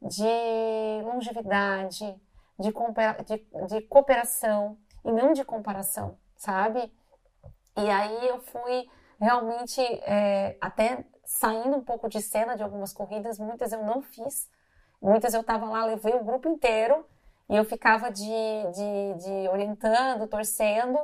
de 0.00 1.02
longevidade, 1.02 2.14
de, 2.58 2.72
de, 3.24 3.66
de 3.66 3.80
cooperação 3.82 4.78
e 5.04 5.10
não 5.10 5.32
de 5.32 5.44
comparação, 5.44 6.18
sabe? 6.36 6.92
E 7.76 7.90
aí 7.90 8.28
eu 8.28 8.40
fui 8.40 8.88
realmente 9.20 9.80
é, 9.80 10.56
até 10.60 11.04
saindo 11.28 11.76
um 11.76 11.84
pouco 11.84 12.08
de 12.08 12.22
cena 12.22 12.56
de 12.56 12.62
algumas 12.62 12.90
corridas, 12.90 13.38
muitas 13.38 13.70
eu 13.70 13.84
não 13.84 14.00
fiz, 14.00 14.48
muitas 15.00 15.34
eu 15.34 15.42
estava 15.42 15.66
lá, 15.68 15.84
levei 15.84 16.14
o 16.14 16.24
grupo 16.24 16.48
inteiro 16.48 17.04
e 17.50 17.54
eu 17.54 17.66
ficava 17.66 18.10
de, 18.10 18.24
de, 18.24 19.14
de 19.22 19.48
orientando, 19.50 20.26
torcendo 20.26 20.98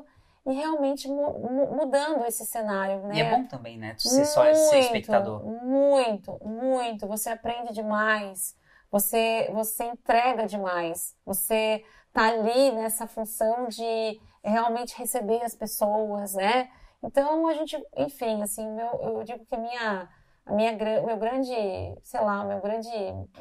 e 0.46 0.54
realmente 0.54 1.08
mu 1.08 1.68
mudando 1.76 2.24
esse 2.24 2.46
cenário, 2.46 3.02
né? 3.06 3.16
E 3.16 3.20
é 3.20 3.30
bom 3.36 3.44
também, 3.44 3.76
né? 3.76 3.92
Tu 3.94 4.08
ser 4.08 4.24
só 4.24 4.46
esse 4.46 4.78
espectador. 4.78 5.44
Muito, 5.44 6.40
muito. 6.42 7.06
Você 7.06 7.28
aprende 7.28 7.74
demais. 7.74 8.56
Você, 8.90 9.50
você 9.52 9.84
entrega 9.84 10.46
demais. 10.46 11.14
Você 11.26 11.84
tá 12.14 12.28
ali 12.28 12.72
nessa 12.72 13.06
função 13.06 13.68
de 13.68 14.18
realmente 14.42 14.96
receber 14.96 15.42
as 15.42 15.54
pessoas, 15.54 16.32
né? 16.32 16.70
Então 17.04 17.46
a 17.46 17.52
gente, 17.52 17.76
enfim, 17.98 18.42
assim, 18.42 18.66
meu, 18.70 18.88
eu 19.02 19.24
digo 19.24 19.44
que 19.44 19.56
minha, 19.58 20.08
a 20.46 20.52
minha, 20.54 20.72
meu 20.72 21.18
grande, 21.18 21.52
sei 22.02 22.20
lá, 22.20 22.42
meu 22.44 22.62
grande 22.62 22.88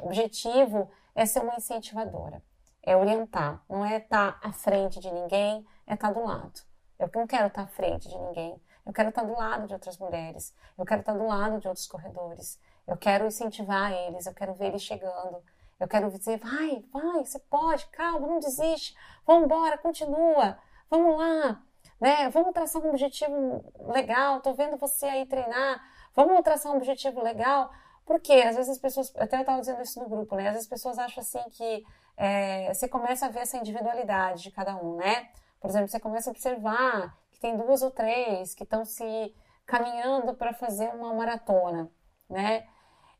objetivo 0.01 0.91
é 1.16 1.26
ser 1.26 1.39
uma 1.39 1.55
incentivadora. 1.55 2.43
É 2.86 2.97
orientar, 2.97 3.64
não 3.70 3.86
é 3.86 3.99
estar 3.99 4.38
à 4.43 4.51
frente 4.51 4.99
de 4.99 5.09
ninguém, 5.09 5.66
é 5.88 5.93
estar 5.93 6.11
do 6.11 6.26
lado. 6.26 6.59
Eu 6.99 7.09
não 7.16 7.26
quero 7.26 7.47
estar 7.47 7.61
à 7.61 7.68
frente 7.68 8.09
de 8.09 8.18
ninguém, 8.18 8.61
eu 8.86 8.91
quero 8.91 9.09
estar 9.09 9.24
do 9.24 9.34
lado 9.34 9.66
de 9.66 9.74
outras 9.74 9.97
mulheres, 9.97 10.53
eu 10.78 10.84
quero 10.86 10.99
estar 10.99 11.14
do 11.14 11.26
lado 11.26 11.59
de 11.59 11.68
outros 11.68 11.88
corredores, 11.88 12.59
eu 12.86 12.97
quero 12.97 13.26
incentivar 13.26 13.93
eles, 13.93 14.26
eu 14.26 14.34
quero 14.34 14.53
ver 14.53 14.68
eles 14.68 14.82
chegando, 14.82 15.41
eu 15.80 15.88
quero 15.88 16.11
dizer, 16.11 16.38
vai, 16.38 16.84
vai, 16.91 17.24
você 17.24 17.39
pode, 17.39 17.88
calma, 17.88 18.28
não 18.28 18.39
desiste, 18.39 18.93
vamos 19.26 19.45
embora, 19.45 19.78
continua, 19.78 20.57
vamos 20.89 21.18
lá, 21.18 21.64
né? 22.03 22.29
Vamos 22.31 22.51
traçar 22.51 22.81
um 22.81 22.89
objetivo 22.89 23.63
legal, 23.93 24.41
tô 24.41 24.53
vendo 24.53 24.75
você 24.75 25.05
aí 25.05 25.25
treinar, 25.25 25.81
vamos 26.13 26.41
traçar 26.41 26.73
um 26.73 26.75
objetivo 26.75 27.23
legal, 27.23 27.71
porque 28.05 28.33
às 28.33 28.57
vezes 28.57 28.73
as 28.73 28.77
pessoas, 28.77 29.13
até 29.15 29.37
eu 29.37 29.39
estava 29.39 29.61
dizendo 29.61 29.81
isso 29.81 30.01
no 30.01 30.09
grupo, 30.09 30.35
né? 30.35 30.49
Às 30.49 30.55
vezes 30.55 30.65
as 30.65 30.69
pessoas 30.69 30.99
acham 30.99 31.21
assim 31.21 31.41
que 31.51 31.85
é, 32.17 32.73
você 32.73 32.89
começa 32.89 33.25
a 33.25 33.29
ver 33.29 33.39
essa 33.39 33.55
individualidade 33.55 34.43
de 34.43 34.51
cada 34.51 34.75
um, 34.75 34.97
né? 34.97 35.29
Por 35.61 35.69
exemplo, 35.69 35.87
você 35.87 35.97
começa 35.97 36.29
a 36.29 36.31
observar 36.31 37.17
que 37.31 37.39
tem 37.39 37.55
duas 37.55 37.81
ou 37.81 37.89
três 37.89 38.53
que 38.53 38.63
estão 38.63 38.83
se 38.83 39.33
caminhando 39.65 40.33
para 40.33 40.51
fazer 40.51 40.89
uma 40.89 41.13
maratona, 41.13 41.89
né? 42.29 42.67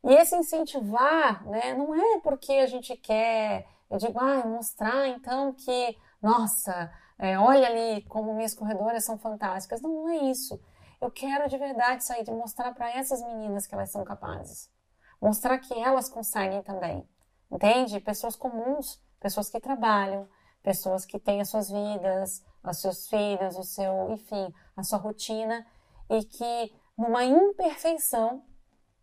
E 0.04 0.12
esse 0.12 0.36
incentivar, 0.36 1.42
né, 1.46 1.72
não 1.72 1.94
é 1.94 2.20
porque 2.20 2.52
a 2.52 2.66
gente 2.66 2.94
quer, 2.98 3.66
eu 3.90 3.96
digo, 3.96 4.20
ah, 4.20 4.46
mostrar 4.46 5.08
então 5.08 5.54
que, 5.54 5.96
nossa, 6.20 6.92
é, 7.18 7.38
olha 7.38 7.66
ali 7.66 8.02
como 8.02 8.34
minhas 8.34 8.54
corredoras 8.54 9.04
são 9.04 9.18
fantásticas. 9.18 9.80
Não, 9.80 9.90
não 9.90 10.08
é 10.08 10.16
isso. 10.16 10.60
Eu 11.00 11.10
quero 11.10 11.48
de 11.48 11.58
verdade 11.58 12.04
sair 12.04 12.24
de 12.24 12.30
mostrar 12.30 12.74
para 12.74 12.90
essas 12.90 13.22
meninas 13.22 13.66
que 13.66 13.74
elas 13.74 13.90
são 13.90 14.04
capazes. 14.04 14.70
Mostrar 15.20 15.58
que 15.58 15.74
elas 15.74 16.08
conseguem 16.08 16.62
também. 16.62 17.06
Entende? 17.50 18.00
Pessoas 18.00 18.36
comuns, 18.36 19.00
pessoas 19.20 19.48
que 19.48 19.60
trabalham, 19.60 20.28
pessoas 20.62 21.04
que 21.04 21.18
têm 21.18 21.40
as 21.40 21.48
suas 21.48 21.70
vidas, 21.70 22.42
os 22.64 22.78
seus 22.78 23.08
filhos, 23.08 23.56
o 23.56 23.62
seu, 23.62 24.10
enfim, 24.10 24.52
a 24.76 24.82
sua 24.82 24.98
rotina 24.98 25.64
e 26.10 26.24
que 26.24 26.74
numa 26.96 27.24
imperfeição, 27.24 28.44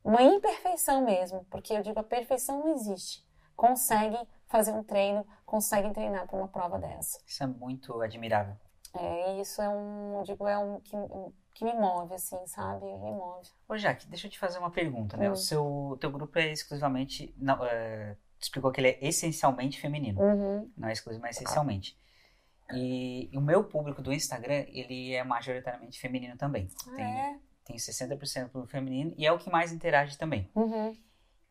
uma 0.03 0.21
imperfeição 0.21 1.03
mesmo, 1.03 1.45
porque 1.49 1.73
eu 1.73 1.81
digo 1.81 1.99
a 1.99 2.03
perfeição 2.03 2.59
não 2.59 2.73
existe, 2.73 3.23
conseguem 3.55 4.27
fazer 4.51 4.73
um 4.73 4.83
treino, 4.83 5.25
conseguem 5.45 5.93
treinar 5.93 6.27
para 6.27 6.37
uma 6.37 6.47
prova 6.47 6.77
dessa. 6.77 7.17
Isso 7.25 7.43
é 7.43 7.47
muito 7.47 7.99
admirável. 8.01 8.55
É, 8.93 9.39
isso 9.39 9.61
é 9.61 9.69
um, 9.69 10.21
digo, 10.23 10.45
é 10.45 10.57
um 10.57 10.81
que, 10.81 10.95
que 11.53 11.63
me 11.63 11.73
move, 11.73 12.13
assim, 12.13 12.37
sabe? 12.45 12.85
Me 12.85 13.11
move. 13.11 13.47
Ô, 13.67 13.77
Jaque, 13.77 14.07
deixa 14.07 14.27
eu 14.27 14.31
te 14.31 14.37
fazer 14.37 14.59
uma 14.59 14.69
pergunta, 14.69 15.15
né? 15.15 15.29
Hum. 15.29 15.33
O 15.33 15.37
seu 15.37 15.97
teu 15.99 16.11
grupo 16.11 16.37
é 16.37 16.51
exclusivamente 16.51 17.33
não, 17.37 17.63
é, 17.65 18.17
explicou 18.39 18.71
que 18.71 18.81
ele 18.81 18.89
é 18.89 18.99
essencialmente 19.07 19.79
feminino. 19.79 20.21
Uhum. 20.21 20.69
Não 20.75 20.89
é 20.89 20.91
exclusivo, 20.91 21.21
mas 21.21 21.37
essencialmente. 21.37 21.97
E, 22.73 23.29
e, 23.31 23.37
o 23.37 23.41
meu 23.41 23.63
público 23.63 24.01
do 24.01 24.13
Instagram, 24.13 24.65
ele 24.67 25.13
é 25.13 25.23
majoritariamente 25.23 25.99
feminino 25.99 26.37
também. 26.37 26.69
Ah, 26.87 26.95
tem, 26.95 27.05
é? 27.05 27.39
tem 27.65 27.75
60% 27.77 28.51
do 28.51 28.67
feminino 28.67 29.13
e 29.17 29.25
é 29.25 29.31
o 29.31 29.37
que 29.37 29.49
mais 29.49 29.71
interage 29.71 30.17
também. 30.17 30.49
Uhum. 30.55 30.95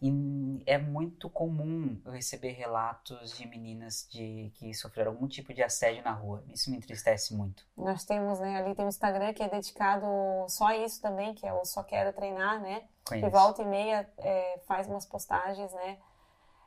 E 0.03 0.63
é 0.65 0.79
muito 0.79 1.29
comum 1.29 2.01
eu 2.07 2.13
receber 2.13 2.53
relatos 2.53 3.37
de 3.37 3.47
meninas 3.47 4.09
de 4.11 4.51
que 4.55 4.73
sofreram 4.73 5.13
algum 5.13 5.29
tipo 5.29 5.53
de 5.53 5.63
assédio 5.63 6.03
na 6.03 6.13
rua. 6.13 6.43
Isso 6.49 6.71
me 6.71 6.79
entristece 6.79 7.35
muito. 7.35 7.67
Nós 7.77 8.05
temos, 8.05 8.41
né, 8.41 8.57
ali 8.57 8.75
tem 8.75 8.87
um 8.87 8.89
Instagram 8.89 9.35
que 9.35 9.43
é 9.43 9.49
dedicado 9.49 10.07
só 10.49 10.69
a 10.69 10.77
isso 10.77 11.03
também, 11.03 11.35
que 11.35 11.47
é 11.47 11.53
o 11.53 11.67
Só 11.67 11.83
Quero 11.83 12.15
Treinar, 12.15 12.63
né? 12.63 12.85
Conheço. 13.07 13.27
Que 13.27 13.31
volta 13.31 13.63
e 13.63 13.67
meia 13.67 14.11
é, 14.19 14.59
faz 14.67 14.87
umas 14.87 15.05
postagens, 15.05 15.71
né? 15.73 15.99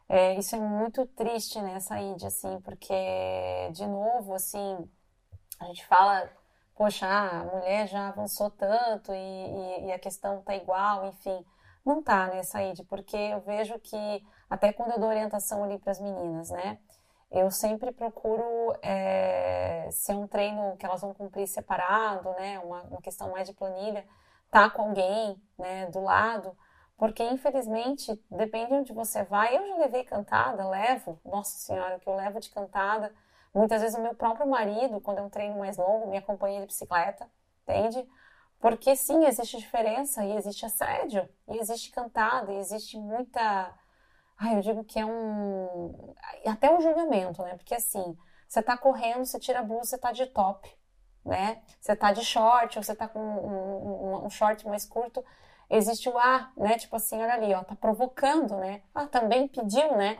É, 0.08 0.36
isso 0.36 0.56
é 0.56 0.60
muito 0.60 1.08
triste, 1.08 1.60
né, 1.60 1.80
Said, 1.80 2.24
assim, 2.26 2.62
porque, 2.62 2.94
de 3.72 3.88
novo, 3.88 4.36
assim, 4.36 4.78
a 5.60 5.66
gente 5.66 5.84
fala, 5.88 6.30
poxa, 6.76 7.08
a 7.08 7.46
mulher 7.46 7.88
já 7.88 8.10
avançou 8.10 8.52
tanto 8.52 9.12
e, 9.12 9.16
e, 9.16 9.86
e 9.88 9.92
a 9.92 9.98
questão 9.98 10.42
tá 10.44 10.56
igual, 10.56 11.08
enfim. 11.08 11.44
Não 11.86 12.02
tá, 12.02 12.28
né, 12.28 12.44
Said, 12.44 12.84
porque 12.86 13.16
eu 13.18 13.42
vejo 13.42 13.78
que, 13.80 14.26
até 14.50 14.72
quando 14.72 14.92
eu 14.94 15.00
dou 15.00 15.10
orientação 15.10 15.64
ali 15.64 15.78
para 15.78 15.92
as 15.92 16.00
meninas, 16.00 16.50
né, 16.50 16.78
eu 17.30 17.52
sempre 17.52 17.92
procuro 17.92 18.44
é, 18.82 19.90
ser 19.92 20.14
um 20.16 20.28
treino 20.28 20.78
que 20.78 20.86
elas 20.86 21.02
vão 21.02 21.14
cumprir 21.14 21.46
separado, 21.48 22.30
né, 22.34 22.60
uma, 22.60 22.84
uma 22.84 23.02
questão 23.02 23.32
mais 23.32 23.48
de 23.50 23.54
planilha, 23.54 24.06
tá 24.50 24.70
com 24.70 24.84
alguém, 24.84 25.42
né, 25.58 25.88
do 25.88 26.02
lado, 26.02 26.56
porque, 26.98 27.24
infelizmente, 27.24 28.18
depende 28.32 28.68
de 28.70 28.74
onde 28.76 28.94
você 28.94 29.24
vai. 29.24 29.58
Eu 29.58 29.68
já 29.68 29.76
levei 29.78 30.04
cantada, 30.06 30.70
levo, 30.70 31.20
nossa 31.26 31.58
senhora, 31.58 32.00
que 32.00 32.08
eu 32.08 32.16
levo 32.16 32.40
de 32.40 32.50
cantada. 32.52 33.14
Muitas 33.54 33.82
vezes 33.82 33.98
o 33.98 34.02
meu 34.02 34.14
próprio 34.16 34.48
marido, 34.48 35.02
quando 35.02 35.18
é 35.18 35.22
um 35.22 35.30
treino 35.30 35.58
mais 35.58 35.76
longo, 35.78 36.08
me 36.10 36.18
acompanha 36.18 36.62
de 36.62 36.68
bicicleta, 36.68 37.28
entende? 37.64 38.08
Porque 38.60 38.96
sim, 38.96 39.26
existe 39.26 39.58
diferença 39.58 40.24
e 40.24 40.36
existe 40.38 40.66
assédio, 40.66 41.28
e 41.48 41.58
existe 41.58 41.92
cantada, 41.92 42.52
e 42.54 42.58
existe 42.58 42.98
muita. 42.98 43.74
Ai, 44.38 44.58
eu 44.58 44.62
digo 44.62 44.84
que 44.84 45.00
é 45.00 45.06
um. 45.06 46.14
Até 46.46 46.72
um 46.72 46.82
julgamento, 46.82 47.42
né? 47.44 47.56
Porque 47.58 47.76
assim, 47.76 48.18
você 48.48 48.62
tá 48.62 48.78
correndo, 48.78 49.26
você 49.26 49.40
tira 49.40 49.60
a 49.60 49.64
blusa, 49.64 49.92
você 49.92 49.98
tá 49.98 50.12
de 50.12 50.26
top, 50.28 50.70
né? 51.26 51.62
Você 51.80 51.96
tá 51.96 52.12
de 52.12 52.24
short, 52.24 52.78
ou 52.78 52.84
você 52.84 52.96
tá 52.96 53.08
com 53.08 53.20
um, 53.20 54.22
um, 54.22 54.26
um 54.26 54.30
short 54.30 54.66
mais 54.68 54.86
curto 54.86 55.24
existe 55.70 56.08
o 56.10 56.18
ar, 56.18 56.52
né? 56.56 56.78
Tipo 56.78 56.96
assim, 56.96 57.22
olha 57.22 57.34
ali, 57.34 57.54
ó, 57.54 57.64
tá 57.64 57.76
provocando, 57.76 58.58
né? 58.58 58.82
Ah, 58.94 59.08
também 59.08 59.48
pediu, 59.48 59.96
né? 59.98 60.18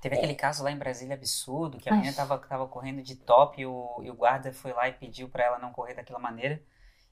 Teve 0.00 0.16
aquele 0.16 0.34
caso 0.34 0.62
lá 0.62 0.70
em 0.70 0.78
Brasília 0.78 1.14
absurdo, 1.14 1.78
que 1.78 1.88
a 1.88 1.92
menina 1.92 2.14
tava, 2.14 2.38
tava 2.38 2.68
correndo 2.68 3.02
de 3.02 3.16
top 3.16 3.60
e 3.60 3.66
o, 3.66 4.00
e 4.02 4.10
o 4.10 4.14
guarda 4.14 4.52
foi 4.52 4.72
lá 4.72 4.88
e 4.88 4.92
pediu 4.92 5.28
para 5.28 5.44
ela 5.44 5.58
não 5.58 5.72
correr 5.72 5.94
daquela 5.94 6.18
maneira. 6.18 6.62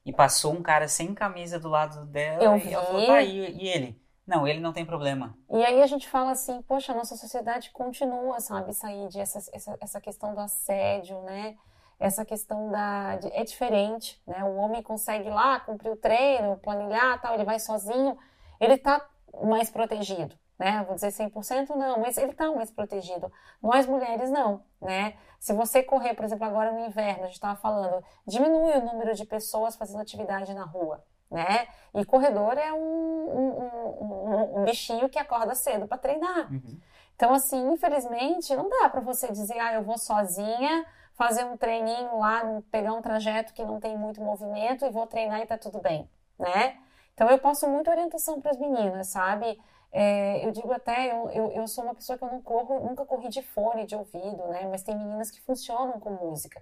E 0.05 0.13
passou 0.13 0.53
um 0.53 0.61
cara 0.61 0.87
sem 0.87 1.13
camisa 1.13 1.59
do 1.59 1.67
lado 1.67 2.05
dela 2.05 2.43
Eu 2.43 2.55
e 2.55 2.59
vi. 2.59 2.73
ela 2.73 2.83
falou, 2.85 3.05
tá, 3.05 3.21
e, 3.21 3.63
e 3.63 3.67
ele? 3.67 3.99
Não, 4.25 4.47
ele 4.47 4.59
não 4.59 4.73
tem 4.73 4.85
problema. 4.85 5.37
E 5.49 5.63
aí 5.63 5.81
a 5.81 5.87
gente 5.87 6.07
fala 6.09 6.31
assim, 6.31 6.61
poxa, 6.63 6.91
a 6.91 6.95
nossa 6.95 7.15
sociedade 7.15 7.71
continua, 7.71 8.39
sabe, 8.39 8.73
Said, 8.73 9.15
essa, 9.17 9.39
essa, 9.53 9.77
essa 9.79 10.01
questão 10.01 10.33
do 10.33 10.39
assédio, 10.41 11.21
né? 11.21 11.55
Essa 11.99 12.25
questão 12.25 12.69
da... 12.71 13.15
de- 13.17 13.31
é 13.33 13.43
diferente, 13.43 14.21
né? 14.27 14.43
O 14.43 14.55
homem 14.55 14.81
consegue 14.83 15.27
ir 15.29 15.31
lá, 15.33 15.59
cumprir 15.59 15.91
o 15.91 15.95
treino, 15.95 16.57
planilhar, 16.57 17.21
tal, 17.21 17.35
ele 17.35 17.45
vai 17.45 17.59
sozinho, 17.59 18.17
ele 18.59 18.77
tá 18.77 19.05
mais 19.43 19.69
protegido, 19.69 20.35
né? 20.57 20.83
Vou 20.85 20.95
dizer 20.95 21.11
100% 21.11 21.75
não, 21.75 21.99
mas 21.99 22.17
ele 22.17 22.33
tá 22.33 22.51
mais 22.51 22.71
protegido. 22.71 23.31
Nós 23.61 23.85
mulheres 23.85 24.29
não, 24.31 24.63
né? 24.81 25.15
Se 25.39 25.53
você 25.53 25.83
correr, 25.83 26.13
por 26.13 26.25
exemplo, 26.25 26.45
agora 26.45 26.71
no 26.71 26.85
inverno, 26.85 27.23
a 27.23 27.27
gente 27.27 27.35
estava 27.35 27.55
falando, 27.55 28.03
diminui 28.25 28.73
o 28.73 28.85
número 28.85 29.13
de 29.13 29.25
pessoas 29.25 29.75
fazendo 29.75 30.01
atividade 30.01 30.53
na 30.53 30.63
rua, 30.65 31.03
né? 31.29 31.67
E 31.93 32.03
corredor 32.05 32.57
é 32.57 32.71
um, 32.73 32.77
um, 32.79 33.59
um- 34.01 34.61
um- 34.61 34.63
bichinho 34.63 35.09
que 35.09 35.19
acorda 35.19 35.53
cedo 35.55 35.87
para 35.87 35.97
treinar. 35.97 36.51
Uhum. 36.51 36.79
Então, 37.15 37.33
assim, 37.33 37.71
infelizmente, 37.71 38.55
não 38.55 38.67
dá 38.69 38.89
para 38.89 39.01
você 39.01 39.31
dizer, 39.31 39.57
ah, 39.59 39.73
eu 39.73 39.83
vou 39.83 39.97
sozinha 39.97 40.85
fazer 41.13 41.45
um 41.45 41.55
treininho 41.55 42.17
lá, 42.19 42.41
pegar 42.69 42.91
um 42.93 43.01
trajeto 43.01 43.53
que 43.53 43.63
não 43.63 43.79
tem 43.79 43.97
muito 43.97 44.21
movimento 44.21 44.85
e 44.85 44.89
vou 44.89 45.07
treinar 45.07 45.39
e 45.41 45.45
tá 45.45 45.57
tudo 45.57 45.79
bem, 45.79 46.09
né? 46.37 46.77
Então, 47.13 47.29
eu 47.29 47.39
passo 47.39 47.69
muita 47.69 47.89
orientação 47.91 48.41
para 48.41 48.51
as 48.51 48.57
meninas, 48.57 49.07
sabe? 49.07 49.57
É, 49.97 50.45
eu 50.45 50.51
digo 50.51 50.73
até, 50.73 51.09
eu, 51.09 51.29
eu, 51.29 51.51
eu 51.53 51.67
sou 51.69 51.85
uma 51.85 51.95
pessoa 51.95 52.17
que 52.17 52.23
eu 52.25 52.29
não 52.29 52.41
corro, 52.41 52.81
nunca 52.81 53.05
corri 53.05 53.29
de 53.29 53.41
fone 53.41 53.85
de 53.85 53.95
ouvido, 53.95 54.45
né? 54.49 54.67
Mas 54.69 54.83
tem 54.83 54.93
meninas 54.93 55.31
que 55.31 55.39
funcionam 55.39 56.01
com 56.01 56.09
música. 56.09 56.61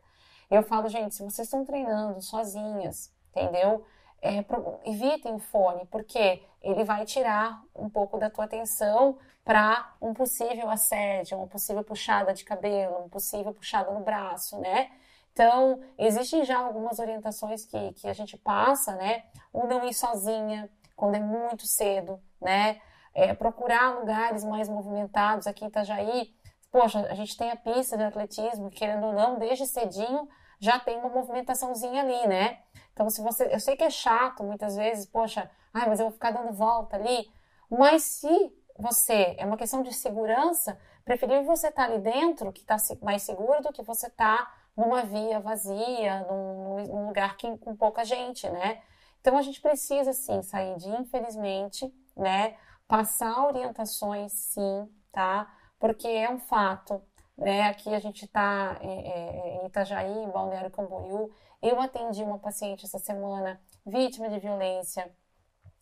Eu 0.52 0.62
falo, 0.62 0.88
gente, 0.88 1.16
se 1.16 1.24
vocês 1.24 1.48
estão 1.48 1.66
treinando 1.66 2.22
sozinhas, 2.22 3.12
entendeu? 3.32 3.84
É, 4.22 4.46
evitem 4.86 5.34
o 5.34 5.40
fone, 5.40 5.84
porque 5.88 6.44
ele 6.62 6.84
vai 6.84 7.06
tirar 7.06 7.60
um 7.76 7.90
pouco 7.90 8.20
da 8.20 8.30
tua 8.30 8.46
atenção 8.46 9.18
para 9.44 9.96
um 10.00 10.14
possível 10.14 10.70
assédio, 10.70 11.40
uma 11.40 11.48
possível 11.48 11.84
puxada 11.84 12.36
de 12.36 12.46
cabelo, 12.46 13.04
um 13.04 13.10
possível 13.10 13.52
puxada 13.52 13.92
no 13.92 14.02
braço, 14.02 14.60
né? 14.60 14.92
Então, 15.32 15.82
existem 15.98 16.46
já 16.46 16.60
algumas 16.60 17.00
orientações 17.00 17.66
que, 17.66 17.94
que 17.94 18.08
a 18.08 18.14
gente 18.14 18.38
passa, 18.38 18.96
né? 18.96 19.24
O 19.52 19.66
não 19.66 19.84
ir 19.90 19.94
sozinha, 19.96 20.70
quando 20.96 21.16
é 21.16 21.20
muito 21.20 21.66
cedo, 21.66 22.22
né? 22.40 22.80
É, 23.14 23.34
procurar 23.34 24.00
lugares 24.00 24.44
mais 24.44 24.68
movimentados 24.68 25.48
aqui 25.48 25.64
em 25.64 25.68
Itajaí. 25.68 26.34
Poxa, 26.72 27.00
a 27.10 27.14
gente 27.14 27.38
tem 27.38 27.52
a 27.52 27.56
pista 27.56 27.96
de 27.96 28.04
atletismo, 28.04 28.72
querendo 28.72 29.06
ou 29.06 29.14
não, 29.14 29.38
desde 29.38 29.68
cedinho 29.68 30.28
já 30.64 30.80
tem 30.80 30.98
uma 30.98 31.10
movimentaçãozinha 31.10 32.02
ali, 32.02 32.26
né? 32.26 32.60
Então, 32.94 33.10
se 33.10 33.22
você. 33.22 33.54
Eu 33.54 33.60
sei 33.60 33.76
que 33.76 33.84
é 33.84 33.90
chato 33.90 34.44
muitas 34.44 34.78
vezes, 34.78 35.06
poxa, 35.06 35.52
ai, 35.74 35.90
mas 35.90 36.00
eu 36.00 36.06
vou 36.06 36.14
ficar 36.14 36.32
dando 36.32 36.54
volta 36.54 36.96
ali. 36.96 37.30
Mas 37.70 38.04
se 38.04 38.54
você. 38.80 39.36
É 39.38 39.46
uma 39.46 39.58
questão 39.58 39.84
de 39.84 39.94
segurança, 39.94 40.80
preferível 41.04 41.44
você 41.44 41.68
estar 41.68 41.84
ali 41.84 42.00
dentro, 42.00 42.54
que 42.54 42.62
está 42.62 42.78
mais 43.02 43.24
seguro, 43.24 43.62
do 43.62 43.74
que 43.74 43.84
você 43.84 44.08
estar 44.08 44.56
numa 44.76 45.04
via 45.04 45.40
vazia, 45.42 46.26
num, 46.30 46.84
num 46.86 47.08
lugar 47.08 47.36
que, 47.36 47.58
com 47.58 47.76
pouca 47.76 48.06
gente, 48.06 48.50
né? 48.50 48.82
Então, 49.20 49.38
a 49.38 49.42
gente 49.42 49.60
precisa, 49.60 50.14
sim, 50.14 50.42
sair 50.42 50.78
de, 50.78 50.90
infelizmente, 50.90 51.94
né? 52.16 52.56
Passar 52.88 53.48
orientações, 53.48 54.32
sim, 54.34 54.90
tá? 55.12 55.52
Porque 55.80 56.08
é 56.08 56.30
um 56.30 56.40
fato, 56.40 57.02
né? 57.38 57.64
Aqui 57.70 57.94
a 57.94 58.00
gente 58.00 58.26
está 58.26 58.78
em 58.82 59.66
Itajaí, 59.66 60.24
em 60.24 60.30
Balneário 60.30 60.72
Camboriú. 60.72 61.32
Eu 61.62 61.80
atendi 61.82 62.24
uma 62.24 62.40
paciente 62.40 62.86
essa 62.86 63.00
semana, 63.00 63.60
vítima 63.86 64.30
de 64.30 64.40
violência 64.40 65.12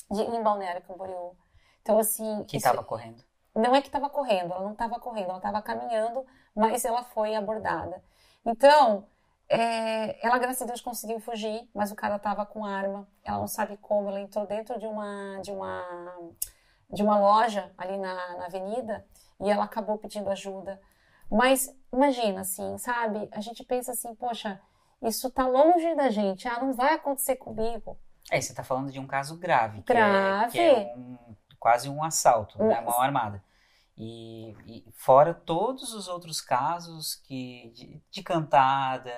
de, 0.10 0.22
em 0.22 0.44
Balneário 0.44 0.82
Camboriú. 0.84 1.36
Então, 1.82 1.98
assim. 1.98 2.44
Que 2.46 2.58
estava 2.58 2.84
correndo. 2.84 3.24
não 3.56 3.76
é 3.76 3.82
que 3.82 3.88
estava 3.88 4.10
correndo, 4.10 4.54
ela 4.54 4.64
não 4.64 4.74
estava 4.74 5.00
correndo, 5.00 5.30
ela 5.30 5.38
estava 5.38 5.62
caminhando, 5.62 6.26
mas 6.56 6.86
ela 6.86 7.04
foi 7.04 7.36
abordada. 7.36 8.04
Então, 8.46 9.08
é, 9.50 10.26
ela, 10.26 10.38
graças 10.38 10.62
a 10.62 10.66
Deus, 10.66 10.82
conseguiu 10.82 11.20
fugir, 11.20 11.70
mas 11.74 11.92
o 11.92 11.96
cara 11.96 12.16
estava 12.16 12.46
com 12.46 12.64
arma, 12.64 13.08
ela 13.24 13.40
não 13.40 13.48
sabe 13.48 13.78
como, 13.78 14.10
ela 14.10 14.22
entrou 14.22 14.48
dentro 14.48 14.80
de 14.80 14.86
uma, 14.88 15.40
de 15.42 15.52
uma, 15.52 15.84
de 16.92 17.04
uma 17.04 17.20
loja 17.20 17.72
ali 17.78 17.98
na, 17.98 18.14
na 18.38 18.46
avenida 18.46 19.06
e 19.40 19.50
ela 19.50 19.64
acabou 19.66 19.98
pedindo 19.98 20.30
ajuda. 20.30 20.80
Mas 21.30 21.74
imagina, 21.92 22.42
assim, 22.42 22.78
sabe? 22.78 23.30
A 23.32 23.40
gente 23.42 23.64
pensa 23.64 23.92
assim, 23.92 24.14
poxa, 24.16 24.60
isso 25.02 25.30
tá 25.32 25.48
longe 25.48 25.96
da 25.96 26.10
gente, 26.10 26.48
ah, 26.48 26.60
não 26.60 26.74
vai 26.74 26.94
acontecer 26.96 27.38
comigo. 27.38 27.98
É, 28.30 28.40
você 28.40 28.54
tá 28.54 28.64
falando 28.64 28.92
de 28.92 29.00
um 29.00 29.08
caso 29.08 29.38
grave. 29.38 29.82
que 29.84 29.92
é- 29.92 29.96
Grave. 29.96 30.52
Que 30.52 30.60
é, 30.60 30.94
um- 30.96 31.36
quase 31.60 31.90
um 31.90 32.04
assalto, 32.04 32.62
né? 32.64 32.82
Mão 32.82 33.00
armada. 33.02 33.44
E, 33.98 34.52
e 34.66 34.92
fora 34.94 35.34
todos 35.34 35.94
os 35.94 36.08
outros 36.08 36.42
casos 36.42 37.16
que 37.16 37.72
de, 37.76 38.02
de 38.10 38.24
cantada, 38.24 39.12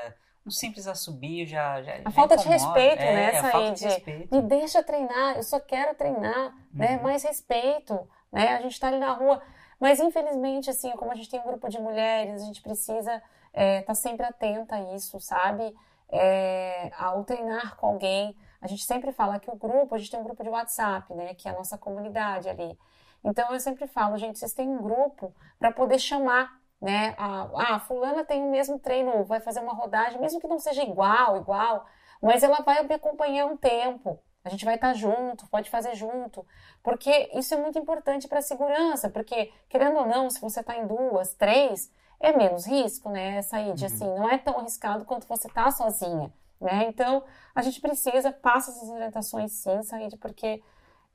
um 0.46 0.52
simples 0.52 0.88
assobio 0.88 1.46
já, 1.46 1.82
já 1.82 2.02
A 2.04 2.12
falta 2.12 2.36
de 2.36 2.48
respeito, 2.48 3.02
é, 3.02 3.14
né, 3.14 3.40
a 3.40 3.52
falta 3.52 3.72
de 3.72 3.86
respeito. 3.86 4.36
Me 4.36 4.42
deixa 4.42 4.84
treinar, 4.84 5.38
eu 5.38 5.44
só 5.44 5.60
quero 5.60 5.96
treinar, 5.96 6.54
né? 6.74 6.98
Uhum. 6.98 7.04
Mais 7.04 7.24
respeito, 7.24 8.08
né? 8.32 8.56
A 8.56 8.62
gente 8.62 8.80
tá 8.80 8.88
ali 8.88 9.00
na 9.00 9.14
rua. 9.14 9.42
Mas 9.80 10.00
infelizmente, 10.00 10.70
assim, 10.70 10.92
como 10.92 11.12
a 11.12 11.16
gente 11.16 11.30
tem 11.30 11.40
um 11.40 11.46
grupo 11.46 11.70
de 11.70 11.80
mulheres, 11.80 12.42
a 12.42 12.46
gente 12.46 12.62
precisa 12.62 13.22
estar 13.54 13.96
sempre 13.96 14.26
atenta 14.26 14.76
a 14.76 14.96
isso, 14.96 15.20
sabe? 15.20 15.74
É, 16.10 16.92
ao 16.98 17.24
treinar 17.24 17.76
com 17.78 17.88
alguém, 17.88 18.36
a 18.62 18.68
gente 18.68 18.84
sempre 18.84 19.12
fala 19.12 19.40
que 19.40 19.50
o 19.50 19.56
grupo, 19.56 19.96
a 19.96 19.98
gente 19.98 20.12
tem 20.12 20.20
um 20.20 20.24
grupo 20.24 20.44
de 20.44 20.50
WhatsApp, 20.50 21.14
né? 21.14 21.34
Que 21.34 21.48
é 21.48 21.52
a 21.52 21.56
nossa 21.56 21.78
comunidade 21.78 22.50
ali. 22.50 22.78
Então 23.24 23.54
eu 23.54 23.60
sempre 23.60 23.88
falo, 23.88 24.18
gente, 24.18 24.38
vocês 24.38 24.54
têm 24.54 24.68
um 24.68 24.82
grupo 24.82 25.34
para 25.58 25.72
poder 25.72 26.00
chamar, 26.00 26.60
né? 26.84 27.16
A, 27.18 27.76
ah, 27.76 27.80
fulana 27.80 28.26
tem 28.26 28.44
o 28.44 28.52
mesmo 28.52 28.78
treino, 28.78 29.24
vai 29.24 29.40
fazer 29.40 29.62
uma 29.62 29.74
rodagem, 29.74 30.20
mesmo 30.20 30.42
que 30.42 30.48
não 30.48 30.60
seja 30.60 30.84
igual, 30.84 31.38
igual, 31.38 31.86
mas 32.22 32.44
ela 32.44 32.62
vai 32.62 32.84
me 32.84 32.94
acompanhar 32.94 33.46
um 33.46 33.56
tempo. 33.56 34.20
A 34.44 34.50
gente 34.50 34.66
vai 34.66 34.76
estar 34.76 34.94
junto, 34.94 35.48
pode 35.48 35.70
fazer 35.70 35.96
junto, 35.96 36.46
porque 36.84 37.30
isso 37.36 37.54
é 37.54 37.58
muito 37.58 37.80
importante 37.80 38.28
para 38.28 38.40
a 38.40 38.42
segurança, 38.42 39.10
porque 39.10 39.54
querendo 39.70 39.96
ou 39.98 40.06
não, 40.06 40.30
se 40.30 40.42
você 40.42 40.60
está 40.60 40.76
em 40.76 40.86
duas, 40.86 41.34
três, 41.34 41.90
é 42.20 42.36
menos 42.36 42.66
risco, 42.66 43.10
né? 43.10 43.42
Sair 43.42 43.74
de 43.74 43.86
Uhum. 43.86 43.94
assim, 43.94 44.16
não 44.16 44.30
é 44.30 44.38
tão 44.38 44.60
arriscado 44.60 45.06
quanto 45.06 45.26
você 45.26 45.48
tá 45.48 45.72
sozinha, 45.72 46.34
né? 46.60 46.86
Então 46.90 47.24
a 47.56 47.62
gente 47.62 47.80
precisa 47.80 48.34
passa 48.34 48.72
essas 48.72 48.90
orientações 48.90 49.54
sim, 49.54 49.82
sair 49.84 50.18
porque 50.18 50.62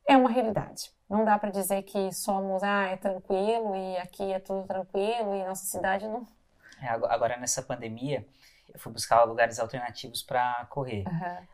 é 0.09 0.17
uma 0.17 0.31
realidade. 0.31 0.91
Não 1.09 1.25
dá 1.25 1.39
para 1.39 1.51
dizer 1.51 1.83
que 1.85 2.13
somos, 2.13 2.63
ah, 2.63 2.87
é 2.89 2.97
tranquilo 2.97 3.75
e 3.77 3.97
aqui 3.99 4.33
é 4.33 4.41
tudo 4.41 4.67
tranquilo 4.67 5.35
e 5.35 5.45
nossa 5.45 5.65
cidade 5.67 6.07
não. 6.09 6.27
É, 6.81 6.89
ago- 6.89 7.07
agora 7.07 7.37
nessa 7.37 7.63
pandemia, 7.63 8.27
eu 8.73 8.79
fui 8.79 8.93
buscar 8.93 9.25
lugares 9.25 9.59
alternativos 9.59 10.23
para 10.23 10.67
correr. 10.67 11.05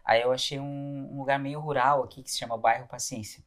Aí 0.05 0.21
eu 0.23 0.33
achei 0.33 0.61
um, 0.61 1.09
um 1.13 1.19
lugar 1.19 1.39
meio 1.39 1.61
rural 1.61 2.03
aqui 2.03 2.23
que 2.23 2.31
se 2.31 2.39
chama 2.39 2.59
Bairro 2.59 2.87
Paciência. 2.89 3.43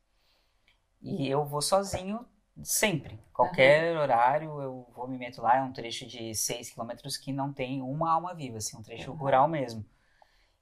E 1.02 1.28
eu 1.28 1.46
vou 1.46 1.62
sozinho 1.62 2.26
sempre. 2.64 3.20
Qualquer 3.34 3.96
horário 3.98 4.62
eu 4.62 4.88
vou 4.96 5.08
me 5.08 5.18
meto 5.18 5.42
lá. 5.42 5.58
É 5.58 5.62
um 5.62 5.72
trecho 5.72 6.06
de 6.08 6.34
6 6.36 6.70
quilômetros 6.72 7.18
que 7.18 7.32
não 7.32 7.54
tem 7.54 7.82
uma 7.82 8.12
alma 8.12 8.34
viva, 8.34 8.58
assim, 8.58 8.78
um 8.78 8.82
trecho 8.82 9.12
Uhum. 9.12 9.18
rural 9.18 9.48
mesmo. 9.48 9.86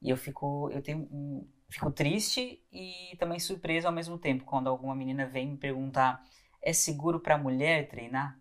E 0.01 0.09
eu 0.09 0.17
fico, 0.17 0.69
eu 0.71 0.81
tenho, 0.83 0.99
um- 1.11 1.47
fico 1.69 1.91
triste 1.91 2.63
e 2.71 3.15
também 3.17 3.39
surpreso 3.39 3.87
ao 3.87 3.93
mesmo 3.93 4.17
tempo 4.17 4.45
quando 4.45 4.67
alguma 4.69 4.95
menina 4.95 5.25
vem 5.25 5.47
me 5.51 5.57
perguntar: 5.57 6.23
é 6.61 6.73
seguro 6.73 7.19
para 7.19 7.37
mulher 7.37 7.87
treinar? 7.87 8.39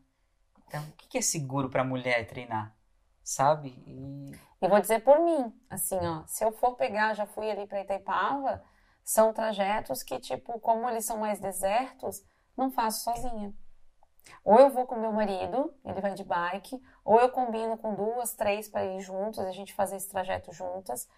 Então, 0.67 0.83
o 0.83 0.93
que 0.93 1.19
é 1.19 1.23
seguro 1.23 1.71
para 1.71 1.85
mulher 1.85 2.27
treinar? 2.27 2.77
Sabe? 3.23 3.71
E 3.87 4.33
E 4.61 4.69
vou 4.69 4.81
dizer 4.81 5.01
por 5.01 5.21
mim, 5.21 5.53
assim, 5.69 5.99
ó, 5.99 6.25
se 6.27 6.45
eu 6.45 6.53
for 6.53 6.75
pegar, 6.77 7.15
já 7.15 7.27
fui 7.27 7.51
ali 7.51 7.67
para 7.67 7.83
Itaipava, 7.83 8.63
são 9.03 9.33
trajetos 9.33 10.03
que, 10.03 10.19
tipo, 10.19 10.59
como 10.61 10.89
eles 10.89 11.05
são 11.05 11.19
mais 11.19 11.39
desertos, 11.39 12.25
não 12.57 12.71
faço 12.71 13.05
sozinha. 13.05 13.55
Ou 14.43 14.59
eu 14.59 14.71
vou 14.71 14.87
com 14.87 14.97
meu 14.97 15.13
marido, 15.13 15.75
ele 15.85 16.01
vai 16.01 16.15
de 16.15 16.25
bike, 16.25 16.83
ou 17.05 17.21
eu 17.21 17.31
combino 17.31 17.77
com 17.77 17.95
duas, 17.95 18.35
três 18.35 18.69
para 18.69 18.85
ir 18.85 19.01
juntos, 19.01 19.41
a 19.41 19.51
gente 19.53 19.75
fazer 19.75 19.97
esse 19.97 20.09
trajeto 20.09 20.53
juntas, 20.53 21.09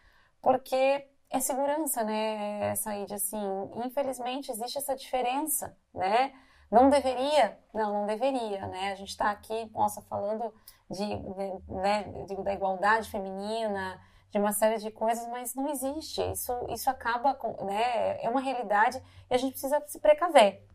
porque 0.42 1.08
é 1.31 1.40
segurança, 1.40 2.05
né? 2.05 2.70
É 2.70 2.74
sair 2.74 3.07
de 3.07 3.15
assim. 3.15 3.43
Infelizmente 3.85 4.51
existe 4.51 4.78
essa 4.78 4.94
diferença, 4.94 5.77
né? 5.94 6.32
Não 6.70 6.90
deveria, 6.90 7.59
não, 7.73 7.93
não 7.93 8.07
deveria, 8.07 8.66
né? 8.66 8.93
A 8.93 8.94
gente 8.97 9.11
está 9.11 9.31
aqui, 9.31 9.70
nossa, 9.73 10.03
falando 10.03 10.53
de, 10.90 11.07
de, 11.07 11.73
né, 11.73 12.03
digo, 12.27 12.43
da 12.43 12.53
igualdade 12.53 13.09
feminina, 13.09 14.01
de 14.31 14.39
uma 14.39 14.53
série 14.53 14.78
de 14.78 14.90
coisas, 14.90 15.27
mas 15.28 15.55
não 15.55 15.69
existe. 15.69 16.20
Isso, 16.32 16.53
isso 16.70 16.90
acaba 16.90 17.35
com, 17.35 17.65
né? 17.65 18.23
É 18.23 18.28
uma 18.28 18.40
realidade 18.40 19.01
e 19.31 19.35
a 19.35 19.39
gente 19.39 19.53
precisa 19.53 19.81
se 19.86 20.01
precaver. 20.01 20.66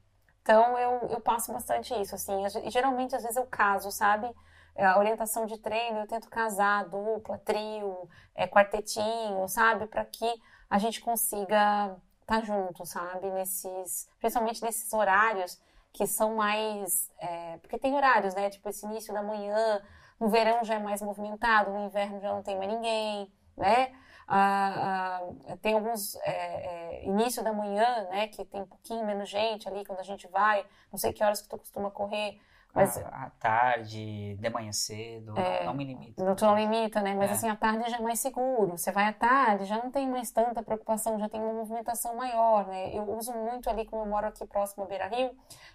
Então 0.41 0.77
eu, 0.77 1.09
eu 1.09 1.21
passo 1.21 1.51
bastante 1.53 1.93
isso, 2.01 2.15
assim. 2.15 2.45
E 2.65 2.69
geralmente, 2.71 3.15
às 3.15 3.21
vezes, 3.23 3.37
eu 3.37 3.45
caso, 3.45 3.91
sabe? 3.91 4.33
É, 4.75 4.85
a 4.85 4.97
orientação 4.97 5.45
de 5.45 5.57
treino, 5.57 5.99
eu 5.99 6.07
tento 6.07 6.29
casar, 6.29 6.85
dupla, 6.85 7.37
trio, 7.39 8.09
é, 8.33 8.47
quartetinho, 8.47 9.47
sabe? 9.47 9.87
Para 9.87 10.05
que 10.05 10.33
a 10.69 10.77
gente 10.77 11.01
consiga 11.01 11.97
estar 12.21 12.39
tá 12.39 12.41
junto, 12.41 12.85
sabe? 12.85 13.29
Nesses, 13.31 14.09
principalmente 14.19 14.61
nesses 14.63 14.91
horários 14.93 15.61
que 15.93 16.07
são 16.07 16.35
mais. 16.35 17.11
É, 17.19 17.57
porque 17.57 17.77
tem 17.77 17.93
horários, 17.93 18.33
né? 18.33 18.49
Tipo, 18.49 18.69
esse 18.69 18.85
início 18.85 19.13
da 19.13 19.21
manhã, 19.21 19.81
no 20.19 20.29
verão 20.29 20.63
já 20.63 20.75
é 20.75 20.79
mais 20.79 21.01
movimentado, 21.01 21.71
no 21.71 21.85
inverno 21.85 22.21
já 22.21 22.33
não 22.33 22.41
tem 22.41 22.57
mais 22.57 22.71
ninguém, 22.71 23.31
né? 23.57 23.91
Ah, 24.27 25.19
ah, 25.49 25.57
tem 25.61 25.73
alguns 25.73 26.15
é, 26.23 27.01
é, 27.01 27.05
início 27.05 27.43
da 27.43 27.51
manhã, 27.51 28.07
né? 28.09 28.27
Que 28.29 28.45
tem 28.45 28.61
um 28.61 28.65
pouquinho 28.65 29.05
menos 29.05 29.29
gente 29.29 29.67
ali 29.67 29.83
quando 29.85 29.99
a 29.99 30.03
gente 30.03 30.27
vai. 30.27 30.65
Não 30.89 30.97
sei 30.97 31.11
que 31.11 31.23
horas 31.23 31.41
que 31.41 31.49
tu 31.49 31.57
costuma 31.57 31.91
correr. 31.91 32.39
Mas, 32.73 32.97
à 32.97 33.29
tarde, 33.37 34.35
de 34.35 34.49
manhã 34.49 34.71
cedo, 34.71 35.37
é, 35.37 35.65
não, 35.65 35.73
me 35.73 35.83
limita. 35.83 36.23
Não, 36.23 36.35
tu 36.35 36.45
não 36.45 36.55
limita, 36.55 37.01
né? 37.01 37.13
Mas 37.13 37.29
é. 37.29 37.33
assim, 37.33 37.49
à 37.49 37.55
tarde 37.55 37.89
já 37.89 37.97
é 37.97 38.01
mais 38.01 38.19
seguro. 38.19 38.77
Você 38.77 38.91
vai 38.91 39.07
à 39.07 39.13
tarde, 39.13 39.65
já 39.65 39.77
não 39.77 39.91
tem 39.91 40.09
mais 40.09 40.31
tanta 40.31 40.63
preocupação, 40.63 41.19
já 41.19 41.27
tem 41.27 41.41
uma 41.41 41.51
movimentação 41.51 42.15
maior, 42.15 42.65
né? 42.67 42.95
Eu 42.95 43.03
uso 43.17 43.33
muito 43.33 43.69
ali, 43.69 43.85
como 43.85 44.03
eu 44.03 44.05
moro 44.05 44.27
aqui 44.27 44.45
próximo 44.45 44.85
a 44.85 44.87
Beira 44.87 45.07
Rio, 45.07 45.31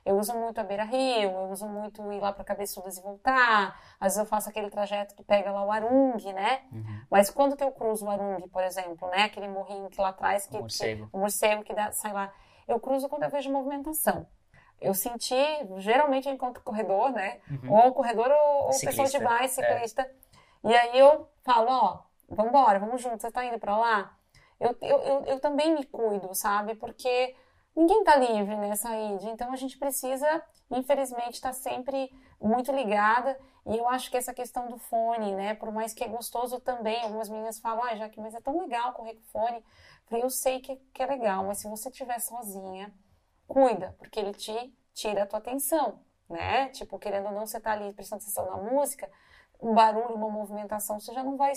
eu 0.06 0.16
uso 0.16 0.32
muito 0.34 0.58
a 0.58 0.64
Beira 0.64 0.84
Rio, 0.84 1.30
eu 1.30 1.50
uso 1.50 1.68
muito 1.68 2.10
ir 2.12 2.20
lá 2.20 2.32
para 2.32 2.44
Cabeçudas 2.44 2.96
e 2.96 3.02
voltar. 3.02 3.78
Às 4.00 4.14
vezes 4.14 4.18
eu 4.18 4.26
faço 4.26 4.48
aquele 4.48 4.70
trajeto 4.70 5.14
que 5.14 5.22
pega 5.22 5.50
lá 5.50 5.64
o 5.64 5.70
Arung, 5.70 6.16
né? 6.32 6.62
Uhum. 6.72 7.00
Mas 7.10 7.30
quando 7.30 7.56
que 7.56 7.64
eu 7.64 7.72
cruzo 7.72 8.06
o 8.06 8.10
Arung, 8.10 8.48
por 8.48 8.62
exemplo, 8.62 9.08
né? 9.10 9.24
Aquele 9.24 9.48
morrinho 9.48 9.90
que 9.90 10.00
lá 10.00 10.08
atrás, 10.08 10.46
que, 10.46 10.56
o 10.56 10.60
morcego, 10.60 11.08
que, 11.08 11.16
o 11.16 11.20
morcego 11.20 11.62
que 11.62 11.74
dá, 11.74 11.92
sai 11.92 12.12
lá. 12.14 12.32
Eu 12.66 12.80
cruzo 12.80 13.06
quando 13.08 13.24
eu 13.24 13.30
vejo 13.30 13.52
movimentação 13.52 14.26
eu 14.80 14.94
senti, 14.94 15.34
geralmente 15.78 16.28
eu 16.28 16.34
encontro 16.34 16.62
corredor, 16.62 17.10
né? 17.10 17.40
Uhum. 17.50 17.72
Ou 17.72 17.92
corredor 17.92 18.30
ou, 18.30 18.64
ou 18.66 18.68
pessoa 18.68 19.08
de 19.08 19.18
bike, 19.18 19.48
ciclista. 19.48 20.02
É. 20.02 20.14
E 20.68 20.74
aí 20.74 20.98
eu 20.98 21.28
falo, 21.42 21.68
ó, 21.70 22.02
vamos 22.28 22.50
embora, 22.50 22.78
vamos 22.78 23.00
juntos, 23.00 23.22
você 23.22 23.30
tá 23.30 23.44
indo 23.44 23.58
para 23.58 23.76
lá? 23.76 24.16
Eu, 24.58 24.76
eu, 24.80 24.98
eu, 24.98 25.24
eu, 25.26 25.40
também 25.40 25.74
me 25.74 25.84
cuido, 25.84 26.34
sabe? 26.34 26.74
Porque 26.74 27.34
ninguém 27.74 28.02
tá 28.04 28.16
livre 28.16 28.56
nessa 28.56 28.88
ida. 28.96 29.30
Então 29.30 29.52
a 29.52 29.56
gente 29.56 29.78
precisa, 29.78 30.42
infelizmente, 30.70 31.34
estar 31.34 31.50
tá 31.50 31.54
sempre 31.54 32.10
muito 32.40 32.72
ligada. 32.72 33.38
E 33.66 33.76
eu 33.76 33.88
acho 33.88 34.10
que 34.10 34.16
essa 34.16 34.32
questão 34.32 34.68
do 34.68 34.78
fone, 34.78 35.34
né? 35.34 35.54
Por 35.54 35.70
mais 35.72 35.92
que 35.92 36.04
é 36.04 36.08
gostoso 36.08 36.60
também, 36.60 37.02
algumas 37.02 37.28
meninas 37.28 37.58
falam, 37.58 37.84
ah, 37.84 37.96
Jaque, 37.96 38.20
mas 38.20 38.34
é 38.34 38.40
tão 38.40 38.60
legal 38.60 38.92
correr 38.92 39.14
com 39.14 39.24
fone. 39.24 39.62
Eu 40.10 40.30
sei 40.30 40.60
que, 40.60 40.76
que 40.94 41.02
é 41.02 41.06
legal, 41.06 41.44
mas 41.44 41.58
se 41.58 41.68
você 41.68 41.88
estiver 41.88 42.18
sozinha, 42.20 42.92
cuida, 43.46 43.94
porque 43.98 44.18
ele 44.18 44.32
te 44.32 44.74
tira 44.92 45.22
a 45.22 45.26
tua 45.26 45.38
atenção, 45.38 46.00
né? 46.28 46.68
Tipo, 46.70 46.98
querendo 46.98 47.26
ou 47.26 47.32
não, 47.32 47.46
você 47.46 47.60
tá 47.60 47.72
ali 47.72 47.92
prestando 47.92 48.22
atenção 48.22 48.46
na 48.46 48.56
música, 48.56 49.10
um 49.60 49.74
barulho, 49.74 50.14
uma 50.14 50.30
movimentação, 50.30 50.98
você 50.98 51.12
já 51.12 51.22
não 51.22 51.36
vai 51.36 51.52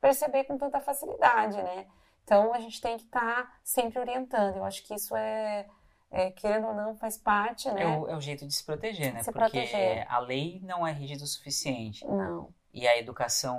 perceber 0.00 0.44
com 0.44 0.56
tanta 0.56 0.80
facilidade, 0.80 1.56
né? 1.62 1.86
Então, 2.24 2.54
a 2.54 2.60
gente 2.60 2.80
tem 2.80 2.96
que 2.96 3.04
estar 3.04 3.44
tá 3.44 3.58
sempre 3.64 3.98
orientando. 3.98 4.56
Eu 4.56 4.64
acho 4.64 4.86
que 4.86 4.94
isso 4.94 5.16
é, 5.16 5.66
é, 6.10 6.30
querendo 6.30 6.68
ou 6.68 6.74
não, 6.74 6.94
faz 6.94 7.18
parte, 7.18 7.70
né? 7.70 7.82
É 7.82 7.98
o, 7.98 8.08
é 8.08 8.16
o 8.16 8.20
jeito 8.20 8.46
de 8.46 8.54
se 8.54 8.64
proteger, 8.64 9.12
né? 9.12 9.22
Se 9.22 9.32
Porque 9.32 9.62
proteger. 9.62 10.06
a 10.08 10.18
lei 10.18 10.60
não 10.62 10.86
é 10.86 10.92
rígida 10.92 11.24
o 11.24 11.26
suficiente. 11.26 12.06
Não 12.06 12.52
e 12.72 12.86
a 12.86 12.98
educação 12.98 13.58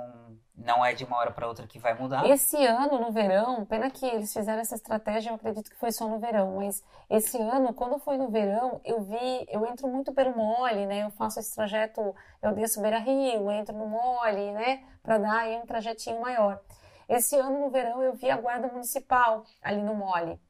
não 0.54 0.84
é 0.84 0.94
de 0.94 1.04
uma 1.04 1.16
hora 1.16 1.30
para 1.30 1.48
outra 1.48 1.66
que 1.66 1.78
vai 1.78 1.94
mudar. 1.94 2.28
Esse 2.28 2.64
ano, 2.64 2.98
no 2.98 3.10
verão, 3.10 3.64
pena 3.64 3.90
que 3.90 4.06
eles 4.06 4.32
fizeram 4.32 4.60
essa 4.60 4.74
estratégia, 4.74 5.30
eu 5.30 5.34
acredito 5.34 5.70
que 5.70 5.76
foi 5.76 5.90
só 5.90 6.06
no 6.06 6.18
verão, 6.18 6.56
mas 6.56 6.82
esse 7.08 7.38
ano, 7.38 7.72
quando 7.74 7.98
foi 7.98 8.16
no 8.16 8.28
verão, 8.28 8.80
eu 8.84 9.00
vi, 9.02 9.46
eu 9.48 9.66
entro 9.66 9.88
muito 9.88 10.12
pelo 10.12 10.36
mole, 10.36 10.86
né? 10.86 11.04
Eu 11.04 11.10
faço 11.10 11.40
esse 11.40 11.54
trajeto, 11.54 12.14
eu 12.42 12.52
desço 12.54 12.80
Beira 12.80 12.98
Rio, 12.98 13.50
entro 13.50 13.76
no 13.76 13.86
mole, 13.86 14.52
né? 14.52 14.84
Para 15.02 15.18
dar 15.18 15.40
aí 15.40 15.56
um 15.56 15.66
trajetinho 15.66 16.20
maior. 16.20 16.60
Esse 17.08 17.36
ano, 17.36 17.60
no 17.60 17.70
verão, 17.70 18.02
eu 18.02 18.14
vi 18.14 18.30
a 18.30 18.36
guarda 18.36 18.68
municipal 18.68 19.44
ali 19.62 19.82
no 19.82 19.94
mole. 19.94 20.40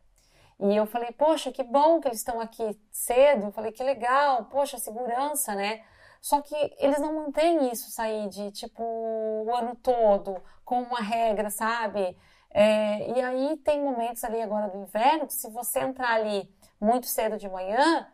E 0.60 0.76
eu 0.76 0.86
falei, 0.86 1.10
poxa, 1.10 1.50
que 1.50 1.64
bom 1.64 2.00
que 2.00 2.06
eles 2.06 2.18
estão 2.18 2.40
aqui 2.40 2.78
cedo. 2.90 3.46
Eu 3.46 3.52
falei, 3.52 3.72
que 3.72 3.82
legal, 3.82 4.44
poxa, 4.44 4.78
segurança, 4.78 5.54
né? 5.54 5.82
Só 6.22 6.40
que 6.40 6.54
eles 6.78 7.00
não 7.00 7.14
mantêm 7.16 7.70
isso, 7.72 7.90
sair 7.90 8.28
de 8.28 8.52
tipo 8.52 8.82
o 8.82 9.54
ano 9.54 9.74
todo, 9.76 10.40
com 10.64 10.80
uma 10.82 11.00
regra, 11.00 11.50
sabe? 11.50 12.16
É, 12.50 13.10
e 13.10 13.20
aí 13.20 13.56
tem 13.58 13.82
momentos 13.82 14.22
ali 14.22 14.40
agora 14.40 14.68
do 14.68 14.78
inverno 14.78 15.26
que 15.26 15.34
se 15.34 15.50
você 15.50 15.80
entrar 15.80 16.14
ali 16.14 16.48
muito 16.80 17.06
cedo 17.06 17.36
de 17.38 17.48
manhã, 17.48 18.08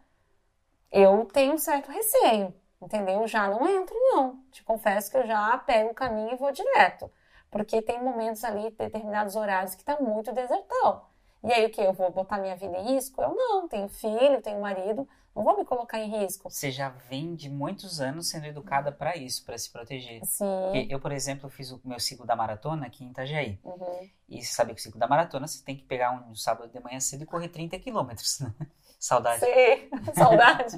eu 0.90 1.26
tenho 1.26 1.54
um 1.54 1.58
certo 1.58 1.90
receio, 1.90 2.54
entendeu? 2.80 3.26
Já 3.26 3.48
não 3.48 3.68
entro, 3.68 3.94
não. 3.94 4.42
Te 4.50 4.62
confesso 4.64 5.10
que 5.10 5.18
eu 5.18 5.26
já 5.26 5.58
pego 5.58 5.90
o 5.90 5.94
caminho 5.94 6.32
e 6.32 6.36
vou 6.36 6.50
direto. 6.50 7.10
Porque 7.50 7.82
tem 7.82 8.02
momentos 8.02 8.42
ali, 8.44 8.70
determinados 8.70 9.36
horários, 9.36 9.74
que 9.74 9.84
tá 9.84 9.98
muito 10.00 10.32
desertão. 10.32 11.02
E 11.44 11.52
aí 11.52 11.66
o 11.66 11.70
que? 11.70 11.80
Eu 11.80 11.92
vou 11.92 12.10
botar 12.10 12.38
minha 12.38 12.56
vida 12.56 12.76
em 12.78 12.94
risco? 12.94 13.20
Eu 13.22 13.34
não, 13.34 13.68
tenho 13.68 13.88
filho, 13.88 14.42
tenho 14.42 14.60
marido, 14.60 15.08
não 15.38 15.44
vou 15.44 15.56
me 15.56 15.64
colocar 15.64 16.00
em 16.00 16.10
risco. 16.10 16.50
Você 16.50 16.72
já 16.72 16.88
vem 16.88 17.36
de 17.36 17.48
muitos 17.48 18.00
anos 18.00 18.28
sendo 18.28 18.46
educada 18.46 18.90
para 18.90 19.16
isso, 19.16 19.44
para 19.44 19.56
se 19.56 19.70
proteger. 19.70 20.20
Sim. 20.24 20.44
Porque 20.64 20.86
eu, 20.90 20.98
por 20.98 21.12
exemplo, 21.12 21.48
fiz 21.48 21.70
o 21.70 21.80
meu 21.84 22.00
ciclo 22.00 22.26
da 22.26 22.34
maratona 22.34 22.86
aqui 22.86 23.04
em 23.04 23.10
Itajaí. 23.10 23.60
Uhum. 23.62 24.10
E 24.28 24.42
você 24.42 24.52
sabe 24.52 24.74
que 24.74 24.80
o 24.80 24.82
ciclo 24.82 24.98
da 24.98 25.06
maratona 25.06 25.46
você 25.46 25.64
tem 25.64 25.76
que 25.76 25.84
pegar 25.84 26.10
um, 26.10 26.34
sábado 26.34 26.72
de 26.72 26.80
manhã 26.80 26.98
cedo 26.98 27.22
e 27.22 27.26
correr 27.26 27.48
30 27.48 27.78
quilômetros, 27.78 28.40
né? 28.40 28.52
Saudade. 28.98 29.38
Sim, 29.38 29.90
saudade. 30.12 30.76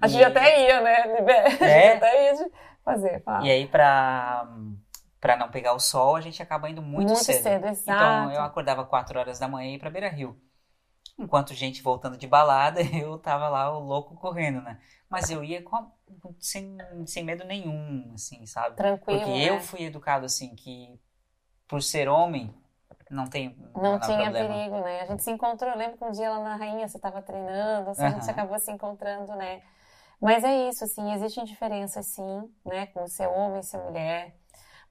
a 0.00 0.08
gente 0.08 0.22
e... 0.22 0.24
até 0.24 0.66
ia, 0.66 0.80
né? 0.80 0.94
É? 0.96 1.46
A 1.46 1.50
gente 1.50 1.96
até 1.98 2.32
ia 2.32 2.50
fazer. 2.82 3.22
Fala. 3.22 3.46
E 3.46 3.50
aí, 3.50 3.68
pra 3.68 4.48
para 5.20 5.36
não 5.36 5.50
pegar 5.50 5.74
o 5.74 5.78
sol, 5.78 6.16
a 6.16 6.22
gente 6.22 6.42
acaba 6.42 6.70
indo 6.70 6.80
muito, 6.80 7.08
muito 7.08 7.22
cedo. 7.22 7.42
cedo 7.42 7.66
exato. 7.66 7.90
Então 7.90 8.32
eu 8.32 8.40
acordava 8.40 8.86
4 8.86 9.18
horas 9.18 9.38
da 9.38 9.46
manhã 9.46 9.70
e 9.70 9.74
ir 9.74 9.78
para 9.78 9.90
Beira 9.90 10.08
Rio. 10.08 10.34
Enquanto 11.20 11.54
gente 11.54 11.82
voltando 11.82 12.16
de 12.16 12.26
balada, 12.26 12.80
eu 12.96 13.18
tava 13.18 13.48
lá 13.48 13.70
o 13.76 13.80
louco 13.80 14.14
correndo, 14.16 14.62
né? 14.62 14.80
Mas 15.08 15.30
eu 15.30 15.44
ia 15.44 15.62
a, 15.62 15.86
sem, 16.38 16.78
sem 17.06 17.24
medo 17.24 17.44
nenhum, 17.44 18.12
assim, 18.14 18.46
sabe? 18.46 18.76
Tranquilo. 18.76 19.20
Porque 19.20 19.32
né? 19.32 19.50
eu 19.50 19.60
fui 19.60 19.82
educado 19.82 20.24
assim 20.24 20.54
que 20.54 20.98
por 21.68 21.82
ser 21.82 22.08
homem 22.08 22.54
não 23.10 23.26
tem 23.26 23.56
não, 23.74 23.82
não 23.82 24.00
tinha 24.00 24.22
problema. 24.22 24.54
perigo, 24.54 24.80
né? 24.80 25.00
A 25.00 25.06
gente 25.06 25.22
se 25.22 25.30
encontrou, 25.30 25.70
eu 25.70 25.76
lembro 25.76 25.98
que 25.98 26.04
um 26.04 26.12
dia 26.12 26.30
lá 26.30 26.38
na 26.40 26.56
Rainha 26.56 26.88
você 26.88 26.96
estava 26.96 27.20
treinando, 27.20 27.90
assim, 27.90 28.02
uhum. 28.02 28.08
a 28.08 28.10
gente 28.12 28.30
acabou 28.30 28.58
se 28.58 28.70
encontrando, 28.70 29.34
né? 29.34 29.60
Mas 30.20 30.44
é 30.44 30.68
isso, 30.68 30.84
assim, 30.84 31.12
existem 31.12 31.44
diferenças 31.44 32.06
sim, 32.06 32.50
né? 32.64 32.86
Com 32.86 33.06
ser 33.06 33.26
homem, 33.26 33.62
ser 33.62 33.78
mulher. 33.78 34.39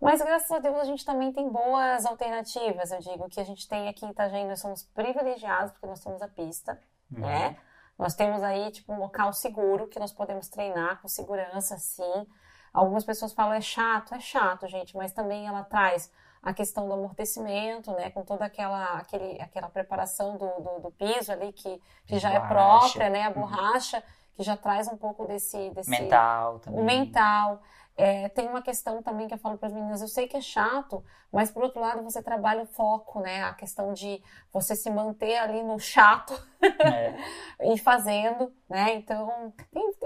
Mas 0.02 0.22
graças 0.22 0.50
a 0.52 0.60
Deus 0.60 0.78
a 0.78 0.86
gente 0.86 1.06
também 1.06 1.32
tem 1.32 1.50
boas 1.50 2.06
alternativas. 2.06 2.92
Eu 2.92 3.00
digo 3.00 3.28
que 3.28 3.40
a 3.40 3.44
gente 3.44 3.68
tem 3.68 3.90
aqui 3.90 4.06
em 4.06 4.10
Itajaí, 4.10 4.46
nós 4.46 4.62
somos 4.62 4.84
privilegiados 4.84 5.72
porque 5.72 5.88
nós 5.88 6.00
temos 6.00 6.22
a 6.22 6.28
pista, 6.28 6.80
uhum. 7.12 7.20
né? 7.20 7.58
Nós 7.98 8.16
temos 8.16 8.42
aí, 8.42 8.72
tipo, 8.72 8.94
um 8.94 9.00
local 9.00 9.34
seguro 9.34 9.88
que 9.88 10.00
nós 10.00 10.14
podemos 10.14 10.48
treinar 10.48 11.02
com 11.02 11.10
segurança, 11.10 11.78
sim. 11.78 12.26
Algumas 12.74 13.04
pessoas 13.04 13.34
falam, 13.34 13.54
é 13.54 13.62
chato, 13.62 14.16
é 14.16 14.20
chato, 14.22 14.68
gente, 14.68 14.96
mas 14.96 15.12
também 15.12 15.48
ela 15.48 15.64
traz 15.64 16.10
a 16.42 16.54
questão 16.54 16.88
do 16.88 16.94
amortecimento, 16.94 17.92
né, 17.92 18.10
com 18.12 18.24
toda 18.24 18.46
aquela, 18.46 19.00
aquele, 19.00 19.42
aquela 19.42 19.68
preparação 19.68 20.38
do, 20.38 20.48
do, 20.62 20.80
do 20.80 20.92
piso 20.92 21.30
ali 21.32 21.52
que, 21.52 21.82
que 22.06 22.18
já 22.18 22.32
é 22.32 22.40
própria, 22.40 23.10
né, 23.10 23.24
a 23.24 23.28
uhum. 23.28 23.34
borracha, 23.34 23.98
uhum. 23.98 24.04
que 24.36 24.44
já 24.44 24.56
traz 24.56 24.88
um 24.88 24.96
pouco 24.96 25.26
desse... 25.26 25.70
desse 25.72 25.90
mental 25.90 26.60
também. 26.60 26.80
O 26.80 26.86
mental. 26.86 27.62
É, 28.02 28.30
tem 28.30 28.48
uma 28.48 28.62
questão 28.62 29.04
também 29.04 29.28
que 29.28 29.34
eu 29.34 29.38
falo 29.38 29.58
para 29.58 29.68
as 29.68 29.74
meninas, 29.74 30.02
eu 30.02 30.08
sei 30.08 30.26
que 30.26 30.38
é 30.38 30.42
chato, 30.42 31.04
mas 31.30 31.52
por 31.52 31.64
outro 31.64 31.82
lado 31.82 32.02
você 32.02 32.24
trabalha 32.24 32.64
o 32.64 32.66
foco, 32.66 33.20
né? 33.20 33.44
A 33.44 33.54
questão 33.54 33.92
de 33.92 34.24
você 34.54 34.74
se 34.74 34.90
manter 34.90 35.36
ali 35.36 35.62
no 35.62 35.78
chato 35.78 36.34
é. 36.62 37.14
e 37.74 37.78
fazendo, 37.78 38.54
né? 38.70 38.94
Então, 38.94 39.54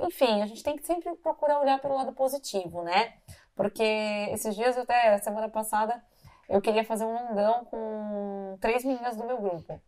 enfim, 0.08 0.42
a 0.42 0.48
gente 0.48 0.64
tem 0.64 0.76
que 0.76 0.88
sempre 0.88 1.16
procurar 1.18 1.60
olhar 1.60 1.80
pelo 1.80 1.94
lado 1.94 2.14
positivo, 2.14 2.82
né? 2.82 3.14
Porque 3.56 3.84
esses 4.32 4.56
dias, 4.56 4.76
até 4.76 5.16
semana 5.20 5.48
passada, 5.48 6.04
eu 6.50 6.60
queria 6.62 6.84
fazer 6.84 7.06
um 7.06 7.14
longão 7.14 7.64
com 7.66 8.58
três 8.60 8.84
meninas 8.84 9.16
do 9.16 9.24
meu 9.24 9.38
grupo. 9.40 9.80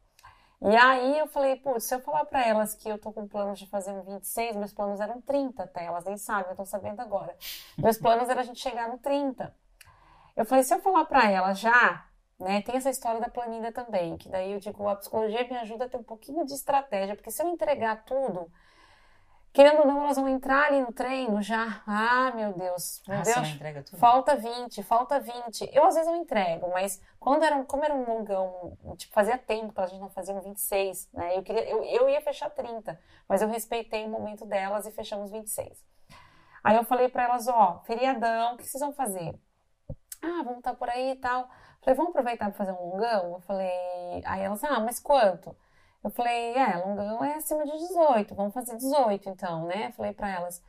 E 0.68 0.76
aí 0.76 1.20
eu 1.20 1.28
falei, 1.28 1.58
putz, 1.58 1.84
se 1.84 1.94
eu 1.94 2.00
falar 2.00 2.26
para 2.26 2.44
elas 2.44 2.74
que 2.74 2.90
eu 2.90 2.98
tô 2.98 3.12
com 3.14 3.28
planos 3.28 3.60
de 3.60 3.68
fazer 3.68 3.92
um 3.92 4.02
26, 4.02 4.56
meus 4.56 4.74
planos 4.74 5.00
eram 5.00 5.22
30 5.22 5.64
até, 5.64 5.86
elas 5.86 6.04
nem 6.06 6.18
sabem, 6.18 6.50
eu 6.50 6.56
tô 6.56 6.66
sabendo 6.66 7.00
agora. 7.02 7.38
Meus 7.78 8.00
planos 8.00 8.28
era 8.30 8.42
a 8.42 8.44
gente 8.44 8.60
chegar 8.60 8.90
no 8.90 8.98
30. 8.98 9.56
Eu 10.36 10.44
falei, 10.44 10.64
se 10.64 10.74
eu 10.74 10.82
falar 10.82 11.06
para 11.06 11.30
elas 11.30 11.60
já, 11.60 12.08
né, 12.40 12.64
tem 12.64 12.78
essa 12.78 12.90
história 12.90 13.22
da 13.22 13.30
planilha 13.30 13.72
também, 13.72 14.18
que 14.18 14.28
daí 14.28 14.54
eu 14.54 14.60
digo, 14.60 14.88
a 14.90 14.96
psicologia 14.96 15.48
me 15.48 15.56
ajuda 15.58 15.86
a 15.86 15.90
ter 15.90 15.98
um 15.98 16.04
pouquinho 16.04 16.44
de 16.46 16.54
estratégia, 16.54 17.16
porque 17.16 17.30
se 17.30 17.44
eu 17.44 17.48
entregar 17.48 18.04
tudo, 18.04 18.52
querendo 19.56 19.80
ou 19.80 19.88
não, 19.88 20.03
elas 20.03 20.18
vão 20.18 20.27
entrar 20.27 20.68
ali 20.68 20.82
no 20.82 20.91
treino 20.91 21.41
já. 21.41 21.82
Ah, 21.88 22.32
meu 22.36 22.53
Deus, 22.53 23.02
meu 23.07 23.19
Ah, 23.19 23.23
você 23.23 23.36
não 23.36 23.41
Deus. 23.44 23.56
entrega 23.56 23.82
tudo? 23.82 23.98
Falta 23.98 24.36
20, 24.36 24.84
falta 24.84 25.19
20. 25.19 25.69
Eu 25.73 25.86
às 25.86 25.95
vezes 25.95 26.11
não 26.11 26.22
entrego, 26.22 26.69
mas 26.72 27.02
quando 27.19 27.44
era, 27.44 27.64
como 27.64 27.84
era 27.84 27.94
um 27.95 28.06
longão, 28.06 28.77
tipo, 28.98 29.14
fazia 29.14 29.38
tempo 29.38 29.73
que 29.73 29.80
a 29.80 29.88
gente 29.88 30.02
não 30.02 30.10
fazia 30.10 30.36
um 30.36 30.41
26, 30.41 31.10
né? 31.14 31.38
Eu, 31.38 31.41
queria, 31.41 31.68
eu, 31.69 31.84
eu 31.84 32.10
ia 32.10 32.22
fechar 32.22 32.49
30, 32.49 32.99
mas 33.27 33.41
eu 33.41 33.48
respeitei 33.48 34.06
o 34.06 34.10
momento 34.10 34.45
delas 34.45 34.86
e 34.86 34.91
fechamos 34.91 35.32
26. 35.32 35.84
Aí 36.64 36.76
eu 36.76 36.84
falei 36.84 37.07
pra 37.10 37.23
elas, 37.23 37.48
ó, 37.48 37.82
feriadão, 37.86 38.56
o 38.56 38.57
que 38.57 38.65
vocês 38.68 38.82
vão 38.82 38.91
fazer? 38.94 39.40
Ah, 40.22 40.41
vamos 40.44 40.57
estar 40.57 40.73
por 40.76 40.90
aí 40.90 41.11
e 41.11 41.15
tal. 41.15 41.48
Falei, 41.82 41.95
vamos 41.95 42.10
aproveitar 42.10 42.45
para 42.49 42.57
fazer 42.57 42.72
um 42.72 42.90
longão? 42.90 43.34
Eu 43.34 43.40
falei, 43.41 43.69
aí 44.26 44.41
elas, 44.41 44.64
ah, 44.64 44.80
mas 44.80 44.99
quanto? 44.99 45.56
Eu 46.06 46.11
falei, 46.11 46.53
é, 46.53 46.77
longão 46.86 47.23
é 47.26 47.34
acima 47.34 47.65
de 47.65 47.72
18, 47.72 48.36
vamos 48.36 48.53
fazer 48.53 48.77
18 48.77 49.27
então, 49.27 49.65
né? 49.65 49.91
Falei 49.94 50.14
pra 50.14 50.30
elas. 50.30 50.61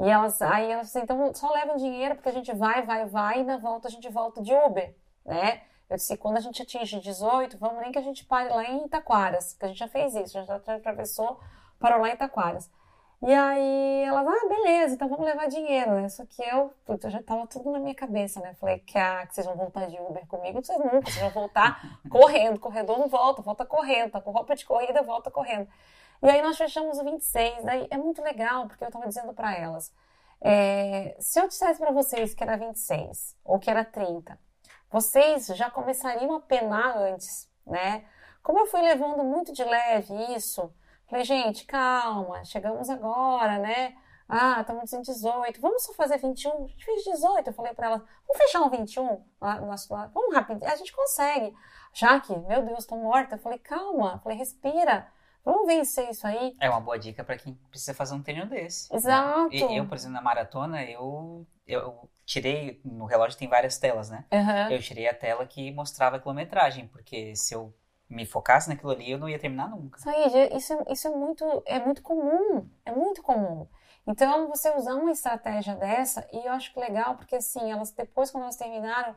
E 0.00 0.02
elas, 0.02 0.42
aí 0.42 0.68
elas, 0.68 0.88
assim, 0.88 1.04
então 1.04 1.32
só 1.32 1.48
levam 1.52 1.76
dinheiro 1.76 2.16
porque 2.16 2.28
a 2.28 2.32
gente 2.32 2.52
vai, 2.52 2.82
vai, 2.82 3.06
vai 3.06 3.40
e 3.40 3.44
na 3.44 3.56
volta 3.56 3.86
a 3.86 3.90
gente 3.90 4.08
volta 4.08 4.42
de 4.42 4.52
Uber, 4.52 4.92
né? 5.24 5.62
Eu 5.88 5.96
disse, 5.96 6.16
quando 6.16 6.38
a 6.38 6.40
gente 6.40 6.60
atinge 6.60 6.98
18, 6.98 7.56
vamos 7.56 7.80
nem 7.80 7.92
que 7.92 8.00
a 8.00 8.02
gente 8.02 8.24
pare 8.24 8.48
lá 8.52 8.64
em 8.64 8.84
Itaquaras, 8.86 9.54
que 9.54 9.64
a 9.64 9.68
gente 9.68 9.78
já 9.78 9.86
fez 9.86 10.12
isso, 10.16 10.36
a 10.36 10.40
gente 10.40 10.48
já 10.66 10.74
atravessou, 10.74 11.38
parou 11.78 12.00
lá 12.00 12.08
em 12.08 12.14
Itaquaras. 12.14 12.68
E 13.22 13.34
aí 13.34 14.04
elas, 14.04 14.26
ah, 14.26 14.48
beleza, 14.48 14.94
então 14.94 15.08
vamos 15.08 15.26
levar 15.26 15.46
dinheiro, 15.46 16.00
né? 16.00 16.08
Só 16.08 16.24
que 16.24 16.42
eu, 16.42 16.72
puta, 16.86 17.10
já 17.10 17.22
tava 17.22 17.46
tudo 17.46 17.70
na 17.70 17.78
minha 17.78 17.94
cabeça, 17.94 18.40
né? 18.40 18.54
Falei 18.54 18.78
que, 18.78 18.96
ah, 18.96 19.26
que 19.26 19.34
vocês 19.34 19.46
vão 19.46 19.56
voltar 19.56 19.86
de 19.86 19.96
Uber 19.98 20.26
comigo, 20.26 20.64
vocês 20.64 20.78
nunca, 20.78 21.02
vocês 21.10 21.20
vão 21.20 21.30
voltar 21.30 22.00
correndo, 22.08 22.58
corredor 22.58 22.98
não 22.98 23.08
volta, 23.08 23.42
volta 23.42 23.66
correndo, 23.66 24.12
tá 24.12 24.20
com 24.22 24.30
roupa 24.30 24.56
de 24.56 24.64
corrida, 24.64 25.02
volta 25.02 25.30
correndo. 25.30 25.68
E 26.22 26.30
aí 26.30 26.40
nós 26.40 26.56
fechamos 26.56 26.98
o 26.98 27.04
26, 27.04 27.64
daí 27.64 27.86
é 27.90 27.98
muito 27.98 28.22
legal, 28.22 28.66
porque 28.66 28.84
eu 28.84 28.90
tava 28.90 29.06
dizendo 29.06 29.34
para 29.34 29.54
elas, 29.54 29.92
é, 30.40 31.14
se 31.20 31.38
eu 31.38 31.46
dissesse 31.46 31.78
para 31.78 31.92
vocês 31.92 32.32
que 32.34 32.42
era 32.42 32.56
26 32.56 33.36
ou 33.44 33.58
que 33.58 33.70
era 33.70 33.84
30, 33.84 34.38
vocês 34.90 35.46
já 35.48 35.70
começariam 35.70 36.34
a 36.34 36.40
penar 36.40 36.96
antes, 36.96 37.48
né? 37.66 38.04
Como 38.42 38.58
eu 38.58 38.66
fui 38.66 38.80
levando 38.80 39.22
muito 39.22 39.52
de 39.52 39.62
leve 39.62 40.14
isso, 40.34 40.72
falei, 41.10 41.24
gente, 41.24 41.64
calma, 41.66 42.44
chegamos 42.44 42.88
agora, 42.88 43.58
né? 43.58 43.94
Ah, 44.28 44.60
estamos 44.60 44.92
em 44.92 45.02
18, 45.02 45.60
vamos 45.60 45.82
só 45.82 45.92
fazer 45.92 46.18
21? 46.18 46.64
A 46.64 46.66
gente 46.68 46.84
fez 46.84 47.02
18, 47.02 47.48
eu 47.48 47.52
falei 47.52 47.74
para 47.74 47.86
ela, 47.88 47.96
vamos 47.98 48.42
fechar 48.42 48.60
um 48.60 48.70
21? 48.70 49.24
Lá, 49.40 49.60
nosso 49.60 49.92
lado, 49.92 50.12
vamos 50.14 50.32
rapidinho, 50.34 50.70
a 50.70 50.76
gente 50.76 50.92
consegue. 50.92 51.52
Jaque, 51.92 52.38
meu 52.38 52.64
Deus, 52.64 52.86
tô 52.86 52.94
morta. 52.96 53.34
Eu 53.34 53.40
falei, 53.40 53.58
calma, 53.58 54.12
eu 54.14 54.18
falei, 54.20 54.38
respira. 54.38 55.08
Vamos 55.44 55.66
vencer 55.66 56.08
isso 56.10 56.26
aí. 56.26 56.54
É 56.60 56.68
uma 56.68 56.80
boa 56.80 56.98
dica 56.98 57.24
para 57.24 57.36
quem 57.36 57.54
precisa 57.70 57.94
fazer 57.94 58.14
um 58.14 58.22
treino 58.22 58.46
desse. 58.46 58.90
né? 58.92 58.96
Exato. 58.96 59.48
E 59.52 59.76
eu, 59.76 59.86
por 59.88 59.94
exemplo, 59.96 60.14
na 60.14 60.22
maratona, 60.22 60.84
eu, 60.84 61.46
eu 61.66 62.08
tirei, 62.24 62.80
no 62.84 63.06
relógio 63.06 63.38
tem 63.38 63.48
várias 63.48 63.78
telas, 63.78 64.10
né? 64.10 64.24
Aham. 64.30 64.70
Eu 64.70 64.80
tirei 64.80 65.08
a 65.08 65.14
tela 65.14 65.46
que 65.46 65.72
mostrava 65.72 66.16
a 66.16 66.20
quilometragem, 66.20 66.86
porque 66.88 67.34
se 67.34 67.54
eu 67.54 67.74
me 68.10 68.26
focasse 68.26 68.68
naquilo 68.68 68.90
ali, 68.90 69.10
eu 69.10 69.18
não 69.18 69.28
ia 69.28 69.38
terminar 69.38 69.70
nunca. 69.70 69.98
Saíde, 70.00 70.56
isso, 70.56 70.76
isso 70.88 71.06
é 71.06 71.10
muito, 71.10 71.62
é 71.64 71.78
muito 71.78 72.02
comum, 72.02 72.68
é 72.84 72.90
muito 72.90 73.22
comum. 73.22 73.68
Então, 74.06 74.48
você 74.48 74.74
usar 74.74 74.94
uma 74.94 75.12
estratégia 75.12 75.76
dessa, 75.76 76.26
e 76.32 76.44
eu 76.44 76.52
acho 76.52 76.72
que 76.72 76.80
legal, 76.80 77.16
porque 77.16 77.36
assim, 77.36 77.70
elas 77.70 77.92
depois, 77.92 78.30
quando 78.30 78.42
elas 78.44 78.56
terminaram, 78.56 79.14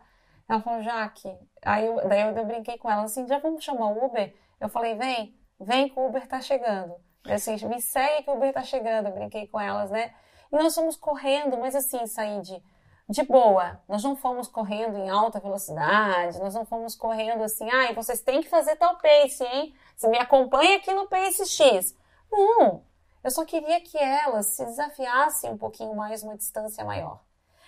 ela 0.47 0.61
falou, 0.61 0.83
Jaque, 0.83 1.35
aí 1.65 1.85
eu, 1.85 2.07
daí 2.07 2.21
eu, 2.21 2.37
eu 2.37 2.45
brinquei 2.45 2.77
com 2.77 2.89
ela, 2.89 3.03
assim, 3.03 3.27
já 3.27 3.39
vamos 3.39 3.63
chamar 3.63 3.87
o 3.87 4.05
Uber? 4.05 4.35
Eu 4.59 4.69
falei, 4.69 4.95
vem, 4.95 5.35
vem 5.59 5.89
que 5.89 5.99
o 5.99 6.07
Uber 6.07 6.27
tá 6.27 6.39
chegando. 6.39 6.95
Eu, 7.25 7.33
assim, 7.33 7.55
me 7.67 7.81
segue 7.81 8.23
que 8.23 8.29
o 8.29 8.35
Uber 8.35 8.53
tá 8.53 8.61
chegando, 8.61 9.07
eu 9.07 9.15
brinquei 9.15 9.47
com 9.47 9.59
elas, 9.59 9.89
né? 9.89 10.13
E 10.51 10.55
nós 10.55 10.75
fomos 10.75 10.95
correndo, 10.95 11.57
mas 11.57 11.75
assim, 11.75 12.05
Saíde, 12.05 12.61
de 13.09 13.23
boa. 13.23 13.81
Nós 13.87 14.03
não 14.03 14.15
fomos 14.15 14.47
correndo 14.47 14.97
em 14.97 15.09
alta 15.09 15.39
velocidade, 15.39 16.39
nós 16.39 16.55
não 16.55 16.65
fomos 16.65 16.95
correndo 16.95 17.43
assim, 17.43 17.69
ai, 17.69 17.93
vocês 17.93 18.21
têm 18.21 18.41
que 18.41 18.49
fazer 18.49 18.75
tal 18.75 18.97
pace, 18.97 19.43
hein? 19.43 19.75
Você 19.95 20.07
me 20.07 20.17
acompanha 20.17 20.77
aqui 20.77 20.93
no 20.93 21.07
pace 21.07 21.45
X. 21.45 21.95
Não, 22.31 22.83
eu 23.23 23.31
só 23.31 23.45
queria 23.45 23.79
que 23.81 23.97
elas 23.97 24.47
se 24.47 24.65
desafiassem 24.65 25.51
um 25.51 25.57
pouquinho 25.57 25.95
mais 25.95 26.23
uma 26.23 26.37
distância 26.37 26.83
maior. 26.83 27.21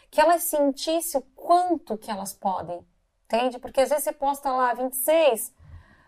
Que 0.10 0.22
elas 0.22 0.44
sentissem 0.44 1.20
o 1.20 1.24
quanto 1.36 1.98
que 1.98 2.10
elas 2.10 2.34
podem, 2.34 2.86
entende? 3.26 3.60
Porque 3.60 3.82
às 3.82 3.90
vezes 3.90 4.04
você 4.04 4.14
posta 4.14 4.52
lá 4.52 4.74
26, 4.74 5.54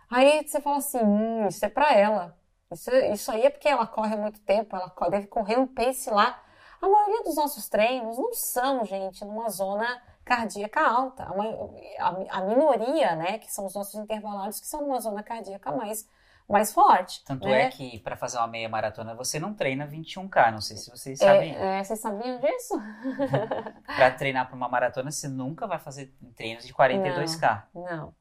aí 0.09 0.47
você 0.47 0.61
fala 0.61 0.77
assim, 0.77 0.99
hum, 0.99 1.47
isso 1.47 1.65
é 1.65 1.69
pra 1.69 1.93
ela. 1.93 2.37
Isso, 2.71 2.91
isso 2.91 3.31
aí 3.31 3.43
é 3.43 3.49
porque 3.49 3.67
ela 3.67 3.87
corre 3.87 4.15
muito 4.15 4.39
tempo, 4.41 4.75
ela 4.75 4.93
deve 5.09 5.27
correr 5.27 5.57
um 5.57 5.67
pace 5.67 6.09
lá. 6.09 6.41
A 6.81 6.87
maioria 6.87 7.23
dos 7.23 7.35
nossos 7.35 7.67
treinos 7.69 8.17
não 8.17 8.33
são, 8.33 8.85
gente, 8.85 9.23
numa 9.25 9.49
zona 9.49 10.01
cardíaca 10.23 10.81
alta. 10.81 11.23
A, 11.23 11.35
mai- 11.35 11.57
a- 11.99 12.37
a 12.37 12.41
minoria, 12.41 13.15
né, 13.15 13.39
que 13.39 13.51
são 13.51 13.65
os 13.65 13.73
nossos 13.73 13.95
intervalados, 13.95 14.59
que 14.59 14.67
são 14.67 14.81
numa 14.81 14.99
zona 14.99 15.23
cardíaca 15.23 15.71
mais, 15.71 16.07
mais 16.47 16.71
forte. 16.73 17.23
Tanto 17.25 17.47
né? 17.47 17.63
é 17.63 17.69
que 17.69 17.99
para 17.99 18.15
fazer 18.15 18.37
uma 18.37 18.47
meia 18.47 18.69
maratona 18.69 19.15
você 19.15 19.39
não 19.39 19.53
treina 19.53 19.87
21K, 19.87 20.51
não 20.51 20.61
sei 20.61 20.77
se 20.77 20.89
vocês 20.91 21.17
sabem. 21.19 21.55
É, 21.55 21.79
é, 21.79 21.83
vocês 21.83 21.99
sabiam 21.99 22.39
disso? 22.39 22.75
Para 23.85 24.11
treinar 24.11 24.47
para 24.47 24.55
uma 24.55 24.69
maratona 24.69 25.11
você 25.11 25.27
nunca 25.27 25.65
vai 25.67 25.79
fazer 25.79 26.13
treinos 26.35 26.65
de 26.65 26.73
42K. 26.73 27.63
Não. 27.73 28.13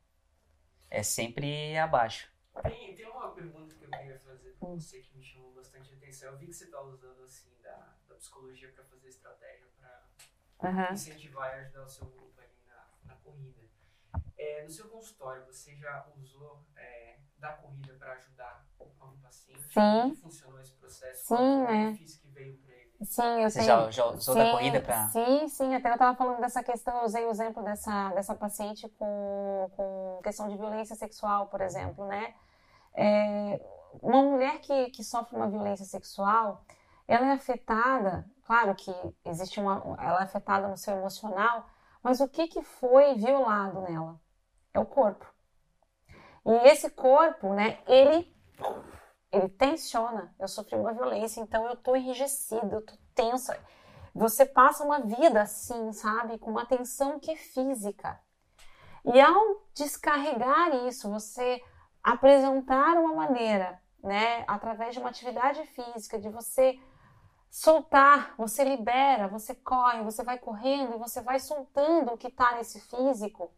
É 0.91 1.03
sempre 1.03 1.77
abaixo. 1.77 2.31
Tem, 2.63 2.95
tem 2.97 3.07
uma 3.11 3.29
pergunta 3.33 3.75
que 3.75 3.85
eu 3.85 3.91
queria 3.91 4.19
fazer 4.21 4.57
pra 4.59 4.69
Hum. 4.69 4.81
você 4.81 5.01
que 5.01 5.15
me 5.17 5.23
chamou 5.23 5.53
bastante 5.55 5.93
atenção. 5.93 6.31
Eu 6.33 6.39
vi 6.39 6.47
que 6.47 6.53
você 6.55 6.67
tá 6.67 6.81
usando 6.81 7.23
assim 7.25 7.49
psicologia 8.27 8.69
para 8.73 8.85
fazer 8.85 9.09
estratégia 9.09 9.67
para 9.79 10.69
Aham. 10.69 10.93
incentivar 10.93 11.57
e 11.57 11.61
ajudar 11.61 11.85
o 11.85 11.89
seu 11.89 12.07
grupo 12.07 12.41
ali 12.41 12.59
na, 12.67 12.89
na 13.05 13.15
corrida. 13.21 13.63
É, 14.37 14.65
no 14.65 14.71
seu 14.71 14.89
consultório, 14.89 15.45
você 15.47 15.77
já 15.77 16.07
usou 16.17 16.65
é, 16.77 17.19
da 17.39 17.53
corrida 17.53 17.95
para 17.95 18.13
ajudar 18.15 18.67
algum 18.81 19.17
paciente? 19.19 19.63
Sim. 19.73 20.01
Como 20.01 20.17
funcionou 20.17 20.61
esse 20.61 20.73
processo? 20.73 21.27
Sim, 21.27 21.37
Qual 21.37 21.67
né? 21.69 21.85
benefício 21.85 22.21
que 22.21 22.29
veio 22.29 22.59
para 22.59 22.73
ele? 22.73 23.05
Sim, 23.05 23.43
eu 23.43 23.51
Você 23.51 23.61
tenho. 23.61 23.67
já, 23.67 23.91
já 23.91 24.05
usou 24.07 24.35
da 24.35 24.45
Sim, 24.45 24.51
corrida 24.51 24.81
para. 24.81 25.09
Sim, 25.09 25.49
sim, 25.49 25.75
até 25.75 25.89
eu 25.91 25.93
estava 25.93 26.17
falando 26.17 26.41
dessa 26.41 26.63
questão, 26.63 26.97
eu 26.99 27.05
usei 27.05 27.25
o 27.27 27.31
exemplo 27.31 27.63
dessa, 27.63 28.11
dessa 28.11 28.35
paciente 28.35 28.89
com, 28.99 29.71
com 29.77 30.21
questão 30.23 30.49
de 30.49 30.57
violência 30.57 30.97
sexual, 30.97 31.47
por 31.47 31.61
exemplo, 31.61 32.07
né? 32.07 32.35
É, 32.95 33.61
uma 34.03 34.23
mulher 34.23 34.61
que, 34.61 34.91
que 34.91 35.05
sofre 35.05 35.37
uma 35.37 35.49
violência 35.49 35.85
sexual, 35.85 36.65
ela 37.07 37.27
é 37.29 37.33
afetada, 37.33 38.29
claro 38.45 38.75
que 38.75 38.93
existe 39.25 39.61
uma, 39.61 39.97
ela 39.99 40.21
é 40.21 40.25
afetada 40.25 40.69
no 40.69 40.77
seu 40.77 40.97
emocional, 40.97 41.67
mas 42.03 42.21
o 42.21 42.29
que, 42.29 42.49
que 42.49 42.63
foi 42.63 43.15
violado 43.15 43.81
nela? 43.83 44.21
É 44.73 44.79
o 44.79 44.87
corpo. 44.87 45.27
E 46.45 46.69
esse 46.69 46.91
corpo, 46.91 47.53
né, 47.53 47.79
ele 47.87 48.35
ele 49.33 49.49
tensiona. 49.49 50.35
Eu 50.39 50.49
sofri 50.49 50.77
uma 50.77 50.93
violência, 50.93 51.41
então 51.41 51.67
eu 51.67 51.77
tô 51.77 51.95
enrijecida, 51.95 52.77
eu 52.77 52.83
tô 52.83 52.95
tensa. 53.15 53.59
Você 54.15 54.47
passa 54.47 54.85
uma 54.85 55.01
vida 55.01 55.43
assim, 55.43 55.93
sabe? 55.93 56.39
Com 56.39 56.51
uma 56.53 56.65
tensão 56.65 57.19
que 57.21 57.31
é 57.31 57.37
física. 57.37 58.19
E 59.05 59.21
ao 59.21 59.63
descarregar 59.75 60.75
isso, 60.87 61.11
você 61.11 61.63
apresentar 62.03 62.97
uma 62.97 63.15
maneira, 63.15 63.81
né, 64.03 64.45
através 64.47 64.95
de 64.95 65.01
uma 65.01 65.11
atividade 65.11 65.65
física, 65.67 66.19
de 66.19 66.29
você 66.29 66.79
soltar, 67.57 68.35
você 68.37 68.63
libera, 68.63 69.29
você 69.29 69.55
corre, 69.55 70.03
você 70.03 70.23
vai 70.23 70.39
correndo 70.39 70.95
e 70.95 70.99
você 70.99 71.23
vai 71.23 71.41
soltando 71.41 72.13
o 72.13 72.19
que 72.19 72.31
tá 72.31 72.55
nesse 72.55 72.79
físico, 72.83 73.51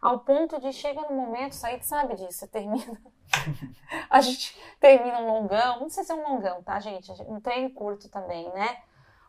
ao 0.00 0.20
ponto 0.20 0.60
de 0.60 0.72
chega 0.72 1.00
no 1.00 1.16
momento, 1.16 1.56
sair 1.56 1.82
sabe 1.82 2.14
disso, 2.14 2.38
você 2.38 2.46
termina 2.46 3.02
a 4.08 4.20
gente 4.20 4.56
termina 4.78 5.18
um 5.18 5.26
longão, 5.26 5.80
não 5.80 5.90
sei 5.90 6.04
se 6.04 6.12
é 6.12 6.14
um 6.14 6.22
longão, 6.22 6.62
tá, 6.62 6.78
gente? 6.78 7.10
Um 7.22 7.40
treino 7.40 7.70
curto 7.70 8.08
também, 8.08 8.48
né? 8.52 8.82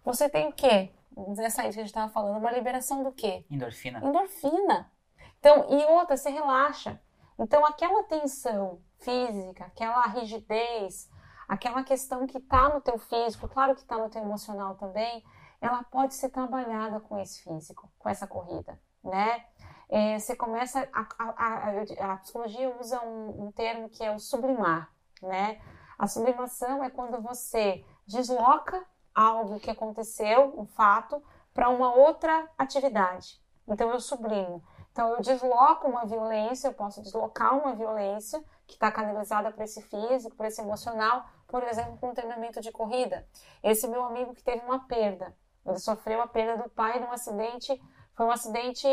Você 0.06 0.30
tem 0.30 0.48
o 0.48 0.54
quê? 0.54 0.92
Nessa 1.18 1.64
aí 1.64 1.74
que 1.74 1.80
a 1.80 1.84
gente 1.84 1.94
tava 1.94 2.12
falando, 2.12 2.38
uma 2.38 2.52
liberação 2.52 3.04
do 3.04 3.12
quê? 3.12 3.44
Endorfina. 3.50 4.06
Endorfina. 4.06 4.92
Então, 5.40 5.66
e 5.68 5.84
outra, 5.86 6.16
você 6.16 6.30
relaxa. 6.30 7.02
Então, 7.40 7.66
aquela 7.66 8.04
tensão 8.04 8.80
física, 9.00 9.66
aquela 9.66 10.06
rigidez, 10.08 11.10
aquela 11.52 11.84
questão 11.84 12.26
que 12.26 12.40
tá 12.40 12.70
no 12.70 12.80
teu 12.80 12.98
físico, 12.98 13.46
claro 13.50 13.76
que 13.76 13.84
tá 13.84 13.98
no 13.98 14.10
teu 14.10 14.22
emocional 14.22 14.76
também, 14.76 15.22
ela 15.60 15.84
pode 15.84 16.14
ser 16.14 16.30
trabalhada 16.30 17.02
com 17.02 17.20
esse 17.20 17.44
físico, 17.44 17.92
com 18.00 18.08
essa 18.08 18.26
corrida, 18.26 18.80
né? 19.04 19.44
É, 19.90 20.18
você 20.18 20.34
começa 20.34 20.88
a, 20.94 21.08
a, 21.20 22.08
a, 22.08 22.14
a 22.14 22.18
psicologia 22.20 22.74
usa 22.80 23.02
um, 23.04 23.48
um 23.48 23.52
termo 23.52 23.90
que 23.90 24.02
é 24.02 24.16
o 24.16 24.18
sublimar, 24.18 24.90
né? 25.22 25.62
A 26.00 26.08
sublimação 26.08 26.82
é 26.86 26.90
quando 26.90 27.22
você 27.22 27.84
desloca 28.08 28.82
algo 29.14 29.60
que 29.60 29.70
aconteceu, 29.70 30.58
um 30.58 30.66
fato, 30.66 31.22
para 31.54 31.68
uma 31.68 31.94
outra 31.94 32.50
atividade. 32.58 33.42
Então 33.68 33.92
eu 33.92 34.00
sublimo. 34.00 34.64
Então, 34.92 35.14
eu 35.14 35.22
desloco 35.22 35.88
uma 35.88 36.06
violência, 36.06 36.68
eu 36.68 36.74
posso 36.74 37.02
deslocar 37.02 37.58
uma 37.58 37.74
violência 37.74 38.44
que 38.68 38.74
está 38.74 38.92
canalizada 38.92 39.50
para 39.52 39.64
esse 39.64 39.82
físico, 39.82 40.36
para 40.36 40.48
esse 40.48 40.62
emocional, 40.62 41.26
por 41.52 41.64
exemplo, 41.64 41.98
com 41.98 42.10
um 42.10 42.14
treinamento 42.14 42.62
de 42.62 42.72
corrida. 42.72 43.28
Esse 43.62 43.88
meu 43.88 44.04
amigo 44.06 44.34
que 44.34 44.44
teve 44.44 44.64
uma 44.66 44.88
perda, 44.88 45.36
ele 45.66 45.78
sofreu 45.78 46.22
a 46.22 46.28
perda 46.28 46.64
do 46.64 46.70
pai 46.70 47.00
num 47.00 47.12
acidente, 47.12 47.80
foi 48.16 48.26
um 48.26 48.32
acidente. 48.32 48.88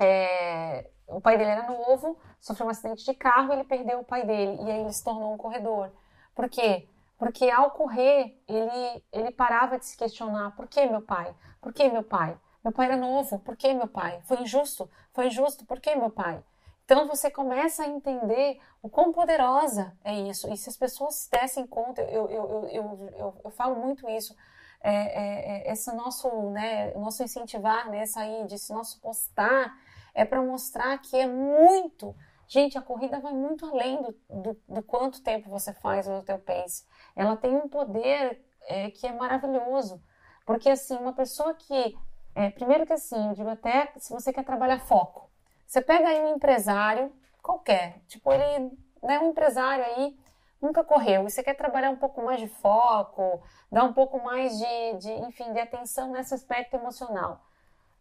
É, 0.00 0.90
o 1.06 1.20
pai 1.20 1.38
dele 1.38 1.50
era 1.50 1.70
novo, 1.70 2.18
sofreu 2.40 2.66
um 2.66 2.70
acidente 2.70 3.04
de 3.04 3.14
carro, 3.14 3.52
ele 3.52 3.62
perdeu 3.64 4.00
o 4.00 4.04
pai 4.04 4.26
dele 4.26 4.60
e 4.62 4.70
aí 4.70 4.80
ele 4.80 4.92
se 4.92 5.04
tornou 5.04 5.32
um 5.32 5.38
corredor. 5.38 5.92
Por 6.34 6.48
quê? 6.48 6.88
Porque 7.16 7.48
ao 7.48 7.70
correr, 7.70 8.42
ele, 8.48 9.04
ele 9.12 9.30
parava 9.30 9.78
de 9.78 9.86
se 9.86 9.96
questionar: 9.96 10.56
por 10.56 10.66
que 10.66 10.84
meu 10.86 11.00
pai? 11.00 11.34
Por 11.60 11.72
que 11.72 11.88
meu 11.88 12.02
pai? 12.02 12.36
Meu 12.64 12.72
pai 12.72 12.86
era 12.86 12.96
novo, 12.96 13.38
por 13.38 13.56
que 13.56 13.72
meu 13.72 13.86
pai? 13.86 14.20
Foi 14.24 14.40
injusto, 14.40 14.90
foi 15.12 15.28
injusto, 15.28 15.64
por 15.64 15.80
que 15.80 15.94
meu 15.94 16.10
pai? 16.10 16.42
Então 16.84 17.08
você 17.08 17.30
começa 17.30 17.82
a 17.82 17.88
entender 17.88 18.60
o 18.82 18.90
quão 18.90 19.12
poderosa 19.12 19.96
é 20.04 20.14
isso. 20.14 20.52
E 20.52 20.56
se 20.56 20.68
as 20.68 20.76
pessoas 20.76 21.14
se 21.14 21.30
dessem 21.30 21.66
conta, 21.66 22.02
eu, 22.02 22.28
eu, 22.28 22.68
eu, 22.68 23.40
eu, 23.44 23.50
falo 23.50 23.76
muito 23.76 24.08
isso, 24.08 24.36
é, 24.82 24.92
é, 24.92 25.68
é 25.68 25.72
esse 25.72 25.90
nosso, 25.94 26.28
né, 26.50 26.92
nosso 26.94 27.22
incentivar, 27.22 27.88
né, 27.90 28.04
sair 28.04 28.44
esse 28.52 28.72
nosso 28.72 29.00
postar, 29.00 29.74
é 30.14 30.24
para 30.24 30.42
mostrar 30.42 30.98
que 30.98 31.16
é 31.16 31.26
muito. 31.26 32.14
Gente, 32.46 32.76
a 32.76 32.82
corrida 32.82 33.18
vai 33.18 33.32
muito 33.32 33.64
além 33.64 34.02
do, 34.02 34.14
do, 34.28 34.60
do 34.68 34.82
quanto 34.82 35.22
tempo 35.22 35.48
você 35.48 35.72
faz 35.72 36.06
no 36.06 36.22
teu 36.22 36.38
pace. 36.38 36.84
Ela 37.16 37.36
tem 37.36 37.56
um 37.56 37.68
poder 37.68 38.44
é, 38.66 38.90
que 38.90 39.06
é 39.06 39.12
maravilhoso. 39.12 40.02
Porque, 40.44 40.68
assim, 40.68 40.96
uma 40.96 41.12
pessoa 41.12 41.54
que. 41.54 41.96
É, 42.34 42.50
primeiro 42.50 42.84
que 42.84 42.92
assim, 42.92 43.28
eu 43.28 43.34
digo 43.34 43.48
até 43.48 43.92
se 43.96 44.12
você 44.12 44.32
quer 44.32 44.44
trabalhar 44.44 44.80
foco. 44.80 45.30
Você 45.66 45.80
pega 45.80 46.08
aí 46.08 46.20
um 46.20 46.36
empresário 46.36 47.12
qualquer, 47.42 48.00
tipo, 48.06 48.32
ele 48.32 48.70
né, 49.02 49.18
um 49.18 49.30
empresário 49.30 49.84
aí 49.84 50.18
nunca 50.60 50.82
correu 50.82 51.26
e 51.26 51.30
você 51.30 51.42
quer 51.42 51.54
trabalhar 51.54 51.90
um 51.90 51.96
pouco 51.96 52.22
mais 52.22 52.40
de 52.40 52.48
foco, 52.48 53.42
dar 53.70 53.84
um 53.84 53.92
pouco 53.92 54.22
mais 54.22 54.56
de, 54.58 54.94
de 54.98 55.12
enfim, 55.12 55.52
de 55.52 55.60
atenção 55.60 56.10
nesse 56.10 56.34
aspecto 56.34 56.74
emocional. 56.74 57.40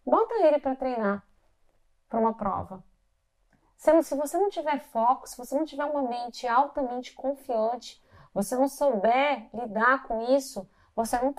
Bota 0.06 0.34
ele 0.36 0.60
para 0.60 0.76
treinar 0.76 1.24
para 2.10 2.20
uma 2.20 2.34
prova. 2.34 2.84
Se, 3.76 3.92
você 4.16 4.38
não 4.38 4.50
tiver 4.50 4.80
foco, 4.80 5.28
se 5.28 5.38
você 5.38 5.56
não 5.56 5.66
tiver 5.66 5.84
uma 5.84 6.04
mente 6.04 6.48
altamente 6.48 7.14
confiante, 7.14 8.02
você 8.34 8.56
não 8.56 8.68
souber 8.70 9.50
lidar 9.54 10.04
com 10.08 10.22
isso, 10.34 10.68
você 10.96 11.20
não, 11.20 11.34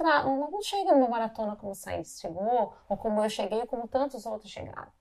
não, 0.51 0.63
chega 0.63 0.95
numa 0.95 1.09
maratona 1.09 1.57
como 1.57 1.73
o 1.73 1.75
Saís 1.75 2.21
chegou, 2.21 2.75
ou 2.89 2.97
como 2.99 3.23
eu 3.25 3.31
cheguei, 3.31 3.61
ou 3.61 3.67
como 3.67 3.89
tantos 3.89 4.27
outros 4.27 4.51
chegaram. 4.51 4.93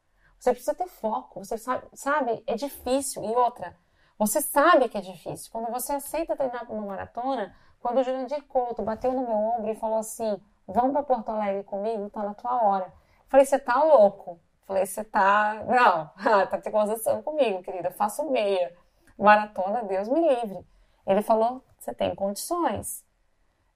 Você 0.44 0.52
precisa 0.52 0.76
ter 0.76 0.90
foco, 0.90 1.40
você 1.42 1.58
sabe, 1.58 1.88
sabe, 1.94 2.44
é 2.46 2.56
difícil. 2.56 3.24
E 3.24 3.34
outra, 3.34 3.74
você 4.20 4.42
sabe 4.42 4.90
que 4.90 4.98
é 4.98 5.00
difícil. 5.00 5.50
Quando 5.50 5.72
você 5.72 5.94
aceita 5.94 6.36
treinar 6.36 6.66
para 6.66 6.76
uma 6.76 6.86
maratona, 6.86 7.56
quando 7.80 8.00
o 8.00 8.04
Jurandir 8.04 8.44
Couto 8.44 8.82
bateu 8.82 9.14
no 9.14 9.22
meu 9.22 9.38
ombro 9.38 9.72
e 9.72 9.76
falou 9.76 10.00
assim: 10.00 10.38
Vamos 10.68 10.92
para 10.92 11.04
Porto 11.04 11.30
Alegre 11.30 11.64
comigo, 11.64 12.10
tá 12.10 12.24
na 12.24 12.34
tua 12.34 12.62
hora. 12.62 12.88
Eu 12.88 13.30
falei: 13.30 13.46
Você 13.46 13.58
tá 13.58 13.82
louco? 13.82 14.32
Eu 14.32 14.68
falei: 14.68 14.86
Você 14.86 15.06
tá. 15.06 15.64
Não, 15.64 16.12
tá 16.50 16.58
de 16.58 16.70
conversação 16.70 17.24
comigo, 17.24 17.64
querida. 17.64 17.88
Eu 17.88 17.94
faço 17.94 18.30
meia. 18.30 18.76
Maratona, 19.18 19.84
Deus 19.84 20.10
me 20.10 20.20
livre. 20.20 20.68
Ele 21.08 21.22
falou: 21.22 21.64
Você 21.80 21.94
tem 21.94 22.14
condições. 22.14 23.06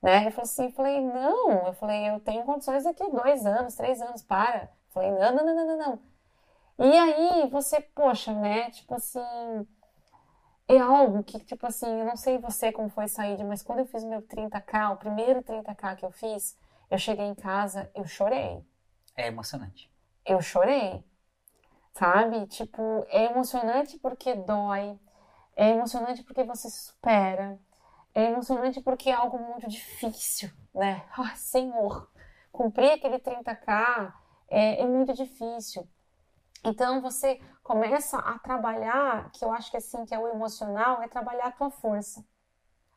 Né? 0.01 0.17
Ele 0.17 0.31
falou 0.31 0.43
assim: 0.43 0.69
falei: 0.71 0.99
Não. 0.99 1.65
Eu 1.67 1.73
falei: 1.75 2.09
Eu 2.09 2.19
tenho 2.19 2.43
condições 2.43 2.83
daqui 2.83 3.09
dois 3.09 3.45
anos, 3.45 3.73
três 3.75 4.01
anos, 4.01 4.21
para. 4.21 4.63
Eu 4.63 4.69
falei: 4.89 5.11
Não, 5.11 5.31
não, 5.31 5.45
não, 5.45 5.65
não, 5.65 5.77
não. 5.77 6.16
E 6.79 6.97
aí 6.97 7.49
você, 7.49 7.81
poxa, 7.81 8.33
né? 8.33 8.69
Tipo 8.71 8.95
assim, 8.95 9.19
é 10.67 10.77
algo 10.79 11.23
que, 11.23 11.39
tipo 11.39 11.65
assim, 11.65 11.87
eu 11.87 12.05
não 12.05 12.15
sei 12.17 12.37
você 12.37 12.71
como 12.71 12.89
foi 12.89 13.07
sair, 13.07 13.43
mas 13.43 13.63
quando 13.63 13.79
eu 13.79 13.85
fiz 13.85 14.03
meu 14.03 14.21
30K, 14.21 14.91
o 14.93 14.97
primeiro 14.97 15.41
30K 15.41 15.95
que 15.95 16.05
eu 16.05 16.11
fiz, 16.11 16.57
eu 16.91 16.97
cheguei 16.97 17.25
em 17.25 17.35
casa, 17.35 17.89
eu 17.95 18.05
chorei. 18.05 18.63
É 19.15 19.27
emocionante. 19.27 19.89
Eu 20.25 20.41
chorei. 20.41 21.03
Sabe? 21.93 22.45
Tipo, 22.47 23.05
é 23.09 23.25
emocionante 23.25 23.97
porque 23.99 24.35
dói. 24.35 24.99
É 25.55 25.69
emocionante 25.69 26.23
porque 26.23 26.43
você 26.43 26.69
se 26.69 26.87
supera. 26.87 27.59
É 28.13 28.25
emocionante 28.25 28.81
porque 28.81 29.09
é 29.09 29.13
algo 29.13 29.39
muito 29.39 29.67
difícil, 29.67 30.51
né? 30.73 31.05
Oh, 31.17 31.35
Senhor, 31.35 32.09
cumprir 32.51 32.91
aquele 32.91 33.19
30K 33.19 34.13
é, 34.49 34.81
é 34.81 34.85
muito 34.85 35.13
difícil. 35.13 35.87
Então 36.63 37.01
você 37.01 37.39
começa 37.63 38.17
a 38.17 38.39
trabalhar, 38.39 39.29
que 39.31 39.43
eu 39.43 39.51
acho 39.51 39.69
que 39.71 39.77
assim, 39.77 40.05
que 40.05 40.13
é 40.13 40.19
o 40.19 40.27
emocional, 40.27 41.01
é 41.01 41.07
trabalhar 41.07 41.47
a 41.47 41.51
tua 41.51 41.69
força. 41.69 42.23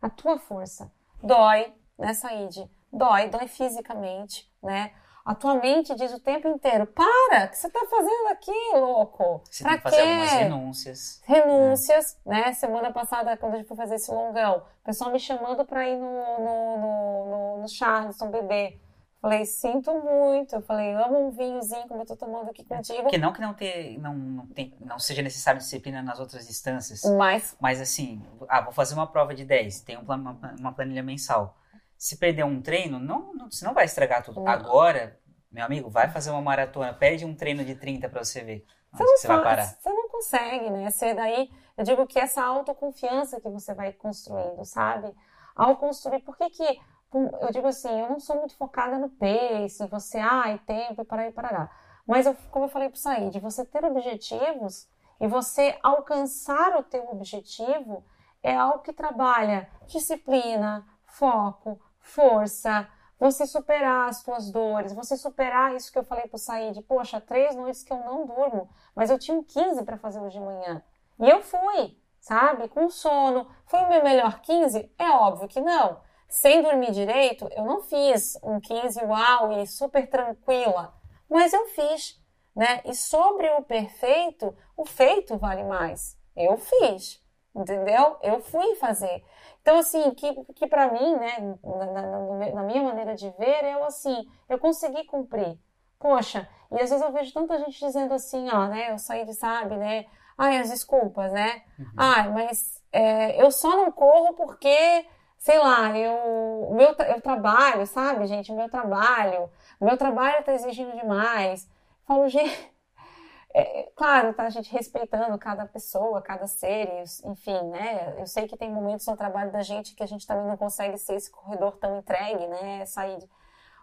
A 0.01 0.09
tua 0.09 0.39
força. 0.39 0.91
Dói, 1.23 1.73
né, 1.99 2.15
Said? 2.15 2.70
Dói, 2.93 3.28
dói 3.28 3.47
fisicamente, 3.47 4.51
né? 4.62 4.93
A 5.24 5.35
tua 5.35 5.55
mente 5.55 5.95
diz 5.95 6.12
o 6.12 6.20
tempo 6.20 6.49
inteiro: 6.49 6.87
para, 6.87 7.45
o 7.45 7.49
que 7.51 7.59
você 7.59 7.66
está 7.66 7.81
fazendo 7.87 8.28
aqui, 8.28 8.70
louco? 8.74 9.43
Você 9.51 9.62
pra 9.62 9.73
tem 9.73 9.81
que 9.81 9.91
fazer 9.91 9.97
quê? 9.97 10.03
algumas 10.03 10.31
renúncias. 10.32 11.23
Renúncias, 11.24 12.19
né? 12.24 12.47
né? 12.47 12.53
Semana 12.55 12.93
passada, 12.93 13.37
quando 13.37 13.55
a 13.55 13.57
gente 13.59 13.69
foi 13.69 13.77
fazer 13.77 13.97
esse 13.97 14.11
longão, 14.11 14.65
o 14.81 14.85
pessoal 14.85 15.12
me 15.12 15.20
chamando 15.20 15.65
para 15.65 15.87
ir 15.89 15.97
no, 15.97 16.11
no, 16.11 16.78
no, 16.78 17.27
no, 17.27 17.62
no 17.62 17.69
Charleston 17.69 18.31
beber. 18.31 18.81
Falei, 19.21 19.45
sinto 19.45 19.93
muito. 19.93 20.55
Eu 20.55 20.63
falei, 20.63 20.95
amo 20.95 21.27
um 21.27 21.31
vinhozinho 21.31 21.87
como 21.87 22.01
eu 22.01 22.07
tô 22.07 22.17
tomando 22.17 22.49
aqui 22.49 22.65
contigo. 22.65 23.09
Que 23.09 23.19
não 23.19 23.33
que 23.33 23.41
não, 23.41 23.53
ter, 23.53 23.99
não, 23.99 24.15
não, 24.15 24.47
tem, 24.47 24.75
não 24.81 24.99
seja 24.99 25.21
necessário 25.21 25.61
disciplina 25.61 26.03
nas 26.03 26.19
outras 26.19 26.49
instâncias. 26.49 27.03
Mas... 27.19 27.55
Mas 27.61 27.81
assim, 27.83 28.25
ah, 28.49 28.63
vou 28.63 28.73
fazer 28.73 28.95
uma 28.95 29.07
prova 29.07 29.35
de 29.35 29.45
10, 29.45 29.83
tem 29.83 29.99
uma, 29.99 30.17
uma 30.59 30.73
planilha 30.73 31.03
mensal. 31.03 31.59
Se 31.99 32.17
perder 32.17 32.45
um 32.45 32.63
treino, 32.63 32.99
não, 32.99 33.35
não, 33.35 33.51
você 33.51 33.63
não 33.63 33.75
vai 33.75 33.85
estragar 33.85 34.25
tudo. 34.25 34.41
Não. 34.41 34.49
Agora, 34.49 35.21
meu 35.53 35.67
amigo, 35.67 35.91
vai 35.91 36.09
fazer 36.09 36.31
uma 36.31 36.41
maratona, 36.41 36.95
perde 36.95 37.27
um 37.27 37.35
treino 37.35 37.63
de 37.63 37.75
30 37.75 38.09
para 38.09 38.25
você 38.25 38.43
ver. 38.43 38.65
Você, 38.91 39.05
não 39.05 39.17
você 39.19 39.29
vai 39.29 39.43
parar. 39.43 39.67
Você 39.67 39.89
não 39.91 40.09
consegue, 40.09 40.71
né? 40.71 40.91
Você 40.91 41.13
daí, 41.13 41.51
eu 41.77 41.85
digo 41.85 42.07
que 42.07 42.19
essa 42.19 42.43
autoconfiança 42.43 43.39
que 43.39 43.51
você 43.51 43.75
vai 43.75 43.93
construindo, 43.93 44.65
sabe? 44.65 45.15
Ao 45.55 45.77
construir, 45.77 46.21
por 46.21 46.39
que 46.39 46.49
que 46.49 46.81
eu 47.12 47.51
digo 47.51 47.66
assim, 47.66 48.01
eu 48.01 48.09
não 48.09 48.20
sou 48.20 48.37
muito 48.37 48.57
focada 48.57 48.97
no 48.97 49.09
pace, 49.11 49.87
você, 49.89 50.19
ai, 50.19 50.59
tempo 50.66 51.03
e 51.03 51.05
para 51.05 51.23
aí, 51.23 51.32
para 51.32 51.51
lá. 51.51 51.70
Mas, 52.07 52.27
eu, 52.27 52.37
como 52.51 52.66
eu 52.66 52.69
falei 52.69 52.89
para 52.89 52.97
o 52.97 53.01
Said, 53.01 53.39
você 53.41 53.65
ter 53.65 53.85
objetivos 53.85 54.89
e 55.20 55.27
você 55.27 55.78
alcançar 55.82 56.77
o 56.77 56.82
teu 56.82 57.09
objetivo 57.11 58.05
é 58.43 58.57
algo 58.57 58.78
que 58.78 58.93
trabalha 58.93 59.69
disciplina, 59.87 60.87
foco, 61.05 61.81
força, 61.99 62.89
você 63.19 63.47
superar 63.47 64.09
as 64.09 64.19
suas 64.19 64.51
dores, 64.51 64.95
você 64.95 65.16
superar 65.16 65.74
isso 65.74 65.93
que 65.93 65.99
eu 65.99 66.05
falei 66.05 66.27
para 66.27 66.37
o 66.37 66.39
Said, 66.39 66.81
poxa, 66.82 67.20
três 67.20 67.55
noites 67.55 67.82
que 67.82 67.93
eu 67.93 67.99
não 67.99 68.24
durmo, 68.24 68.70
mas 68.95 69.11
eu 69.11 69.19
tinha 69.19 69.43
15 69.43 69.85
para 69.85 69.99
fazer 69.99 70.20
hoje 70.20 70.39
de 70.39 70.45
manhã. 70.45 70.82
E 71.19 71.28
eu 71.28 71.43
fui, 71.43 71.99
sabe, 72.19 72.69
com 72.69 72.89
sono. 72.89 73.47
Foi 73.66 73.81
o 73.81 73.89
meu 73.89 74.03
melhor 74.03 74.41
15? 74.41 74.91
É 74.97 75.11
óbvio 75.11 75.49
que 75.49 75.61
não 75.61 76.09
sem 76.31 76.62
dormir 76.62 76.93
direito, 76.93 77.48
eu 77.57 77.65
não 77.65 77.82
fiz 77.82 78.39
um 78.40 78.61
15 78.61 79.05
uau 79.05 79.52
e 79.52 79.66
super 79.66 80.09
tranquila, 80.09 80.94
mas 81.28 81.52
eu 81.52 81.66
fiz, 81.66 82.20
né? 82.55 82.81
E 82.85 82.94
sobre 82.94 83.51
o 83.51 83.62
perfeito, 83.62 84.57
o 84.77 84.86
feito 84.86 85.36
vale 85.36 85.65
mais. 85.65 86.16
Eu 86.36 86.57
fiz, 86.57 87.20
entendeu? 87.55 88.16
Eu 88.23 88.40
fui 88.40 88.77
fazer. 88.77 89.24
Então, 89.61 89.78
assim, 89.78 90.12
que, 90.12 90.32
que 90.55 90.66
para 90.69 90.93
mim, 90.93 91.16
né, 91.16 91.57
na, 91.65 91.86
na, 91.86 92.52
na, 92.55 92.62
minha 92.62 92.82
maneira 92.82 93.15
de 93.16 93.28
ver, 93.31 93.65
eu, 93.65 93.85
assim, 93.85 94.24
eu 94.48 94.59
consegui 94.59 95.05
cumprir. 95.05 95.59
Poxa, 95.98 96.48
e 96.70 96.77
às 96.77 96.90
vezes 96.90 97.02
eu 97.02 97.12
vejo 97.12 97.35
tanta 97.35 97.59
gente 97.59 97.78
dizendo 97.78 98.15
assim, 98.15 98.48
ó, 98.51 98.69
né, 98.69 98.93
eu 98.93 98.98
saí 98.98 99.27
de, 99.27 99.35
sabe, 99.35 99.77
né, 99.77 100.07
ai, 100.39 100.59
as 100.59 100.70
desculpas, 100.70 101.31
né, 101.32 101.62
uhum. 101.78 101.86
ai, 101.97 102.28
mas 102.31 102.82
é, 102.90 103.43
eu 103.43 103.51
só 103.51 103.77
não 103.77 103.93
corro 103.93 104.32
porque 104.35 105.05
sei 105.41 105.59
lá, 105.59 105.97
eu, 105.99 106.71
meu, 106.75 106.89
eu 107.09 107.21
trabalho, 107.23 107.87
sabe, 107.87 108.27
gente, 108.27 108.53
meu 108.53 108.69
trabalho, 108.69 109.51
meu 109.81 109.97
trabalho 109.97 110.45
tá 110.45 110.53
exigindo 110.55 110.95
demais. 110.97 111.65
Eu 111.65 111.71
falo, 112.07 112.29
gente, 112.29 112.75
é, 113.55 113.91
claro, 113.97 114.35
tá, 114.35 114.45
a 114.45 114.51
gente 114.51 114.71
respeitando 114.71 115.39
cada 115.39 115.67
pessoa, 115.67 116.21
cada 116.23 116.47
ser, 116.47 117.05
enfim, 117.25 117.59
né? 117.71 118.17
Eu 118.21 118.27
sei 118.27 118.47
que 118.47 118.57
tem 118.57 118.71
momentos 118.71 119.07
no 119.07 119.17
trabalho 119.17 119.51
da 119.51 119.62
gente 119.62 119.95
que 119.95 120.03
a 120.03 120.07
gente 120.07 120.27
também 120.27 120.47
não 120.47 120.57
consegue 120.59 120.99
ser 120.99 121.15
esse 121.15 121.31
corredor 121.31 121.77
tão 121.79 121.99
entregue, 121.99 122.47
né? 122.47 122.85
Sair. 122.87 123.19
De... 123.19 123.31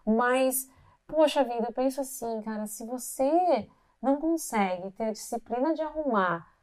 Mas, 0.06 0.70
poxa 1.08 1.44
vida, 1.44 1.68
eu 1.70 1.74
penso 1.74 2.02
assim, 2.02 2.42
cara, 2.44 2.68
se 2.68 2.86
você 2.86 3.68
não 4.02 4.18
consegue 4.22 4.92
ter 4.92 5.06
a 5.06 5.12
disciplina 5.12 5.74
de 5.74 5.82
arrumar 5.82 6.57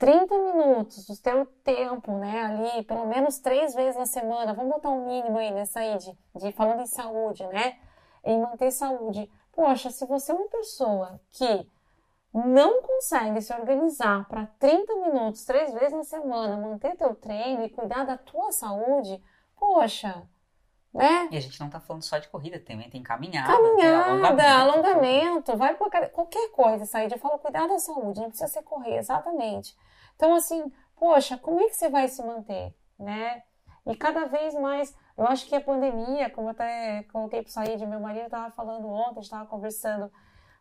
30 0.00 0.34
minutos 0.38 1.06
do 1.06 1.14
teu 1.18 1.44
tempo, 1.62 2.16
né, 2.16 2.42
ali, 2.42 2.82
pelo 2.84 3.06
menos 3.06 3.38
três 3.38 3.74
vezes 3.74 3.96
na 3.96 4.06
semana, 4.06 4.54
vamos 4.54 4.72
botar 4.72 4.88
um 4.88 5.06
mínimo 5.06 5.36
aí 5.36 5.50
nessa 5.50 5.80
aí 5.80 5.98
de, 5.98 6.18
de 6.36 6.52
falando 6.52 6.80
em 6.80 6.86
saúde, 6.86 7.46
né, 7.48 7.78
em 8.24 8.40
manter 8.40 8.70
saúde. 8.70 9.30
Poxa, 9.52 9.90
se 9.90 10.06
você 10.06 10.32
é 10.32 10.34
uma 10.34 10.48
pessoa 10.48 11.20
que 11.30 11.68
não 12.32 12.80
consegue 12.80 13.42
se 13.42 13.52
organizar 13.52 14.26
para 14.26 14.46
30 14.58 14.96
minutos, 14.96 15.44
três 15.44 15.70
vezes 15.74 15.92
na 15.92 16.04
semana, 16.04 16.56
manter 16.56 16.96
teu 16.96 17.14
treino 17.14 17.62
e 17.62 17.68
cuidar 17.68 18.04
da 18.04 18.16
tua 18.16 18.52
saúde, 18.52 19.22
poxa, 19.54 20.26
né? 20.94 21.28
E 21.30 21.36
a 21.36 21.40
gente 21.40 21.60
não 21.60 21.66
está 21.66 21.78
falando 21.78 22.04
só 22.04 22.16
de 22.16 22.28
corrida, 22.28 22.58
também 22.58 22.88
tem 22.88 23.02
caminhada, 23.02 23.52
caminhada, 23.52 24.10
alongamento, 24.12 24.42
alongamento 24.42 25.56
vai 25.58 25.74
por 25.74 25.90
qualquer 25.90 26.48
coisa, 26.52 26.86
sair. 26.86 27.12
Eu 27.12 27.18
falo 27.18 27.38
cuidar 27.38 27.68
da 27.68 27.78
saúde, 27.78 28.20
não 28.20 28.30
precisa 28.30 28.48
ser 28.48 28.62
correr, 28.62 28.96
exatamente. 28.96 29.76
Então 30.20 30.34
assim, 30.34 30.70
poxa, 30.96 31.38
como 31.38 31.62
é 31.62 31.68
que 31.68 31.76
você 31.76 31.88
vai 31.88 32.06
se 32.06 32.22
manter, 32.22 32.74
né? 32.98 33.42
E 33.86 33.96
cada 33.96 34.26
vez 34.26 34.52
mais, 34.54 34.94
eu 35.16 35.26
acho 35.26 35.46
que 35.46 35.56
a 35.56 35.60
pandemia, 35.62 36.28
como 36.28 36.48
eu 36.48 36.50
até 36.50 37.04
coloquei 37.04 37.40
para 37.40 37.50
sair 37.50 37.78
de 37.78 37.86
meu 37.86 37.98
marido 37.98 38.26
estava 38.26 38.50
falando 38.50 38.86
ontem, 38.86 39.20
estava 39.20 39.46
conversando 39.46 40.12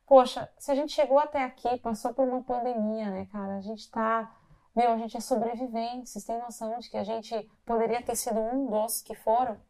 poxa, 0.09 0.49
se 0.57 0.71
a 0.71 0.75
gente 0.75 0.91
chegou 0.91 1.19
até 1.19 1.43
aqui, 1.43 1.77
passou 1.77 2.11
por 2.15 2.27
uma 2.27 2.41
pandemia, 2.41 3.11
né, 3.11 3.27
cara? 3.27 3.57
A 3.57 3.61
gente 3.61 3.91
tá. 3.91 4.35
Meu, 4.75 4.91
a 4.91 4.97
gente 4.97 5.15
é 5.15 5.19
sobrevivente. 5.19 6.09
Vocês 6.09 6.25
têm 6.25 6.39
noção 6.39 6.79
de 6.79 6.89
que 6.89 6.97
a 6.97 7.03
gente 7.03 7.47
poderia 7.65 8.01
ter 8.01 8.15
sido 8.15 8.39
um 8.39 8.65
dos 8.65 9.03
que 9.03 9.13
foram? 9.13 9.61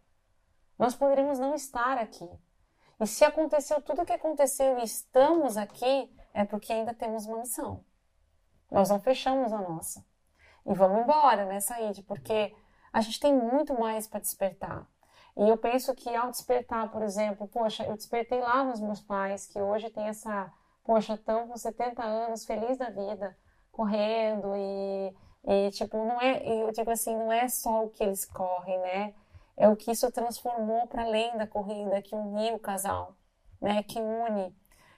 Nós 0.77 0.95
poderíamos 0.95 1.39
não 1.39 1.55
estar 1.55 1.97
aqui. 1.97 2.29
E 3.01 3.07
se 3.07 3.25
aconteceu 3.25 3.81
tudo 3.81 4.03
o 4.03 4.05
que 4.05 4.13
aconteceu 4.13 4.79
e 4.79 4.83
estamos 4.83 5.57
aqui, 5.57 6.15
é 6.33 6.45
porque 6.45 6.71
ainda 6.71 6.93
temos 6.93 7.25
uma 7.25 7.39
missão. 7.39 7.83
Nós 8.71 8.89
não 8.89 8.99
fechamos 8.99 9.51
a 9.51 9.57
nossa. 9.57 10.05
E 10.65 10.73
vamos 10.73 11.01
embora, 11.01 11.45
né, 11.45 11.59
Said? 11.59 12.03
Porque 12.03 12.53
a 12.91 13.01
gente 13.01 13.19
tem 13.19 13.33
muito 13.33 13.79
mais 13.79 14.07
para 14.07 14.19
despertar. 14.19 14.87
E 15.37 15.47
eu 15.47 15.57
penso 15.57 15.95
que 15.95 16.13
ao 16.15 16.29
despertar, 16.29 16.91
por 16.91 17.01
exemplo, 17.01 17.47
poxa, 17.47 17.85
eu 17.85 17.95
despertei 17.95 18.39
lá 18.39 18.63
nos 18.63 18.79
meus 18.79 18.99
pais, 18.99 19.47
que 19.47 19.61
hoje 19.61 19.89
tem 19.89 20.07
essa, 20.07 20.51
poxa, 20.83 21.13
estão 21.13 21.47
com 21.47 21.57
70 21.57 22.03
anos, 22.03 22.45
feliz 22.45 22.77
da 22.77 22.89
vida, 22.89 23.37
correndo 23.71 24.53
e, 24.55 25.15
e 25.45 25.71
tipo, 25.71 25.97
não 25.97 26.19
é, 26.19 26.45
eu 26.45 26.71
digo 26.71 26.91
assim, 26.91 27.15
não 27.15 27.31
é 27.31 27.47
só 27.47 27.85
o 27.85 27.89
que 27.89 28.03
eles 28.03 28.25
correm, 28.25 28.77
né? 28.79 29.13
É 29.55 29.69
o 29.69 29.75
que 29.75 29.91
isso 29.91 30.11
transformou 30.11 30.87
para 30.87 31.03
além 31.03 31.37
da 31.37 31.47
corrida, 31.47 32.01
que 32.01 32.15
uniu 32.15 32.55
o 32.55 32.59
casal, 32.59 33.15
né? 33.61 33.81
Que 33.83 33.99
une, 33.99 34.53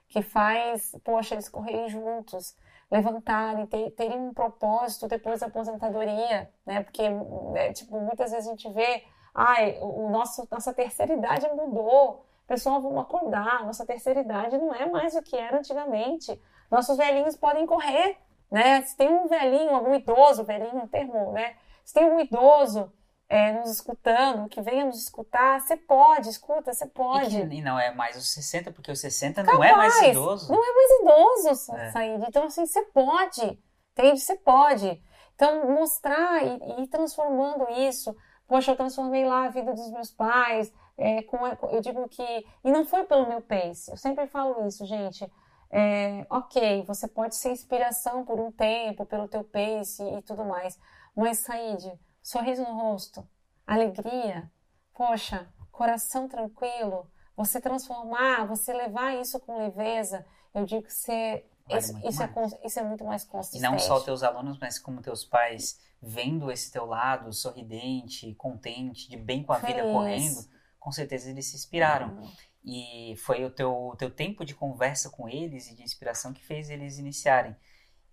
que 0.08 0.22
faz, 0.22 0.96
poxa, 1.04 1.36
eles 1.36 1.50
correrem 1.50 1.88
juntos, 1.90 2.56
levantarem, 2.92 3.66
ter, 3.66 3.92
terem 3.92 4.20
um 4.20 4.34
propósito 4.34 5.08
depois 5.08 5.40
da 5.40 5.48
aposentadoria, 5.48 6.52
né? 6.66 6.84
Porque, 6.84 7.10
né, 7.10 7.72
tipo, 7.72 8.00
muitas 8.00 8.32
vezes 8.32 8.48
a 8.48 8.52
gente 8.52 8.70
vê 8.72 9.04
ai, 9.34 9.78
o 9.82 10.10
nosso, 10.10 10.48
nossa 10.52 10.74
terceira 10.74 11.14
idade 11.14 11.48
mudou, 11.54 12.26
pessoal, 12.46 12.82
vamos 12.82 13.02
acordar, 13.02 13.66
nossa 13.66 13.86
terceira 13.86 14.20
idade 14.20 14.58
não 14.58 14.74
é 14.74 14.86
mais 14.86 15.16
o 15.16 15.22
que 15.22 15.36
era 15.36 15.58
antigamente. 15.58 16.40
Nossos 16.70 16.98
velhinhos 16.98 17.36
podem 17.36 17.66
correr, 17.66 18.18
né? 18.50 18.82
Se 18.82 18.96
tem 18.96 19.10
um 19.10 19.28
velhinho, 19.28 19.74
algum 19.74 19.96
idoso, 19.96 20.44
velhinho 20.44 20.80
é 20.80 20.84
um 20.84 20.88
termo, 20.88 21.32
né? 21.32 21.56
Se 21.84 21.94
tem 21.94 22.06
um 22.06 22.20
idoso 22.20 22.92
é, 23.32 23.54
nos 23.54 23.72
escutando, 23.72 24.50
que 24.50 24.62
venha 24.62 24.86
nos 24.86 25.02
escutar, 25.02 25.62
você 25.62 25.78
pode, 25.78 26.30
escuta, 26.30 26.74
você 26.74 26.86
pode. 26.86 27.38
E, 27.38 27.48
que, 27.48 27.56
e, 27.56 27.62
não 27.62 27.80
é 27.80 27.94
mais 27.94 28.18
os 28.18 28.30
60, 28.34 28.72
porque 28.72 28.92
os 28.92 29.00
60 29.00 29.44
não 29.44 29.64
é 29.64 29.76
mais 29.76 30.02
idoso. 30.02 30.52
Não 30.52 30.62
é 30.62 30.74
mais 30.74 30.92
idoso, 31.02 31.76
é. 31.76 32.28
Então, 32.28 32.46
assim, 32.46 32.66
você 32.66 32.84
pode, 32.86 33.60
entende? 33.92 34.20
Você 34.20 34.36
pode. 34.36 35.02
Então, 35.36 35.72
mostrar 35.72 36.44
e, 36.44 36.60
e 36.78 36.84
ir 36.84 36.88
transformando 36.88 37.68
isso 37.72 38.16
Poxa, 38.52 38.72
eu 38.72 38.76
transformei 38.76 39.24
lá 39.26 39.46
a 39.46 39.50
vida 39.50 39.74
dos 39.74 39.90
meus 39.92 40.12
pais. 40.12 40.74
É, 40.98 41.24
com, 41.24 41.38
eu 41.72 41.80
digo 41.80 42.06
que. 42.10 42.46
E 42.66 42.70
não 42.70 42.84
foi 42.84 43.06
pelo 43.06 43.26
meu 43.26 43.42
pace. 43.42 43.90
Eu 43.90 43.96
sempre 43.96 44.28
falo 44.28 44.68
isso, 44.68 44.86
gente. 44.86 45.26
É, 45.70 46.26
ok, 46.30 46.84
você 46.84 47.08
pode 47.08 47.38
ser 47.38 47.52
inspiração 47.52 48.26
por 48.26 48.38
um 48.42 48.52
tempo, 48.52 49.06
pelo 49.06 49.30
teu 49.30 49.42
pace 49.42 50.04
e 50.04 50.22
tudo 50.24 50.44
mais. 50.44 50.78
Mas, 51.16 51.40
Said, 51.40 51.98
sorriso 52.22 52.64
no 52.64 52.74
rosto, 52.74 53.28
alegria, 53.66 54.52
poxa, 54.94 55.52
coração 55.72 56.28
tranquilo, 56.28 57.10
você 57.36 57.60
transformar, 57.60 58.46
você 58.46 58.74
levar 58.74 59.16
isso 59.16 59.40
com 59.40 59.58
leveza, 59.58 60.26
eu 60.54 60.66
digo 60.66 60.84
que 60.84 60.94
você 60.94 61.46
Vale 61.68 61.80
isso, 61.80 61.98
isso, 62.08 62.24
é, 62.24 62.30
isso, 62.66 62.80
é, 62.80 62.84
muito 62.84 63.04
mais 63.04 63.24
consistente. 63.24 63.64
E 63.64 63.70
não 63.70 63.80
só 63.80 64.00
teus 64.00 64.24
alunos, 64.24 64.58
mas 64.60 64.78
como 64.78 65.02
teus 65.02 65.24
pais, 65.24 65.80
vendo 66.02 66.52
esse 66.52 66.72
teu 66.72 66.86
lado 66.86 67.32
sorridente, 67.32 68.34
contente, 68.36 69.10
de 69.10 69.18
bem 69.18 69.44
com 69.44 69.54
a 69.54 69.60
Feliz. 69.60 69.76
vida 69.76 69.92
correndo, 69.92 70.50
com 70.80 70.92
certeza 70.92 71.30
eles 71.30 71.48
se 71.48 71.56
inspiraram. 71.56 72.10
Uhum. 72.10 72.32
E 72.64 73.16
foi 73.18 73.44
o 73.44 73.50
teu, 73.50 73.96
teu 73.98 74.12
tempo 74.12 74.46
de 74.46 74.54
conversa 74.54 75.10
com 75.10 75.28
eles 75.28 75.70
e 75.70 75.76
de 75.76 75.84
inspiração 75.84 76.34
que 76.34 76.44
fez 76.44 76.70
eles 76.70 76.98
iniciarem. 76.98 77.56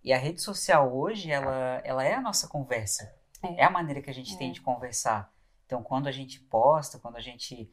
E 0.02 0.12
a 0.12 0.18
rede 0.18 0.40
social 0.40 0.94
hoje, 0.97 1.30
ela, 1.30 1.82
ela 1.85 2.05
é 2.05 2.14
a 2.14 2.20
nossa 2.20 2.48
conversa. 2.48 3.14
É, 3.43 3.62
é 3.62 3.65
a 3.65 3.70
maneira 3.70 4.02
que 4.02 4.10
a 4.10 4.15
gente 4.15 4.35
é. 4.35 4.39
tem 4.39 4.52
de 4.52 4.60
conversar. 4.60 5.32
Então, 5.66 5.82
quando 5.82 6.06
a 6.06 6.12
gente 6.12 6.40
posta, 6.40 6.98
quando 6.98 7.16
a 7.16 7.20
gente 7.20 7.70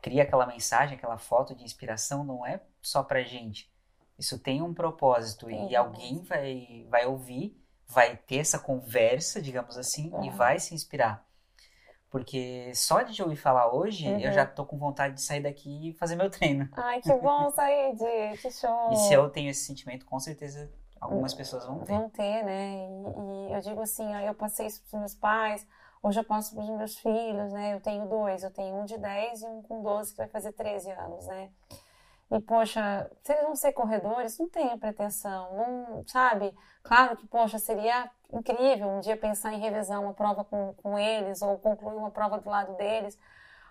cria 0.00 0.22
aquela 0.22 0.46
mensagem, 0.46 0.96
aquela 0.96 1.18
foto 1.18 1.54
de 1.54 1.64
inspiração, 1.64 2.24
não 2.24 2.46
é 2.46 2.62
só 2.80 3.02
pra 3.02 3.22
gente 3.22 3.74
isso 4.18 4.38
tem 4.38 4.62
um 4.62 4.72
propósito 4.72 5.50
e 5.50 5.76
alguém 5.76 6.22
vai, 6.22 6.86
vai 6.88 7.06
ouvir, 7.06 7.56
vai 7.86 8.16
ter 8.16 8.38
essa 8.38 8.58
conversa, 8.58 9.42
digamos 9.42 9.76
assim, 9.76 10.10
uhum. 10.12 10.24
e 10.24 10.30
vai 10.30 10.58
se 10.58 10.74
inspirar. 10.74 11.24
Porque 12.08 12.72
só 12.74 13.02
de 13.02 13.22
ouvir 13.22 13.36
falar 13.36 13.74
hoje, 13.74 14.08
uhum. 14.08 14.18
eu 14.18 14.32
já 14.32 14.46
tô 14.46 14.64
com 14.64 14.78
vontade 14.78 15.14
de 15.14 15.22
sair 15.22 15.42
daqui 15.42 15.90
e 15.90 15.92
fazer 15.94 16.16
meu 16.16 16.30
treino. 16.30 16.68
Ai, 16.72 17.00
que 17.02 17.12
bom, 17.12 17.50
Said, 17.50 17.98
que 18.40 18.50
show. 18.50 18.92
E 18.92 18.96
se 18.96 19.12
eu 19.12 19.28
tenho 19.28 19.50
esse 19.50 19.64
sentimento, 19.64 20.06
com 20.06 20.18
certeza 20.18 20.72
algumas 21.00 21.34
pessoas 21.34 21.64
vão 21.66 21.78
ter. 21.80 21.92
Vão 21.92 22.08
ter, 22.10 22.44
né? 22.44 22.88
E, 22.88 23.50
e 23.50 23.52
eu 23.54 23.60
digo 23.60 23.80
assim, 23.80 24.14
eu 24.24 24.34
passei 24.34 24.66
isso 24.66 24.80
pros 24.82 25.00
meus 25.00 25.14
pais, 25.14 25.66
hoje 26.02 26.20
eu 26.20 26.24
passo 26.24 26.54
pros 26.54 26.68
meus 26.68 26.98
filhos, 26.98 27.52
né? 27.52 27.74
Eu 27.74 27.80
tenho 27.80 28.06
dois, 28.06 28.42
eu 28.42 28.50
tenho 28.50 28.76
um 28.76 28.84
de 28.84 28.98
10 28.98 29.42
e 29.42 29.46
um 29.46 29.62
com 29.62 29.82
12 29.82 30.12
que 30.12 30.18
vai 30.18 30.28
fazer 30.28 30.52
13 30.52 30.90
anos, 30.90 31.26
né? 31.26 31.50
E, 32.30 32.40
poxa, 32.40 33.08
se 33.22 33.32
eles 33.32 33.44
vão 33.44 33.54
ser 33.54 33.72
corredores, 33.72 34.36
não 34.38 34.48
tenho 34.48 34.76
pretensão, 34.78 35.54
não, 35.54 36.04
sabe? 36.08 36.52
Claro 36.82 37.16
que, 37.16 37.26
poxa, 37.26 37.58
seria 37.58 38.10
incrível 38.32 38.88
um 38.88 39.00
dia 39.00 39.16
pensar 39.16 39.52
em 39.52 39.60
revezar 39.60 40.00
uma 40.00 40.12
prova 40.12 40.44
com, 40.44 40.74
com 40.82 40.98
eles 40.98 41.40
ou 41.40 41.56
concluir 41.58 41.96
uma 41.96 42.10
prova 42.10 42.38
do 42.38 42.50
lado 42.50 42.74
deles, 42.74 43.16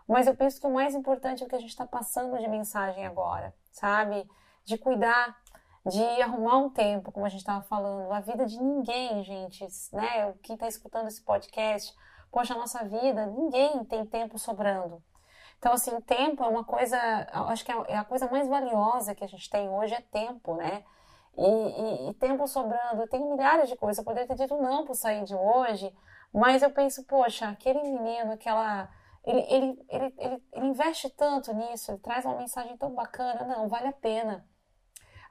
mas 0.07 0.27
eu 0.27 0.35
penso 0.35 0.59
que 0.61 0.67
o 0.67 0.73
mais 0.73 0.95
importante 0.95 1.43
é 1.43 1.45
o 1.45 1.49
que 1.49 1.55
a 1.55 1.59
gente 1.59 1.69
está 1.69 1.85
passando 1.85 2.37
de 2.37 2.47
mensagem 2.47 3.05
agora, 3.05 3.53
sabe? 3.71 4.25
De 4.63 4.77
cuidar, 4.77 5.35
de 5.85 6.21
arrumar 6.21 6.57
um 6.57 6.69
tempo, 6.69 7.11
como 7.11 7.25
a 7.25 7.29
gente 7.29 7.41
estava 7.41 7.61
falando. 7.63 8.11
A 8.11 8.19
vida 8.19 8.45
de 8.45 8.61
ninguém, 8.61 9.23
gente, 9.23 9.65
né? 9.93 10.33
Quem 10.41 10.55
está 10.55 10.67
escutando 10.67 11.07
esse 11.07 11.21
podcast, 11.23 11.93
poxa, 12.31 12.53
a 12.53 12.57
nossa 12.57 12.83
vida, 12.83 13.27
ninguém 13.27 13.83
tem 13.85 14.05
tempo 14.05 14.39
sobrando. 14.39 15.01
Então, 15.59 15.73
assim, 15.73 15.99
tempo 16.01 16.43
é 16.43 16.47
uma 16.47 16.63
coisa, 16.63 16.97
acho 17.47 17.63
que 17.63 17.71
é, 17.71 17.75
é 17.87 17.97
a 17.97 18.03
coisa 18.03 18.29
mais 18.29 18.47
valiosa 18.47 19.15
que 19.15 19.23
a 19.23 19.27
gente 19.27 19.49
tem 19.49 19.69
hoje 19.69 19.93
é 19.93 20.01
tempo, 20.01 20.55
né? 20.55 20.83
E, 21.37 21.47
e, 21.47 22.09
e 22.09 22.13
tempo 22.15 22.47
sobrando, 22.47 23.01
eu 23.01 23.09
tenho 23.09 23.29
milhares 23.29 23.69
de 23.69 23.75
coisas, 23.75 23.97
eu 23.97 24.05
poderia 24.05 24.27
ter 24.27 24.35
dito 24.35 24.55
não 24.57 24.85
para 24.85 24.95
sair 24.95 25.23
de 25.23 25.35
hoje, 25.35 25.93
mas 26.33 26.63
eu 26.63 26.71
penso, 26.71 27.05
poxa, 27.05 27.47
aquele 27.47 27.81
menino, 27.81 28.31
aquela. 28.31 28.89
Ele, 29.23 29.41
ele, 29.49 29.85
ele, 29.89 30.15
ele, 30.17 30.43
ele 30.53 30.65
investe 30.67 31.09
tanto 31.09 31.53
nisso, 31.53 31.91
ele 31.91 31.99
traz 31.99 32.25
uma 32.25 32.35
mensagem 32.35 32.77
tão 32.77 32.93
bacana, 32.93 33.45
não, 33.45 33.67
vale 33.67 33.87
a 33.87 33.93
pena. 33.93 34.45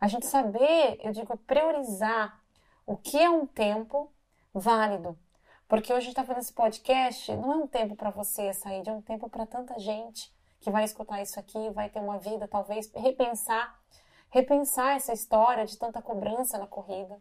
A 0.04 0.06
gente 0.06 0.26
saber, 0.26 1.00
eu 1.02 1.12
digo, 1.12 1.34
priorizar 1.34 2.38
o 2.84 2.94
que 2.94 3.18
é 3.18 3.30
um 3.30 3.46
tempo 3.46 4.12
válido. 4.52 5.18
Porque 5.66 5.90
hoje 5.90 5.96
a 5.96 6.00
gente 6.00 6.10
está 6.10 6.22
fazendo 6.22 6.42
esse 6.42 6.52
podcast, 6.52 7.34
não 7.34 7.52
é 7.52 7.56
um 7.56 7.66
tempo 7.66 7.96
para 7.96 8.10
você 8.10 8.52
sair, 8.52 8.86
é 8.86 8.92
um 8.92 9.00
tempo 9.00 9.30
para 9.30 9.46
tanta 9.46 9.78
gente 9.78 10.30
que 10.60 10.70
vai 10.70 10.84
escutar 10.84 11.22
isso 11.22 11.40
aqui, 11.40 11.70
vai 11.70 11.88
ter 11.88 12.00
uma 12.00 12.18
vida, 12.18 12.46
talvez 12.46 12.92
repensar, 12.94 13.80
repensar 14.28 14.94
essa 14.94 15.14
história 15.14 15.64
de 15.64 15.78
tanta 15.78 16.02
cobrança 16.02 16.58
na 16.58 16.66
corrida, 16.66 17.18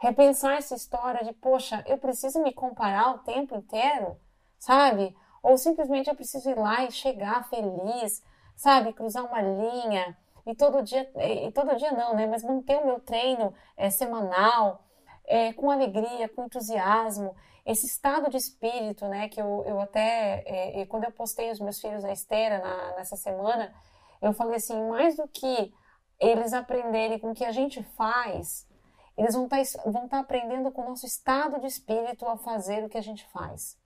repensar 0.00 0.56
essa 0.56 0.74
história 0.74 1.22
de, 1.26 1.34
poxa, 1.34 1.84
eu 1.86 1.98
preciso 1.98 2.42
me 2.42 2.54
comparar 2.54 3.16
o 3.16 3.18
tempo 3.18 3.54
inteiro, 3.54 4.18
sabe? 4.58 5.14
Ou 5.42 5.58
simplesmente 5.58 6.08
eu 6.08 6.16
preciso 6.16 6.48
ir 6.48 6.56
lá 6.56 6.84
e 6.84 6.90
chegar 6.90 7.46
feliz, 7.50 8.24
sabe? 8.56 8.94
Cruzar 8.94 9.26
uma 9.26 9.42
linha 9.42 10.16
e 10.46 10.54
todo 10.54 10.82
dia, 10.82 11.10
e 11.16 11.50
todo 11.52 11.76
dia 11.76 11.92
não, 11.92 12.14
né? 12.14 12.26
Mas 12.26 12.42
manter 12.42 12.76
o 12.76 12.86
meu 12.86 13.00
treino 13.00 13.54
é, 13.76 13.90
semanal, 13.90 14.84
é, 15.26 15.52
com 15.52 15.70
alegria, 15.70 16.28
com 16.28 16.44
entusiasmo 16.44 17.34
esse 17.64 17.86
estado 17.86 18.28
de 18.28 18.36
espírito, 18.36 19.06
né, 19.08 19.28
que 19.28 19.40
eu, 19.40 19.64
eu 19.66 19.80
até, 19.80 20.44
é, 20.46 20.86
quando 20.86 21.04
eu 21.04 21.12
postei 21.12 21.50
os 21.50 21.60
meus 21.60 21.80
filhos 21.80 22.04
na 22.04 22.12
esteira 22.12 22.58
na, 22.58 22.96
nessa 22.96 23.16
semana, 23.16 23.74
eu 24.20 24.32
falei 24.34 24.56
assim, 24.56 24.78
mais 24.88 25.16
do 25.16 25.26
que 25.26 25.72
eles 26.20 26.52
aprenderem 26.52 27.18
com 27.18 27.30
o 27.30 27.34
que 27.34 27.44
a 27.44 27.52
gente 27.52 27.82
faz, 27.96 28.68
eles 29.16 29.34
vão 29.34 29.44
estar 29.44 29.62
tá, 29.62 29.90
vão 29.90 30.08
tá 30.08 30.18
aprendendo 30.18 30.70
com 30.72 30.82
o 30.82 30.88
nosso 30.90 31.06
estado 31.06 31.58
de 31.60 31.66
espírito 31.66 32.26
a 32.26 32.36
fazer 32.36 32.84
o 32.84 32.88
que 32.88 32.98
a 32.98 33.02
gente 33.02 33.26
faz. 33.28 33.78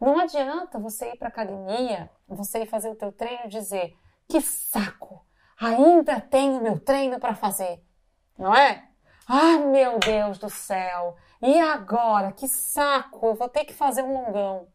Não 0.00 0.18
adianta 0.18 0.78
você 0.78 1.10
ir 1.10 1.18
para 1.18 1.28
academia, 1.28 2.08
você 2.26 2.62
ir 2.62 2.66
fazer 2.66 2.88
o 2.88 2.94
teu 2.94 3.10
treino 3.10 3.46
e 3.46 3.48
dizer, 3.48 3.96
que 4.28 4.40
saco, 4.40 5.24
ainda 5.60 6.20
tenho 6.20 6.62
meu 6.62 6.78
treino 6.78 7.18
para 7.18 7.34
fazer, 7.34 7.82
não 8.38 8.54
é? 8.54 8.88
Ah, 9.26 9.58
meu 9.58 9.98
Deus 9.98 10.38
do 10.38 10.48
céu! 10.48 11.16
E 11.42 11.60
agora? 11.60 12.32
Que 12.32 12.48
saco! 12.48 13.26
Eu 13.26 13.34
vou 13.34 13.48
ter 13.48 13.64
que 13.64 13.74
fazer 13.74 14.02
um 14.02 14.12
longão. 14.12 14.68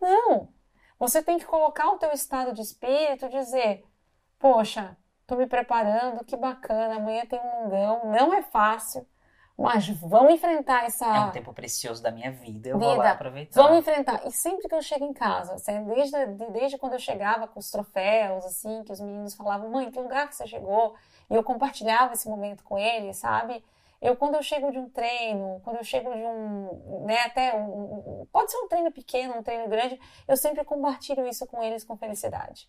Não! 0.00 0.52
Você 0.98 1.22
tem 1.22 1.38
que 1.38 1.44
colocar 1.44 1.88
o 1.88 1.98
teu 1.98 2.10
estado 2.12 2.52
de 2.52 2.62
espírito 2.62 3.28
dizer: 3.28 3.84
Poxa, 4.38 4.96
tô 5.26 5.36
me 5.36 5.46
preparando, 5.46 6.24
que 6.24 6.36
bacana, 6.36 6.96
amanhã 6.96 7.24
tem 7.26 7.38
um 7.40 7.62
longão, 7.62 8.10
não 8.10 8.34
é 8.34 8.42
fácil, 8.42 9.06
mas 9.56 9.88
vamos 9.88 10.32
enfrentar 10.32 10.84
essa. 10.84 11.06
É 11.06 11.20
um 11.20 11.30
tempo 11.30 11.52
precioso 11.52 12.02
da 12.02 12.10
minha 12.10 12.30
vida, 12.30 12.70
eu 12.70 12.78
vida. 12.78 12.90
vou 12.90 12.96
lá 12.96 13.10
aproveitar. 13.12 13.62
Vamos 13.62 13.78
enfrentar. 13.78 14.26
E 14.26 14.32
sempre 14.32 14.68
que 14.68 14.74
eu 14.74 14.82
chego 14.82 15.04
em 15.04 15.12
casa, 15.12 15.54
assim, 15.54 15.84
desde, 15.84 16.26
desde 16.50 16.78
quando 16.78 16.94
eu 16.94 16.98
chegava 16.98 17.46
com 17.46 17.60
os 17.60 17.70
troféus, 17.70 18.44
assim, 18.44 18.82
que 18.84 18.92
os 18.92 19.00
meninos 19.00 19.34
falavam, 19.34 19.70
mãe, 19.70 19.90
que 19.90 20.00
lugar 20.00 20.28
que 20.28 20.34
você 20.34 20.46
chegou? 20.46 20.94
E 21.30 21.34
eu 21.34 21.44
compartilhava 21.44 22.14
esse 22.14 22.28
momento 22.28 22.64
com 22.64 22.78
eles, 22.78 23.18
sabe? 23.18 23.62
Eu, 24.00 24.16
quando 24.16 24.34
eu 24.34 24.42
chego 24.42 24.72
de 24.72 24.78
um 24.78 24.88
treino, 24.88 25.60
quando 25.62 25.76
eu 25.76 25.84
chego 25.84 26.12
de 26.12 26.24
um, 26.24 27.04
né, 27.06 27.20
até 27.20 27.54
um, 27.54 28.26
pode 28.32 28.50
ser 28.50 28.58
um 28.58 28.66
treino 28.66 28.90
pequeno, 28.90 29.38
um 29.38 29.44
treino 29.44 29.68
grande, 29.68 30.00
eu 30.26 30.36
sempre 30.36 30.64
compartilho 30.64 31.24
isso 31.24 31.46
com 31.46 31.62
eles 31.62 31.84
com 31.84 31.96
felicidade, 31.96 32.68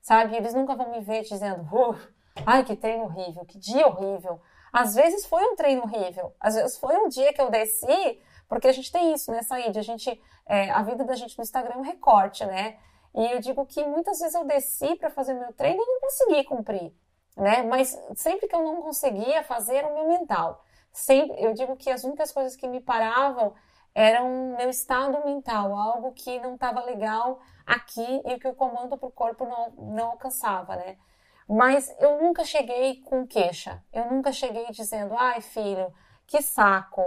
sabe? 0.00 0.34
Eles 0.34 0.54
nunca 0.54 0.74
vão 0.74 0.90
me 0.90 1.00
ver 1.00 1.20
dizendo, 1.20 1.62
uh, 1.64 1.98
ai, 2.46 2.64
que 2.64 2.74
treino 2.74 3.04
horrível, 3.04 3.44
que 3.44 3.58
dia 3.58 3.86
horrível. 3.86 4.40
Às 4.72 4.94
vezes 4.94 5.26
foi 5.26 5.42
um 5.44 5.56
treino 5.56 5.82
horrível, 5.82 6.34
às 6.40 6.54
vezes 6.54 6.78
foi 6.78 6.96
um 6.96 7.08
dia 7.08 7.32
que 7.32 7.40
eu 7.40 7.50
desci, 7.50 8.20
porque 8.48 8.68
a 8.68 8.72
gente 8.72 8.90
tem 8.90 9.12
isso, 9.12 9.30
né, 9.30 9.42
Saíde? 9.42 9.78
A 9.78 9.82
gente, 9.82 10.20
é, 10.46 10.70
a 10.70 10.82
vida 10.82 11.04
da 11.04 11.14
gente 11.14 11.36
no 11.38 11.42
Instagram 11.42 11.74
é 11.74 11.78
um 11.78 11.82
recorte, 11.82 12.44
né? 12.44 12.78
E 13.14 13.32
eu 13.32 13.40
digo 13.40 13.66
que 13.66 13.84
muitas 13.84 14.18
vezes 14.20 14.34
eu 14.34 14.44
desci 14.44 14.94
para 14.96 15.10
fazer 15.10 15.34
meu 15.34 15.52
treino 15.52 15.82
e 15.82 15.86
não 15.86 16.00
consegui 16.00 16.44
cumprir, 16.44 16.92
né? 17.36 17.62
Mas 17.62 17.98
sempre 18.14 18.46
que 18.46 18.54
eu 18.54 18.62
não 18.62 18.82
conseguia 18.82 19.42
fazer 19.42 19.76
era 19.76 19.88
o 19.88 19.94
meu 19.94 20.08
mental 20.08 20.64
sempre, 20.92 21.42
eu 21.42 21.52
digo 21.54 21.76
que 21.76 21.90
as 21.90 22.04
únicas 22.04 22.32
coisas 22.32 22.56
que 22.56 22.66
me 22.66 22.80
paravam 22.80 23.54
eram 23.94 24.56
meu 24.56 24.70
estado 24.70 25.24
mental, 25.24 25.74
algo 25.74 26.12
que 26.12 26.38
não 26.40 26.54
estava 26.54 26.84
legal 26.84 27.40
aqui 27.66 28.22
e 28.24 28.38
que 28.38 28.48
o 28.48 28.54
comando 28.54 28.96
para 28.96 29.08
o 29.08 29.12
corpo 29.12 29.44
não, 29.44 29.70
não 29.94 30.10
alcançava, 30.12 30.76
né? 30.76 30.96
Mas 31.52 31.92
eu 31.98 32.22
nunca 32.22 32.44
cheguei 32.44 33.00
com 33.00 33.26
queixa, 33.26 33.82
eu 33.92 34.08
nunca 34.08 34.30
cheguei 34.30 34.66
dizendo, 34.70 35.16
ai 35.16 35.40
filho, 35.40 35.92
que 36.24 36.40
saco, 36.40 37.02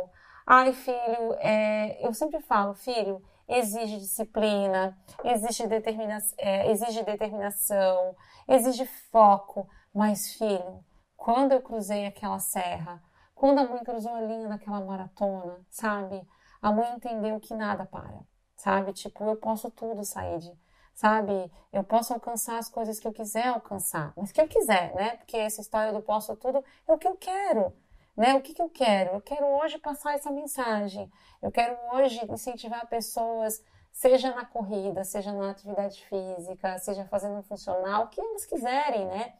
ai 0.45 0.73
filho, 0.73 1.33
é... 1.39 2.05
eu 2.05 2.13
sempre 2.13 2.41
falo, 2.41 2.73
filho, 2.73 3.23
exige 3.47 3.97
disciplina, 3.97 4.97
exige, 5.23 5.65
determina... 5.65 6.17
É, 6.37 6.69
exige 6.69 7.03
determinação, 7.03 8.13
exige 8.45 8.85
foco, 8.85 9.65
mas 9.95 10.33
filho, 10.33 10.83
quando 11.15 11.53
eu 11.53 11.61
cruzei 11.61 12.05
aquela 12.05 12.39
serra, 12.39 13.01
quando 13.33 13.59
a 13.59 13.63
mãe 13.65 13.81
cruzou 13.81 14.13
a 14.13 14.19
linha 14.19 14.49
naquela 14.49 14.81
maratona, 14.81 15.65
sabe? 15.69 16.21
A 16.61 16.69
mãe 16.69 16.91
entendeu 16.93 17.39
que 17.39 17.53
nada 17.53 17.85
para, 17.85 18.19
sabe? 18.57 18.91
Tipo, 18.91 19.23
eu 19.23 19.37
posso 19.37 19.71
tudo, 19.71 20.03
Said, 20.03 20.51
sabe? 20.93 21.51
Eu 21.71 21.83
posso 21.83 22.13
alcançar 22.13 22.57
as 22.57 22.69
coisas 22.69 22.99
que 22.99 23.07
eu 23.07 23.13
quiser 23.13 23.47
alcançar, 23.47 24.13
mas 24.15 24.31
que 24.31 24.39
eu 24.39 24.47
quiser, 24.47 24.93
né? 24.95 25.17
Porque 25.17 25.37
essa 25.37 25.61
história 25.61 25.91
do 25.91 26.01
posso 26.01 26.35
tudo 26.35 26.63
é 26.87 26.93
o 26.93 26.97
que 26.97 27.07
eu 27.07 27.15
quero, 27.15 27.73
né? 28.15 28.35
O 28.35 28.41
que, 28.41 28.53
que 28.53 28.61
eu 28.61 28.69
quero? 28.69 29.15
Eu 29.15 29.21
quero 29.21 29.45
hoje 29.45 29.77
passar 29.79 30.13
essa 30.13 30.31
mensagem. 30.31 31.11
Eu 31.41 31.51
quero 31.51 31.75
hoje 31.93 32.21
incentivar 32.31 32.87
pessoas, 32.87 33.63
seja 33.91 34.33
na 34.33 34.45
corrida, 34.45 35.03
seja 35.03 35.31
na 35.31 35.51
atividade 35.51 36.03
física, 36.05 36.77
seja 36.79 37.05
fazendo 37.05 37.37
um 37.37 37.43
funcional, 37.43 38.05
o 38.05 38.07
que 38.07 38.21
elas 38.21 38.45
quiserem, 38.45 39.05
né? 39.07 39.33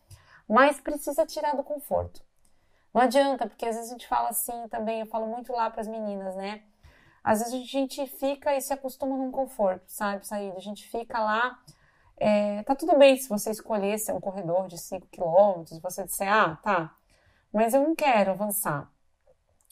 Mas 0.48 0.82
precisa 0.82 1.26
tirar 1.26 1.56
do 1.56 1.64
conforto. 1.64 2.22
Não 2.94 3.02
adianta, 3.02 3.48
porque 3.48 3.66
às 3.66 3.76
vezes 3.76 3.90
a 3.90 3.94
gente 3.94 4.08
fala 4.08 4.30
assim 4.30 4.68
também, 4.68 5.00
eu 5.00 5.06
falo 5.08 5.26
muito 5.28 5.52
lá 5.52 5.70
para 5.70 5.82
as 5.82 5.88
meninas, 5.88 6.36
né? 6.36 6.64
Às 7.24 7.40
vezes 7.40 7.54
a 7.54 7.66
gente 7.66 8.06
fica 8.08 8.54
e 8.54 8.62
se 8.62 8.74
acostuma 8.74 9.16
num 9.16 9.32
conforto, 9.32 9.84
sabe, 9.88 10.28
saída. 10.28 10.58
A 10.58 10.62
gente 10.62 10.88
fica 10.90 11.20
lá. 11.20 11.60
É, 12.18 12.64
tá 12.64 12.76
tudo 12.76 12.98
bem 12.98 13.18
se 13.18 13.30
você 13.30 13.52
escolher 13.52 13.98
ser 13.98 14.14
um 14.14 14.20
corredor 14.20 14.68
de 14.68 14.78
5 14.78 15.08
km, 15.08 15.80
você 15.82 16.04
disser, 16.04 16.32
ah, 16.32 16.58
tá, 16.62 16.95
mas 17.52 17.74
eu 17.74 17.82
não 17.82 17.95
quero 17.95 18.32
avançar. 18.32 18.91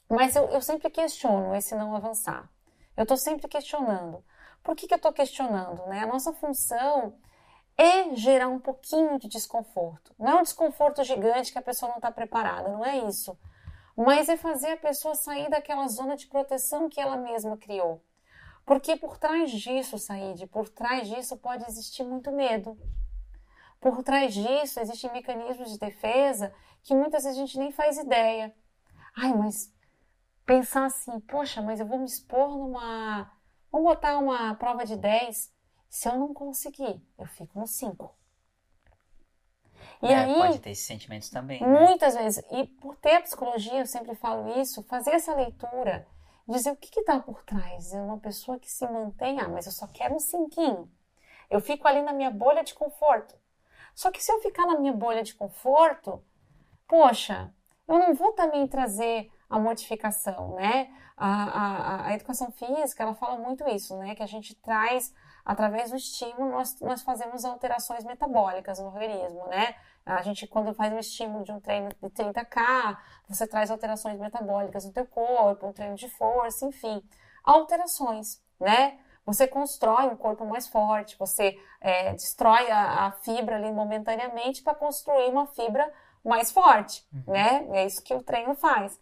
Mas 0.10 0.36
eu, 0.36 0.46
eu 0.50 0.62
sempre 0.62 0.90
questiono 0.90 1.56
esse 1.56 1.76
não 1.76 1.96
avançar. 1.96 2.50
Eu 2.98 3.06
tô 3.06 3.16
sempre 3.16 3.48
questionando. 3.48 4.24
Por 4.64 4.76
que, 4.76 4.88
que 4.88 4.94
eu 4.94 5.00
tô 5.00 5.12
questionando? 5.12 5.86
Né? 5.88 6.02
A 6.02 6.06
nossa 6.06 6.34
função 6.34 7.16
é 7.78 8.14
gerar 8.16 8.48
um 8.48 8.60
pouquinho 8.60 9.18
de 9.18 9.28
desconforto. 9.28 10.14
Não 10.20 10.30
é 10.30 10.36
um 10.36 10.44
desconforto 10.44 11.04
gigante 11.04 11.52
que 11.52 11.58
a 11.58 11.64
pessoa 11.64 11.90
não 11.90 11.98
está 11.98 12.12
preparada, 12.12 12.70
não 12.70 12.86
é 12.86 12.98
isso. 13.00 13.38
Mas 13.96 14.30
é 14.30 14.38
fazer 14.38 14.72
a 14.72 14.78
pessoa 14.78 15.16
sair 15.16 15.50
daquela 15.50 15.88
zona 15.88 16.16
de 16.16 16.28
proteção 16.28 16.90
que 16.90 17.00
ela 17.00 17.18
mesma 17.18 17.58
criou. 17.58 18.04
Porque 18.66 18.96
por 18.96 19.18
trás 19.18 19.52
disso, 19.52 19.98
Said, 19.98 20.48
por 20.48 20.70
trás 20.70 21.08
disso 21.08 21.38
pode 21.38 21.66
existir 21.66 22.04
muito 22.04 22.32
medo. 22.32 22.78
Por 23.80 24.04
trás 24.04 24.34
disso 24.34 24.80
existem 24.80 25.12
mecanismos 25.12 25.72
de 25.72 25.80
defesa 25.80 26.54
que 26.84 26.94
muitas 26.94 27.24
vezes 27.24 27.38
a 27.38 27.42
gente 27.42 27.58
nem 27.58 27.72
faz 27.72 27.98
ideia. 27.98 28.56
Ai, 29.16 29.34
mas 29.34 29.74
pensar 30.46 30.86
assim, 30.86 31.20
poxa, 31.22 31.62
mas 31.62 31.80
eu 31.80 31.86
vou 31.86 32.00
me 32.00 32.06
expor 32.06 32.58
numa. 32.58 33.32
Vamos 33.72 33.88
botar 33.88 34.18
uma 34.18 34.56
prova 34.56 34.86
de 34.86 34.96
10 34.96 35.52
se 35.90 36.08
eu 36.08 36.18
não 36.18 36.34
conseguir, 36.34 37.06
eu 37.18 37.26
fico 37.26 37.60
no 37.60 37.68
5. 37.68 38.16
E 40.02 40.08
é, 40.08 40.16
aí, 40.16 40.34
pode 40.34 40.60
ter 40.60 40.72
esses 40.72 40.86
sentimentos 40.86 41.30
também. 41.30 41.62
Né? 41.62 41.68
Muitas 41.68 42.16
vezes. 42.16 42.44
E 42.52 42.66
por 42.66 42.96
ter 42.96 43.16
a 43.16 43.22
psicologia, 43.22 43.80
eu 43.80 43.86
sempre 43.86 44.16
falo 44.16 44.60
isso, 44.60 44.84
fazer 44.84 45.12
essa 45.12 45.34
leitura, 45.36 46.08
dizer 46.48 46.72
o 46.72 46.76
que 46.76 47.00
está 47.00 47.20
por 47.20 47.44
trás. 47.44 47.94
É 47.94 48.02
uma 48.02 48.18
pessoa 48.18 48.60
que 48.60 48.72
se 48.72 48.88
mantém, 48.88 49.40
ah, 49.40 49.48
mas 49.48 49.66
eu 49.66 49.72
só 49.72 49.88
quero 49.88 50.16
um 50.16 50.20
cinquinho. 50.20 50.92
Eu 51.50 51.62
fico 51.62 51.88
ali 51.88 52.02
na 52.02 52.14
minha 52.14 52.32
bolha 52.32 52.64
de 52.64 52.74
conforto. 52.74 53.36
Só 53.94 54.10
que 54.10 54.24
se 54.24 54.32
eu 54.32 54.42
ficar 54.42 54.66
na 54.66 54.80
minha 54.80 54.94
bolha 54.94 55.22
de 55.22 55.36
conforto, 55.36 56.24
poxa, 56.88 57.54
eu 57.88 58.00
não 58.00 58.14
vou 58.14 58.32
também 58.34 58.68
trazer 58.68 59.30
a 59.50 59.60
modificação, 59.60 60.56
né? 60.56 60.90
A, 61.18 61.44
a, 61.44 62.08
a 62.08 62.14
educação 62.14 62.52
física, 62.52 63.04
ela 63.04 63.14
fala 63.14 63.38
muito 63.38 63.68
isso, 63.68 63.96
né? 63.98 64.16
Que 64.16 64.24
a 64.24 64.28
gente 64.28 64.56
traz 64.56 65.14
através 65.46 65.92
do 65.92 65.96
estímulo, 65.96 66.52
nós, 66.52 66.80
nós 66.82 67.02
fazemos 67.02 67.46
alterações 67.46 68.04
metabólicas 68.04 68.80
no 68.80 68.88
organismo, 68.88 69.48
né? 69.48 69.76
A 70.06 70.22
gente, 70.22 70.48
quando 70.48 70.74
faz 70.74 70.92
um 70.92 71.00
estímulo 71.00 71.44
de 71.44 71.52
um 71.52 71.60
treino 71.60 71.90
de 71.90 72.10
30K, 72.10 72.98
você 73.28 73.46
traz 73.46 73.70
alterações 73.70 74.20
metabólicas 74.20 74.86
no 74.86 74.92
teu 74.92 75.06
corpo, 75.06 75.68
um 75.68 75.74
treino 75.74 75.96
de 75.96 76.10
força, 76.10 76.66
enfim, 76.66 77.02
alterações, 77.44 78.42
né? 78.60 79.00
Você 79.26 79.48
constrói 79.48 80.08
um 80.08 80.16
corpo 80.16 80.46
mais 80.46 80.68
forte, 80.68 81.18
você 81.18 81.58
é, 81.80 82.12
destrói 82.14 82.70
a, 82.72 83.08
a, 83.08 83.12
fibra 83.12 83.56
ali 83.56 83.72
momentaneamente 83.72 84.64
para 84.64 84.74
construir 84.74 85.30
uma 85.30 85.46
fibra 85.46 85.92
mais 86.26 86.52
forte, 86.52 87.08
uhum. 87.14 87.34
né? 87.34 87.68
É 87.72 87.86
isso 87.86 88.04
que 88.04 88.14
o 88.14 88.24
treino 88.24 88.56
faz. 88.56 89.00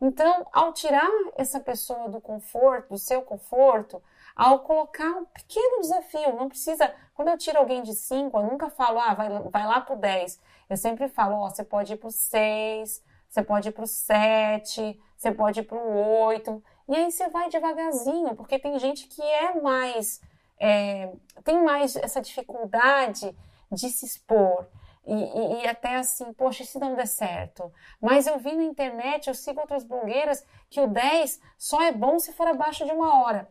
Então, 0.00 0.46
ao 0.52 0.72
tirar 0.72 1.08
essa 1.36 1.60
pessoa 1.60 2.08
do 2.08 2.20
conforto, 2.20 2.90
do 2.90 2.98
seu 2.98 3.22
conforto, 3.22 4.02
ao 4.34 4.60
colocar 4.60 5.08
um 5.10 5.24
pequeno 5.24 5.80
desafio. 5.80 6.36
Não 6.36 6.48
precisa. 6.48 6.92
Quando 7.14 7.28
eu 7.28 7.38
tiro 7.38 7.58
alguém 7.58 7.82
de 7.82 7.94
5, 7.94 8.36
eu 8.36 8.44
nunca 8.44 8.70
falo, 8.70 8.98
ah, 8.98 9.14
vai, 9.14 9.28
vai 9.28 9.66
lá 9.66 9.80
pro 9.80 9.96
10. 9.96 10.40
Eu 10.68 10.76
sempre 10.76 11.08
falo, 11.08 11.36
ó, 11.36 11.50
você 11.50 11.64
pode 11.64 11.92
ir 11.92 11.96
pro 11.96 12.10
6, 12.10 13.02
você 13.28 13.42
pode 13.42 13.68
ir 13.68 13.72
pro 13.72 13.86
7, 13.86 15.00
você 15.16 15.32
pode 15.32 15.60
ir 15.60 15.64
pro 15.64 15.78
8. 15.78 16.62
E 16.88 16.96
aí 16.96 17.10
você 17.10 17.28
vai 17.28 17.48
devagarzinho, 17.48 18.34
porque 18.34 18.58
tem 18.58 18.78
gente 18.78 19.06
que 19.06 19.22
é 19.22 19.60
mais. 19.60 20.20
É, 20.58 21.12
tem 21.42 21.62
mais 21.62 21.96
essa 21.96 22.20
dificuldade 22.20 23.36
de 23.70 23.88
se 23.88 24.04
expor. 24.06 24.66
E, 25.04 25.14
e, 25.14 25.62
e, 25.62 25.66
até 25.66 25.96
assim, 25.96 26.32
poxa, 26.32 26.64
se 26.64 26.78
não 26.78 26.94
der 26.94 27.06
certo. 27.06 27.72
Mas 28.00 28.26
eu 28.26 28.38
vi 28.38 28.54
na 28.54 28.62
internet, 28.62 29.26
eu 29.26 29.34
sigo 29.34 29.60
outras 29.60 29.82
blogueiras, 29.82 30.44
que 30.70 30.80
o 30.80 30.86
10 30.86 31.40
só 31.58 31.82
é 31.82 31.90
bom 31.90 32.18
se 32.18 32.32
for 32.32 32.46
abaixo 32.46 32.84
de 32.84 32.92
uma 32.92 33.22
hora. 33.22 33.48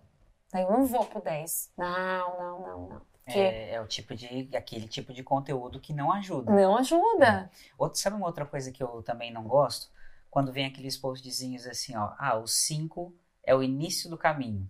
Aí 0.53 0.64
eu 0.64 0.72
não 0.72 0.86
vou 0.86 1.06
pro 1.06 1.22
10. 1.22 1.72
Não, 1.78 2.38
não, 2.38 2.60
não, 2.60 2.90
não. 2.90 3.02
É, 3.26 3.76
é, 3.76 3.82
o 3.82 3.88
tipo 3.88 4.15
de 4.15 4.49
aquele 4.56 4.88
tipo 4.88 5.14
de 5.14 5.23
conteúdo 5.23 5.80
que 5.80 5.94
não 5.94 6.11
ajuda. 6.11 6.52
Não 6.52 6.78
ajuda. 6.78 7.49
É. 7.53 7.73
Outro, 7.78 7.99
sabe 7.99 8.15
uma 8.15 8.28
outra 8.28 8.45
coisa 8.45 8.72
que 8.72 8.84
eu 8.84 9.02
também 9.03 9.32
não 9.32 9.44
gosto? 9.44 9.90
Quando 10.30 10.52
vem 10.52 10.65
aqueles 10.65 10.98
postzinhos 10.98 11.68
assim, 11.68 11.95
ó, 11.95 12.14
ah, 12.18 12.38
o 12.38 12.48
5 12.48 13.14
é 13.44 13.56
o 13.56 13.64
início 13.64 14.10
do 14.10 14.18
caminho. 14.18 14.69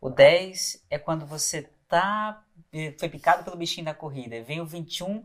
O 0.00 0.10
10 0.10 0.84
é 0.90 0.98
quando 0.98 1.26
você 1.26 1.70
tá 1.88 2.44
foi 2.98 3.08
picado 3.08 3.44
pelo 3.44 3.56
bichinho 3.56 3.86
da 3.86 3.94
corrida. 3.94 4.36
E 4.36 4.42
vem 4.42 4.60
o 4.60 4.66
21, 4.66 5.24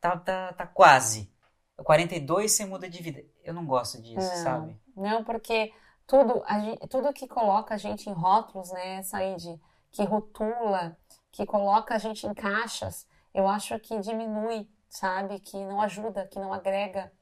tá 0.00 0.16
tá, 0.16 0.52
tá 0.52 0.66
quase. 0.66 1.30
O 1.76 1.84
42 1.84 2.52
você 2.52 2.64
muda 2.64 2.88
de 2.88 3.02
vida. 3.02 3.24
Eu 3.42 3.52
não 3.52 3.66
gosto 3.66 4.00
disso, 4.00 4.28
não, 4.28 4.42
sabe? 4.42 4.76
Não, 4.96 5.24
porque 5.24 5.72
tudo, 6.06 6.44
gente, 6.48 6.88
tudo 6.88 7.12
que 7.12 7.26
coloca 7.28 7.74
a 7.74 7.78
gente 7.78 8.08
em 8.08 8.12
rótulos, 8.12 8.70
né, 8.72 9.02
Said, 9.02 9.60
que 9.90 10.04
rotula, 10.04 10.96
que 11.30 11.46
coloca 11.46 11.94
a 11.94 11.98
gente 11.98 12.26
em 12.26 12.34
caixas, 12.34 13.06
eu 13.34 13.48
acho 13.48 13.78
que 13.80 13.98
diminui, 14.00 14.68
sabe, 14.88 15.40
que 15.40 15.56
não 15.64 15.80
ajuda, 15.80 16.26
que 16.28 16.38
não 16.38 16.52
agrega, 16.52 17.12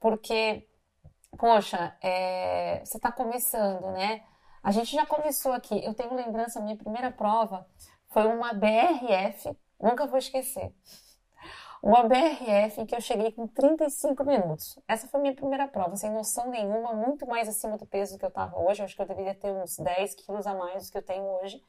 porque 0.00 0.68
poxa, 1.36 1.96
é, 2.02 2.80
você 2.84 2.96
está 2.96 3.12
começando, 3.12 3.90
né? 3.92 4.22
A 4.62 4.70
gente 4.70 4.92
já 4.92 5.06
começou 5.06 5.52
aqui. 5.52 5.84
Eu 5.84 5.94
tenho 5.94 6.14
lembrança, 6.14 6.60
minha 6.60 6.76
primeira 6.76 7.10
prova 7.10 7.66
foi 8.08 8.26
uma 8.26 8.52
BRF, 8.52 9.56
nunca 9.80 10.06
vou 10.06 10.18
esquecer. 10.18 10.72
Uma 11.82 12.02
BRF 12.04 12.84
que 12.86 12.94
eu 12.94 13.00
cheguei 13.00 13.30
com 13.32 13.46
35 13.46 14.24
minutos. 14.24 14.78
Essa 14.88 15.06
foi 15.06 15.20
minha 15.20 15.34
primeira 15.34 15.68
prova, 15.68 15.94
sem 15.96 16.10
noção 16.10 16.50
nenhuma, 16.50 16.92
muito 16.92 17.26
mais 17.26 17.48
acima 17.48 17.76
do 17.76 17.86
peso 17.86 18.18
que 18.18 18.24
eu 18.24 18.28
estava 18.28 18.58
hoje. 18.58 18.80
Eu 18.80 18.84
acho 18.84 18.96
que 18.96 19.02
eu 19.02 19.06
deveria 19.06 19.34
ter 19.34 19.52
uns 19.52 19.76
10 19.78 20.14
quilos 20.16 20.46
a 20.46 20.54
mais 20.54 20.86
do 20.86 20.92
que 20.92 20.98
eu 20.98 21.02
tenho 21.02 21.24
hoje. 21.24 21.62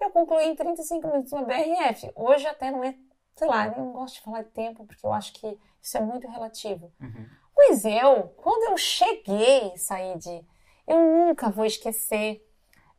Eu 0.00 0.10
concluí 0.10 0.44
em 0.44 0.56
35 0.56 1.06
minutos 1.06 1.32
uma 1.32 1.42
BRF. 1.42 2.10
Hoje 2.14 2.46
até 2.46 2.70
não 2.70 2.82
é, 2.82 2.94
sei 3.34 3.48
lá, 3.48 3.68
não 3.76 3.92
gosto 3.92 4.16
de 4.16 4.20
falar 4.22 4.42
de 4.42 4.50
tempo, 4.50 4.86
porque 4.86 5.04
eu 5.04 5.12
acho 5.12 5.32
que 5.34 5.58
isso 5.82 5.96
é 5.96 6.00
muito 6.00 6.26
relativo. 6.28 6.92
Uhum. 7.00 7.26
Mas 7.56 7.84
eu, 7.84 8.28
quando 8.36 8.70
eu 8.70 8.76
cheguei, 8.76 9.76
Said, 9.76 10.46
eu 10.86 10.98
nunca 10.98 11.50
vou 11.50 11.64
esquecer 11.64 12.42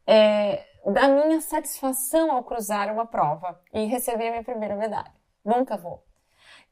é, 0.06 0.66
da 0.86 1.08
minha 1.08 1.42
satisfação 1.42 2.32
ao 2.32 2.44
cruzar 2.44 2.92
uma 2.92 3.06
prova 3.06 3.60
e 3.74 3.86
receber 3.86 4.28
a 4.28 4.32
minha 4.32 4.44
primeira 4.44 4.76
medalha. 4.76 5.14
Nunca 5.44 5.78
vou. 5.78 6.07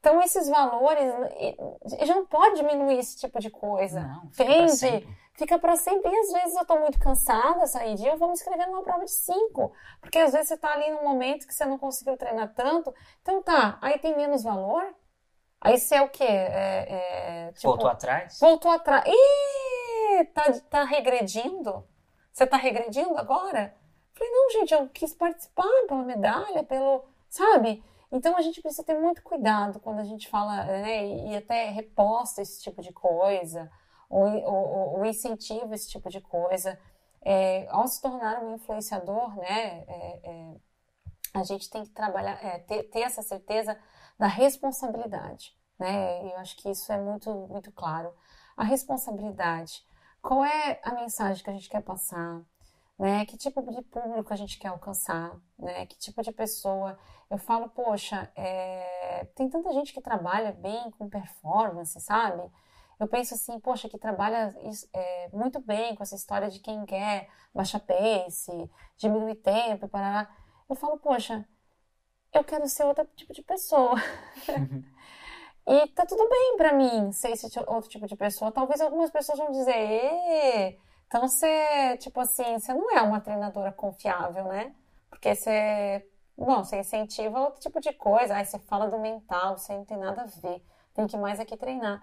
Então, 0.00 0.22
esses 0.22 0.48
valores, 0.48 1.12
a 1.84 2.04
gente 2.04 2.14
não 2.14 2.26
pode 2.26 2.56
diminuir 2.56 2.98
esse 2.98 3.18
tipo 3.18 3.40
de 3.40 3.50
coisa. 3.50 4.00
Não, 4.00 4.24
Entende? 4.24 5.08
Fica 5.36 5.58
para 5.58 5.76
sempre. 5.76 6.10
E 6.10 6.16
às 6.16 6.32
vezes 6.32 6.56
eu 6.56 6.64
tô 6.64 6.78
muito 6.78 6.98
cansada, 6.98 7.66
sair 7.66 7.94
dia, 7.94 8.12
eu 8.12 8.16
vou 8.16 8.28
me 8.28 8.34
inscrever 8.34 8.66
numa 8.68 8.82
prova 8.82 9.04
de 9.04 9.10
cinco. 9.10 9.72
Porque 10.00 10.18
às 10.18 10.32
vezes 10.32 10.48
você 10.48 10.56
tá 10.56 10.72
ali 10.72 10.90
num 10.90 11.04
momento 11.04 11.46
que 11.46 11.52
você 11.52 11.64
não 11.66 11.78
conseguiu 11.78 12.16
treinar 12.16 12.54
tanto. 12.54 12.94
Então 13.20 13.42
tá, 13.42 13.78
aí 13.82 13.98
tem 13.98 14.16
menos 14.16 14.42
valor. 14.42 14.94
Aí 15.60 15.78
você 15.78 15.96
é 15.96 16.02
o 16.02 16.08
quê? 16.08 16.24
É, 16.24 17.48
é, 17.48 17.52
tipo, 17.52 17.68
Voltou 17.68 17.88
atrás? 17.88 18.38
Voltou 18.40 18.70
atrás. 18.70 19.04
Ih, 19.06 20.24
tá, 20.26 20.52
tá 20.70 20.84
regredindo? 20.84 21.86
Você 22.32 22.46
tá 22.46 22.56
regredindo 22.56 23.16
agora? 23.16 23.74
Falei, 24.14 24.32
não, 24.32 24.50
gente, 24.50 24.72
eu 24.72 24.88
quis 24.88 25.12
participar 25.12 25.68
pela 25.86 26.02
medalha, 26.02 26.62
pelo. 26.64 27.04
Sabe? 27.28 27.82
Então 28.10 28.36
a 28.36 28.42
gente 28.42 28.62
precisa 28.62 28.84
ter 28.84 28.98
muito 28.98 29.22
cuidado 29.22 29.80
quando 29.80 30.00
a 30.00 30.04
gente 30.04 30.28
fala, 30.28 30.64
né, 30.64 31.06
e 31.06 31.36
até 31.36 31.70
reposta 31.70 32.40
esse 32.42 32.62
tipo 32.62 32.80
de 32.80 32.92
coisa, 32.92 33.70
ou, 34.08 34.24
ou, 34.44 34.98
ou 34.98 35.06
incentiva 35.06 35.74
esse 35.74 35.88
tipo 35.88 36.08
de 36.08 36.20
coisa. 36.20 36.78
É, 37.22 37.66
ao 37.70 37.86
se 37.88 38.00
tornar 38.00 38.42
um 38.42 38.54
influenciador, 38.54 39.34
né, 39.36 39.84
é, 39.88 40.20
é, 40.24 40.56
a 41.34 41.42
gente 41.42 41.68
tem 41.68 41.84
que 41.84 41.90
trabalhar, 41.90 42.42
é, 42.44 42.58
ter, 42.60 42.84
ter 42.84 43.00
essa 43.00 43.22
certeza 43.22 43.76
da 44.18 44.26
responsabilidade, 44.26 45.54
né? 45.78 46.22
Eu 46.32 46.38
acho 46.38 46.56
que 46.56 46.70
isso 46.70 46.90
é 46.92 46.98
muito, 46.98 47.30
muito 47.48 47.70
claro. 47.72 48.14
A 48.56 48.64
responsabilidade. 48.64 49.84
Qual 50.22 50.44
é 50.44 50.80
a 50.82 50.94
mensagem 50.94 51.44
que 51.44 51.50
a 51.50 51.52
gente 51.52 51.68
quer 51.68 51.82
passar? 51.82 52.42
Né? 52.98 53.26
Que 53.26 53.36
tipo 53.36 53.62
de 53.62 53.82
público 53.82 54.32
a 54.32 54.36
gente 54.36 54.58
quer 54.58 54.68
alcançar? 54.68 55.36
Né? 55.58 55.86
Que 55.86 55.96
tipo 55.98 56.22
de 56.22 56.32
pessoa? 56.32 56.98
Eu 57.30 57.38
falo, 57.38 57.68
poxa, 57.68 58.30
é, 58.36 59.26
tem 59.34 59.48
tanta 59.50 59.72
gente 59.72 59.92
que 59.92 60.00
trabalha 60.00 60.52
bem 60.52 60.90
com 60.92 61.08
performance, 61.08 62.00
sabe? 62.00 62.50
Eu 62.98 63.06
penso 63.08 63.34
assim, 63.34 63.60
poxa, 63.60 63.88
que 63.88 63.98
trabalha 63.98 64.54
é, 64.92 65.28
muito 65.32 65.60
bem 65.60 65.94
com 65.94 66.02
essa 66.02 66.14
história 66.14 66.48
de 66.48 66.60
quem 66.60 66.86
quer 66.86 67.28
baixar 67.54 67.80
pace, 67.80 68.70
diminuir 68.96 69.36
tempo, 69.36 69.84
e 69.84 69.88
parar. 69.88 70.34
Eu 70.68 70.74
falo, 70.74 70.98
poxa, 70.98 71.46
eu 72.32 72.44
quero 72.44 72.66
ser 72.68 72.84
outro 72.84 73.06
tipo 73.16 73.32
de 73.34 73.42
pessoa. 73.42 73.96
E 75.68 75.88
tá 75.88 76.06
tudo 76.06 76.28
bem 76.28 76.56
pra 76.56 76.72
mim 76.72 77.10
ser 77.10 77.30
esse 77.32 77.46
outro 77.66 77.90
tipo 77.90 78.06
de 78.06 78.14
pessoa. 78.14 78.52
Talvez 78.52 78.80
algumas 78.80 79.10
pessoas 79.10 79.36
vão 79.38 79.50
dizer, 79.50 79.74
"Ê, 79.74 80.78
então 81.06 81.26
você, 81.28 81.96
tipo 81.98 82.20
assim, 82.20 82.58
você 82.58 82.74
não 82.74 82.90
é 82.90 83.02
uma 83.02 83.20
treinadora 83.20 83.72
confiável, 83.72 84.44
né? 84.48 84.74
Porque 85.10 85.34
você, 85.34 86.06
bom, 86.36 86.64
você 86.64 86.78
incentiva 86.80 87.40
outro 87.40 87.60
tipo 87.60 87.80
de 87.80 87.92
coisa. 87.92 88.34
Aí 88.36 88.44
você 88.44 88.58
fala 88.60 88.88
do 88.90 88.98
mental, 88.98 89.56
você 89.58 89.72
não 89.74 89.84
tem 89.84 89.96
nada 89.98 90.22
a 90.22 90.26
ver. 90.26 90.62
Tem 90.94 91.06
que 91.06 91.16
mais 91.16 91.38
aqui 91.40 91.56
treinar. 91.56 92.02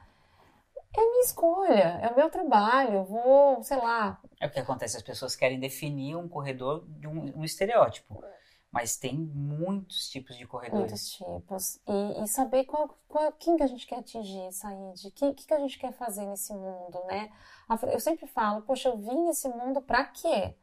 É 0.96 1.00
a 1.02 1.04
minha 1.04 1.24
escolha, 1.24 2.00
é 2.02 2.08
o 2.10 2.16
meu 2.16 2.30
trabalho. 2.30 3.04
Vou, 3.04 3.64
sei 3.64 3.78
lá, 3.78 4.20
É 4.40 4.46
o 4.48 4.52
que 4.52 4.60
acontece, 4.60 4.98
as 4.98 5.04
pessoas 5.04 5.36
querem 5.36 5.60
definir 5.60 6.16
um 6.16 6.28
corredor 6.30 6.86
de 6.88 7.08
um, 7.08 7.40
um 7.40 7.44
estereótipo. 7.44 8.24
Mas 8.74 8.98
tem 8.98 9.16
muitos 9.16 10.10
tipos 10.10 10.36
de 10.36 10.48
corredores. 10.48 10.82
Muitos 10.90 11.12
tipos. 11.12 11.80
E, 11.88 12.24
e 12.24 12.28
saber 12.28 12.66
qual, 12.66 12.90
qual, 13.08 13.32
quem 13.34 13.56
que 13.56 13.62
a 13.62 13.68
gente 13.68 13.86
quer 13.86 14.00
atingir, 14.00 14.52
Said. 14.52 15.08
O 15.08 15.12
que, 15.12 15.32
que, 15.36 15.46
que 15.46 15.54
a 15.54 15.60
gente 15.60 15.78
quer 15.78 15.94
fazer 15.94 16.26
nesse 16.26 16.52
mundo, 16.56 17.00
né? 17.06 17.32
Eu 17.92 18.00
sempre 18.00 18.26
falo, 18.26 18.64
poxa, 18.64 18.90
eu 18.90 18.98
vim 18.98 19.26
nesse 19.26 19.48
mundo 19.48 19.80
pra 19.80 20.06
quê? 20.06 20.56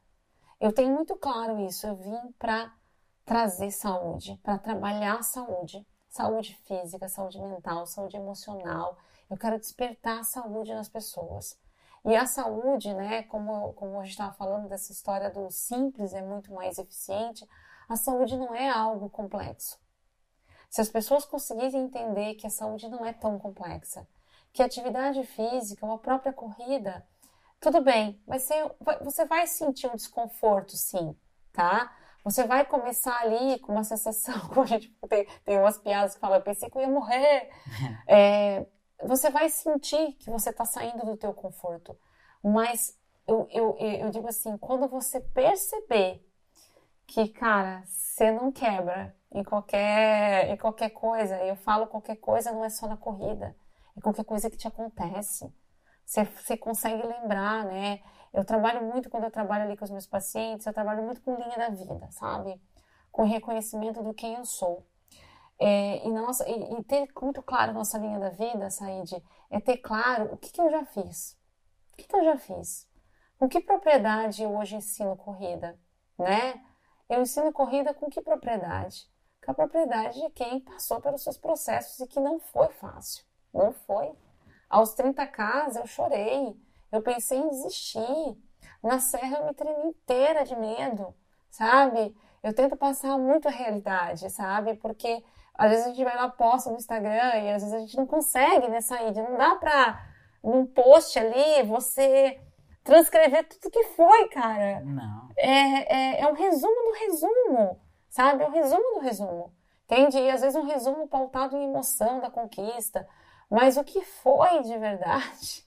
Eu 0.58 0.72
tenho 0.72 0.92
muito 0.92 1.14
claro 1.14 1.60
isso. 1.60 1.86
Eu 1.86 1.94
vim 1.94 2.32
pra 2.36 2.74
trazer 3.24 3.70
saúde, 3.70 4.40
pra 4.42 4.58
trabalhar 4.58 5.22
saúde. 5.22 5.86
Saúde 6.08 6.58
física, 6.64 7.08
saúde 7.08 7.40
mental, 7.40 7.86
saúde 7.86 8.16
emocional. 8.16 8.98
Eu 9.30 9.36
quero 9.36 9.56
despertar 9.56 10.18
a 10.18 10.24
saúde 10.24 10.74
nas 10.74 10.88
pessoas. 10.88 11.56
E 12.04 12.16
a 12.16 12.26
saúde, 12.26 12.92
né, 12.92 13.22
como, 13.24 13.72
como 13.74 14.00
a 14.00 14.02
gente 14.02 14.12
estava 14.12 14.32
falando 14.32 14.68
dessa 14.68 14.90
história 14.90 15.30
do 15.30 15.48
simples 15.50 16.12
é 16.12 16.22
muito 16.22 16.52
mais 16.52 16.76
eficiente, 16.76 17.46
a 17.90 17.96
saúde 17.96 18.38
não 18.38 18.54
é 18.54 18.70
algo 18.70 19.10
complexo. 19.10 19.78
Se 20.68 20.80
as 20.80 20.88
pessoas 20.88 21.24
conseguirem 21.24 21.82
entender 21.82 22.34
que 22.34 22.46
a 22.46 22.50
saúde 22.50 22.88
não 22.88 23.04
é 23.04 23.12
tão 23.12 23.38
complexa, 23.38 24.06
que 24.52 24.62
a 24.62 24.66
atividade 24.66 25.22
física 25.24 25.84
ou 25.86 25.92
a 25.92 25.98
própria 25.98 26.32
corrida, 26.32 27.06
tudo 27.60 27.82
bem, 27.82 28.20
vai 28.26 28.38
ser, 28.38 28.70
vai- 28.80 28.98
você 29.02 29.24
vai 29.26 29.46
sentir 29.46 29.88
um 29.88 29.96
desconforto, 29.96 30.76
sim, 30.76 31.16
tá? 31.52 31.94
Você 32.24 32.44
vai 32.46 32.64
começar 32.66 33.18
ali 33.22 33.58
com 33.60 33.72
uma 33.72 33.84
sensação, 33.84 34.34
como 34.48 34.62
a 34.62 34.66
gente 34.66 34.90
tem, 35.08 35.26
tem 35.44 35.58
umas 35.58 35.78
piadas 35.78 36.14
que 36.14 36.20
falam, 36.20 36.38
eu 36.38 36.42
pensei 36.44 36.70
que 36.70 36.76
eu 36.78 36.82
ia 36.82 36.88
morrer. 36.88 37.50
É, 38.08 38.66
você 39.04 39.30
vai 39.30 39.48
sentir 39.48 40.12
que 40.14 40.30
você 40.30 40.50
está 40.50 40.64
saindo 40.64 41.04
do 41.06 41.16
teu 41.16 41.32
conforto, 41.32 41.96
mas 42.42 42.98
eu, 43.26 43.46
eu, 43.50 43.76
eu 43.78 44.10
digo 44.10 44.28
assim, 44.28 44.56
quando 44.58 44.88
você 44.88 45.20
perceber 45.20 46.24
que, 47.10 47.28
cara, 47.28 47.82
você 47.86 48.30
não 48.30 48.52
quebra 48.52 49.12
em 49.32 49.42
qualquer, 49.42 50.48
em 50.48 50.56
qualquer 50.56 50.90
coisa. 50.90 51.36
Eu 51.44 51.56
falo 51.56 51.88
qualquer 51.88 52.16
coisa 52.16 52.52
não 52.52 52.64
é 52.64 52.70
só 52.70 52.86
na 52.86 52.96
corrida, 52.96 53.56
é 53.96 54.00
qualquer 54.00 54.24
coisa 54.24 54.48
que 54.48 54.56
te 54.56 54.68
acontece. 54.68 55.52
Você, 56.06 56.56
consegue 56.56 57.04
lembrar, 57.04 57.64
né? 57.64 58.00
Eu 58.32 58.44
trabalho 58.44 58.82
muito, 58.84 59.10
quando 59.10 59.24
eu 59.24 59.30
trabalho 59.30 59.64
ali 59.64 59.76
com 59.76 59.84
os 59.84 59.90
meus 59.90 60.06
pacientes, 60.06 60.66
eu 60.66 60.72
trabalho 60.72 61.02
muito 61.02 61.20
com 61.22 61.34
linha 61.34 61.56
da 61.56 61.68
vida, 61.68 62.08
sabe? 62.12 62.60
Com 63.10 63.24
reconhecimento 63.24 64.02
do 64.02 64.14
quem 64.14 64.34
eu 64.34 64.44
sou. 64.44 64.86
É, 65.58 66.06
e, 66.06 66.12
nossa, 66.12 66.48
e, 66.48 66.74
e 66.74 66.84
ter 66.84 67.08
muito 67.20 67.42
claro 67.42 67.72
nossa 67.72 67.98
linha 67.98 68.20
da 68.20 68.30
vida, 68.30 68.70
Said, 68.70 69.20
é 69.50 69.60
ter 69.60 69.78
claro 69.78 70.32
o 70.32 70.36
que, 70.36 70.50
que 70.50 70.60
eu 70.60 70.70
já 70.70 70.84
fiz. 70.84 71.36
O 71.92 71.96
que, 71.96 72.04
que 72.04 72.16
eu 72.16 72.24
já 72.24 72.38
fiz? 72.38 72.88
Com 73.36 73.48
que 73.48 73.60
propriedade 73.60 74.42
eu 74.42 74.56
hoje 74.56 74.76
ensino 74.76 75.16
corrida, 75.16 75.78
né? 76.16 76.69
Eu 77.10 77.22
ensino 77.22 77.52
corrida 77.52 77.92
com 77.92 78.08
que 78.08 78.22
propriedade? 78.22 79.10
Com 79.44 79.50
a 79.50 79.54
propriedade 79.54 80.20
de 80.20 80.30
quem 80.30 80.60
passou 80.60 81.00
pelos 81.00 81.24
seus 81.24 81.36
processos 81.36 81.98
e 81.98 82.06
que 82.06 82.20
não 82.20 82.38
foi 82.38 82.68
fácil. 82.68 83.24
Não 83.52 83.72
foi. 83.72 84.12
Aos 84.68 84.94
30 84.94 85.26
Ks 85.26 85.74
eu 85.74 85.86
chorei. 85.88 86.56
Eu 86.92 87.02
pensei 87.02 87.36
em 87.36 87.48
desistir. 87.48 88.38
Na 88.80 89.00
serra 89.00 89.38
eu 89.38 89.46
me 89.46 89.54
tremi 89.54 89.88
inteira 89.88 90.44
de 90.44 90.54
medo, 90.54 91.12
sabe? 91.50 92.16
Eu 92.44 92.54
tento 92.54 92.76
passar 92.76 93.18
muito 93.18 93.48
a 93.48 93.50
realidade, 93.50 94.30
sabe? 94.30 94.76
Porque 94.76 95.24
às 95.54 95.68
vezes 95.68 95.86
a 95.86 95.88
gente 95.88 96.04
vai 96.04 96.14
lá, 96.14 96.28
posta 96.28 96.70
no 96.70 96.76
Instagram 96.76 97.40
e 97.40 97.50
às 97.50 97.62
vezes 97.64 97.72
a 97.74 97.80
gente 97.80 97.96
não 97.96 98.06
consegue, 98.06 98.68
né, 98.68 98.80
sair. 98.80 99.12
Não 99.14 99.36
dá 99.36 99.56
pra, 99.56 100.00
num 100.44 100.64
post 100.64 101.18
ali, 101.18 101.64
você 101.64 102.40
transcrever 102.84 103.48
tudo 103.48 103.70
que 103.70 103.84
foi, 103.88 104.28
cara 104.28 104.80
Não. 104.80 105.28
é, 105.36 106.18
é, 106.18 106.20
é 106.22 106.26
um 106.28 106.34
resumo 106.34 106.74
do 106.74 106.92
resumo, 106.98 107.80
sabe? 108.08 108.42
É 108.42 108.46
um 108.46 108.52
resumo 108.52 108.94
do 108.94 109.00
resumo. 109.00 109.52
Entende? 109.84 110.18
E 110.18 110.30
às 110.30 110.40
vezes 110.40 110.56
um 110.56 110.66
resumo 110.66 111.08
pautado 111.08 111.56
em 111.56 111.64
emoção 111.64 112.20
da 112.20 112.30
conquista. 112.30 113.06
Mas 113.50 113.76
o 113.76 113.82
que 113.82 114.00
foi 114.04 114.62
de 114.62 114.78
verdade, 114.78 115.66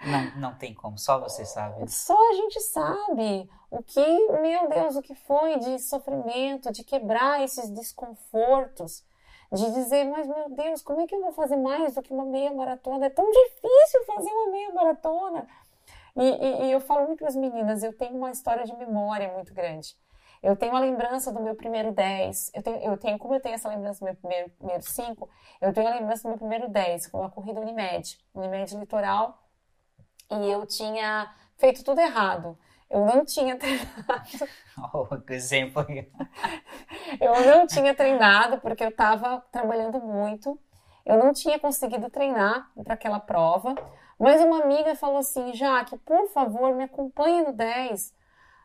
Não, 0.00 0.40
não 0.50 0.54
tem 0.54 0.72
como, 0.72 0.96
só 0.96 1.18
você 1.18 1.44
sabe. 1.44 1.90
só 1.90 2.16
a 2.30 2.34
gente 2.34 2.60
sabe. 2.60 3.50
O 3.68 3.82
que, 3.82 4.28
meu 4.40 4.68
Deus, 4.68 4.94
o 4.96 5.02
que 5.02 5.14
foi 5.16 5.58
de 5.58 5.78
sofrimento, 5.80 6.70
de 6.72 6.84
quebrar 6.84 7.42
esses 7.42 7.68
desconfortos, 7.70 9.04
de 9.52 9.70
dizer, 9.72 10.04
mas 10.04 10.28
meu 10.28 10.48
Deus, 10.50 10.80
como 10.82 11.00
é 11.00 11.06
que 11.08 11.14
eu 11.14 11.20
vou 11.20 11.32
fazer 11.32 11.56
mais 11.56 11.94
do 11.94 12.02
que 12.02 12.12
uma 12.12 12.24
meia 12.24 12.52
maratona? 12.52 13.06
É 13.06 13.10
tão 13.10 13.28
difícil 13.28 14.04
fazer 14.06 14.30
uma 14.30 14.50
meia 14.52 14.72
maratona. 14.72 15.46
E, 16.20 16.24
e- 16.24 16.66
e 16.66 16.72
eu 16.72 16.80
falo 16.80 17.06
muito 17.06 17.20
para 17.20 17.28
as 17.28 17.36
meninas, 17.36 17.82
eu 17.82 17.96
tenho 17.96 18.16
uma 18.16 18.30
história 18.30 18.64
de 18.64 18.76
memória 18.76 19.32
muito 19.32 19.54
grande. 19.54 19.96
Eu 20.42 20.56
tenho 20.56 20.74
a 20.76 20.80
lembrança 20.80 21.32
do 21.32 21.40
meu 21.42 21.54
primeiro 21.56 21.92
10. 21.92 22.50
Eu 22.54 22.62
tenho, 22.62 22.78
eu 22.82 22.96
tenho 22.98 23.18
como 23.18 23.34
eu 23.34 23.40
tenho 23.40 23.54
essa 23.56 23.68
lembrança 23.68 24.00
do 24.00 24.04
meu 24.06 24.16
primeiro, 24.16 24.50
primeiro 24.58 24.82
5, 24.82 25.28
eu 25.60 25.72
tenho 25.72 25.88
a 25.88 25.94
lembrança 25.94 26.22
do 26.24 26.28
meu 26.30 26.38
primeiro 26.38 26.68
10, 26.70 27.06
com 27.08 27.22
a 27.24 27.30
corrida 27.30 27.60
Unimed, 27.60 28.18
Unimed 28.34 28.76
Litoral. 28.76 29.38
e 30.30 30.50
eu 30.50 30.66
tinha 30.66 31.34
feito 31.58 31.84
tudo 31.84 32.00
errado. 32.00 32.58
Eu 32.90 33.04
não 33.06 33.24
tinha 33.24 33.56
treinado. 33.58 34.48
Oh, 34.94 35.06
que 35.20 35.34
exemplo. 35.34 35.84
eu 37.20 37.44
não 37.46 37.66
tinha 37.66 37.94
treinado 37.94 38.58
porque 38.60 38.84
eu 38.84 38.88
estava 38.88 39.40
trabalhando 39.52 40.00
muito. 40.00 40.58
Eu 41.04 41.16
não 41.18 41.32
tinha 41.32 41.58
conseguido 41.58 42.10
treinar 42.10 42.70
para 42.84 42.94
aquela 42.94 43.18
prova. 43.20 43.74
Mas 44.20 44.42
uma 44.42 44.62
amiga 44.62 44.94
falou 44.94 45.18
assim: 45.18 45.54
Jaque, 45.54 45.96
por 45.98 46.28
favor, 46.28 46.74
me 46.74 46.84
acompanhe 46.84 47.42
no 47.42 47.54
10. 47.54 48.14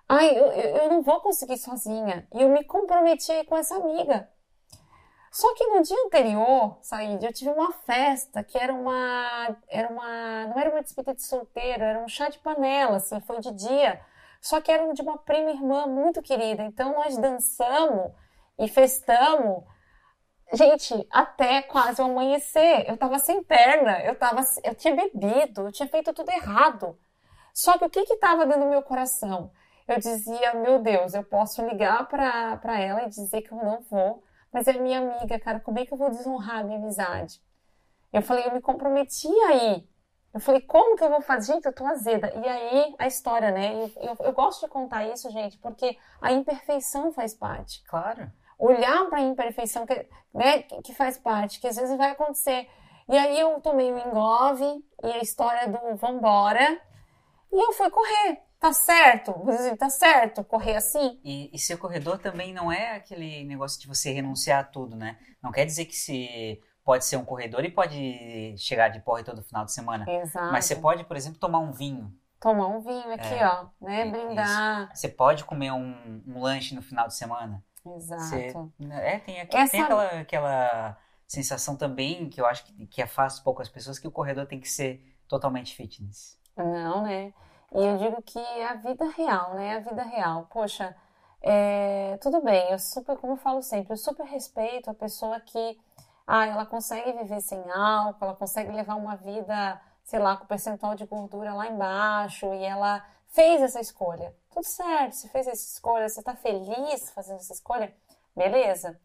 Ai, 0.10 0.38
eu, 0.38 0.48
eu 0.52 0.90
não 0.90 1.02
vou 1.02 1.22
conseguir 1.22 1.58
sozinha. 1.58 2.28
E 2.34 2.42
eu 2.42 2.50
me 2.50 2.64
comprometi 2.66 3.44
com 3.46 3.56
essa 3.56 3.76
amiga. 3.78 4.30
Só 5.32 5.54
que 5.56 5.66
no 5.68 5.82
dia 5.82 5.98
anterior, 6.06 6.78
Said, 6.82 7.24
eu 7.24 7.34
tive 7.34 7.52
uma 7.52 7.72
festa 7.72 8.44
que 8.44 8.58
era 8.58 8.74
uma, 8.74 9.58
era 9.68 9.90
uma, 9.92 10.48
não 10.48 10.60
era 10.60 10.70
uma 10.70 10.82
despedida 10.82 11.16
de 11.16 11.24
solteiro, 11.24 11.84
era 11.84 12.00
um 12.00 12.08
chá 12.08 12.30
de 12.30 12.40
panela, 12.40 12.98
assim, 12.98 13.20
foi 13.22 13.40
de 13.40 13.52
dia. 13.52 14.00
Só 14.42 14.62
que 14.62 14.72
era 14.72 14.94
de 14.94 15.02
uma 15.02 15.18
prima 15.18 15.52
irmã 15.52 15.88
muito 15.88 16.22
querida. 16.22 16.64
Então 16.64 16.94
nós 16.94 17.18
dançamos 17.18 18.12
e 18.60 18.68
festamos, 18.68 19.64
gente, 20.54 21.08
até 21.12 21.62
quase 21.62 22.02
o 22.02 22.06
amanhecer. 22.06 22.90
Eu 22.90 22.98
tava 22.98 23.20
sem 23.20 23.44
perna, 23.44 24.00
eu 24.02 24.16
tava, 24.16 24.42
eu 24.64 24.76
tinha 24.76 24.96
bebido, 24.96 25.68
eu 25.68 25.72
tinha 25.72 25.88
feito 25.88 26.14
tudo 26.14 26.30
errado. 26.32 26.98
Só 27.54 27.78
que 27.78 27.86
o 27.86 27.90
que 27.90 28.06
que 28.06 28.18
tava 28.18 28.46
dentro 28.46 28.64
do 28.64 28.70
meu 28.70 28.82
coração? 28.82 29.52
Eu 29.88 30.00
dizia, 30.00 30.54
meu 30.56 30.80
Deus, 30.80 31.14
eu 31.14 31.24
posso 31.24 31.66
ligar 31.66 32.08
para 32.08 32.80
ela 32.80 33.04
e 33.04 33.10
dizer 33.10 33.42
que 33.42 33.52
eu 33.52 33.58
não 33.58 33.82
vou 33.82 34.24
mas 34.56 34.70
é 34.70 34.74
minha 34.80 35.00
amiga, 35.00 35.38
cara, 35.38 35.60
como 35.60 35.80
é 35.80 35.86
que 35.86 35.92
eu 35.92 35.98
vou 35.98 36.10
desonrar 36.10 36.60
a 36.60 36.64
minha 36.64 36.80
amizade? 36.80 37.42
Eu 38.14 38.22
falei, 38.22 38.46
eu 38.46 38.54
me 38.54 38.62
comprometi 38.62 39.28
aí. 39.50 39.86
Eu 40.34 40.40
falei, 40.40 40.62
como 40.62 40.96
que 40.96 41.04
eu 41.04 41.10
vou 41.10 41.20
fazer? 41.20 41.52
Gente, 41.52 41.66
eu 41.66 41.74
tô 41.74 41.86
azeda. 41.86 42.32
E 42.34 42.48
aí, 42.48 42.96
a 42.98 43.06
história, 43.06 43.52
né? 43.52 43.74
Eu, 43.76 43.92
eu, 43.98 44.16
eu 44.28 44.32
gosto 44.32 44.62
de 44.62 44.72
contar 44.72 45.06
isso, 45.10 45.30
gente, 45.30 45.58
porque 45.58 45.98
a 46.22 46.32
imperfeição 46.32 47.12
faz 47.12 47.34
parte. 47.34 47.84
Claro. 47.84 48.32
Olhar 48.58 49.06
para 49.10 49.20
a 49.20 49.24
imperfeição 49.24 49.86
que, 49.86 50.08
né, 50.34 50.64
que 50.84 50.94
faz 50.94 51.18
parte, 51.18 51.60
que 51.60 51.68
às 51.68 51.76
vezes 51.76 51.98
vai 51.98 52.12
acontecer. 52.12 52.68
E 53.08 53.18
aí 53.18 53.40
eu 53.40 53.60
tomei 53.62 53.92
o 53.92 53.98
engove 53.98 54.84
e 55.04 55.08
a 55.08 55.20
história 55.20 55.68
do 55.68 55.96
vambora. 55.96 56.82
E 57.52 57.64
eu 57.64 57.72
fui 57.74 57.90
correr 57.90 58.46
tá 58.66 58.74
certo, 58.74 59.34
tá 59.78 59.90
certo 59.90 60.44
correr 60.44 60.76
assim. 60.76 61.20
E, 61.24 61.52
e 61.54 61.60
ser 61.60 61.78
corredor 61.78 62.18
também 62.18 62.54
não 62.54 62.72
é 62.72 62.96
aquele 62.96 63.44
negócio 63.44 63.80
de 63.80 63.88
você 63.88 64.12
renunciar 64.12 64.62
a 64.62 64.64
tudo, 64.64 64.96
né? 64.96 65.18
Não 65.42 65.52
quer 65.52 65.66
dizer 65.66 65.86
que 65.86 65.96
se 65.96 66.60
pode 66.84 67.06
ser 67.06 67.18
um 67.18 67.26
corredor 67.26 67.64
e 67.64 67.70
pode 67.70 68.56
chegar 68.58 68.90
de 68.90 69.00
porre 69.02 69.24
todo 69.24 69.44
final 69.44 69.66
de 69.66 69.72
semana. 69.72 70.06
Exato. 70.10 70.52
Mas 70.52 70.66
você 70.66 70.76
pode, 70.76 71.04
por 71.04 71.16
exemplo, 71.16 71.40
tomar 71.40 71.60
um 71.60 71.72
vinho. 71.72 72.12
Tomar 72.40 72.68
um 72.68 72.80
vinho 72.80 73.12
aqui, 73.14 73.34
é, 73.34 73.48
ó, 73.48 73.68
né? 73.82 74.06
Brindar. 74.06 74.84
Isso. 74.86 75.02
Você 75.02 75.10
pode 75.10 75.44
comer 75.46 75.72
um, 75.72 76.24
um, 76.28 76.40
lanche 76.40 76.74
no 76.74 76.82
final 76.82 77.08
de 77.08 77.16
semana. 77.16 77.64
Exato. 77.86 78.72
Você, 78.78 78.88
é, 78.92 79.20
tem, 79.20 79.42
aqui, 79.42 79.58
Essa... 79.58 79.72
tem 79.72 79.82
aquela, 79.82 80.06
aquela 80.22 80.98
sensação 81.28 81.76
também 81.76 82.30
que 82.30 82.42
eu 82.42 82.46
acho 82.46 82.66
que, 82.66 82.88
que 82.88 83.02
afasta 83.02 83.44
poucas 83.44 83.70
pessoas 83.70 84.00
que 84.00 84.08
o 84.08 84.12
corredor 84.12 84.46
tem 84.46 84.60
que 84.60 84.70
ser 84.70 85.02
totalmente 85.28 85.76
fitness. 85.76 86.40
Não, 86.58 87.04
né? 87.04 87.34
E 87.74 87.84
eu 87.84 87.98
digo 87.98 88.22
que 88.22 88.40
é 88.40 88.68
a 88.68 88.76
vida 88.76 89.06
real, 89.10 89.56
né? 89.56 89.76
A 89.76 89.80
vida 89.80 90.04
real. 90.04 90.48
Poxa, 90.52 90.96
é, 91.42 92.18
tudo 92.22 92.42
bem, 92.42 92.72
eu 92.72 92.80
super, 92.80 93.18
como 93.18 93.34
eu 93.34 93.38
falo 93.38 93.62
sempre, 93.62 93.94
eu 93.94 93.98
super 93.98 94.26
respeito 94.26 94.90
a 94.90 94.94
pessoa 94.94 95.40
que, 95.40 95.78
ah, 96.26 96.48
ela 96.48 96.66
consegue 96.66 97.12
viver 97.14 97.42
sem 97.42 97.60
álcool, 97.72 98.26
ela 98.26 98.36
consegue 98.36 98.72
levar 98.72 98.96
uma 98.96 99.16
vida, 99.16 99.80
sei 100.04 100.20
lá, 100.20 100.38
com 100.38 100.48
percentual 100.48 100.96
de 100.96 101.06
gordura 101.06 101.54
lá 101.54 101.68
embaixo 101.68 102.52
e 102.54 102.64
ela 102.64 103.06
fez 103.28 103.62
essa 103.62 103.80
escolha. 103.80 104.34
Tudo 104.56 104.64
certo, 104.64 105.12
você 105.12 105.28
fez 105.28 105.48
essa 105.48 105.66
escolha, 105.66 106.08
você 106.08 106.22
está 106.22 106.34
feliz 106.34 107.10
fazendo 107.12 107.40
essa 107.40 107.52
escolha, 107.52 107.94
beleza. 108.34 108.98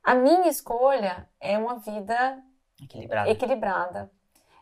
A 0.00 0.14
minha 0.14 0.48
escolha 0.48 1.28
é 1.40 1.58
uma 1.58 1.80
vida 1.80 2.40
equilibrada. 2.80 3.28
equilibrada 3.28 4.08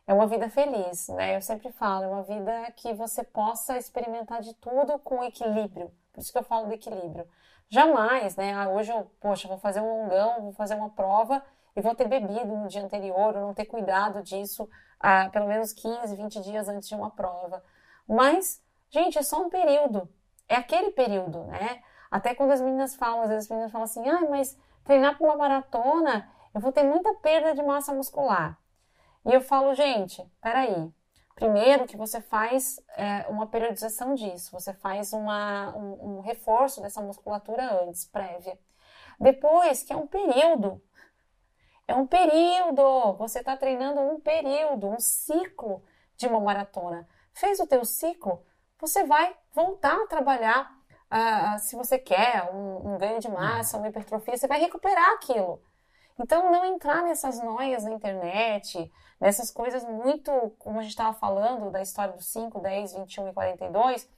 é 0.07 0.15
uma 0.15 0.27
vida 0.27 0.49
feliz, 0.49 1.09
né? 1.09 1.37
Eu 1.37 1.43
sempre 1.43 1.71
falo, 1.73 2.05
é 2.05 2.09
uma 2.09 2.23
vida 2.23 2.73
que 2.75 2.95
você 2.95 3.23
possa 3.23 3.77
experimentar 3.77 4.41
de 4.41 4.55
tudo 4.55 4.99
com 5.01 5.23
equilíbrio. 5.23 5.93
Por 6.11 6.21
isso 6.21 6.33
que 6.33 6.39
eu 6.39 6.43
falo 6.43 6.69
do 6.69 6.73
equilíbrio. 6.73 7.29
Jamais, 7.69 8.35
né? 8.35 8.55
Ah, 8.55 8.71
hoje 8.71 8.93
eu, 8.93 9.05
poxa, 9.21 9.47
vou 9.47 9.59
fazer 9.59 9.83
um 9.83 10.05
longão, 10.05 10.41
vou 10.41 10.53
fazer 10.55 10.75
uma 10.75 10.89
prova 10.89 11.45
e 11.77 11.83
vou 11.83 11.95
ter 11.95 12.09
bebido 12.09 12.57
no 12.57 12.67
dia 12.67 12.83
anterior, 12.83 13.37
ou 13.37 13.43
não 13.49 13.53
ter 13.53 13.67
cuidado 13.67 14.23
disso 14.23 14.67
ah, 14.99 15.29
pelo 15.29 15.47
menos 15.47 15.75
15, 15.75 16.17
20 16.17 16.41
dias 16.41 16.67
antes 16.67 16.89
de 16.89 16.95
uma 16.95 17.11
prova. 17.11 17.63
Mas, 18.09 18.64
gente, 18.95 19.19
é 19.19 19.23
só 19.23 19.43
um 19.43 19.51
período. 19.51 20.09
É 20.49 20.55
aquele 20.57 20.93
período, 20.93 21.43
né? 21.45 21.83
Até 22.11 22.35
quando 22.35 22.53
as 22.53 22.61
meninas 22.61 22.95
falam, 22.95 23.23
às 23.23 23.29
vezes 23.29 23.45
as 23.45 23.51
meninas 23.51 23.73
falam 23.73 23.85
assim, 23.85 24.09
ah, 24.09 24.27
mas 24.31 24.57
treinar 24.85 25.19
para 25.19 25.27
uma 25.27 25.37
maratona, 25.37 26.31
eu 26.55 26.61
vou 26.61 26.71
ter 26.71 26.85
muita 26.85 27.13
perda 27.15 27.55
de 27.55 27.63
massa 27.63 27.93
muscular. 27.93 28.57
E 29.27 29.33
eu 29.33 29.41
falo, 29.41 29.75
gente, 29.75 30.25
peraí. 30.41 30.93
Primeiro 31.35 31.87
que 31.87 31.97
você 31.97 32.21
faz 32.21 32.81
é, 32.97 33.27
uma 33.29 33.49
periodização 33.49 34.15
disso, 34.15 34.53
você 34.53 34.73
faz 34.73 35.13
uma, 35.13 35.77
um, 35.77 36.19
um 36.19 36.21
reforço 36.21 36.81
dessa 36.81 37.03
musculatura 37.03 37.83
antes, 37.83 38.05
prévia. 38.05 38.57
Depois, 39.19 39.83
que 39.83 39.93
é 39.93 39.97
um 39.97 40.07
período. 40.07 40.81
É 41.89 41.95
um 41.95 42.07
período. 42.07 43.15
Você 43.15 43.41
está 43.41 43.57
treinando 43.57 44.01
um 44.01 44.21
período, 44.21 44.89
um 44.89 45.01
ciclo 45.01 45.83
de 46.17 46.29
uma 46.29 46.39
maratona. 46.39 47.09
Fez 47.33 47.59
o 47.59 47.67
teu 47.67 47.85
ciclo, 47.85 48.45
você 48.79 49.05
vai 49.05 49.37
voltar 49.53 49.97
a 49.97 50.07
trabalhar. 50.07 50.73
Uh, 51.11 51.59
se 51.61 51.77
você 51.77 51.99
quer 51.99 52.51
um, 52.53 52.95
um 52.95 52.99
ganho 52.99 53.21
de 53.21 53.29
massa, 53.29 53.79
uma 53.79 53.89
hipertrofia, 53.89 54.37
você 54.37 54.49
vai 54.49 54.61
recuperar 54.61 55.11
aquilo. 55.13 55.63
Então, 56.19 56.51
não 56.51 56.65
entrar 56.65 57.03
nessas 57.03 57.43
noias 57.43 57.85
na 57.85 57.93
internet, 57.93 58.91
nessas 59.21 59.51
coisas 59.51 59.85
muito, 59.85 60.31
como 60.59 60.79
a 60.79 60.83
gente 60.83 60.93
estava 60.93 61.13
falando, 61.13 61.71
da 61.71 61.83
história 61.83 62.15
dos 62.15 62.27
5, 62.27 62.61
10, 62.61 62.95
21 62.95 63.29
e 63.29 63.33
42, 63.33 64.09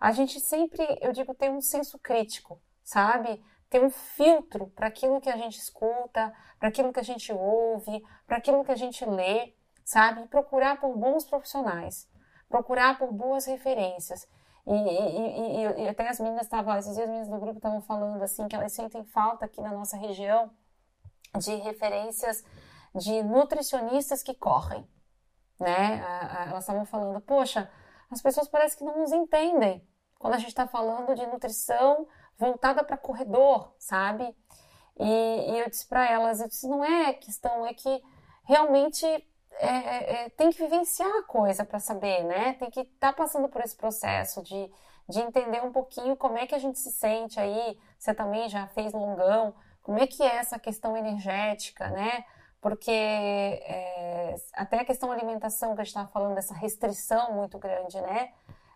a 0.00 0.12
gente 0.12 0.40
sempre, 0.40 0.84
eu 1.00 1.12
digo, 1.12 1.34
tem 1.34 1.50
um 1.50 1.60
senso 1.60 1.98
crítico, 1.98 2.60
sabe? 2.82 3.42
Ter 3.68 3.82
um 3.82 3.90
filtro 3.90 4.66
para 4.68 4.88
aquilo 4.88 5.20
que 5.20 5.28
a 5.28 5.36
gente 5.36 5.58
escuta, 5.58 6.34
para 6.58 6.68
aquilo 6.68 6.92
que 6.92 7.00
a 7.00 7.04
gente 7.04 7.32
ouve, 7.32 8.02
para 8.26 8.38
aquilo 8.38 8.64
que 8.64 8.72
a 8.72 8.76
gente 8.76 9.04
lê, 9.04 9.54
sabe? 9.84 10.22
E 10.22 10.28
procurar 10.28 10.80
por 10.80 10.96
bons 10.96 11.24
profissionais, 11.24 12.08
procurar 12.52 12.98
por 12.98 13.10
boas 13.10 13.46
referências. 13.46 14.28
E, 14.66 14.72
e, 14.72 15.80
e, 15.80 15.84
e 15.84 15.88
até 15.88 16.08
as 16.08 16.20
meninas 16.20 16.42
estavam, 16.42 16.76
esses 16.76 16.94
dias 16.94 17.04
as 17.04 17.08
meninas 17.08 17.28
do 17.28 17.40
grupo 17.40 17.56
estavam 17.56 17.80
falando 17.80 18.22
assim, 18.22 18.46
que 18.46 18.54
elas 18.54 18.72
sentem 18.72 19.02
falta 19.04 19.46
aqui 19.46 19.60
na 19.60 19.72
nossa 19.72 19.96
região 19.96 20.50
de 21.36 21.54
referências 21.56 22.44
de 22.94 23.22
nutricionistas 23.22 24.22
que 24.22 24.34
correm, 24.34 24.86
né? 25.58 26.04
Elas 26.48 26.64
estavam 26.64 26.84
falando, 26.84 27.20
poxa, 27.22 27.68
as 28.10 28.20
pessoas 28.20 28.46
parecem 28.46 28.78
que 28.78 28.84
não 28.84 28.98
nos 28.98 29.12
entendem 29.12 29.82
quando 30.18 30.34
a 30.34 30.38
gente 30.38 30.48
está 30.48 30.68
falando 30.68 31.14
de 31.14 31.26
nutrição 31.26 32.06
voltada 32.38 32.84
para 32.84 32.98
corredor, 32.98 33.74
sabe? 33.78 34.24
E, 35.00 35.52
e 35.52 35.58
eu 35.58 35.70
disse 35.70 35.86
para 35.88 36.08
elas, 36.08 36.40
eu 36.40 36.48
disse, 36.48 36.68
não 36.68 36.84
é 36.84 37.14
questão, 37.14 37.66
é 37.66 37.72
que 37.72 38.02
realmente 38.44 39.06
é, 39.58 39.66
é, 39.66 40.24
é 40.24 40.28
tem 40.30 40.50
que 40.50 40.58
vivenciar 40.58 41.10
a 41.18 41.22
coisa 41.22 41.64
para 41.64 41.78
saber, 41.78 42.24
né? 42.24 42.54
Tem 42.54 42.70
que 42.70 42.80
estar 42.80 43.08
tá 43.08 43.12
passando 43.12 43.48
por 43.48 43.62
esse 43.62 43.76
processo 43.76 44.42
de, 44.42 44.70
de 45.08 45.20
entender 45.20 45.62
um 45.62 45.72
pouquinho 45.72 46.16
como 46.16 46.38
é 46.38 46.46
que 46.46 46.54
a 46.54 46.58
gente 46.58 46.78
se 46.78 46.90
sente 46.92 47.38
aí. 47.38 47.78
Você 47.98 48.14
também 48.14 48.48
já 48.48 48.66
fez 48.68 48.92
longão, 48.92 49.54
como 49.82 49.98
é 49.98 50.06
que 50.06 50.22
é 50.22 50.36
essa 50.36 50.58
questão 50.58 50.96
energética, 50.96 51.88
né? 51.88 52.24
Porque 52.60 52.90
é, 52.90 54.36
até 54.54 54.78
a 54.78 54.84
questão 54.84 55.10
alimentação 55.10 55.74
que 55.74 55.80
a 55.80 55.84
gente 55.84 55.88
estava 55.88 56.08
falando, 56.08 56.36
dessa 56.36 56.54
restrição 56.54 57.32
muito 57.32 57.58
grande, 57.58 58.00
né? 58.00 58.32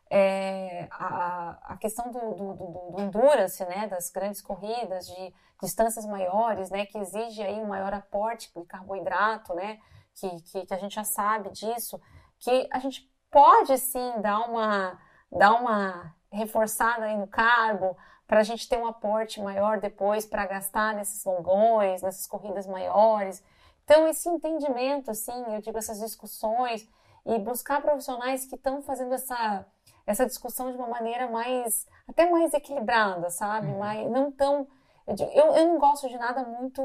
É, 0.09 0.87
a, 0.91 1.73
a 1.73 1.77
questão 1.77 2.11
do, 2.11 2.35
do, 2.35 2.55
do, 2.55 2.91
do, 2.93 3.01
endurance, 3.01 3.65
né, 3.65 3.89
das 3.89 4.09
grandes 4.11 4.41
corridas, 4.41 5.07
de 5.09 5.35
distâncias 5.61 6.07
maiores, 6.07 6.71
né, 6.71 6.87
que 6.87 6.97
exige 6.97 7.43
aí 7.43 7.55
um 7.55 7.67
maior 7.67 7.93
aporte 7.93 8.53
de 8.55 8.65
carboidrato, 8.67 9.53
né, 9.55 9.81
que, 10.17 10.43
que, 10.43 10.67
que, 10.67 10.75
a 10.75 10.79
gente 10.79 10.95
já 10.95 11.05
sabe 11.05 11.51
disso, 11.51 12.01
que 12.39 12.69
a 12.73 12.79
gente 12.79 13.09
pode 13.31 13.77
sim 13.79 14.21
dar 14.21 14.41
uma, 14.49 14.99
dar 15.31 15.53
uma 15.53 16.15
reforçada 16.33 17.05
aí 17.05 17.17
no 17.17 17.27
carbo, 17.27 17.97
para 18.27 18.41
a 18.41 18.43
gente 18.43 18.69
ter 18.69 18.79
um 18.79 18.87
aporte 18.87 19.41
maior 19.41 19.79
depois 19.79 20.27
para 20.27 20.47
gastar 20.47 20.95
nesses 20.95 21.25
longões, 21.25 22.03
nessas 22.03 22.27
corridas 22.27 22.67
maiores. 22.67 23.43
Então, 23.85 24.09
esse 24.09 24.29
entendimento, 24.29 25.11
assim, 25.13 25.55
eu 25.55 25.61
digo, 25.61 25.79
essas 25.79 26.01
discussões 26.01 26.89
e 27.25 27.39
buscar 27.39 27.81
profissionais 27.81 28.45
que 28.45 28.57
estão 28.57 28.83
fazendo 28.83 29.15
essa, 29.15 29.65
essa 30.05 30.27
discussão 30.27 30.73
de 30.73 30.77
uma 30.77 30.89
maneira 30.89 31.31
mais, 31.31 31.87
até 32.09 32.29
mais 32.29 32.53
equilibrada, 32.53 33.31
sabe? 33.31 33.69
Uhum. 33.69 33.79
Mais, 33.79 34.11
não 34.11 34.33
tão. 34.33 34.67
Eu, 35.07 35.15
digo, 35.15 35.31
eu, 35.33 35.47
eu 35.55 35.67
não 35.69 35.79
gosto 35.79 36.09
de 36.09 36.19
nada 36.19 36.43
muito 36.43 36.83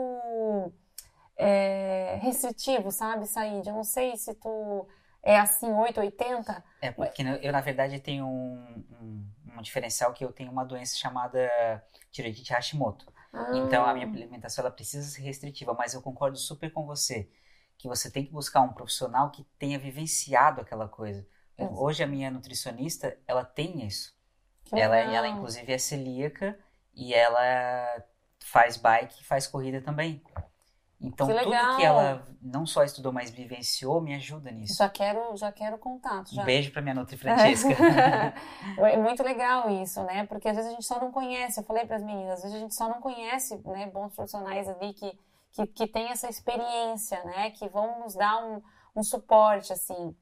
é, 1.37 2.19
restritivo, 2.21 2.91
sabe, 2.91 3.25
Said? 3.27 3.67
Eu 3.67 3.73
não 3.73 3.83
sei 3.83 4.15
se 4.17 4.33
tu 4.35 4.87
é 5.23 5.39
assim 5.39 5.71
880? 5.71 6.63
É, 6.81 6.91
porque 6.91 7.21
eu, 7.41 7.51
na 7.51 7.61
verdade, 7.61 7.99
tenho 7.99 8.25
um, 8.25 8.85
um, 9.01 9.25
um 9.57 9.61
diferencial 9.61 10.13
que 10.13 10.23
eu 10.23 10.31
tenho 10.31 10.51
uma 10.51 10.63
doença 10.63 10.97
chamada 10.97 11.49
tireoidite 12.11 12.53
Hashimoto. 12.53 13.11
Ah. 13.33 13.51
Então, 13.55 13.85
a 13.85 13.93
minha 13.93 14.07
alimentação 14.07 14.63
ela 14.63 14.73
precisa 14.73 15.07
ser 15.07 15.21
restritiva, 15.21 15.73
mas 15.73 15.93
eu 15.93 16.01
concordo 16.01 16.37
super 16.37 16.71
com 16.71 16.85
você 16.85 17.29
que 17.77 17.87
você 17.87 18.11
tem 18.11 18.23
que 18.23 18.31
buscar 18.31 18.61
um 18.61 18.73
profissional 18.73 19.31
que 19.31 19.43
tenha 19.57 19.79
vivenciado 19.79 20.61
aquela 20.61 20.87
coisa. 20.87 21.27
Hoje 21.57 22.03
a 22.03 22.07
minha 22.07 22.29
nutricionista, 22.31 23.17
ela 23.27 23.43
tem 23.43 23.85
isso. 23.85 24.15
ela, 24.71 24.97
ela 24.97 25.27
inclusive 25.27 25.71
é 25.71 25.77
celíaca 25.77 26.57
e 26.93 27.13
ela 27.13 28.03
faz 28.39 28.77
bike 28.77 29.21
e 29.21 29.23
faz 29.23 29.47
corrida 29.47 29.81
também. 29.81 30.23
Então 31.01 31.27
que 31.27 31.33
tudo 31.33 31.77
que 31.77 31.83
ela 31.83 32.23
não 32.41 32.65
só 32.65 32.83
estudou, 32.83 33.11
mas 33.11 33.31
vivenciou, 33.31 33.99
me 33.99 34.13
ajuda 34.13 34.51
nisso. 34.51 34.77
Já 34.77 34.87
quero, 34.87 35.35
já 35.35 35.51
quero 35.51 35.77
contato. 35.79 36.33
Já. 36.33 36.43
Um 36.43 36.45
beijo 36.45 36.71
para 36.71 36.81
minha 36.81 36.93
Nutri 36.93 37.17
Francesca. 37.17 37.69
é 38.77 38.97
muito 38.97 39.23
legal 39.23 39.69
isso, 39.81 40.03
né? 40.03 40.25
Porque 40.27 40.47
às 40.47 40.55
vezes 40.55 40.71
a 40.71 40.73
gente 40.73 40.85
só 40.85 40.99
não 40.99 41.11
conhece. 41.11 41.59
Eu 41.59 41.63
falei 41.63 41.85
para 41.85 41.95
as 41.95 42.03
meninas, 42.03 42.33
às 42.35 42.43
vezes 42.43 42.57
a 42.57 42.59
gente 42.59 42.75
só 42.75 42.87
não 42.87 43.01
conhece, 43.01 43.59
né, 43.65 43.87
bons 43.87 44.13
profissionais 44.13 44.69
ali 44.69 44.93
que 44.93 45.17
que, 45.51 45.67
que 45.67 45.87
tem 45.87 46.09
essa 46.09 46.29
experiência, 46.29 47.23
né? 47.25 47.51
Que 47.51 47.67
vão 47.69 47.99
nos 47.99 48.15
dar 48.15 48.43
um, 48.43 48.61
um 48.95 49.03
suporte, 49.03 49.73
assim. 49.73 50.15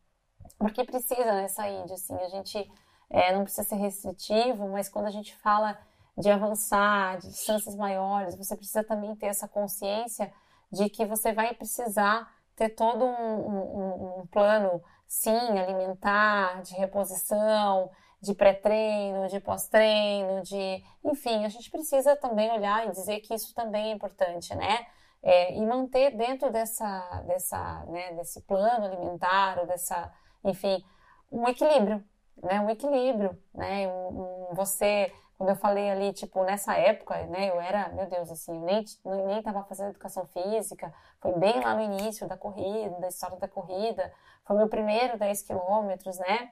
Porque 0.58 0.84
precisa, 0.84 1.34
né, 1.34 1.48
Saíde, 1.48 1.94
assim, 1.94 2.16
a 2.16 2.30
gente 2.30 2.72
é, 3.10 3.34
não 3.34 3.44
precisa 3.44 3.68
ser 3.68 3.76
restritivo, 3.76 4.68
mas 4.70 4.90
quando 4.90 5.06
a 5.06 5.12
gente 5.12 5.36
fala 5.38 5.78
de 6.18 6.30
avançar, 6.30 7.18
de 7.20 7.30
distâncias 7.30 7.76
maiores, 7.76 8.36
você 8.36 8.56
precisa 8.56 8.84
também 8.84 9.16
ter 9.16 9.28
essa 9.28 9.48
consciência 9.48 10.32
de 10.72 10.90
que 10.90 11.06
você 11.06 11.34
vai 11.34 11.54
precisar 11.54 12.32
ter 12.56 12.70
todo 12.70 13.06
um, 13.06 13.12
um, 13.12 14.20
um 14.20 14.28
plano, 14.28 14.84
sim, 15.08 15.58
alimentar, 15.58 16.62
de 16.62 16.76
reposição, 16.76 17.90
de 18.22 18.34
pré-treino, 18.34 19.28
de 19.28 19.40
pós-treino, 19.40 20.42
de. 20.44 20.84
Enfim, 21.04 21.46
a 21.46 21.50
gente 21.50 21.72
precisa 21.72 22.16
também 22.18 22.52
olhar 22.52 22.86
e 22.86 22.92
dizer 22.92 23.22
que 23.22 23.34
isso 23.34 23.54
também 23.56 23.92
é 23.92 23.96
importante, 23.96 24.54
né? 24.56 24.86
É, 25.22 25.56
e 25.56 25.66
manter 25.66 26.16
dentro 26.16 26.52
dessa, 26.52 27.24
dessa, 27.28 27.86
né, 27.88 28.14
desse 28.14 28.42
plano 28.42 28.86
alimentar, 28.86 29.60
ou 29.60 29.68
dessa, 29.68 30.12
enfim, 30.46 30.84
um 31.32 31.48
equilíbrio, 31.48 32.04
né, 32.42 32.62
um 32.62 32.70
equilíbrio, 32.70 33.38
né, 33.54 33.86
um, 33.88 34.50
um, 34.52 34.54
você, 34.54 35.12
quando 35.40 35.52
eu 35.52 35.56
falei 35.56 35.90
ali, 35.90 36.12
tipo, 36.12 36.44
nessa 36.44 36.74
época, 36.76 37.16
né, 37.28 37.50
eu 37.50 37.62
era, 37.62 37.88
meu 37.94 38.06
Deus, 38.08 38.30
assim, 38.30 38.54
eu 38.54 38.62
nem, 38.62 38.86
nem 39.26 39.42
tava 39.42 39.64
fazendo 39.64 39.92
educação 39.92 40.26
física, 40.26 40.94
foi 41.22 41.32
bem 41.32 41.62
lá 41.62 41.74
no 41.74 41.82
início 41.82 42.28
da 42.28 42.36
corrida, 42.36 43.00
da 43.00 43.08
história 43.08 43.38
da 43.38 43.48
corrida, 43.48 44.14
foi 44.44 44.58
meu 44.58 44.68
primeiro 44.68 45.18
10 45.18 45.42
quilômetros, 45.44 46.20
né, 46.20 46.52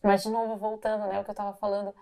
mas 0.00 0.22
de 0.22 0.30
novo, 0.30 0.56
voltando, 0.56 1.08
né, 1.08 1.18
o 1.18 1.24
que 1.24 1.30
eu 1.30 1.34
tava 1.34 1.54
falando, 1.54 1.92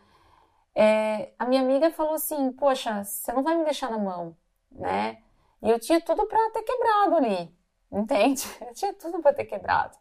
é, 0.75 1.33
a 1.39 1.47
minha 1.47 1.63
amiga 1.63 1.91
falou 1.91 2.13
assim, 2.13 2.53
poxa, 2.53 3.03
você 3.03 3.33
não 3.33 3.43
vai 3.43 3.57
me 3.57 3.65
deixar 3.65 3.91
na 3.91 3.97
mão, 3.97 4.37
né, 4.71 5.23
e 5.63 5.71
eu 5.71 5.81
tinha 5.81 5.99
tudo 5.99 6.27
para 6.27 6.51
ter 6.51 6.63
quebrado 6.63 7.17
ali, 7.17 7.57
entende? 7.91 8.45
Eu 8.61 8.75
tinha 8.75 8.93
tudo 8.93 9.23
para 9.23 9.33
ter 9.33 9.47
quebrado. 9.47 9.97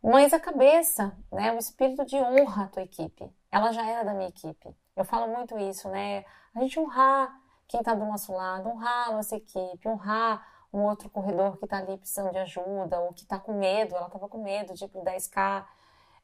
Mas 0.00 0.32
a 0.32 0.38
cabeça, 0.38 1.12
né, 1.32 1.52
o 1.52 1.58
espírito 1.58 2.04
de 2.04 2.14
honra 2.16 2.66
à 2.66 2.68
tua 2.68 2.82
equipe, 2.82 3.28
ela 3.50 3.72
já 3.72 3.84
era 3.84 4.04
da 4.04 4.14
minha 4.14 4.28
equipe. 4.28 4.72
Eu 4.96 5.04
falo 5.04 5.32
muito 5.32 5.58
isso, 5.58 5.88
né? 5.88 6.24
A 6.54 6.60
gente 6.60 6.78
honrar 6.78 7.40
quem 7.66 7.80
está 7.80 7.94
do 7.94 8.04
nosso 8.04 8.32
lado, 8.32 8.68
honrar 8.68 9.08
a 9.08 9.12
nossa 9.12 9.36
equipe, 9.36 9.88
honrar 9.88 10.46
um 10.72 10.82
outro 10.82 11.08
corredor 11.08 11.56
que 11.56 11.64
está 11.64 11.78
ali 11.78 11.96
precisando 11.96 12.32
de 12.32 12.38
ajuda, 12.38 13.00
ou 13.00 13.12
que 13.12 13.22
está 13.22 13.38
com 13.38 13.52
medo, 13.52 13.94
ela 13.94 14.06
estava 14.06 14.28
com 14.28 14.42
medo 14.42 14.74
de 14.74 14.84
ir 14.84 14.88
para 14.88 15.00
o 15.00 15.04
10K. 15.04 15.64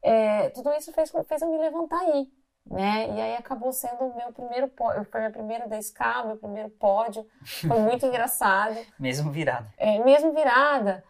É, 0.02 0.48
tudo 0.50 0.72
isso 0.72 0.92
fez, 0.92 1.12
fez 1.26 1.42
eu 1.42 1.48
me 1.48 1.58
levantar 1.58 2.00
aí, 2.00 2.28
né? 2.66 3.08
E 3.10 3.20
aí 3.20 3.36
acabou 3.36 3.72
sendo 3.72 4.04
o 4.04 4.16
meu 4.16 4.32
primeiro 4.32 4.68
pódio, 4.68 5.04
foi 5.04 5.26
a 5.26 5.30
primeira 5.30 5.68
10K, 5.68 6.26
meu 6.26 6.36
primeiro 6.36 6.70
pódio, 6.70 7.26
foi 7.44 7.78
muito 7.78 8.06
engraçado. 8.06 8.76
mesmo 8.98 9.30
virada. 9.30 9.72
É, 9.76 10.02
mesmo 10.02 10.32
virada. 10.32 11.04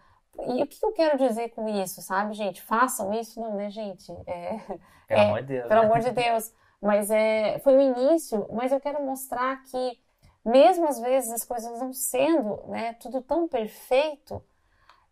E 0.47 0.63
o 0.63 0.67
que 0.67 0.85
eu 0.85 0.93
quero 0.93 1.19
dizer 1.19 1.51
com 1.51 1.69
isso, 1.69 2.01
sabe, 2.03 2.35
gente? 2.35 2.63
Façam 2.63 3.13
isso, 3.13 3.41
não, 3.41 3.55
né, 3.55 3.71
gente? 3.71 4.13
É, 4.27 4.59
pelo 5.07 5.21
é, 5.21 5.27
amor 5.27 5.41
de 5.41 5.47
Deus. 5.47 5.69
Pelo 5.69 5.81
né? 5.81 5.87
amor 5.87 5.99
de 6.01 6.11
Deus. 6.11 6.53
Mas 6.81 7.11
é, 7.11 7.59
foi 7.61 7.77
o 7.77 7.81
início, 7.81 8.47
mas 8.53 8.73
eu 8.73 8.81
quero 8.81 9.03
mostrar 9.05 9.63
que, 9.65 10.01
mesmo 10.45 10.89
às 10.89 10.99
vezes 11.01 11.31
as 11.31 11.45
coisas 11.45 11.79
não 11.81 11.93
sendo 11.93 12.63
né, 12.69 12.95
tudo 12.95 13.21
tão 13.23 13.47
perfeito, 13.47 14.43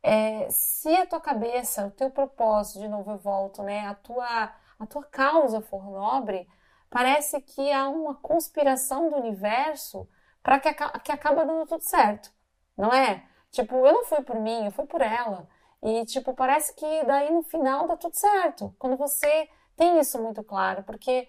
é, 0.02 0.48
se 0.50 0.94
a 0.96 1.06
tua 1.06 1.20
cabeça, 1.20 1.86
o 1.86 1.90
teu 1.90 2.10
propósito, 2.10 2.80
de 2.80 2.88
novo 2.88 3.10
eu 3.12 3.18
volto, 3.18 3.62
né, 3.62 3.86
a 3.86 3.94
tua 3.94 4.52
a 4.78 4.86
tua 4.86 5.02
causa 5.04 5.60
for 5.60 5.82
nobre, 5.90 6.48
parece 6.88 7.40
que 7.40 7.72
há 7.72 7.88
uma 7.88 8.14
conspiração 8.14 9.10
do 9.10 9.16
universo 9.16 10.08
para 10.42 10.60
que, 10.60 10.72
que 10.72 11.12
acaba 11.12 11.44
dando 11.44 11.66
tudo 11.66 11.82
certo, 11.82 12.30
não 12.76 12.92
é? 12.92 13.24
Tipo, 13.50 13.74
eu 13.86 13.92
não 13.92 14.04
fui 14.04 14.22
por 14.22 14.36
mim, 14.40 14.66
eu 14.66 14.70
fui 14.70 14.86
por 14.86 15.00
ela. 15.00 15.48
E, 15.82 16.04
tipo, 16.06 16.34
parece 16.34 16.74
que 16.74 17.04
daí 17.04 17.32
no 17.32 17.42
final 17.42 17.86
dá 17.86 17.96
tudo 17.96 18.14
certo. 18.14 18.74
Quando 18.78 18.96
você 18.96 19.48
tem 19.76 19.98
isso 20.00 20.20
muito 20.22 20.42
claro, 20.44 20.82
porque 20.84 21.28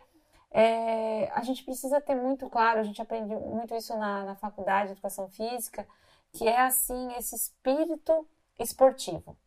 é, 0.52 1.30
a 1.32 1.42
gente 1.44 1.64
precisa 1.64 2.02
ter 2.02 2.16
muito 2.16 2.50
claro, 2.50 2.80
a 2.80 2.84
gente 2.84 3.02
aprende 3.02 3.36
muito 3.36 3.76
isso 3.76 3.96
na, 3.98 4.26
na 4.26 4.36
faculdade 4.36 4.88
de 4.88 4.92
educação 4.94 5.30
física, 5.30 5.88
que 6.32 6.48
é 6.48 6.62
assim, 6.62 7.14
esse 7.14 7.36
espírito 7.36 8.28
esportivo. 8.58 9.38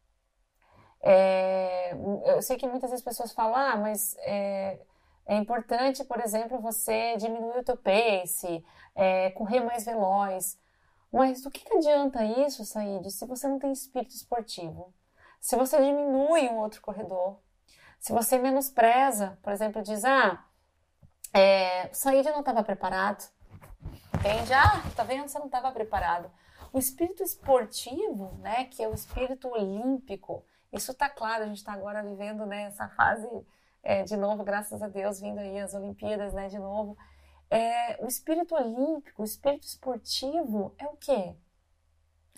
É, 1.00 1.92
eu 2.26 2.40
sei 2.40 2.56
que 2.56 2.66
muitas 2.66 2.90
vezes 2.90 3.04
pessoas 3.04 3.32
falam, 3.32 3.56
ah, 3.56 3.76
mas 3.76 4.16
é, 4.20 4.80
é 5.26 5.36
importante, 5.36 6.04
por 6.04 6.20
exemplo, 6.20 6.60
você 6.60 7.16
diminuir 7.16 7.58
o 7.58 7.64
teu 7.64 7.76
pace, 7.76 8.64
é, 8.94 9.30
correr 9.30 9.60
mais 9.60 9.84
veloz. 9.84 10.58
Mas 11.12 11.42
do 11.42 11.50
que, 11.50 11.64
que 11.64 11.76
adianta 11.76 12.24
isso, 12.24 12.64
Said, 12.64 13.10
se 13.10 13.26
você 13.26 13.48
não 13.48 13.58
tem 13.58 13.72
espírito 13.72 14.14
esportivo? 14.14 14.94
Se 15.40 15.56
você 15.56 15.76
diminui 15.78 16.48
um 16.48 16.58
outro 16.58 16.80
corredor, 16.80 17.38
se 17.98 18.12
você 18.12 18.38
menospreza, 18.38 19.38
por 19.42 19.52
exemplo, 19.52 19.82
diz, 19.82 20.04
ah, 20.04 20.42
é, 21.32 21.88
o 21.90 21.94
Said 21.94 22.28
não 22.30 22.40
estava 22.40 22.62
preparado, 22.62 23.28
entende? 24.14 24.52
Ah, 24.52 24.82
tá 24.94 25.02
vendo? 25.04 25.28
Você 25.28 25.38
não 25.38 25.46
estava 25.46 25.72
preparado. 25.72 26.30
O 26.72 26.78
espírito 26.78 27.22
esportivo, 27.22 28.38
né, 28.38 28.64
que 28.64 28.82
é 28.82 28.88
o 28.88 28.94
espírito 28.94 29.48
olímpico, 29.48 30.44
isso 30.72 30.92
está 30.92 31.08
claro, 31.08 31.44
a 31.44 31.46
gente 31.46 31.58
está 31.58 31.72
agora 31.72 32.02
vivendo 32.02 32.46
né, 32.46 32.62
essa 32.64 32.88
fase 32.88 33.28
é, 33.82 34.02
de 34.04 34.16
novo, 34.16 34.44
graças 34.44 34.82
a 34.82 34.88
Deus, 34.88 35.20
vindo 35.20 35.38
aí 35.38 35.58
as 35.58 35.74
Olimpíadas 35.74 36.32
né, 36.32 36.48
de 36.48 36.58
novo. 36.58 36.96
É, 37.50 38.02
o 38.02 38.06
espírito 38.06 38.54
olímpico, 38.54 39.20
o 39.20 39.24
espírito 39.24 39.64
esportivo 39.64 40.74
é 40.78 40.86
o 40.86 40.96
quê? 40.96 41.34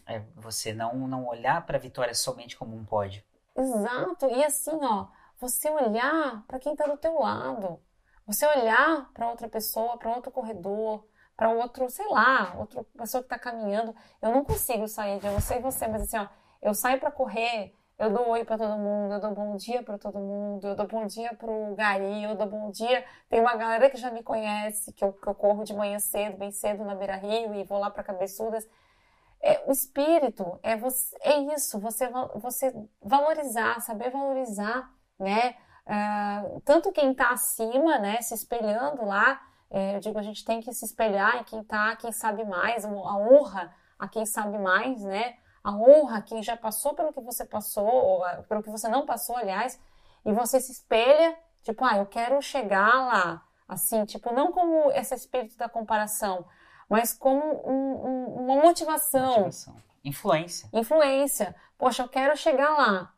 É 0.06 0.20
você 0.34 0.72
não, 0.72 0.94
não 1.06 1.26
olhar 1.26 1.64
para 1.64 1.76
a 1.76 1.80
vitória 1.80 2.14
somente 2.14 2.56
como 2.56 2.76
um 2.76 2.84
pódio. 2.84 3.22
Exato, 3.56 4.26
e 4.26 4.42
assim, 4.42 4.76
ó, 4.82 5.06
você 5.38 5.70
olhar 5.70 6.44
para 6.48 6.58
quem 6.58 6.72
está 6.72 6.86
do 6.86 6.96
teu 6.96 7.20
lado, 7.20 7.80
você 8.26 8.46
olhar 8.46 9.10
para 9.12 9.28
outra 9.28 9.48
pessoa, 9.48 9.98
para 9.98 10.10
outro 10.14 10.32
corredor, 10.32 11.06
para 11.36 11.50
outro, 11.50 11.88
sei 11.90 12.06
lá, 12.08 12.54
outra 12.58 12.84
pessoa 12.96 13.22
que 13.22 13.26
está 13.26 13.38
caminhando. 13.38 13.94
Eu 14.22 14.32
não 14.32 14.44
consigo 14.44 14.86
sair 14.88 15.20
de, 15.20 15.26
eu 15.26 15.32
não 15.32 15.40
sei 15.40 15.60
você, 15.60 15.86
mas 15.88 16.02
assim, 16.02 16.18
ó, 16.18 16.28
eu 16.62 16.74
saio 16.74 17.00
para 17.00 17.10
correr 17.10 17.74
eu 17.98 18.10
dou 18.10 18.28
oi 18.30 18.44
para 18.44 18.58
todo 18.58 18.76
mundo, 18.76 19.14
eu 19.14 19.20
dou 19.20 19.30
bom 19.32 19.56
dia 19.56 19.82
para 19.82 19.96
todo 19.96 20.18
mundo, 20.18 20.66
eu 20.66 20.74
dou 20.74 20.86
bom 20.86 21.06
dia 21.06 21.32
pro 21.34 21.74
Gari, 21.76 22.24
eu 22.24 22.34
dou 22.34 22.48
bom 22.48 22.70
dia. 22.70 23.04
Tem 23.28 23.40
uma 23.40 23.54
galera 23.56 23.88
que 23.88 23.96
já 23.96 24.10
me 24.10 24.22
conhece, 24.22 24.92
que 24.92 25.04
eu, 25.04 25.12
que 25.12 25.26
eu 25.28 25.34
corro 25.34 25.64
de 25.64 25.72
manhã 25.72 25.98
cedo, 26.00 26.36
bem 26.36 26.50
cedo 26.50 26.84
na 26.84 26.94
Beira 26.94 27.16
Rio 27.16 27.54
e 27.54 27.64
vou 27.64 27.78
lá 27.78 27.90
para 27.90 28.02
Cabeçudas. 28.02 28.66
É, 29.40 29.62
o 29.66 29.72
espírito 29.72 30.58
é, 30.62 30.76
você, 30.76 31.16
é 31.20 31.38
isso, 31.54 31.78
você, 31.78 32.08
você 32.36 32.74
valorizar, 33.00 33.80
saber 33.80 34.10
valorizar, 34.10 34.90
né? 35.18 35.54
Uh, 35.86 36.60
tanto 36.64 36.92
quem 36.92 37.12
está 37.12 37.30
acima, 37.30 37.98
né, 37.98 38.20
se 38.22 38.34
espelhando 38.34 39.04
lá, 39.04 39.40
é, 39.70 39.96
eu 39.96 40.00
digo, 40.00 40.18
a 40.18 40.22
gente 40.22 40.44
tem 40.44 40.60
que 40.60 40.72
se 40.72 40.84
espelhar 40.84 41.36
em 41.36 41.44
quem 41.44 41.60
está, 41.60 41.94
quem 41.96 42.12
sabe 42.12 42.44
mais, 42.44 42.84
a 42.84 42.88
honra 42.88 43.74
a 43.98 44.08
quem 44.08 44.24
sabe 44.24 44.58
mais, 44.58 45.02
né? 45.02 45.36
a 45.64 45.72
honra 45.72 46.18
a 46.18 46.22
quem 46.22 46.42
já 46.42 46.56
passou 46.56 46.92
pelo 46.92 47.12
que 47.12 47.20
você 47.22 47.46
passou, 47.46 47.86
ou 47.86 48.22
pelo 48.44 48.62
que 48.62 48.70
você 48.70 48.86
não 48.86 49.06
passou, 49.06 49.34
aliás, 49.34 49.80
e 50.24 50.30
você 50.30 50.60
se 50.60 50.70
espelha, 50.70 51.34
tipo, 51.62 51.82
ah, 51.82 51.96
eu 51.96 52.06
quero 52.06 52.40
chegar 52.42 52.94
lá, 53.06 53.42
assim, 53.66 54.04
tipo, 54.04 54.32
não 54.34 54.52
como 54.52 54.90
esse 54.92 55.14
espírito 55.14 55.56
da 55.56 55.68
comparação, 55.68 56.44
mas 56.86 57.14
como 57.14 57.42
um, 57.66 58.06
um, 58.06 58.24
uma 58.44 58.62
motivação. 58.62 59.28
motivação. 59.28 59.74
Influência. 60.04 60.68
Influência. 60.70 61.56
Poxa, 61.78 62.02
eu 62.02 62.08
quero 62.08 62.36
chegar 62.36 62.76
lá. 62.76 63.10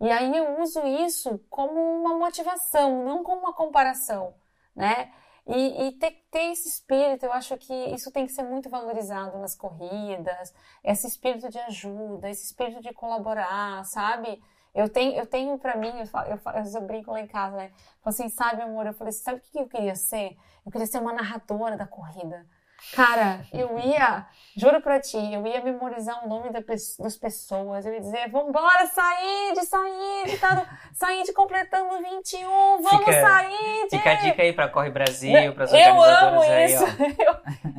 E 0.00 0.10
aí 0.10 0.36
eu 0.36 0.60
uso 0.60 0.86
isso 0.86 1.38
como 1.48 1.80
uma 1.80 2.16
motivação, 2.18 3.04
não 3.04 3.22
como 3.22 3.40
uma 3.42 3.54
comparação, 3.54 4.34
né? 4.74 5.12
E, 5.46 5.88
e 5.88 5.92
ter, 5.92 6.10
ter, 6.30 6.50
esse 6.52 6.68
espírito, 6.68 7.24
eu 7.24 7.32
acho 7.32 7.56
que 7.56 7.72
isso 7.94 8.10
tem 8.10 8.26
que 8.26 8.32
ser 8.32 8.42
muito 8.42 8.68
valorizado 8.68 9.38
nas 9.38 9.54
corridas, 9.54 10.52
esse 10.82 11.06
espírito 11.06 11.48
de 11.48 11.58
ajuda, 11.60 12.28
esse 12.28 12.44
espírito 12.46 12.82
de 12.82 12.92
colaborar, 12.92 13.84
sabe? 13.84 14.42
Eu 14.74 14.88
tenho, 14.90 15.14
eu 15.14 15.24
tenho 15.26 15.58
para 15.58 15.76
mim, 15.76 16.00
eu, 16.00 16.06
falo, 16.06 16.28
eu, 16.30 16.38
eu, 16.74 16.80
brinco 16.82 17.12
lá 17.12 17.20
em 17.20 17.26
casa, 17.26 17.56
né? 17.56 17.72
Falei 18.02 18.18
assim, 18.18 18.28
sabe, 18.28 18.62
amor? 18.62 18.86
Eu 18.86 18.92
falei, 18.92 19.12
sabe 19.12 19.38
o 19.38 19.40
que 19.40 19.58
eu 19.58 19.68
queria 19.68 19.94
ser? 19.94 20.36
Eu 20.66 20.72
queria 20.72 20.86
ser 20.86 20.98
uma 20.98 21.12
narradora 21.12 21.76
da 21.76 21.86
corrida. 21.86 22.46
Cara, 22.94 23.40
eu 23.52 23.78
ia, 23.78 24.26
juro 24.56 24.80
pra 24.80 25.00
ti, 25.00 25.16
eu 25.16 25.46
ia 25.46 25.62
memorizar 25.62 26.24
o 26.24 26.28
nome 26.28 26.50
da, 26.50 26.60
das 26.60 27.16
pessoas, 27.16 27.84
eu 27.84 27.92
ia 27.92 28.00
dizer, 28.00 28.30
vambora, 28.30 28.86
sair 28.86 29.52
de 29.54 29.62
sair 29.64 30.26
de 30.26 30.38
tá, 30.38 30.78
sair 30.94 31.22
de 31.24 31.32
completando 31.32 31.98
21, 32.02 32.48
vamos 32.82 32.98
fica, 32.98 33.12
sair 33.12 33.88
de... 33.90 33.96
Fica 33.96 34.10
a 34.10 34.14
dica 34.14 34.42
aí 34.42 34.52
pra 34.52 34.68
Corre 34.68 34.90
Brasil, 34.90 35.54
pras 35.54 35.72
eu 35.72 36.02
amo 36.02 36.40
aí, 36.42 36.66
isso. 36.66 36.84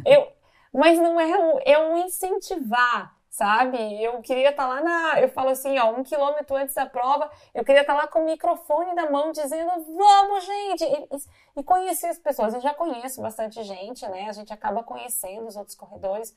Eu, 0.05 0.13
eu, 0.13 0.27
mas 0.73 0.99
não 0.99 1.19
é 1.19 1.37
o, 1.37 1.59
é 1.65 1.79
o 1.79 1.97
incentivar, 1.97 3.16
sabe? 3.37 4.03
Eu 4.03 4.19
queria 4.21 4.49
estar 4.49 4.63
tá 4.63 4.67
lá 4.67 4.81
na. 4.81 5.21
Eu 5.21 5.29
falo 5.29 5.49
assim, 5.49 5.77
ó, 5.77 5.91
um 5.91 6.03
quilômetro 6.03 6.55
antes 6.55 6.73
da 6.73 6.87
prova, 6.87 7.29
eu 7.53 7.63
queria 7.63 7.81
estar 7.81 7.93
tá 7.93 8.01
lá 8.01 8.07
com 8.07 8.21
o 8.21 8.25
microfone 8.25 8.95
na 8.95 9.11
mão 9.11 9.31
dizendo, 9.31 9.69
vamos, 9.95 10.43
gente! 10.43 10.83
E, 10.83 11.59
e, 11.59 11.63
conhecer 11.63 12.07
as 12.07 12.17
pessoas. 12.17 12.55
Eu 12.55 12.61
já 12.61 12.73
conheço 12.73 13.21
bastante 13.21 13.61
gente, 13.61 14.07
né? 14.07 14.27
A 14.27 14.33
gente 14.33 14.51
acaba 14.51 14.83
conhecendo 14.83 15.47
os 15.47 15.55
outros 15.55 15.75
corredores. 15.75 16.35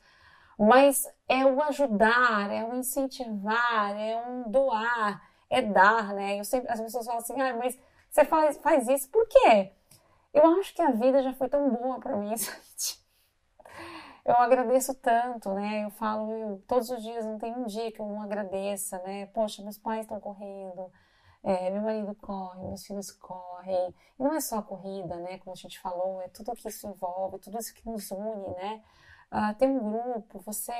Mas 0.59 1.11
é 1.27 1.43
o 1.43 1.59
ajudar, 1.63 2.51
é 2.51 2.63
o 2.63 2.75
incentivar, 2.75 3.99
é 3.99 4.23
um 4.27 4.51
doar, 4.51 5.23
é 5.49 5.59
dar, 5.59 6.13
né? 6.13 6.39
Eu 6.39 6.45
sempre, 6.45 6.71
as 6.71 6.79
pessoas 6.79 7.05
falam 7.05 7.19
assim, 7.19 7.41
ah, 7.41 7.55
mas 7.55 7.79
você 8.11 8.23
faz, 8.25 8.57
faz 8.59 8.87
isso 8.87 9.09
por 9.09 9.27
quê? 9.27 9.71
Eu 10.31 10.45
acho 10.59 10.73
que 10.75 10.81
a 10.83 10.91
vida 10.91 11.23
já 11.23 11.33
foi 11.33 11.49
tão 11.49 11.67
boa 11.69 11.99
para 11.99 12.15
mim, 12.15 12.35
gente 12.37 13.00
eu 14.25 14.35
agradeço 14.35 14.93
tanto, 14.95 15.53
né? 15.53 15.85
Eu 15.85 15.91
falo, 15.91 16.31
eu, 16.31 16.63
todos 16.67 16.89
os 16.89 17.01
dias, 17.01 17.25
não 17.25 17.37
tem 17.37 17.53
um 17.53 17.65
dia 17.65 17.91
que 17.91 17.99
eu 17.99 18.05
não 18.05 18.21
agradeça, 18.21 18.99
né? 18.99 19.25
Poxa, 19.27 19.63
meus 19.63 19.77
pais 19.77 20.01
estão 20.01 20.19
correndo, 20.19 20.91
é, 21.43 21.69
meu 21.71 21.81
marido 21.81 22.13
corre, 22.15 22.61
meus 22.67 22.85
filhos 22.85 23.11
correm. 23.11 23.93
E 24.19 24.23
não 24.23 24.33
é 24.35 24.41
só 24.41 24.59
a 24.59 24.63
corrida, 24.63 25.15
né? 25.17 25.39
Como 25.39 25.53
a 25.53 25.55
gente 25.55 25.79
falou, 25.79 26.21
é 26.21 26.27
tudo 26.29 26.53
que 26.53 26.67
isso 26.67 26.87
envolve, 26.87 27.39
tudo 27.39 27.57
isso 27.59 27.73
que 27.73 27.87
nos 27.89 28.11
une, 28.11 28.49
né? 28.55 28.83
Uh, 29.31 29.55
ter 29.57 29.67
um 29.67 29.79
grupo, 29.79 30.39
você 30.39 30.73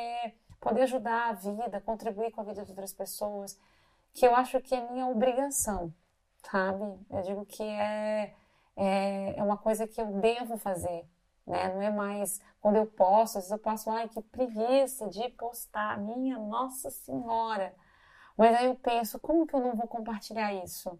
poder 0.60 0.84
ajudar 0.84 1.30
a 1.30 1.34
vida, 1.34 1.82
contribuir 1.82 2.32
com 2.32 2.42
a 2.42 2.44
vida 2.44 2.64
de 2.64 2.72
outras 2.72 2.94
pessoas, 2.94 3.60
que 4.14 4.26
eu 4.26 4.36
acho 4.36 4.62
que 4.62 4.76
é 4.76 4.92
minha 4.92 5.08
obrigação, 5.08 5.94
sabe? 6.44 6.84
Eu 7.10 7.22
digo 7.24 7.46
que 7.46 7.64
é, 7.64 8.34
é, 8.76 9.40
é 9.40 9.44
uma 9.44 9.58
coisa 9.58 9.88
que 9.88 10.00
eu 10.00 10.08
devo 10.20 10.58
fazer, 10.58 11.06
né? 11.46 11.74
Não 11.74 11.82
é 11.82 11.90
mais 11.90 12.40
quando 12.60 12.76
eu 12.76 12.86
posto, 12.86 13.38
às 13.38 13.46
vezes 13.46 13.52
eu 13.52 13.60
passo, 13.60 13.90
ai, 13.90 14.08
que 14.08 14.22
preguiça 14.22 15.08
de 15.10 15.30
postar, 15.30 15.98
minha 15.98 16.38
Nossa 16.38 16.90
Senhora. 16.90 17.74
Mas 18.38 18.56
aí 18.56 18.66
eu 18.66 18.76
penso, 18.76 19.20
como 19.20 19.46
que 19.46 19.56
eu 19.56 19.60
não 19.60 19.76
vou 19.76 19.88
compartilhar 19.88 20.54
isso? 20.54 20.98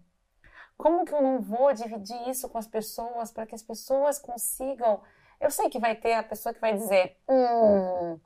Como 0.76 1.04
que 1.04 1.14
eu 1.14 1.22
não 1.22 1.40
vou 1.40 1.72
dividir 1.72 2.28
isso 2.28 2.48
com 2.48 2.58
as 2.58 2.66
pessoas 2.66 3.30
para 3.30 3.46
que 3.46 3.54
as 3.54 3.62
pessoas 3.62 4.18
consigam? 4.18 5.00
Eu 5.40 5.50
sei 5.50 5.68
que 5.68 5.78
vai 5.78 5.94
ter 5.94 6.14
a 6.14 6.22
pessoa 6.22 6.52
que 6.54 6.60
vai 6.60 6.72
dizer, 6.74 7.16
hum, 7.28 8.18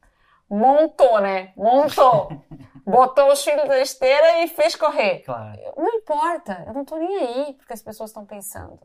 montou, 0.48 1.20
né? 1.20 1.52
Montou. 1.56 2.28
Botou 2.86 3.32
os 3.32 3.42
filhos 3.42 3.68
da 3.68 3.80
esteira 3.80 4.44
e 4.44 4.48
fez 4.48 4.76
correr. 4.76 5.20
Claro. 5.20 5.60
Não 5.76 5.94
importa, 5.96 6.64
eu 6.66 6.72
não 6.72 6.84
tô 6.84 6.96
nem 6.96 7.18
aí 7.18 7.54
porque 7.54 7.72
as 7.72 7.82
pessoas 7.82 8.10
estão 8.10 8.24
pensando. 8.24 8.80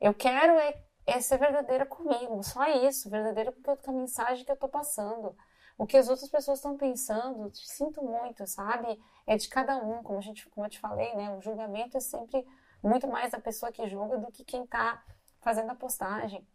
Eu 0.00 0.12
quero 0.12 0.58
é 0.58 0.74
é 1.06 1.20
ser 1.20 1.38
verdadeira 1.38 1.86
comigo, 1.86 2.42
só 2.42 2.66
isso, 2.66 3.08
verdadeira 3.08 3.52
com 3.52 3.90
a 3.90 3.94
mensagem 3.94 4.44
que 4.44 4.50
eu 4.50 4.56
tô 4.56 4.68
passando. 4.68 5.36
O 5.78 5.86
que 5.86 5.96
as 5.96 6.08
outras 6.08 6.28
pessoas 6.28 6.58
estão 6.58 6.76
pensando, 6.76 7.50
sinto 7.54 8.02
muito, 8.02 8.46
sabe? 8.46 9.00
É 9.26 9.36
de 9.36 9.48
cada 9.48 9.76
um, 9.76 10.02
como, 10.02 10.18
a 10.18 10.22
gente, 10.22 10.48
como 10.48 10.66
eu 10.66 10.70
te 10.70 10.80
falei, 10.80 11.14
né? 11.14 11.30
O 11.36 11.40
julgamento 11.40 11.96
é 11.96 12.00
sempre 12.00 12.46
muito 12.82 13.06
mais 13.06 13.32
da 13.32 13.38
pessoa 13.38 13.70
que 13.70 13.86
julga 13.88 14.18
do 14.18 14.32
que 14.32 14.44
quem 14.44 14.66
tá 14.66 15.02
fazendo 15.40 15.70
a 15.70 15.74
postagem. 15.74 16.46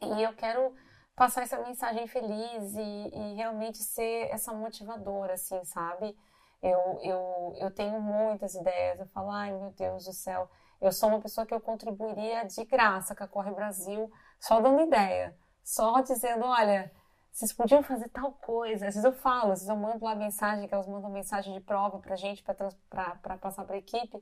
E 0.00 0.22
eu 0.22 0.34
quero 0.34 0.74
passar 1.14 1.42
essa 1.42 1.58
mensagem 1.58 2.06
feliz 2.06 2.74
e, 2.74 3.10
e 3.14 3.34
realmente 3.34 3.78
ser 3.78 4.28
essa 4.30 4.52
motivadora, 4.52 5.34
assim, 5.34 5.62
sabe? 5.64 6.16
Eu, 6.62 6.98
eu, 7.02 7.54
eu 7.58 7.70
tenho 7.70 8.00
muitas 8.00 8.54
ideias, 8.54 8.98
eu 8.98 9.06
falo, 9.06 9.30
ai 9.30 9.52
meu 9.52 9.70
Deus 9.72 10.04
do 10.06 10.12
céu, 10.12 10.48
eu 10.80 10.92
sou 10.92 11.08
uma 11.08 11.20
pessoa 11.20 11.46
que 11.46 11.54
eu 11.54 11.60
contribuiria 11.60 12.44
de 12.44 12.64
graça 12.64 13.14
com 13.14 13.24
a 13.24 13.28
Corre 13.28 13.50
Brasil, 13.50 14.10
só 14.38 14.60
dando 14.60 14.82
ideia, 14.82 15.36
só 15.64 16.00
dizendo, 16.00 16.44
olha, 16.44 16.90
vocês 17.32 17.52
podiam 17.52 17.82
fazer 17.82 18.08
tal 18.08 18.32
coisa. 18.32 18.88
Às 18.88 18.94
vezes 18.94 19.04
eu 19.04 19.12
falo, 19.12 19.52
às 19.52 19.60
vezes 19.60 19.68
eu 19.68 19.76
mando 19.76 20.04
lá 20.04 20.14
mensagem, 20.14 20.66
que 20.66 20.74
elas 20.74 20.88
mandam 20.88 21.10
mensagem 21.10 21.54
de 21.54 21.60
prova 21.60 21.98
pra 21.98 22.16
gente, 22.16 22.42
para 22.42 23.38
passar 23.38 23.64
pra 23.64 23.76
equipe. 23.76 24.20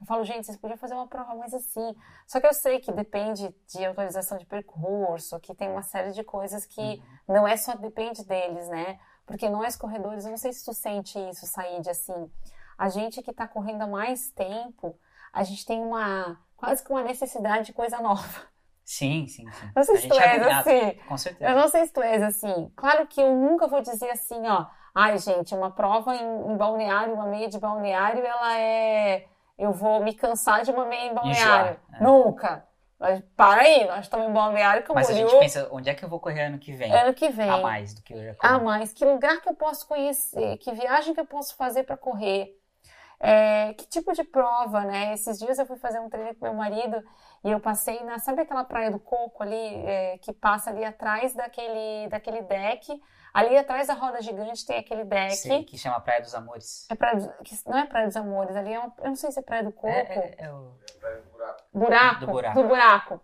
Eu 0.00 0.06
falo, 0.06 0.24
gente, 0.24 0.46
vocês 0.46 0.56
podiam 0.56 0.78
fazer 0.78 0.94
uma 0.94 1.06
prova 1.06 1.34
mais 1.34 1.52
assim. 1.54 1.94
Só 2.26 2.40
que 2.40 2.46
eu 2.46 2.54
sei 2.54 2.80
que 2.80 2.92
depende 2.92 3.54
de 3.66 3.84
autorização 3.84 4.38
de 4.38 4.46
percurso, 4.46 5.38
que 5.40 5.54
tem 5.54 5.70
uma 5.70 5.82
série 5.82 6.12
de 6.12 6.24
coisas 6.24 6.66
que 6.66 6.80
uhum. 6.80 7.02
não 7.28 7.46
é 7.46 7.56
só 7.56 7.74
depende 7.74 8.24
deles, 8.24 8.68
né? 8.68 8.98
Porque 9.26 9.48
nós 9.48 9.76
corredores, 9.76 10.24
eu 10.24 10.30
não 10.30 10.38
sei 10.38 10.52
se 10.52 10.64
tu 10.64 10.72
sente 10.72 11.18
isso, 11.30 11.46
Said, 11.46 11.88
assim. 11.88 12.30
A 12.76 12.88
gente 12.88 13.22
que 13.22 13.32
tá 13.32 13.46
correndo 13.46 13.82
há 13.82 13.86
mais 13.86 14.30
tempo, 14.30 14.98
a 15.34 15.42
gente 15.42 15.66
tem 15.66 15.82
uma 15.82 16.38
quase 16.56 16.82
que 16.82 16.90
uma 16.90 17.02
necessidade 17.02 17.66
de 17.66 17.72
coisa 17.72 18.00
nova. 18.00 18.42
Sim, 18.84 19.26
sim, 19.26 19.50
sim. 19.50 19.70
Não 19.74 19.82
sei 19.82 19.96
se 19.96 20.08
tu 20.08 20.20
és 20.20 20.46
assim. 20.46 20.90
Com 21.08 21.16
certeza. 21.16 21.50
Eu 21.50 21.56
não 21.56 21.68
sei 21.68 21.86
se 21.86 21.92
tu 21.92 22.02
és 22.02 22.22
assim. 22.22 22.70
Claro 22.76 23.06
que 23.06 23.20
eu 23.20 23.34
nunca 23.34 23.66
vou 23.66 23.80
dizer 23.80 24.10
assim, 24.10 24.46
ó. 24.46 24.66
Ai, 24.94 25.18
gente, 25.18 25.54
uma 25.54 25.70
prova 25.70 26.14
em, 26.14 26.52
em 26.52 26.56
balneário, 26.56 27.14
uma 27.14 27.26
meia 27.26 27.48
de 27.48 27.58
balneário, 27.58 28.24
ela 28.24 28.58
é. 28.58 29.26
Eu 29.58 29.72
vou 29.72 30.02
me 30.02 30.14
cansar 30.14 30.62
de 30.62 30.70
uma 30.70 30.84
meia 30.84 31.10
em 31.10 31.14
balneário. 31.14 31.80
é. 31.94 32.02
Nunca. 32.02 32.66
Mas 32.98 33.22
para 33.36 33.62
aí, 33.62 33.86
nós 33.86 34.00
estamos 34.04 34.28
em 34.28 34.32
balneário 34.32 34.84
Mas 34.94 35.10
a 35.10 35.14
gente 35.14 35.36
pensa, 35.38 35.68
onde 35.72 35.90
é 35.90 35.94
que 35.94 36.04
eu 36.04 36.08
vou 36.08 36.20
correr 36.20 36.44
ano 36.44 36.58
que 36.58 36.72
vem? 36.72 36.92
Ano 36.92 37.12
que 37.12 37.28
vem. 37.28 37.50
A 37.50 37.58
mais 37.58 37.92
do 37.94 38.02
que 38.02 38.14
eu 38.14 38.24
já 38.24 38.34
corri. 38.34 38.54
A 38.54 38.58
mais. 38.58 38.92
Que 38.92 39.04
lugar 39.04 39.40
que 39.40 39.48
eu 39.48 39.54
posso 39.54 39.86
conhecer? 39.86 40.56
Que 40.58 40.72
viagem 40.72 41.12
que 41.12 41.20
eu 41.20 41.26
posso 41.26 41.56
fazer 41.56 41.84
para 41.84 41.96
correr? 41.96 42.56
É, 43.26 43.72
que 43.72 43.86
tipo 43.86 44.12
de 44.12 44.22
prova, 44.22 44.82
né? 44.82 45.14
Esses 45.14 45.38
dias 45.38 45.58
eu 45.58 45.64
fui 45.64 45.78
fazer 45.78 45.98
um 45.98 46.10
treino 46.10 46.34
com 46.34 46.44
meu 46.44 46.52
marido 46.52 47.02
e 47.42 47.50
eu 47.50 47.58
passei 47.58 48.04
na, 48.04 48.18
sabe 48.18 48.42
aquela 48.42 48.64
praia 48.64 48.90
do 48.90 48.98
Coco 48.98 49.42
ali, 49.42 49.56
é, 49.56 50.18
que 50.18 50.30
passa 50.30 50.68
ali 50.68 50.84
atrás 50.84 51.32
daquele, 51.32 52.06
daquele 52.10 52.42
deck? 52.42 52.86
Ali 53.32 53.56
atrás 53.56 53.88
da 53.88 53.94
roda 53.94 54.20
gigante 54.20 54.66
tem 54.66 54.78
aquele 54.78 55.04
deck. 55.04 55.36
Sim, 55.36 55.62
que 55.62 55.78
chama 55.78 55.98
Praia 56.00 56.20
dos 56.20 56.34
Amores. 56.34 56.86
É 56.90 56.94
praia, 56.94 57.18
que 57.42 57.56
não 57.66 57.78
é 57.78 57.86
Praia 57.86 58.06
dos 58.06 58.16
Amores, 58.16 58.54
ali 58.54 58.74
é 58.74 58.78
uma, 58.78 58.92
eu 58.98 59.08
não 59.08 59.16
sei 59.16 59.32
se 59.32 59.40
é 59.40 59.42
Praia 59.42 59.64
do 59.64 59.72
Coco. 59.72 59.88
É, 59.88 60.02
é, 60.02 60.44
é 60.44 60.52
o... 60.52 60.72
buraco. 61.72 62.20
Do 62.20 62.26
buraco. 62.26 62.62
Do 62.62 62.68
buraco. 62.68 63.20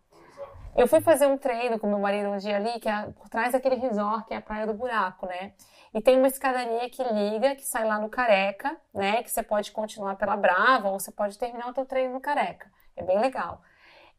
Eu 0.75 0.87
fui 0.87 1.03
fazer 1.03 1.27
um 1.27 1.37
treino 1.37 1.79
com 1.79 1.87
meu 1.87 1.99
marido 1.99 2.31
um 2.31 2.39
dia 2.39 2.57
ali, 2.57 2.81
que 2.81 2.89
é 2.89 3.07
por 3.11 3.29
trás 3.29 3.53
daquele 3.53 3.75
resort, 3.75 4.27
que 4.27 4.33
é 4.33 4.39
a 4.39 4.41
Praia 4.41 4.67
do 4.67 4.73
Buraco, 4.73 5.27
né? 5.27 5.53
E 5.93 6.01
tem 6.01 6.17
uma 6.17 6.29
escadaria 6.29 6.89
que 6.89 7.03
liga, 7.03 7.57
que 7.57 7.65
sai 7.65 7.85
lá 7.85 7.99
no 7.99 8.09
Careca, 8.09 8.81
né? 8.95 9.23
Que 9.23 9.31
você 9.31 9.43
pode 9.43 9.73
continuar 9.73 10.17
pela 10.17 10.37
Brava 10.37 10.89
ou 10.89 11.01
você 11.01 11.11
pode 11.11 11.39
terminar 11.39 11.69
o 11.69 11.75
teu 11.75 11.85
treino 11.85 12.15
no 12.15 12.21
Careca. 12.21 12.71
É 12.97 13.03
bem 13.03 13.19
legal. 13.19 13.61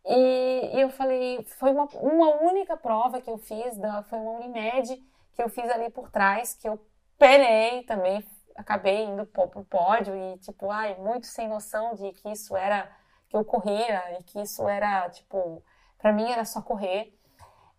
E, 0.06 0.72
e 0.76 0.82
eu 0.82 0.90
falei, 0.90 1.46
foi 1.60 1.72
uma, 1.72 1.86
uma 1.94 2.42
única 2.42 2.76
prova 2.76 3.22
que 3.22 3.30
eu 3.30 3.38
fiz, 3.38 3.78
da, 3.78 4.04
foi 4.04 4.20
uma 4.20 4.32
Unimed 4.32 5.02
que 5.34 5.42
eu 5.42 5.50
fiz 5.50 5.70
ali 5.70 5.90
por 5.90 6.10
trás, 6.10 6.54
que 6.54 6.68
eu 6.68 6.80
penei 7.18 7.84
também, 7.84 8.24
acabei 8.56 9.06
indo 9.06 9.26
pro 9.26 9.64
pódio 9.66 10.16
e 10.16 10.38
tipo, 10.40 10.70
ai, 10.70 10.96
muito 10.96 11.28
sem 11.28 11.48
noção 11.48 11.94
de 11.96 12.12
que 12.14 12.30
isso 12.30 12.56
era, 12.56 12.92
que 13.30 13.38
eu 13.38 13.46
corria 13.46 14.20
e 14.20 14.24
que 14.24 14.42
isso 14.42 14.68
era, 14.68 15.10
tipo, 15.10 15.64
para 15.98 16.12
mim 16.12 16.30
era 16.32 16.44
só 16.46 16.62
correr. 16.62 17.18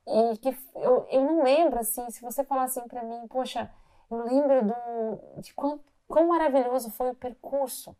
E 0.06 0.36
que 0.38 0.56
eu, 0.76 1.06
eu 1.10 1.24
não 1.24 1.42
lembro, 1.42 1.78
assim, 1.78 2.08
se 2.10 2.22
você 2.22 2.42
falar 2.44 2.64
assim 2.64 2.86
para 2.88 3.02
mim, 3.04 3.26
poxa, 3.28 3.70
eu 4.14 4.24
lembro 4.24 4.66
do, 4.66 5.40
de 5.40 5.54
quão, 5.54 5.80
quão 6.06 6.28
maravilhoso 6.28 6.90
foi 6.90 7.10
o 7.10 7.14
percurso, 7.14 7.96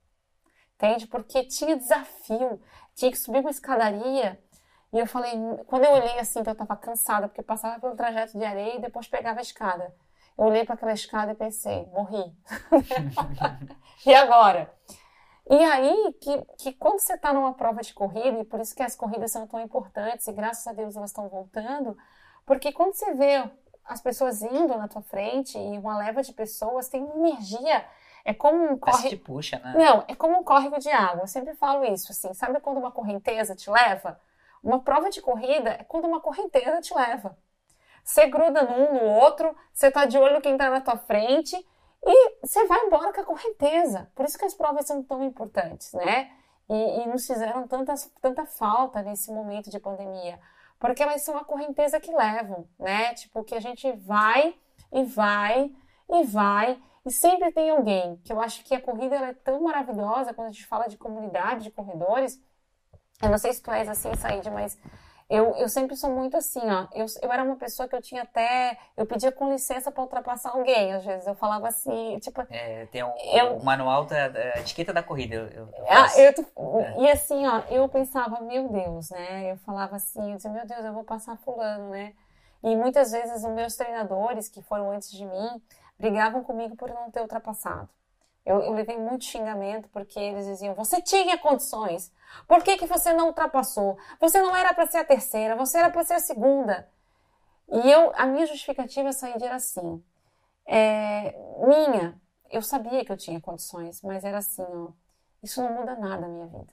entende? 0.74 1.06
Porque 1.06 1.44
tinha 1.44 1.76
desafio, 1.76 2.60
tinha 2.94 3.10
que 3.10 3.18
subir 3.18 3.40
uma 3.40 3.50
escadaria. 3.50 4.42
E 4.92 4.98
eu 4.98 5.06
falei, 5.06 5.32
quando 5.66 5.84
eu 5.84 5.92
olhei 5.92 6.18
assim, 6.18 6.42
que 6.42 6.48
eu 6.48 6.52
estava 6.52 6.76
cansada, 6.76 7.28
porque 7.28 7.42
passava 7.42 7.80
pelo 7.80 7.96
trajeto 7.96 8.38
de 8.38 8.44
areia 8.44 8.76
e 8.76 8.80
depois 8.80 9.08
pegava 9.08 9.38
a 9.38 9.42
escada. 9.42 9.94
Eu 10.36 10.44
olhei 10.46 10.64
para 10.64 10.74
aquela 10.74 10.92
escada 10.92 11.32
e 11.32 11.34
pensei, 11.34 11.86
morri. 11.86 12.34
e 14.04 14.14
agora? 14.14 14.72
E 15.50 15.56
aí, 15.56 16.14
que, 16.20 16.44
que 16.58 16.72
quando 16.74 17.00
você 17.00 17.14
está 17.14 17.32
numa 17.32 17.54
prova 17.54 17.80
de 17.80 17.92
corrida, 17.92 18.38
e 18.40 18.44
por 18.44 18.60
isso 18.60 18.74
que 18.74 18.82
as 18.82 18.94
corridas 18.94 19.32
são 19.32 19.46
tão 19.46 19.60
importantes, 19.60 20.26
e 20.26 20.32
graças 20.32 20.66
a 20.66 20.72
Deus 20.72 20.96
elas 20.96 21.10
estão 21.10 21.28
voltando, 21.28 21.96
porque 22.46 22.72
quando 22.72 22.94
você 22.94 23.14
vê 23.14 23.50
as 23.84 24.00
pessoas 24.00 24.42
indo 24.42 24.76
na 24.76 24.88
tua 24.88 25.02
frente 25.02 25.58
e 25.58 25.78
uma 25.78 25.96
leva 25.98 26.22
de 26.22 26.32
pessoas 26.32 26.88
tem 26.88 27.02
uma 27.02 27.28
energia. 27.28 27.84
É 28.24 28.32
como 28.32 28.62
um 28.64 28.78
córrego. 28.78 29.08
te 29.08 29.16
puxa, 29.16 29.58
né? 29.58 29.74
Não, 29.76 30.04
é 30.06 30.14
como 30.14 30.38
um 30.38 30.44
córrego 30.44 30.78
de 30.78 30.88
água. 30.90 31.22
Eu 31.22 31.26
sempre 31.26 31.54
falo 31.54 31.84
isso, 31.84 32.12
assim. 32.12 32.32
Sabe 32.34 32.60
quando 32.60 32.78
uma 32.78 32.92
correnteza 32.92 33.54
te 33.56 33.68
leva? 33.68 34.20
Uma 34.62 34.80
prova 34.80 35.10
de 35.10 35.20
corrida 35.20 35.70
é 35.70 35.84
quando 35.84 36.06
uma 36.06 36.20
correnteza 36.20 36.80
te 36.80 36.94
leva. 36.94 37.36
Você 38.04 38.26
gruda 38.26 38.62
num 38.62 38.94
no 38.94 39.10
outro, 39.10 39.56
você 39.72 39.90
tá 39.90 40.04
de 40.06 40.18
olho 40.18 40.40
quem 40.40 40.56
tá 40.56 40.70
na 40.70 40.80
tua 40.80 40.96
frente 40.96 41.56
E 42.04 42.36
você 42.40 42.66
vai 42.66 42.80
embora 42.86 43.12
com 43.12 43.20
a 43.20 43.24
correnteza. 43.24 44.10
Por 44.14 44.24
isso 44.24 44.38
que 44.38 44.44
as 44.44 44.54
provas 44.54 44.86
são 44.86 45.02
tão 45.02 45.22
importantes, 45.22 45.92
né? 45.92 46.30
E, 46.68 47.02
e 47.02 47.06
nos 47.06 47.26
fizeram 47.26 47.66
tantas, 47.68 48.10
tanta 48.20 48.44
falta 48.44 49.02
nesse 49.02 49.30
momento 49.32 49.70
de 49.70 49.78
pandemia. 49.78 50.40
Porque 50.82 51.00
elas 51.00 51.22
são 51.22 51.38
a 51.38 51.44
correnteza 51.44 52.00
que 52.00 52.12
levam, 52.12 52.66
né? 52.76 53.14
Tipo, 53.14 53.44
que 53.44 53.54
a 53.54 53.60
gente 53.60 53.92
vai 53.92 54.52
e 54.92 55.04
vai 55.04 55.70
e 56.10 56.24
vai. 56.24 56.76
E 57.06 57.10
sempre 57.12 57.52
tem 57.52 57.70
alguém, 57.70 58.16
que 58.24 58.32
eu 58.32 58.40
acho 58.40 58.64
que 58.64 58.74
a 58.74 58.80
corrida 58.80 59.14
é 59.14 59.32
tão 59.32 59.62
maravilhosa 59.62 60.34
quando 60.34 60.48
a 60.48 60.50
gente 60.50 60.66
fala 60.66 60.88
de 60.88 60.98
comunidade 60.98 61.62
de 61.62 61.70
corredores. 61.70 62.42
Eu 63.22 63.30
não 63.30 63.38
sei 63.38 63.52
se 63.52 63.62
tu 63.62 63.70
és 63.70 63.88
assim, 63.88 64.12
Said, 64.16 64.50
mas 64.50 64.76
eu, 65.28 65.56
eu 65.56 65.68
sempre 65.68 65.96
sou 65.96 66.10
muito 66.10 66.36
assim, 66.36 66.60
ó. 66.60 66.86
Eu, 66.94 67.06
eu 67.22 67.32
era 67.32 67.42
uma 67.42 67.56
pessoa 67.56 67.88
que 67.88 67.94
eu 67.94 68.02
tinha 68.02 68.22
até. 68.22 68.78
Eu 68.96 69.06
pedia 69.06 69.32
com 69.32 69.50
licença 69.50 69.90
para 69.90 70.02
ultrapassar 70.02 70.50
alguém, 70.50 70.92
às 70.92 71.04
vezes. 71.04 71.26
Eu 71.26 71.34
falava 71.34 71.68
assim, 71.68 72.18
tipo. 72.18 72.44
É, 72.50 72.86
tem 72.86 73.02
um, 73.02 73.12
eu, 73.32 73.56
o 73.56 73.64
manual 73.64 74.04
da, 74.04 74.28
da 74.28 74.58
etiqueta 74.58 74.92
da 74.92 75.02
corrida. 75.02 75.34
Eu, 75.34 75.46
eu 75.46 75.68
ah, 75.88 76.08
eu, 76.16 76.80
é. 76.80 77.00
E 77.00 77.10
assim, 77.10 77.46
ó, 77.46 77.62
eu 77.70 77.88
pensava, 77.88 78.40
meu 78.40 78.68
Deus, 78.68 79.10
né? 79.10 79.52
Eu 79.52 79.56
falava 79.58 79.96
assim, 79.96 80.30
eu 80.30 80.36
dizia, 80.36 80.50
meu 80.50 80.66
Deus, 80.66 80.84
eu 80.84 80.92
vou 80.92 81.04
passar 81.04 81.36
fulano, 81.38 81.90
né? 81.90 82.12
E 82.62 82.76
muitas 82.76 83.10
vezes 83.10 83.44
os 83.44 83.50
meus 83.50 83.74
treinadores, 83.74 84.48
que 84.48 84.62
foram 84.62 84.90
antes 84.90 85.10
de 85.10 85.24
mim, 85.24 85.62
brigavam 85.98 86.44
comigo 86.44 86.76
por 86.76 86.90
não 86.90 87.10
ter 87.10 87.20
ultrapassado. 87.20 87.88
Eu, 88.44 88.60
eu, 88.60 88.72
levei 88.72 88.98
muito 88.98 89.24
xingamento 89.24 89.88
porque 89.90 90.18
eles 90.18 90.46
diziam: 90.46 90.74
você 90.74 91.00
tinha 91.00 91.38
condições. 91.38 92.12
Por 92.48 92.62
que, 92.62 92.76
que 92.76 92.86
você 92.86 93.12
não 93.12 93.28
ultrapassou? 93.28 93.96
Você 94.20 94.40
não 94.42 94.56
era 94.56 94.74
para 94.74 94.86
ser 94.86 94.98
a 94.98 95.04
terceira, 95.04 95.56
você 95.56 95.78
era 95.78 95.90
para 95.90 96.04
ser 96.04 96.14
a 96.14 96.20
segunda. 96.20 96.88
E 97.68 97.90
eu, 97.90 98.12
a 98.16 98.26
minha 98.26 98.46
justificativa 98.46 99.12
saída 99.12 99.46
era 99.46 99.56
assim: 99.56 100.04
é, 100.66 101.32
minha, 101.66 102.20
eu 102.50 102.62
sabia 102.62 103.04
que 103.04 103.12
eu 103.12 103.16
tinha 103.16 103.40
condições, 103.40 104.02
mas 104.02 104.24
era 104.24 104.38
assim: 104.38 104.62
ó, 104.62 104.92
isso 105.42 105.62
não 105.62 105.74
muda 105.74 105.94
nada 105.96 106.22
na 106.22 106.28
minha 106.28 106.46
vida. 106.48 106.72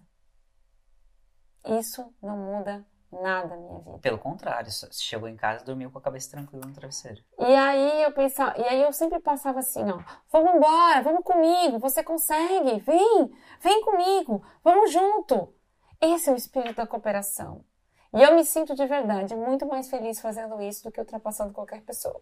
Isso 1.80 2.14
não 2.22 2.38
muda 2.38 2.74
nada 2.74 2.99
na 3.12 3.46
minha 3.46 3.80
vida. 3.80 3.98
Pelo 4.00 4.18
contrário, 4.18 4.72
chegou 4.92 5.28
em 5.28 5.36
casa 5.36 5.64
e 5.64 5.66
dormiu 5.66 5.92
com 5.92 5.98
a 5.98 6.02
cabeça 6.02 6.32
tranquila 6.32 6.66
no 6.66 6.74
travesseiro. 6.74 7.24
E 7.38 7.56
aí 7.56 8.04
eu 8.04 8.12
pensava, 8.12 8.58
e 8.60 8.64
aí 8.64 8.82
eu 8.82 8.94
sempre 8.94 9.20
passava 9.20 9.60
assim, 9.60 9.84
ó, 9.90 10.00
vamos 10.32 10.56
embora, 10.56 11.02
vamos 11.02 11.24
comigo, 11.24 11.80
você 11.80 12.04
consegue, 12.04 12.80
vem, 12.80 13.32
vem 13.62 13.84
comigo, 13.84 14.44
vamos 14.64 14.92
junto. 14.92 15.54
Esse 16.02 16.30
é 16.30 16.34
o 16.34 16.36
espírito 16.36 16.76
da 16.76 16.88
cooperação. 16.88 17.66
E 18.14 18.22
eu 18.22 18.34
me 18.36 18.44
sinto 18.44 18.74
de 18.74 18.86
verdade 18.86 19.36
muito 19.36 19.68
mais 19.68 19.90
feliz 19.90 20.20
fazendo 20.20 20.62
isso 20.62 20.84
do 20.84 20.92
que 20.92 21.00
ultrapassando 21.00 21.54
qualquer 21.54 21.82
pessoa. 21.82 22.22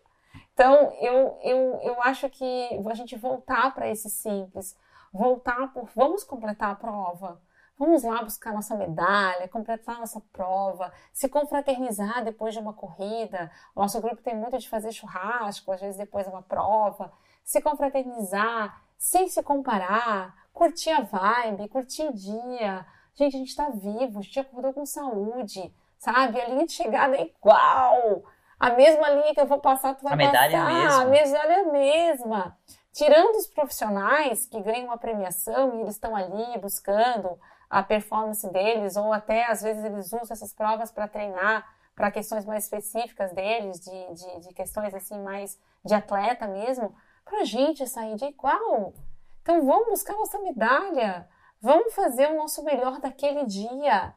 Então, 0.53 0.91
eu, 0.99 1.37
eu, 1.41 1.79
eu 1.81 2.01
acho 2.01 2.29
que 2.29 2.69
a 2.89 2.93
gente 2.93 3.15
voltar 3.15 3.73
para 3.73 3.87
esse 3.87 4.09
simples, 4.09 4.75
voltar 5.13 5.71
por 5.73 5.89
vamos 5.95 6.23
completar 6.23 6.71
a 6.71 6.75
prova, 6.75 7.41
Vamos 7.77 8.03
lá 8.03 8.23
buscar 8.23 8.53
nossa 8.53 8.75
medalha, 8.75 9.47
completar 9.47 9.99
nossa 9.99 10.19
prova, 10.33 10.91
se 11.13 11.29
confraternizar 11.29 12.23
depois 12.23 12.53
de 12.53 12.59
uma 12.59 12.73
corrida. 12.73 13.51
O 13.75 13.81
nosso 13.81 14.01
grupo 14.01 14.21
tem 14.21 14.35
muito 14.35 14.57
de 14.57 14.67
fazer 14.67 14.91
churrasco, 14.91 15.71
às 15.71 15.79
vezes 15.79 15.95
depois 15.95 16.25
de 16.25 16.31
uma 16.31 16.41
prova. 16.41 17.13
Se 17.43 17.61
confraternizar, 17.61 18.81
sem 18.97 19.27
se 19.27 19.43
comparar, 19.43 20.35
curtir 20.51 20.89
a 20.89 21.01
vibe, 21.01 21.69
curtir 21.69 22.07
o 22.07 22.13
dia. 22.13 22.83
Gente, 23.13 23.35
a 23.35 23.39
gente 23.39 23.49
está 23.49 23.69
vivo, 23.69 24.19
a 24.19 24.21
gente 24.23 24.39
acordou 24.39 24.73
com 24.73 24.85
saúde, 24.85 25.71
sabe? 25.99 26.41
A 26.41 26.49
linha 26.49 26.65
de 26.65 26.73
chegada 26.73 27.15
é 27.15 27.25
igual. 27.25 28.23
A 28.59 28.71
mesma 28.71 29.07
linha 29.11 29.35
que 29.35 29.39
eu 29.39 29.45
vou 29.45 29.59
passar, 29.59 29.93
tu 29.93 30.03
vai 30.03 30.13
a 30.13 30.15
medalha 30.15 30.57
passar. 30.57 30.71
É 30.71 30.81
a 30.81 30.81
mesma. 30.81 31.01
A 31.01 31.05
medalha 31.05 31.53
é 31.53 31.61
a 31.61 31.71
mesma. 31.71 32.57
Tirando 32.91 33.35
os 33.35 33.45
profissionais 33.45 34.47
que 34.47 34.59
ganham 34.59 34.87
uma 34.87 34.97
premiação 34.97 35.75
e 35.75 35.81
eles 35.81 35.93
estão 35.93 36.15
ali 36.15 36.57
buscando 36.57 37.39
a 37.69 37.83
performance 37.83 38.47
deles, 38.51 38.95
ou 38.95 39.11
até 39.11 39.45
às 39.45 39.61
vezes 39.61 39.83
eles 39.83 40.07
usam 40.07 40.21
essas 40.31 40.53
provas 40.53 40.91
para 40.91 41.07
treinar 41.07 41.65
para 41.97 42.11
questões 42.11 42.45
mais 42.45 42.65
específicas 42.65 43.33
deles, 43.33 43.79
de, 43.79 44.13
de, 44.13 44.39
de, 44.47 44.53
questões 44.53 44.93
assim 44.93 45.19
mais 45.19 45.59
de 45.83 45.95
atleta 45.95 46.47
mesmo, 46.47 46.95
para 47.25 47.41
a 47.41 47.43
gente 47.43 47.87
sair 47.87 48.15
de 48.15 48.25
igual. 48.25 48.93
Então 49.41 49.65
vamos 49.65 49.87
buscar 49.89 50.13
nossa 50.13 50.39
medalha, 50.39 51.27
vamos 51.59 51.95
fazer 51.95 52.29
o 52.29 52.37
nosso 52.37 52.63
melhor 52.63 52.99
daquele 52.99 53.45
dia. 53.45 54.13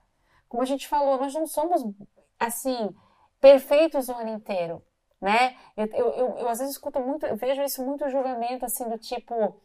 Como 0.47 0.63
a 0.63 0.67
gente 0.67 0.87
falou, 0.87 1.19
nós 1.19 1.33
não 1.33 1.47
somos 1.47 1.83
assim 2.39 2.95
perfeitos 3.41 4.11
o 4.11 4.13
ano 4.13 4.29
inteiro, 4.29 4.85
né? 5.19 5.57
Eu, 5.75 5.87
eu, 5.87 6.13
eu, 6.13 6.29
eu 6.39 6.49
às 6.51 6.59
vezes 6.59 6.75
escuto 6.75 7.01
muito, 7.01 7.25
eu 7.25 7.37
vejo 7.37 7.63
isso 7.63 7.83
muito 7.83 8.09
julgamento 8.11 8.65
assim 8.67 8.87
do 8.91 8.99
tipo, 8.99 9.59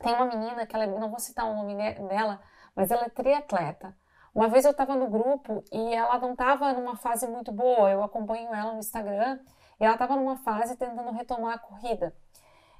tem 0.00 0.14
uma 0.14 0.26
menina 0.26 0.66
que 0.66 0.76
ela, 0.76 0.86
não 0.86 1.08
vou 1.08 1.18
citar 1.18 1.46
o 1.46 1.54
nome 1.54 1.74
dela, 1.74 2.38
mas 2.80 2.90
ela 2.90 3.04
é 3.04 3.08
triatleta. 3.10 3.94
Uma 4.34 4.48
vez 4.48 4.64
eu 4.64 4.70
estava 4.70 4.96
no 4.96 5.06
grupo 5.06 5.62
e 5.70 5.94
ela 5.94 6.18
não 6.18 6.32
estava 6.32 6.72
numa 6.72 6.96
fase 6.96 7.26
muito 7.28 7.52
boa. 7.52 7.90
Eu 7.90 8.02
acompanho 8.02 8.54
ela 8.54 8.72
no 8.72 8.78
Instagram 8.78 9.38
e 9.78 9.84
ela 9.84 9.92
estava 9.92 10.16
numa 10.16 10.36
fase 10.36 10.76
tentando 10.76 11.10
retomar 11.10 11.56
a 11.56 11.58
corrida. 11.58 12.16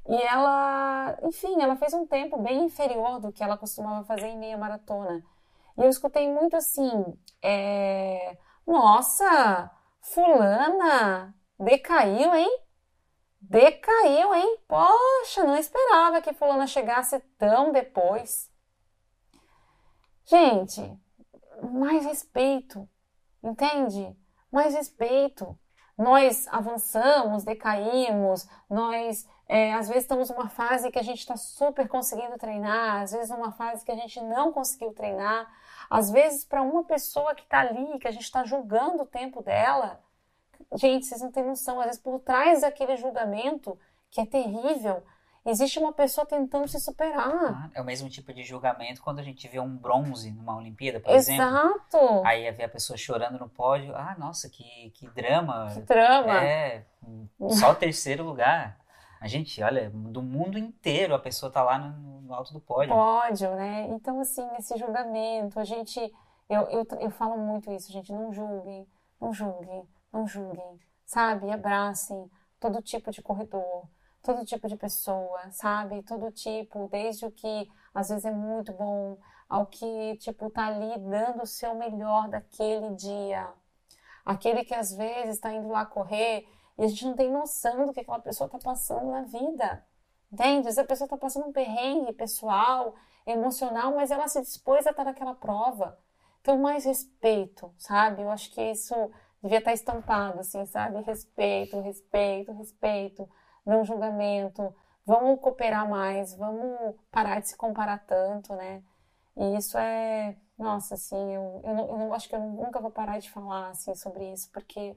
E 0.08 0.14
ela, 0.14 1.18
enfim, 1.22 1.60
ela 1.60 1.76
fez 1.76 1.92
um 1.92 2.06
tempo 2.06 2.38
bem 2.40 2.64
inferior 2.64 3.20
do 3.20 3.30
que 3.30 3.44
ela 3.44 3.58
costumava 3.58 4.02
fazer 4.06 4.28
em 4.28 4.38
meia 4.38 4.56
maratona. 4.56 5.22
E 5.76 5.82
eu 5.82 5.90
escutei 5.90 6.32
muito 6.32 6.56
assim: 6.56 7.04
é... 7.42 8.38
Nossa, 8.66 9.70
Fulana 10.00 11.34
decaiu, 11.58 12.34
hein? 12.34 12.58
Decaiu, 13.38 14.32
hein? 14.34 14.60
Poxa, 14.66 15.44
não 15.44 15.58
esperava 15.58 16.22
que 16.22 16.32
Fulana 16.32 16.66
chegasse 16.66 17.20
tão 17.36 17.70
depois. 17.70 18.49
Gente, 20.30 20.96
mais 21.72 22.04
respeito, 22.04 22.88
entende? 23.42 24.16
Mais 24.48 24.76
respeito. 24.76 25.58
Nós 25.98 26.46
avançamos, 26.46 27.42
decaímos, 27.42 28.48
nós 28.70 29.26
é, 29.48 29.74
às 29.74 29.88
vezes 29.88 30.04
estamos 30.04 30.30
numa 30.30 30.48
fase 30.48 30.92
que 30.92 31.00
a 31.00 31.02
gente 31.02 31.18
está 31.18 31.36
super 31.36 31.88
conseguindo 31.88 32.38
treinar, 32.38 33.02
às 33.02 33.10
vezes 33.10 33.30
numa 33.30 33.50
fase 33.50 33.84
que 33.84 33.90
a 33.90 33.96
gente 33.96 34.20
não 34.20 34.52
conseguiu 34.52 34.92
treinar, 34.92 35.52
às 35.90 36.12
vezes 36.12 36.44
para 36.44 36.62
uma 36.62 36.84
pessoa 36.84 37.34
que 37.34 37.42
está 37.42 37.58
ali, 37.58 37.98
que 37.98 38.06
a 38.06 38.12
gente 38.12 38.22
está 38.22 38.44
julgando 38.44 39.02
o 39.02 39.06
tempo 39.06 39.42
dela. 39.42 40.00
Gente, 40.74 41.06
vocês 41.06 41.20
não 41.20 41.32
têm 41.32 41.44
noção, 41.44 41.80
às 41.80 41.86
vezes 41.86 42.00
por 42.00 42.20
trás 42.20 42.60
daquele 42.60 42.96
julgamento, 42.96 43.76
que 44.08 44.20
é 44.20 44.26
terrível, 44.26 45.02
Existe 45.44 45.78
uma 45.78 45.92
pessoa 45.92 46.26
tentando 46.26 46.68
se 46.68 46.78
superar. 46.78 47.70
é 47.74 47.80
o 47.80 47.84
mesmo 47.84 48.10
tipo 48.10 48.32
de 48.32 48.42
julgamento 48.42 49.02
quando 49.02 49.20
a 49.20 49.22
gente 49.22 49.48
vê 49.48 49.58
um 49.58 49.74
bronze 49.74 50.30
numa 50.30 50.56
Olimpíada, 50.56 51.00
por 51.00 51.14
Exato. 51.14 51.32
exemplo. 51.32 51.56
Exato. 51.56 52.26
Aí 52.26 52.50
vê 52.52 52.64
a 52.64 52.68
pessoa 52.68 52.96
chorando 52.96 53.38
no 53.38 53.48
pódio. 53.48 53.96
Ah, 53.96 54.14
nossa, 54.18 54.50
que, 54.50 54.90
que 54.90 55.08
drama. 55.08 55.70
Que 55.72 55.80
drama. 55.80 56.44
É, 56.44 56.84
só 57.58 57.72
o 57.72 57.74
terceiro 57.74 58.22
lugar. 58.22 58.78
A 59.18 59.26
gente, 59.26 59.62
olha, 59.62 59.90
do 59.90 60.22
mundo 60.22 60.58
inteiro 60.58 61.14
a 61.14 61.18
pessoa 61.18 61.50
tá 61.50 61.62
lá 61.62 61.78
no, 61.78 62.20
no, 62.20 62.34
alto 62.34 62.52
do 62.52 62.60
pódio. 62.60 62.94
Pódio, 62.94 63.54
né? 63.54 63.86
Então, 63.90 64.20
assim, 64.20 64.46
esse 64.58 64.76
julgamento, 64.76 65.58
a 65.58 65.64
gente. 65.64 66.00
Eu, 66.48 66.62
eu, 66.68 66.86
eu 66.98 67.10
falo 67.10 67.38
muito 67.38 67.70
isso, 67.72 67.90
gente. 67.90 68.12
Não 68.12 68.32
julguem, 68.32 68.86
não 69.18 69.32
julguem, 69.32 69.88
não 70.12 70.26
julguem. 70.26 70.80
Sabe? 71.06 71.50
Abracem 71.50 72.30
todo 72.58 72.82
tipo 72.82 73.10
de 73.10 73.22
corredor 73.22 73.88
todo 74.22 74.44
tipo 74.44 74.68
de 74.68 74.76
pessoa, 74.76 75.50
sabe? 75.50 76.02
Todo 76.02 76.30
tipo, 76.30 76.88
desde 76.88 77.26
o 77.26 77.30
que 77.30 77.70
às 77.94 78.08
vezes 78.08 78.24
é 78.24 78.30
muito 78.30 78.72
bom, 78.72 79.18
ao 79.48 79.66
que, 79.66 80.16
tipo, 80.18 80.48
tá 80.50 80.66
ali 80.66 80.98
dando 81.00 81.42
o 81.42 81.46
seu 81.46 81.74
melhor 81.74 82.28
daquele 82.28 82.94
dia. 82.94 83.48
Aquele 84.24 84.64
que 84.64 84.74
às 84.74 84.92
vezes 84.92 85.36
está 85.36 85.52
indo 85.52 85.68
lá 85.68 85.84
correr 85.84 86.46
e 86.78 86.84
a 86.84 86.86
gente 86.86 87.04
não 87.04 87.16
tem 87.16 87.30
noção 87.32 87.86
do 87.86 87.92
que 87.92 88.00
aquela 88.00 88.20
pessoa 88.20 88.46
está 88.46 88.58
passando 88.58 89.10
na 89.10 89.22
vida. 89.22 89.84
Entende? 90.32 90.68
Essa 90.68 90.84
pessoa 90.84 91.06
está 91.06 91.16
passando 91.16 91.48
um 91.48 91.52
perrengue 91.52 92.12
pessoal, 92.12 92.94
emocional, 93.26 93.94
mas 93.96 94.12
ela 94.12 94.28
se 94.28 94.40
dispôs 94.40 94.86
a 94.86 94.90
estar 94.90 95.04
naquela 95.04 95.34
prova. 95.34 95.98
Então, 96.40 96.56
mais 96.58 96.84
respeito, 96.84 97.74
sabe? 97.76 98.22
Eu 98.22 98.30
acho 98.30 98.52
que 98.52 98.62
isso 98.62 98.94
devia 99.42 99.58
estar 99.58 99.72
estampado, 99.72 100.38
assim, 100.38 100.64
sabe? 100.66 101.02
Respeito, 101.02 101.80
respeito, 101.80 102.52
respeito 102.52 103.28
não 103.70 103.84
julgamento, 103.84 104.74
vamos 105.06 105.40
cooperar 105.40 105.88
mais, 105.88 106.34
vamos 106.34 106.96
parar 107.10 107.40
de 107.40 107.48
se 107.48 107.56
comparar 107.56 108.04
tanto, 108.06 108.54
né? 108.54 108.82
E 109.36 109.56
isso 109.56 109.78
é, 109.78 110.36
nossa, 110.58 110.94
assim, 110.94 111.34
eu, 111.34 111.62
eu, 111.64 111.74
não, 111.74 111.88
eu 111.88 111.98
não 111.98 112.14
acho 112.14 112.28
que 112.28 112.34
eu 112.34 112.40
nunca 112.40 112.80
vou 112.80 112.90
parar 112.90 113.18
de 113.18 113.30
falar 113.30 113.70
assim 113.70 113.94
sobre 113.94 114.30
isso, 114.32 114.50
porque 114.52 114.96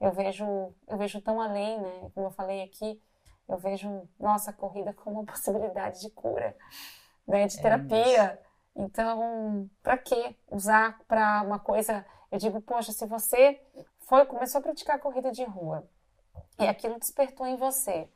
eu 0.00 0.12
vejo, 0.12 0.44
eu 0.88 0.96
vejo 0.98 1.20
tão 1.20 1.40
além, 1.40 1.80
né? 1.80 2.10
Como 2.14 2.26
eu 2.26 2.30
falei 2.30 2.62
aqui, 2.62 3.00
eu 3.48 3.58
vejo 3.58 4.08
nossa 4.18 4.52
corrida 4.52 4.92
como 5.04 5.20
uma 5.20 5.26
possibilidade 5.26 6.00
de 6.00 6.10
cura, 6.10 6.56
né? 7.26 7.46
De 7.46 7.58
é 7.58 7.62
terapia. 7.62 8.22
É 8.22 8.54
então, 8.76 9.70
para 9.82 9.96
que 9.96 10.36
usar 10.50 10.98
para 11.06 11.42
uma 11.42 11.60
coisa? 11.60 12.04
Eu 12.32 12.38
digo, 12.38 12.60
poxa, 12.60 12.90
se 12.90 13.06
você 13.06 13.60
foi 14.00 14.26
começou 14.26 14.58
a 14.58 14.62
praticar 14.62 14.98
corrida 14.98 15.30
de 15.30 15.44
rua, 15.44 15.88
e 16.58 16.66
aquilo 16.66 16.98
despertou 16.98 17.46
em 17.46 17.56
você 17.56 18.08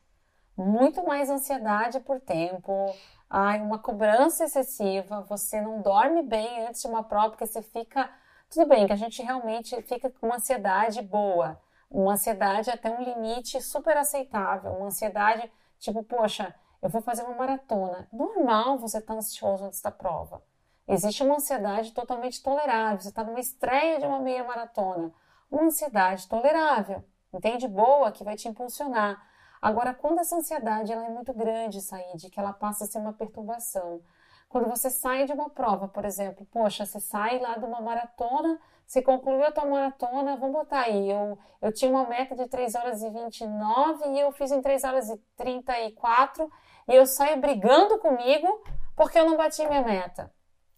muito 0.58 1.06
mais 1.06 1.30
ansiedade 1.30 2.00
por 2.00 2.20
tempo, 2.20 2.92
ai, 3.30 3.60
uma 3.60 3.78
cobrança 3.78 4.44
excessiva, 4.44 5.22
você 5.22 5.60
não 5.60 5.80
dorme 5.80 6.22
bem 6.22 6.66
antes 6.66 6.82
de 6.82 6.88
uma 6.88 7.04
prova, 7.04 7.30
porque 7.30 7.46
você 7.46 7.62
fica. 7.62 8.10
Tudo 8.50 8.66
bem 8.66 8.86
que 8.86 8.92
a 8.92 8.96
gente 8.96 9.22
realmente 9.22 9.80
fica 9.82 10.10
com 10.10 10.26
uma 10.26 10.36
ansiedade 10.36 11.02
boa, 11.02 11.60
uma 11.90 12.14
ansiedade 12.14 12.70
até 12.70 12.90
um 12.90 13.02
limite 13.02 13.60
super 13.62 13.96
aceitável, 13.96 14.72
uma 14.72 14.86
ansiedade 14.86 15.50
tipo, 15.78 16.02
poxa, 16.02 16.54
eu 16.82 16.88
vou 16.88 17.02
fazer 17.02 17.22
uma 17.22 17.36
maratona. 17.36 18.08
Normal 18.12 18.78
você 18.78 18.98
estar 18.98 19.12
tá 19.12 19.18
ansioso 19.18 19.64
antes 19.64 19.80
da 19.80 19.90
prova. 19.90 20.42
Existe 20.88 21.22
uma 21.22 21.36
ansiedade 21.36 21.92
totalmente 21.92 22.42
tolerável. 22.42 23.00
Você 23.00 23.10
está 23.10 23.22
numa 23.22 23.38
estreia 23.38 24.00
de 24.00 24.06
uma 24.06 24.18
meia 24.18 24.42
maratona. 24.42 25.12
Uma 25.50 25.64
ansiedade 25.64 26.26
tolerável, 26.26 27.04
entende? 27.32 27.68
Boa, 27.68 28.12
que 28.12 28.24
vai 28.24 28.36
te 28.36 28.48
impulsionar. 28.48 29.22
Agora, 29.60 29.92
quando 29.92 30.20
essa 30.20 30.36
ansiedade 30.36 30.92
ela 30.92 31.06
é 31.06 31.10
muito 31.10 31.32
grande, 31.32 31.80
Said, 31.80 32.30
que 32.30 32.38
ela 32.38 32.52
passa 32.52 32.84
a 32.84 32.86
ser 32.86 32.98
uma 32.98 33.12
perturbação. 33.12 34.00
Quando 34.48 34.68
você 34.68 34.88
sai 34.88 35.26
de 35.26 35.32
uma 35.32 35.50
prova, 35.50 35.88
por 35.88 36.04
exemplo, 36.04 36.46
poxa, 36.50 36.86
você 36.86 37.00
sai 37.00 37.38
lá 37.38 37.58
de 37.58 37.64
uma 37.66 37.80
maratona, 37.80 38.58
você 38.86 39.02
concluiu 39.02 39.44
a 39.44 39.52
tua 39.52 39.66
maratona, 39.66 40.36
vamos 40.36 40.54
botar 40.54 40.80
aí, 40.82 41.10
eu, 41.10 41.38
eu 41.60 41.70
tinha 41.70 41.90
uma 41.90 42.08
meta 42.08 42.34
de 42.34 42.48
3 42.48 42.74
horas 42.74 43.02
e 43.02 43.10
29 43.10 44.08
e 44.08 44.20
eu 44.20 44.32
fiz 44.32 44.50
em 44.50 44.62
3 44.62 44.84
horas 44.84 45.10
e 45.10 45.18
34 45.36 46.50
e 46.88 46.94
eu 46.94 47.04
saio 47.04 47.38
brigando 47.38 47.98
comigo 47.98 48.48
porque 48.96 49.18
eu 49.18 49.26
não 49.26 49.36
bati 49.36 49.66
minha 49.66 49.82
meta. 49.82 50.32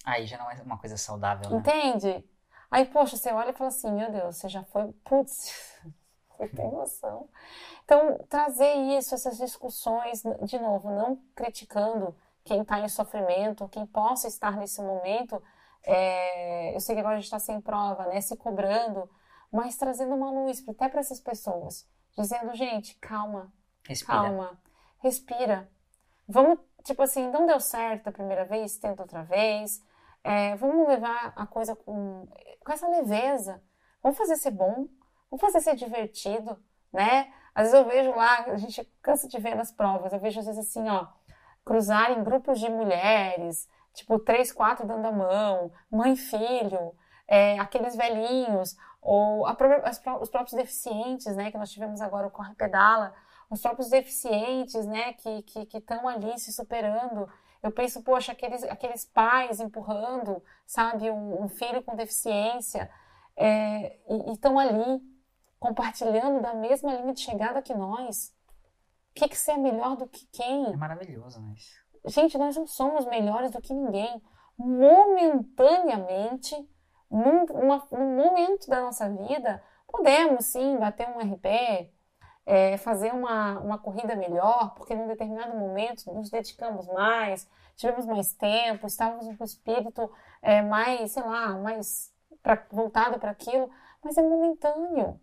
Aí 0.04 0.26
já 0.26 0.36
não 0.38 0.50
é 0.50 0.60
uma 0.62 0.78
coisa 0.78 0.96
saudável, 0.96 1.48
né? 1.48 1.58
Entende? 1.58 2.24
Aí, 2.70 2.86
poxa, 2.86 3.16
você 3.16 3.30
olha 3.32 3.50
e 3.50 3.52
fala 3.52 3.68
assim, 3.68 3.92
meu 3.92 4.10
Deus, 4.10 4.36
você 4.36 4.48
já 4.48 4.64
foi, 4.64 4.92
putz, 5.04 5.80
você 6.46 6.56
tem 6.56 6.70
noção. 6.70 7.28
Então, 7.84 8.18
trazer 8.28 8.72
isso, 8.96 9.14
essas 9.14 9.36
discussões, 9.36 10.22
de 10.42 10.58
novo, 10.58 10.90
não 10.90 11.16
criticando 11.34 12.14
quem 12.44 12.62
está 12.62 12.80
em 12.80 12.88
sofrimento, 12.88 13.68
quem 13.68 13.86
possa 13.86 14.28
estar 14.28 14.56
nesse 14.56 14.80
momento, 14.80 15.42
é, 15.82 16.74
eu 16.74 16.80
sei 16.80 16.94
que 16.94 17.00
agora 17.00 17.16
a 17.16 17.18
gente 17.18 17.26
está 17.26 17.38
sem 17.38 17.60
prova, 17.60 18.06
né, 18.06 18.20
se 18.20 18.36
cobrando, 18.36 19.08
mas 19.52 19.76
trazendo 19.76 20.14
uma 20.14 20.30
luz 20.30 20.66
até 20.68 20.88
para 20.88 21.00
essas 21.00 21.20
pessoas, 21.20 21.86
dizendo, 22.16 22.54
gente, 22.54 22.94
calma, 22.96 23.52
respira. 23.86 24.18
calma, 24.18 24.62
respira. 24.98 25.70
Vamos, 26.28 26.58
tipo 26.84 27.02
assim, 27.02 27.28
não 27.28 27.46
deu 27.46 27.60
certo 27.60 28.08
a 28.08 28.12
primeira 28.12 28.44
vez, 28.44 28.78
tenta 28.78 29.02
outra 29.02 29.22
vez, 29.22 29.82
é, 30.22 30.54
vamos 30.56 30.86
levar 30.86 31.32
a 31.34 31.46
coisa 31.46 31.74
com, 31.74 32.28
com 32.64 32.72
essa 32.72 32.88
leveza. 32.88 33.62
Vamos 34.02 34.16
fazer 34.16 34.36
ser 34.36 34.50
bom, 34.50 34.86
vamos 35.30 35.40
fazer 35.40 35.60
ser 35.60 35.76
divertido, 35.76 36.58
né? 36.92 37.32
Às 37.54 37.70
vezes 37.70 37.78
eu 37.78 37.88
vejo 37.88 38.10
lá, 38.16 38.44
a 38.46 38.56
gente 38.56 38.84
cansa 39.02 39.28
de 39.28 39.38
ver 39.38 39.54
nas 39.54 39.72
provas, 39.72 40.12
eu 40.12 40.20
vejo 40.20 40.40
às 40.40 40.46
vezes 40.46 40.68
assim, 40.68 40.88
ó, 40.88 41.06
cruzar 41.64 42.12
em 42.12 42.22
grupos 42.22 42.58
de 42.58 42.68
mulheres, 42.68 43.68
tipo 43.92 44.18
três, 44.18 44.52
quatro 44.52 44.86
dando 44.86 45.06
a 45.06 45.12
mão, 45.12 45.72
mãe 45.90 46.16
filho, 46.16 46.94
é, 47.26 47.58
aqueles 47.58 47.96
velhinhos, 47.96 48.76
ou 49.00 49.46
a, 49.46 49.56
as, 49.84 50.02
os 50.20 50.28
próprios 50.28 50.52
deficientes, 50.52 51.34
né, 51.36 51.50
que 51.50 51.58
nós 51.58 51.70
tivemos 51.70 52.00
agora 52.00 52.26
o 52.26 52.30
Corre 52.30 52.54
Pedala, 52.54 53.14
os 53.48 53.60
próprios 53.60 53.88
deficientes, 53.88 54.86
né, 54.86 55.12
que 55.14 55.28
estão 55.38 55.66
que, 55.66 55.80
que 55.80 56.08
ali 56.08 56.38
se 56.38 56.52
superando. 56.52 57.28
Eu 57.62 57.70
penso, 57.70 58.02
poxa, 58.02 58.32
aqueles, 58.32 58.62
aqueles 58.64 59.04
pais 59.04 59.60
empurrando, 59.60 60.42
sabe, 60.66 61.10
um, 61.10 61.44
um 61.44 61.48
filho 61.48 61.82
com 61.82 61.94
deficiência, 61.96 62.90
é, 63.36 63.96
e 64.08 64.32
estão 64.32 64.58
ali 64.58 65.00
compartilhando 65.60 66.40
da 66.40 66.54
mesma 66.54 66.94
linha 66.94 67.12
de 67.12 67.20
chegada 67.20 67.62
que 67.62 67.74
nós. 67.74 68.34
O 69.10 69.14
que, 69.14 69.28
que 69.28 69.36
você 69.36 69.52
é 69.52 69.58
melhor 69.58 69.96
do 69.96 70.08
que 70.08 70.26
quem? 70.32 70.72
É 70.72 70.76
maravilhoso, 70.76 71.40
né? 71.40 71.54
Gente, 72.06 72.38
nós 72.38 72.56
não 72.56 72.66
somos 72.66 73.04
melhores 73.04 73.52
do 73.52 73.60
que 73.60 73.74
ninguém. 73.74 74.22
Momentaneamente, 74.56 76.56
num, 77.10 77.44
uma, 77.44 77.86
num 77.92 78.16
momento 78.16 78.66
da 78.68 78.80
nossa 78.80 79.10
vida, 79.10 79.62
podemos 79.86 80.46
sim 80.46 80.78
bater 80.78 81.06
um 81.08 81.18
RP, 81.18 81.92
é, 82.46 82.78
fazer 82.78 83.12
uma, 83.12 83.60
uma 83.60 83.78
corrida 83.78 84.16
melhor, 84.16 84.72
porque 84.74 84.94
num 84.94 85.06
determinado 85.06 85.58
momento 85.58 86.10
nos 86.12 86.30
dedicamos 86.30 86.86
mais, 86.86 87.46
tivemos 87.76 88.06
mais 88.06 88.32
tempo, 88.32 88.86
estávamos 88.86 89.26
com 89.36 89.42
o 89.42 89.46
espírito 89.46 90.10
é, 90.40 90.62
mais, 90.62 91.12
sei 91.12 91.22
lá, 91.22 91.50
mais 91.58 92.10
pra, 92.42 92.64
voltado 92.70 93.18
para 93.18 93.30
aquilo, 93.30 93.70
mas 94.02 94.16
é 94.16 94.22
momentâneo. 94.22 95.20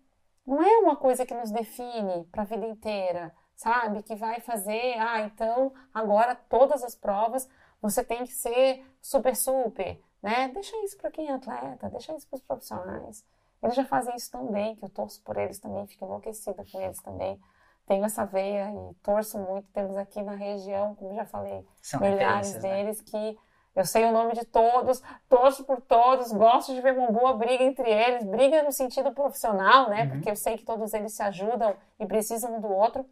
Não 0.48 0.62
é 0.62 0.78
uma 0.78 0.96
coisa 0.96 1.26
que 1.26 1.34
nos 1.34 1.50
define 1.50 2.24
para 2.32 2.40
a 2.40 2.46
vida 2.46 2.66
inteira, 2.66 3.34
sabe? 3.54 4.02
Que 4.02 4.16
vai 4.16 4.40
fazer, 4.40 4.98
ah, 4.98 5.20
então 5.20 5.74
agora 5.92 6.34
todas 6.34 6.82
as 6.82 6.94
provas 6.94 7.46
você 7.82 8.02
tem 8.02 8.24
que 8.24 8.32
ser 8.32 8.82
super, 8.98 9.36
super, 9.36 10.00
né? 10.22 10.48
Deixa 10.48 10.74
isso 10.84 10.96
para 10.96 11.10
quem 11.10 11.28
é 11.28 11.34
atleta, 11.34 11.90
deixa 11.90 12.16
isso 12.16 12.26
para 12.26 12.36
os 12.38 12.42
profissionais. 12.42 13.26
Eles 13.62 13.76
já 13.76 13.84
fazem 13.84 14.16
isso 14.16 14.30
tão 14.30 14.50
bem, 14.50 14.74
que 14.74 14.84
eu 14.86 14.88
torço 14.88 15.22
por 15.22 15.36
eles 15.36 15.58
também, 15.58 15.86
fico 15.86 16.06
enlouquecida 16.06 16.64
com 16.64 16.80
eles 16.80 17.02
também. 17.02 17.38
Tenho 17.86 18.06
essa 18.06 18.24
veia 18.24 18.70
e 18.72 18.94
torço 19.02 19.38
muito. 19.38 19.68
Temos 19.70 19.98
aqui 19.98 20.22
na 20.22 20.34
região, 20.34 20.94
como 20.94 21.14
já 21.14 21.26
falei, 21.26 21.62
São 21.82 22.00
milhares 22.00 22.54
né? 22.54 22.60
deles 22.60 22.98
né? 23.00 23.04
que 23.06 23.38
eu 23.78 23.84
sei 23.84 24.04
o 24.04 24.12
nome 24.12 24.34
de 24.34 24.44
todos, 24.44 25.00
torço 25.28 25.64
por 25.64 25.80
todos, 25.80 26.32
gosto 26.32 26.74
de 26.74 26.80
ver 26.80 26.98
uma 26.98 27.12
boa 27.12 27.34
briga 27.36 27.62
entre 27.62 27.88
eles, 27.88 28.24
briga 28.24 28.62
no 28.64 28.72
sentido 28.72 29.12
profissional, 29.12 29.88
né? 29.88 30.02
Uhum. 30.02 30.10
Porque 30.10 30.30
eu 30.30 30.36
sei 30.36 30.58
que 30.58 30.64
todos 30.64 30.92
eles 30.92 31.12
se 31.12 31.22
ajudam 31.22 31.76
e 31.98 32.04
precisam 32.04 32.56
um 32.56 32.60
do 32.60 32.68
outro. 32.68 33.08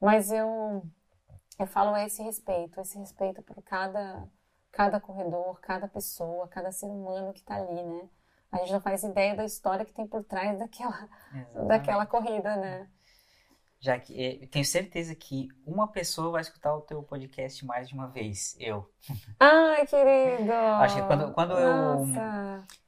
Mas 0.00 0.30
eu, 0.30 0.82
eu 1.58 1.66
falo 1.66 1.94
a 1.94 2.04
esse 2.04 2.22
respeito, 2.22 2.80
esse 2.80 2.96
respeito 2.96 3.42
por 3.42 3.60
cada, 3.62 4.28
cada 4.70 5.00
corredor, 5.00 5.60
cada 5.60 5.88
pessoa, 5.88 6.46
cada 6.46 6.70
ser 6.70 6.86
humano 6.86 7.32
que 7.32 7.40
está 7.40 7.56
ali, 7.56 7.82
né? 7.82 8.08
a 8.52 8.58
gente 8.58 8.72
não 8.72 8.80
faz 8.80 9.02
ideia 9.02 9.34
da 9.34 9.44
história 9.44 9.84
que 9.84 9.92
tem 9.92 10.06
por 10.06 10.22
trás 10.22 10.56
daquela, 10.58 11.08
daquela 11.66 12.06
corrida, 12.06 12.56
né? 12.56 12.88
Já 13.78 13.98
que 13.98 14.18
eh, 14.18 14.46
tenho 14.46 14.64
certeza 14.64 15.14
que 15.14 15.48
uma 15.66 15.88
pessoa 15.88 16.30
vai 16.32 16.40
escutar 16.40 16.74
o 16.74 16.80
teu 16.80 17.02
podcast 17.02 17.64
mais 17.64 17.88
de 17.88 17.94
uma 17.94 18.08
vez, 18.08 18.56
eu. 18.58 18.90
Ai, 19.38 19.86
querido! 19.86 20.52
Acho 20.52 20.96
que 20.96 21.06
quando, 21.06 21.32
quando 21.32 21.52
eu 21.52 22.06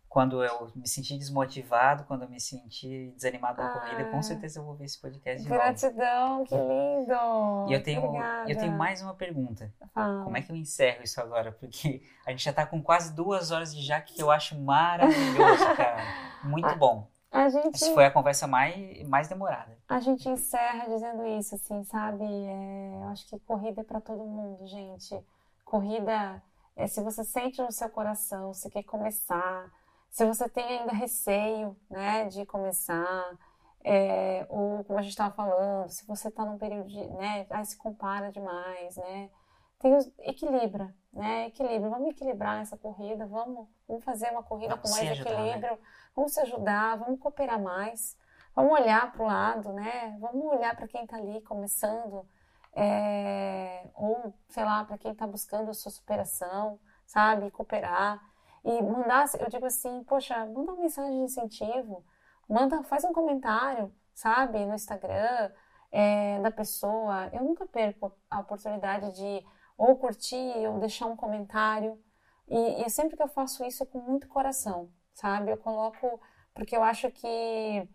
quando 0.09 0.43
eu 0.43 0.73
me 0.75 0.89
senti 0.89 1.17
desmotivado, 1.17 2.05
quando 2.05 2.23
eu 2.23 2.29
me 2.29 2.41
senti 2.41 3.13
desanimado 3.15 3.57
com 3.57 3.63
a 3.63 3.69
corrida, 3.69 4.11
com 4.11 4.23
certeza 4.23 4.59
eu 4.59 4.65
vou 4.65 4.75
ver 4.75 4.87
esse 4.87 5.01
podcast 5.01 5.43
de 5.43 5.49
Gratidão, 5.49 6.39
novo. 6.39 6.47
que 6.47 6.55
lindo! 6.57 7.69
E 7.69 7.75
eu 7.75 7.83
tenho, 7.83 8.17
eu 8.49 8.59
tenho 8.59 8.73
mais 8.73 9.03
uma 9.03 9.15
pergunta. 9.15 9.73
Ah. 9.95 10.23
Como 10.25 10.37
é 10.37 10.43
que 10.43 10.51
eu 10.51 10.57
encerro 10.57 11.03
isso 11.05 11.21
agora? 11.21 11.53
Porque 11.53 12.03
a 12.27 12.31
gente 12.31 12.43
já 12.43 12.51
está 12.51 12.65
com 12.65 12.83
quase 12.83 13.15
duas 13.15 13.51
horas 13.51 13.75
de 13.75 13.83
Jaque, 13.83 14.15
que 14.15 14.23
eu 14.23 14.31
acho 14.31 14.59
maravilhoso, 14.59 15.77
cara. 15.77 16.03
Muito 16.43 16.69
a, 16.69 16.75
bom. 16.75 17.07
A 17.31 17.49
gente, 17.51 17.75
Essa 17.75 17.93
foi 17.93 18.07
a 18.07 18.11
conversa 18.11 18.47
mais, 18.47 19.07
mais 19.07 19.29
demorada. 19.29 19.77
A 19.89 20.01
gente 20.01 20.29
encerra 20.29 20.87
dizendo 20.89 21.27
isso, 21.27 21.55
assim, 21.55 21.85
sabe? 21.85 22.25
É, 22.25 23.01
eu 23.03 23.09
acho 23.09 23.27
que 23.27 23.39
corrida 23.41 23.83
é 23.83 23.85
para 23.85 24.01
todo 24.01 24.25
mundo, 24.25 24.67
gente. 24.67 25.19
Corrida, 25.65 26.43
é, 26.75 26.87
se 26.87 27.03
você 27.03 27.23
sente 27.25 27.61
no 27.61 27.71
seu 27.71 27.91
coração, 27.91 28.55
você 28.55 28.71
quer 28.71 28.83
começar 28.83 29.71
se 30.11 30.25
você 30.25 30.49
tem 30.49 30.81
ainda 30.81 30.93
receio, 30.93 31.77
né, 31.89 32.27
de 32.27 32.45
começar, 32.47 33.39
é, 33.85 34.47
ou 34.49 34.83
como 34.85 34.99
a 34.99 35.03
gente 35.03 35.13
estava 35.13 35.35
falando, 35.35 35.89
se 35.89 36.05
você 36.07 36.29
está 36.29 36.45
num 36.45 36.59
período 36.59 36.89
de, 36.89 37.07
né, 37.11 37.47
aí 37.51 37.65
se 37.65 37.77
compara 37.77 38.31
demais, 38.33 38.97
né, 38.97 39.31
tem 39.79 39.95
os, 39.95 40.11
equilibra, 40.19 40.93
né, 41.13 41.47
equilíbrio, 41.47 41.91
vamos 41.91 42.11
equilibrar 42.11 42.63
essa 42.63 42.77
corrida, 42.77 43.27
vamos, 43.27 43.69
vamos 43.87 44.05
fazer 44.05 44.31
uma 44.31 44.43
corrida 44.43 44.75
vamos 44.75 44.91
com 44.91 44.97
mais 44.97 45.11
ajudar, 45.13 45.31
né? 45.31 45.37
equilíbrio, 45.37 45.73
né? 45.73 45.79
Vamos 46.19 46.33
se 46.33 46.41
ajudar, 46.41 46.99
vamos 46.99 47.21
cooperar 47.21 47.61
mais, 47.63 48.17
vamos 48.55 48.73
olhar 48.73 49.13
para 49.13 49.23
o 49.23 49.27
lado, 49.27 49.73
né, 49.73 50.17
vamos 50.21 50.45
olhar 50.47 50.75
para 50.75 50.89
quem 50.89 51.05
está 51.05 51.17
ali 51.17 51.41
começando, 51.43 52.27
é, 52.75 53.89
ou 53.95 54.35
sei 54.49 54.65
lá, 54.65 54.85
para 54.85 54.99
quem 54.99 55.13
está 55.13 55.27
buscando 55.27 55.71
a 55.71 55.75
sua 55.75 55.93
superação, 55.93 56.81
sabe, 57.07 57.51
cooperar, 57.53 58.21
e 58.65 58.83
mandar, 58.83 59.27
eu 59.39 59.49
digo 59.49 59.65
assim, 59.67 60.03
poxa, 60.05 60.37
manda 60.47 60.73
uma 60.73 60.83
mensagem 60.83 61.13
de 61.13 61.25
incentivo, 61.25 62.05
manda, 62.49 62.83
faz 62.83 63.05
um 63.05 63.13
comentário, 63.13 63.95
sabe, 64.13 64.65
no 64.67 64.75
Instagram 64.75 65.53
é, 65.93 66.41
da 66.41 66.51
pessoa. 66.51 67.31
Eu 67.33 67.45
nunca 67.45 67.65
perco 67.67 68.13
a 68.29 68.41
oportunidade 68.41 69.13
de 69.13 69.47
ou 69.77 69.97
curtir 69.97 70.67
ou 70.67 70.81
deixar 70.81 71.07
um 71.07 71.17
comentário. 71.17 71.99
E, 72.49 72.85
e 72.85 72.91
sempre 72.91 73.17
que 73.17 73.23
eu 73.23 73.29
faço 73.29 73.65
isso 73.65 73.83
é 73.85 73.87
com 73.87 74.01
muito 74.01 74.29
coração, 74.29 74.91
sabe? 75.19 75.51
Eu 75.51 75.57
coloco, 75.57 76.21
porque 76.55 76.77
eu 76.77 76.83
acho 76.83 77.11
que 77.11 77.89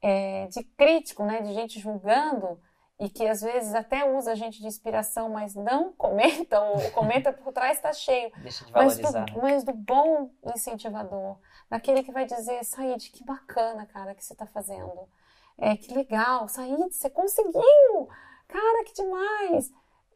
é, 0.00 0.46
de 0.46 0.62
crítico, 0.62 1.24
né, 1.24 1.42
de 1.42 1.52
gente 1.52 1.80
julgando, 1.80 2.60
e 2.98 3.08
que 3.08 3.26
às 3.26 3.40
vezes 3.40 3.74
até 3.74 4.04
usa 4.04 4.32
a 4.32 4.34
gente 4.34 4.60
de 4.60 4.66
inspiração, 4.66 5.30
mas 5.30 5.54
não 5.54 5.92
comenta, 5.98 6.60
ou 6.60 6.90
comenta 6.92 7.32
por 7.32 7.52
trás 7.52 7.78
está 7.78 7.92
cheio. 7.92 8.30
Deixa 8.38 8.64
de 8.64 8.72
valorizar. 8.72 9.12
Mas 9.12 9.32
do, 9.32 9.40
mas 9.40 9.64
do, 9.64 9.72
bom 9.72 10.30
incentivador, 10.54 11.38
daquele 11.68 12.04
que 12.04 12.12
vai 12.12 12.24
dizer, 12.24 12.62
Said, 12.64 13.10
que 13.10 13.24
bacana, 13.24 13.86
cara, 13.86 14.14
que 14.14 14.24
você 14.24 14.32
está 14.32 14.46
fazendo. 14.46 15.08
É, 15.58 15.76
que 15.76 15.92
legal, 15.92 16.46
Said, 16.46 16.92
você 16.92 17.10
conseguiu! 17.10 18.08
Cara, 18.46 18.84
que 18.84 18.92
demais! 18.92 19.72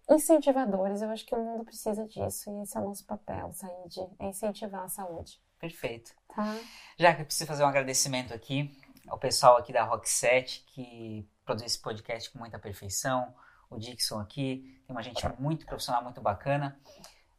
Incentivadores, 0.09 1.01
eu 1.01 1.09
acho 1.09 1.25
que 1.25 1.35
o 1.35 1.43
mundo 1.43 1.65
precisa 1.65 2.07
disso 2.07 2.51
e 2.51 2.63
esse 2.63 2.77
é 2.77 2.81
o 2.81 2.85
nosso 2.85 3.07
papel, 3.07 3.51
Said, 3.53 4.09
é 4.21 4.27
incentivar 4.27 4.85
a 4.85 4.89
saúde. 4.89 5.43
Perfeito. 5.59 6.13
Tá? 6.35 6.59
Já 6.99 7.15
que 7.15 7.23
eu 7.23 7.27
preciso 7.27 7.47
fazer 7.47 7.65
um 7.65 7.69
agradecimento 7.69 8.35
aqui 8.35 8.77
ao 9.09 9.19
pessoal 9.19 9.57
aqui 9.57 9.73
da 9.73 9.85
Rock 9.85 10.09
7 10.09 10.65
que 10.69 11.29
produz 11.45 11.65
esse 11.67 11.79
podcast 11.79 12.31
com 12.31 12.39
muita 12.39 12.59
perfeição, 12.59 13.35
o 13.71 13.79
Dixon 13.79 14.19
aqui, 14.19 14.81
tem 14.87 14.95
uma 14.95 15.03
gente 15.03 15.27
muito 15.39 15.67
profissional, 15.67 16.03
muito 16.03 16.21
bacana. 16.21 16.79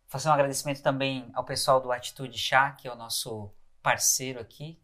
Fazer 0.08 0.30
um 0.30 0.34
agradecimento 0.34 0.82
também 0.82 1.30
ao 1.34 1.44
pessoal 1.44 1.82
do 1.82 1.92
Atitude 1.92 2.38
Chá, 2.38 2.72
que 2.72 2.88
é 2.88 2.92
o 2.92 2.96
nosso 2.96 3.52
parceiro 3.82 4.40
aqui. 4.40 4.80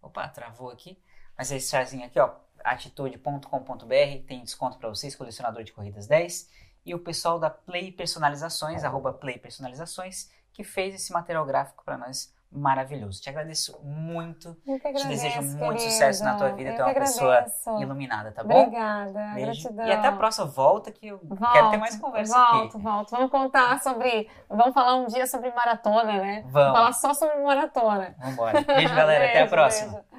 Opa, 0.00 0.28
travou 0.28 0.70
aqui. 0.70 1.02
Mas 1.36 1.50
é 1.50 1.56
esse 1.56 1.70
chazinho 1.70 2.04
aqui, 2.04 2.20
ó, 2.20 2.34
atitude.com.br, 2.62 4.26
tem 4.26 4.42
desconto 4.42 4.78
para 4.78 4.88
vocês, 4.88 5.16
colecionador 5.16 5.64
de 5.64 5.72
corridas 5.72 6.06
10. 6.06 6.48
E 6.84 6.94
o 6.94 6.98
pessoal 6.98 7.38
da 7.38 7.50
Play 7.50 7.92
Personalizações, 7.92 8.84
arroba 8.84 9.12
Play 9.12 9.38
Personalizações, 9.38 10.30
que 10.52 10.62
fez 10.62 10.94
esse 10.94 11.12
material 11.12 11.46
gráfico 11.46 11.84
para 11.84 11.96
nós 11.96 12.34
maravilhoso. 12.52 13.20
Te 13.20 13.30
agradeço 13.30 13.80
muito. 13.82 14.56
Eu 14.66 14.78
que 14.78 14.88
agradeço, 14.88 15.02
Te 15.04 15.08
desejo 15.08 15.42
muito 15.42 15.58
querido. 15.58 15.80
sucesso 15.80 16.24
na 16.24 16.34
tua 16.36 16.50
vida. 16.50 16.70
Eu 16.70 16.76
Tu 16.76 16.82
é 16.82 16.84
uma 16.84 16.94
pessoa 16.94 17.44
iluminada, 17.80 18.30
tá 18.32 18.44
bom? 18.44 18.60
Obrigada, 18.62 19.12
Beijo. 19.34 19.62
gratidão. 19.62 19.86
E 19.86 19.92
até 19.92 20.08
a 20.08 20.12
próxima 20.12 20.46
volta 20.46 20.92
que 20.92 21.06
eu 21.08 21.18
Volto, 21.22 21.52
quero 21.52 21.70
ter 21.70 21.76
mais 21.78 21.96
conversa 21.96 22.34
volto, 22.34 22.76
aqui. 22.76 22.84
Volto, 22.84 23.10
Vamos 23.10 23.30
contar 23.30 23.80
sobre. 23.80 24.28
Vamos 24.48 24.74
falar 24.74 24.96
um 24.96 25.06
dia 25.06 25.26
sobre 25.26 25.50
maratona, 25.52 26.12
né? 26.12 26.44
Vamos. 26.48 26.76
Falar 26.76 26.92
só 26.92 27.14
sobre 27.14 27.36
maratona. 27.42 28.14
Vambora. 28.18 28.60
Beijo, 28.62 28.94
galera. 28.94 29.24
Até 29.32 29.32
a 29.32 29.40
Beijo, 29.40 29.50
próxima. 29.50 29.92
beijo. 29.92 30.11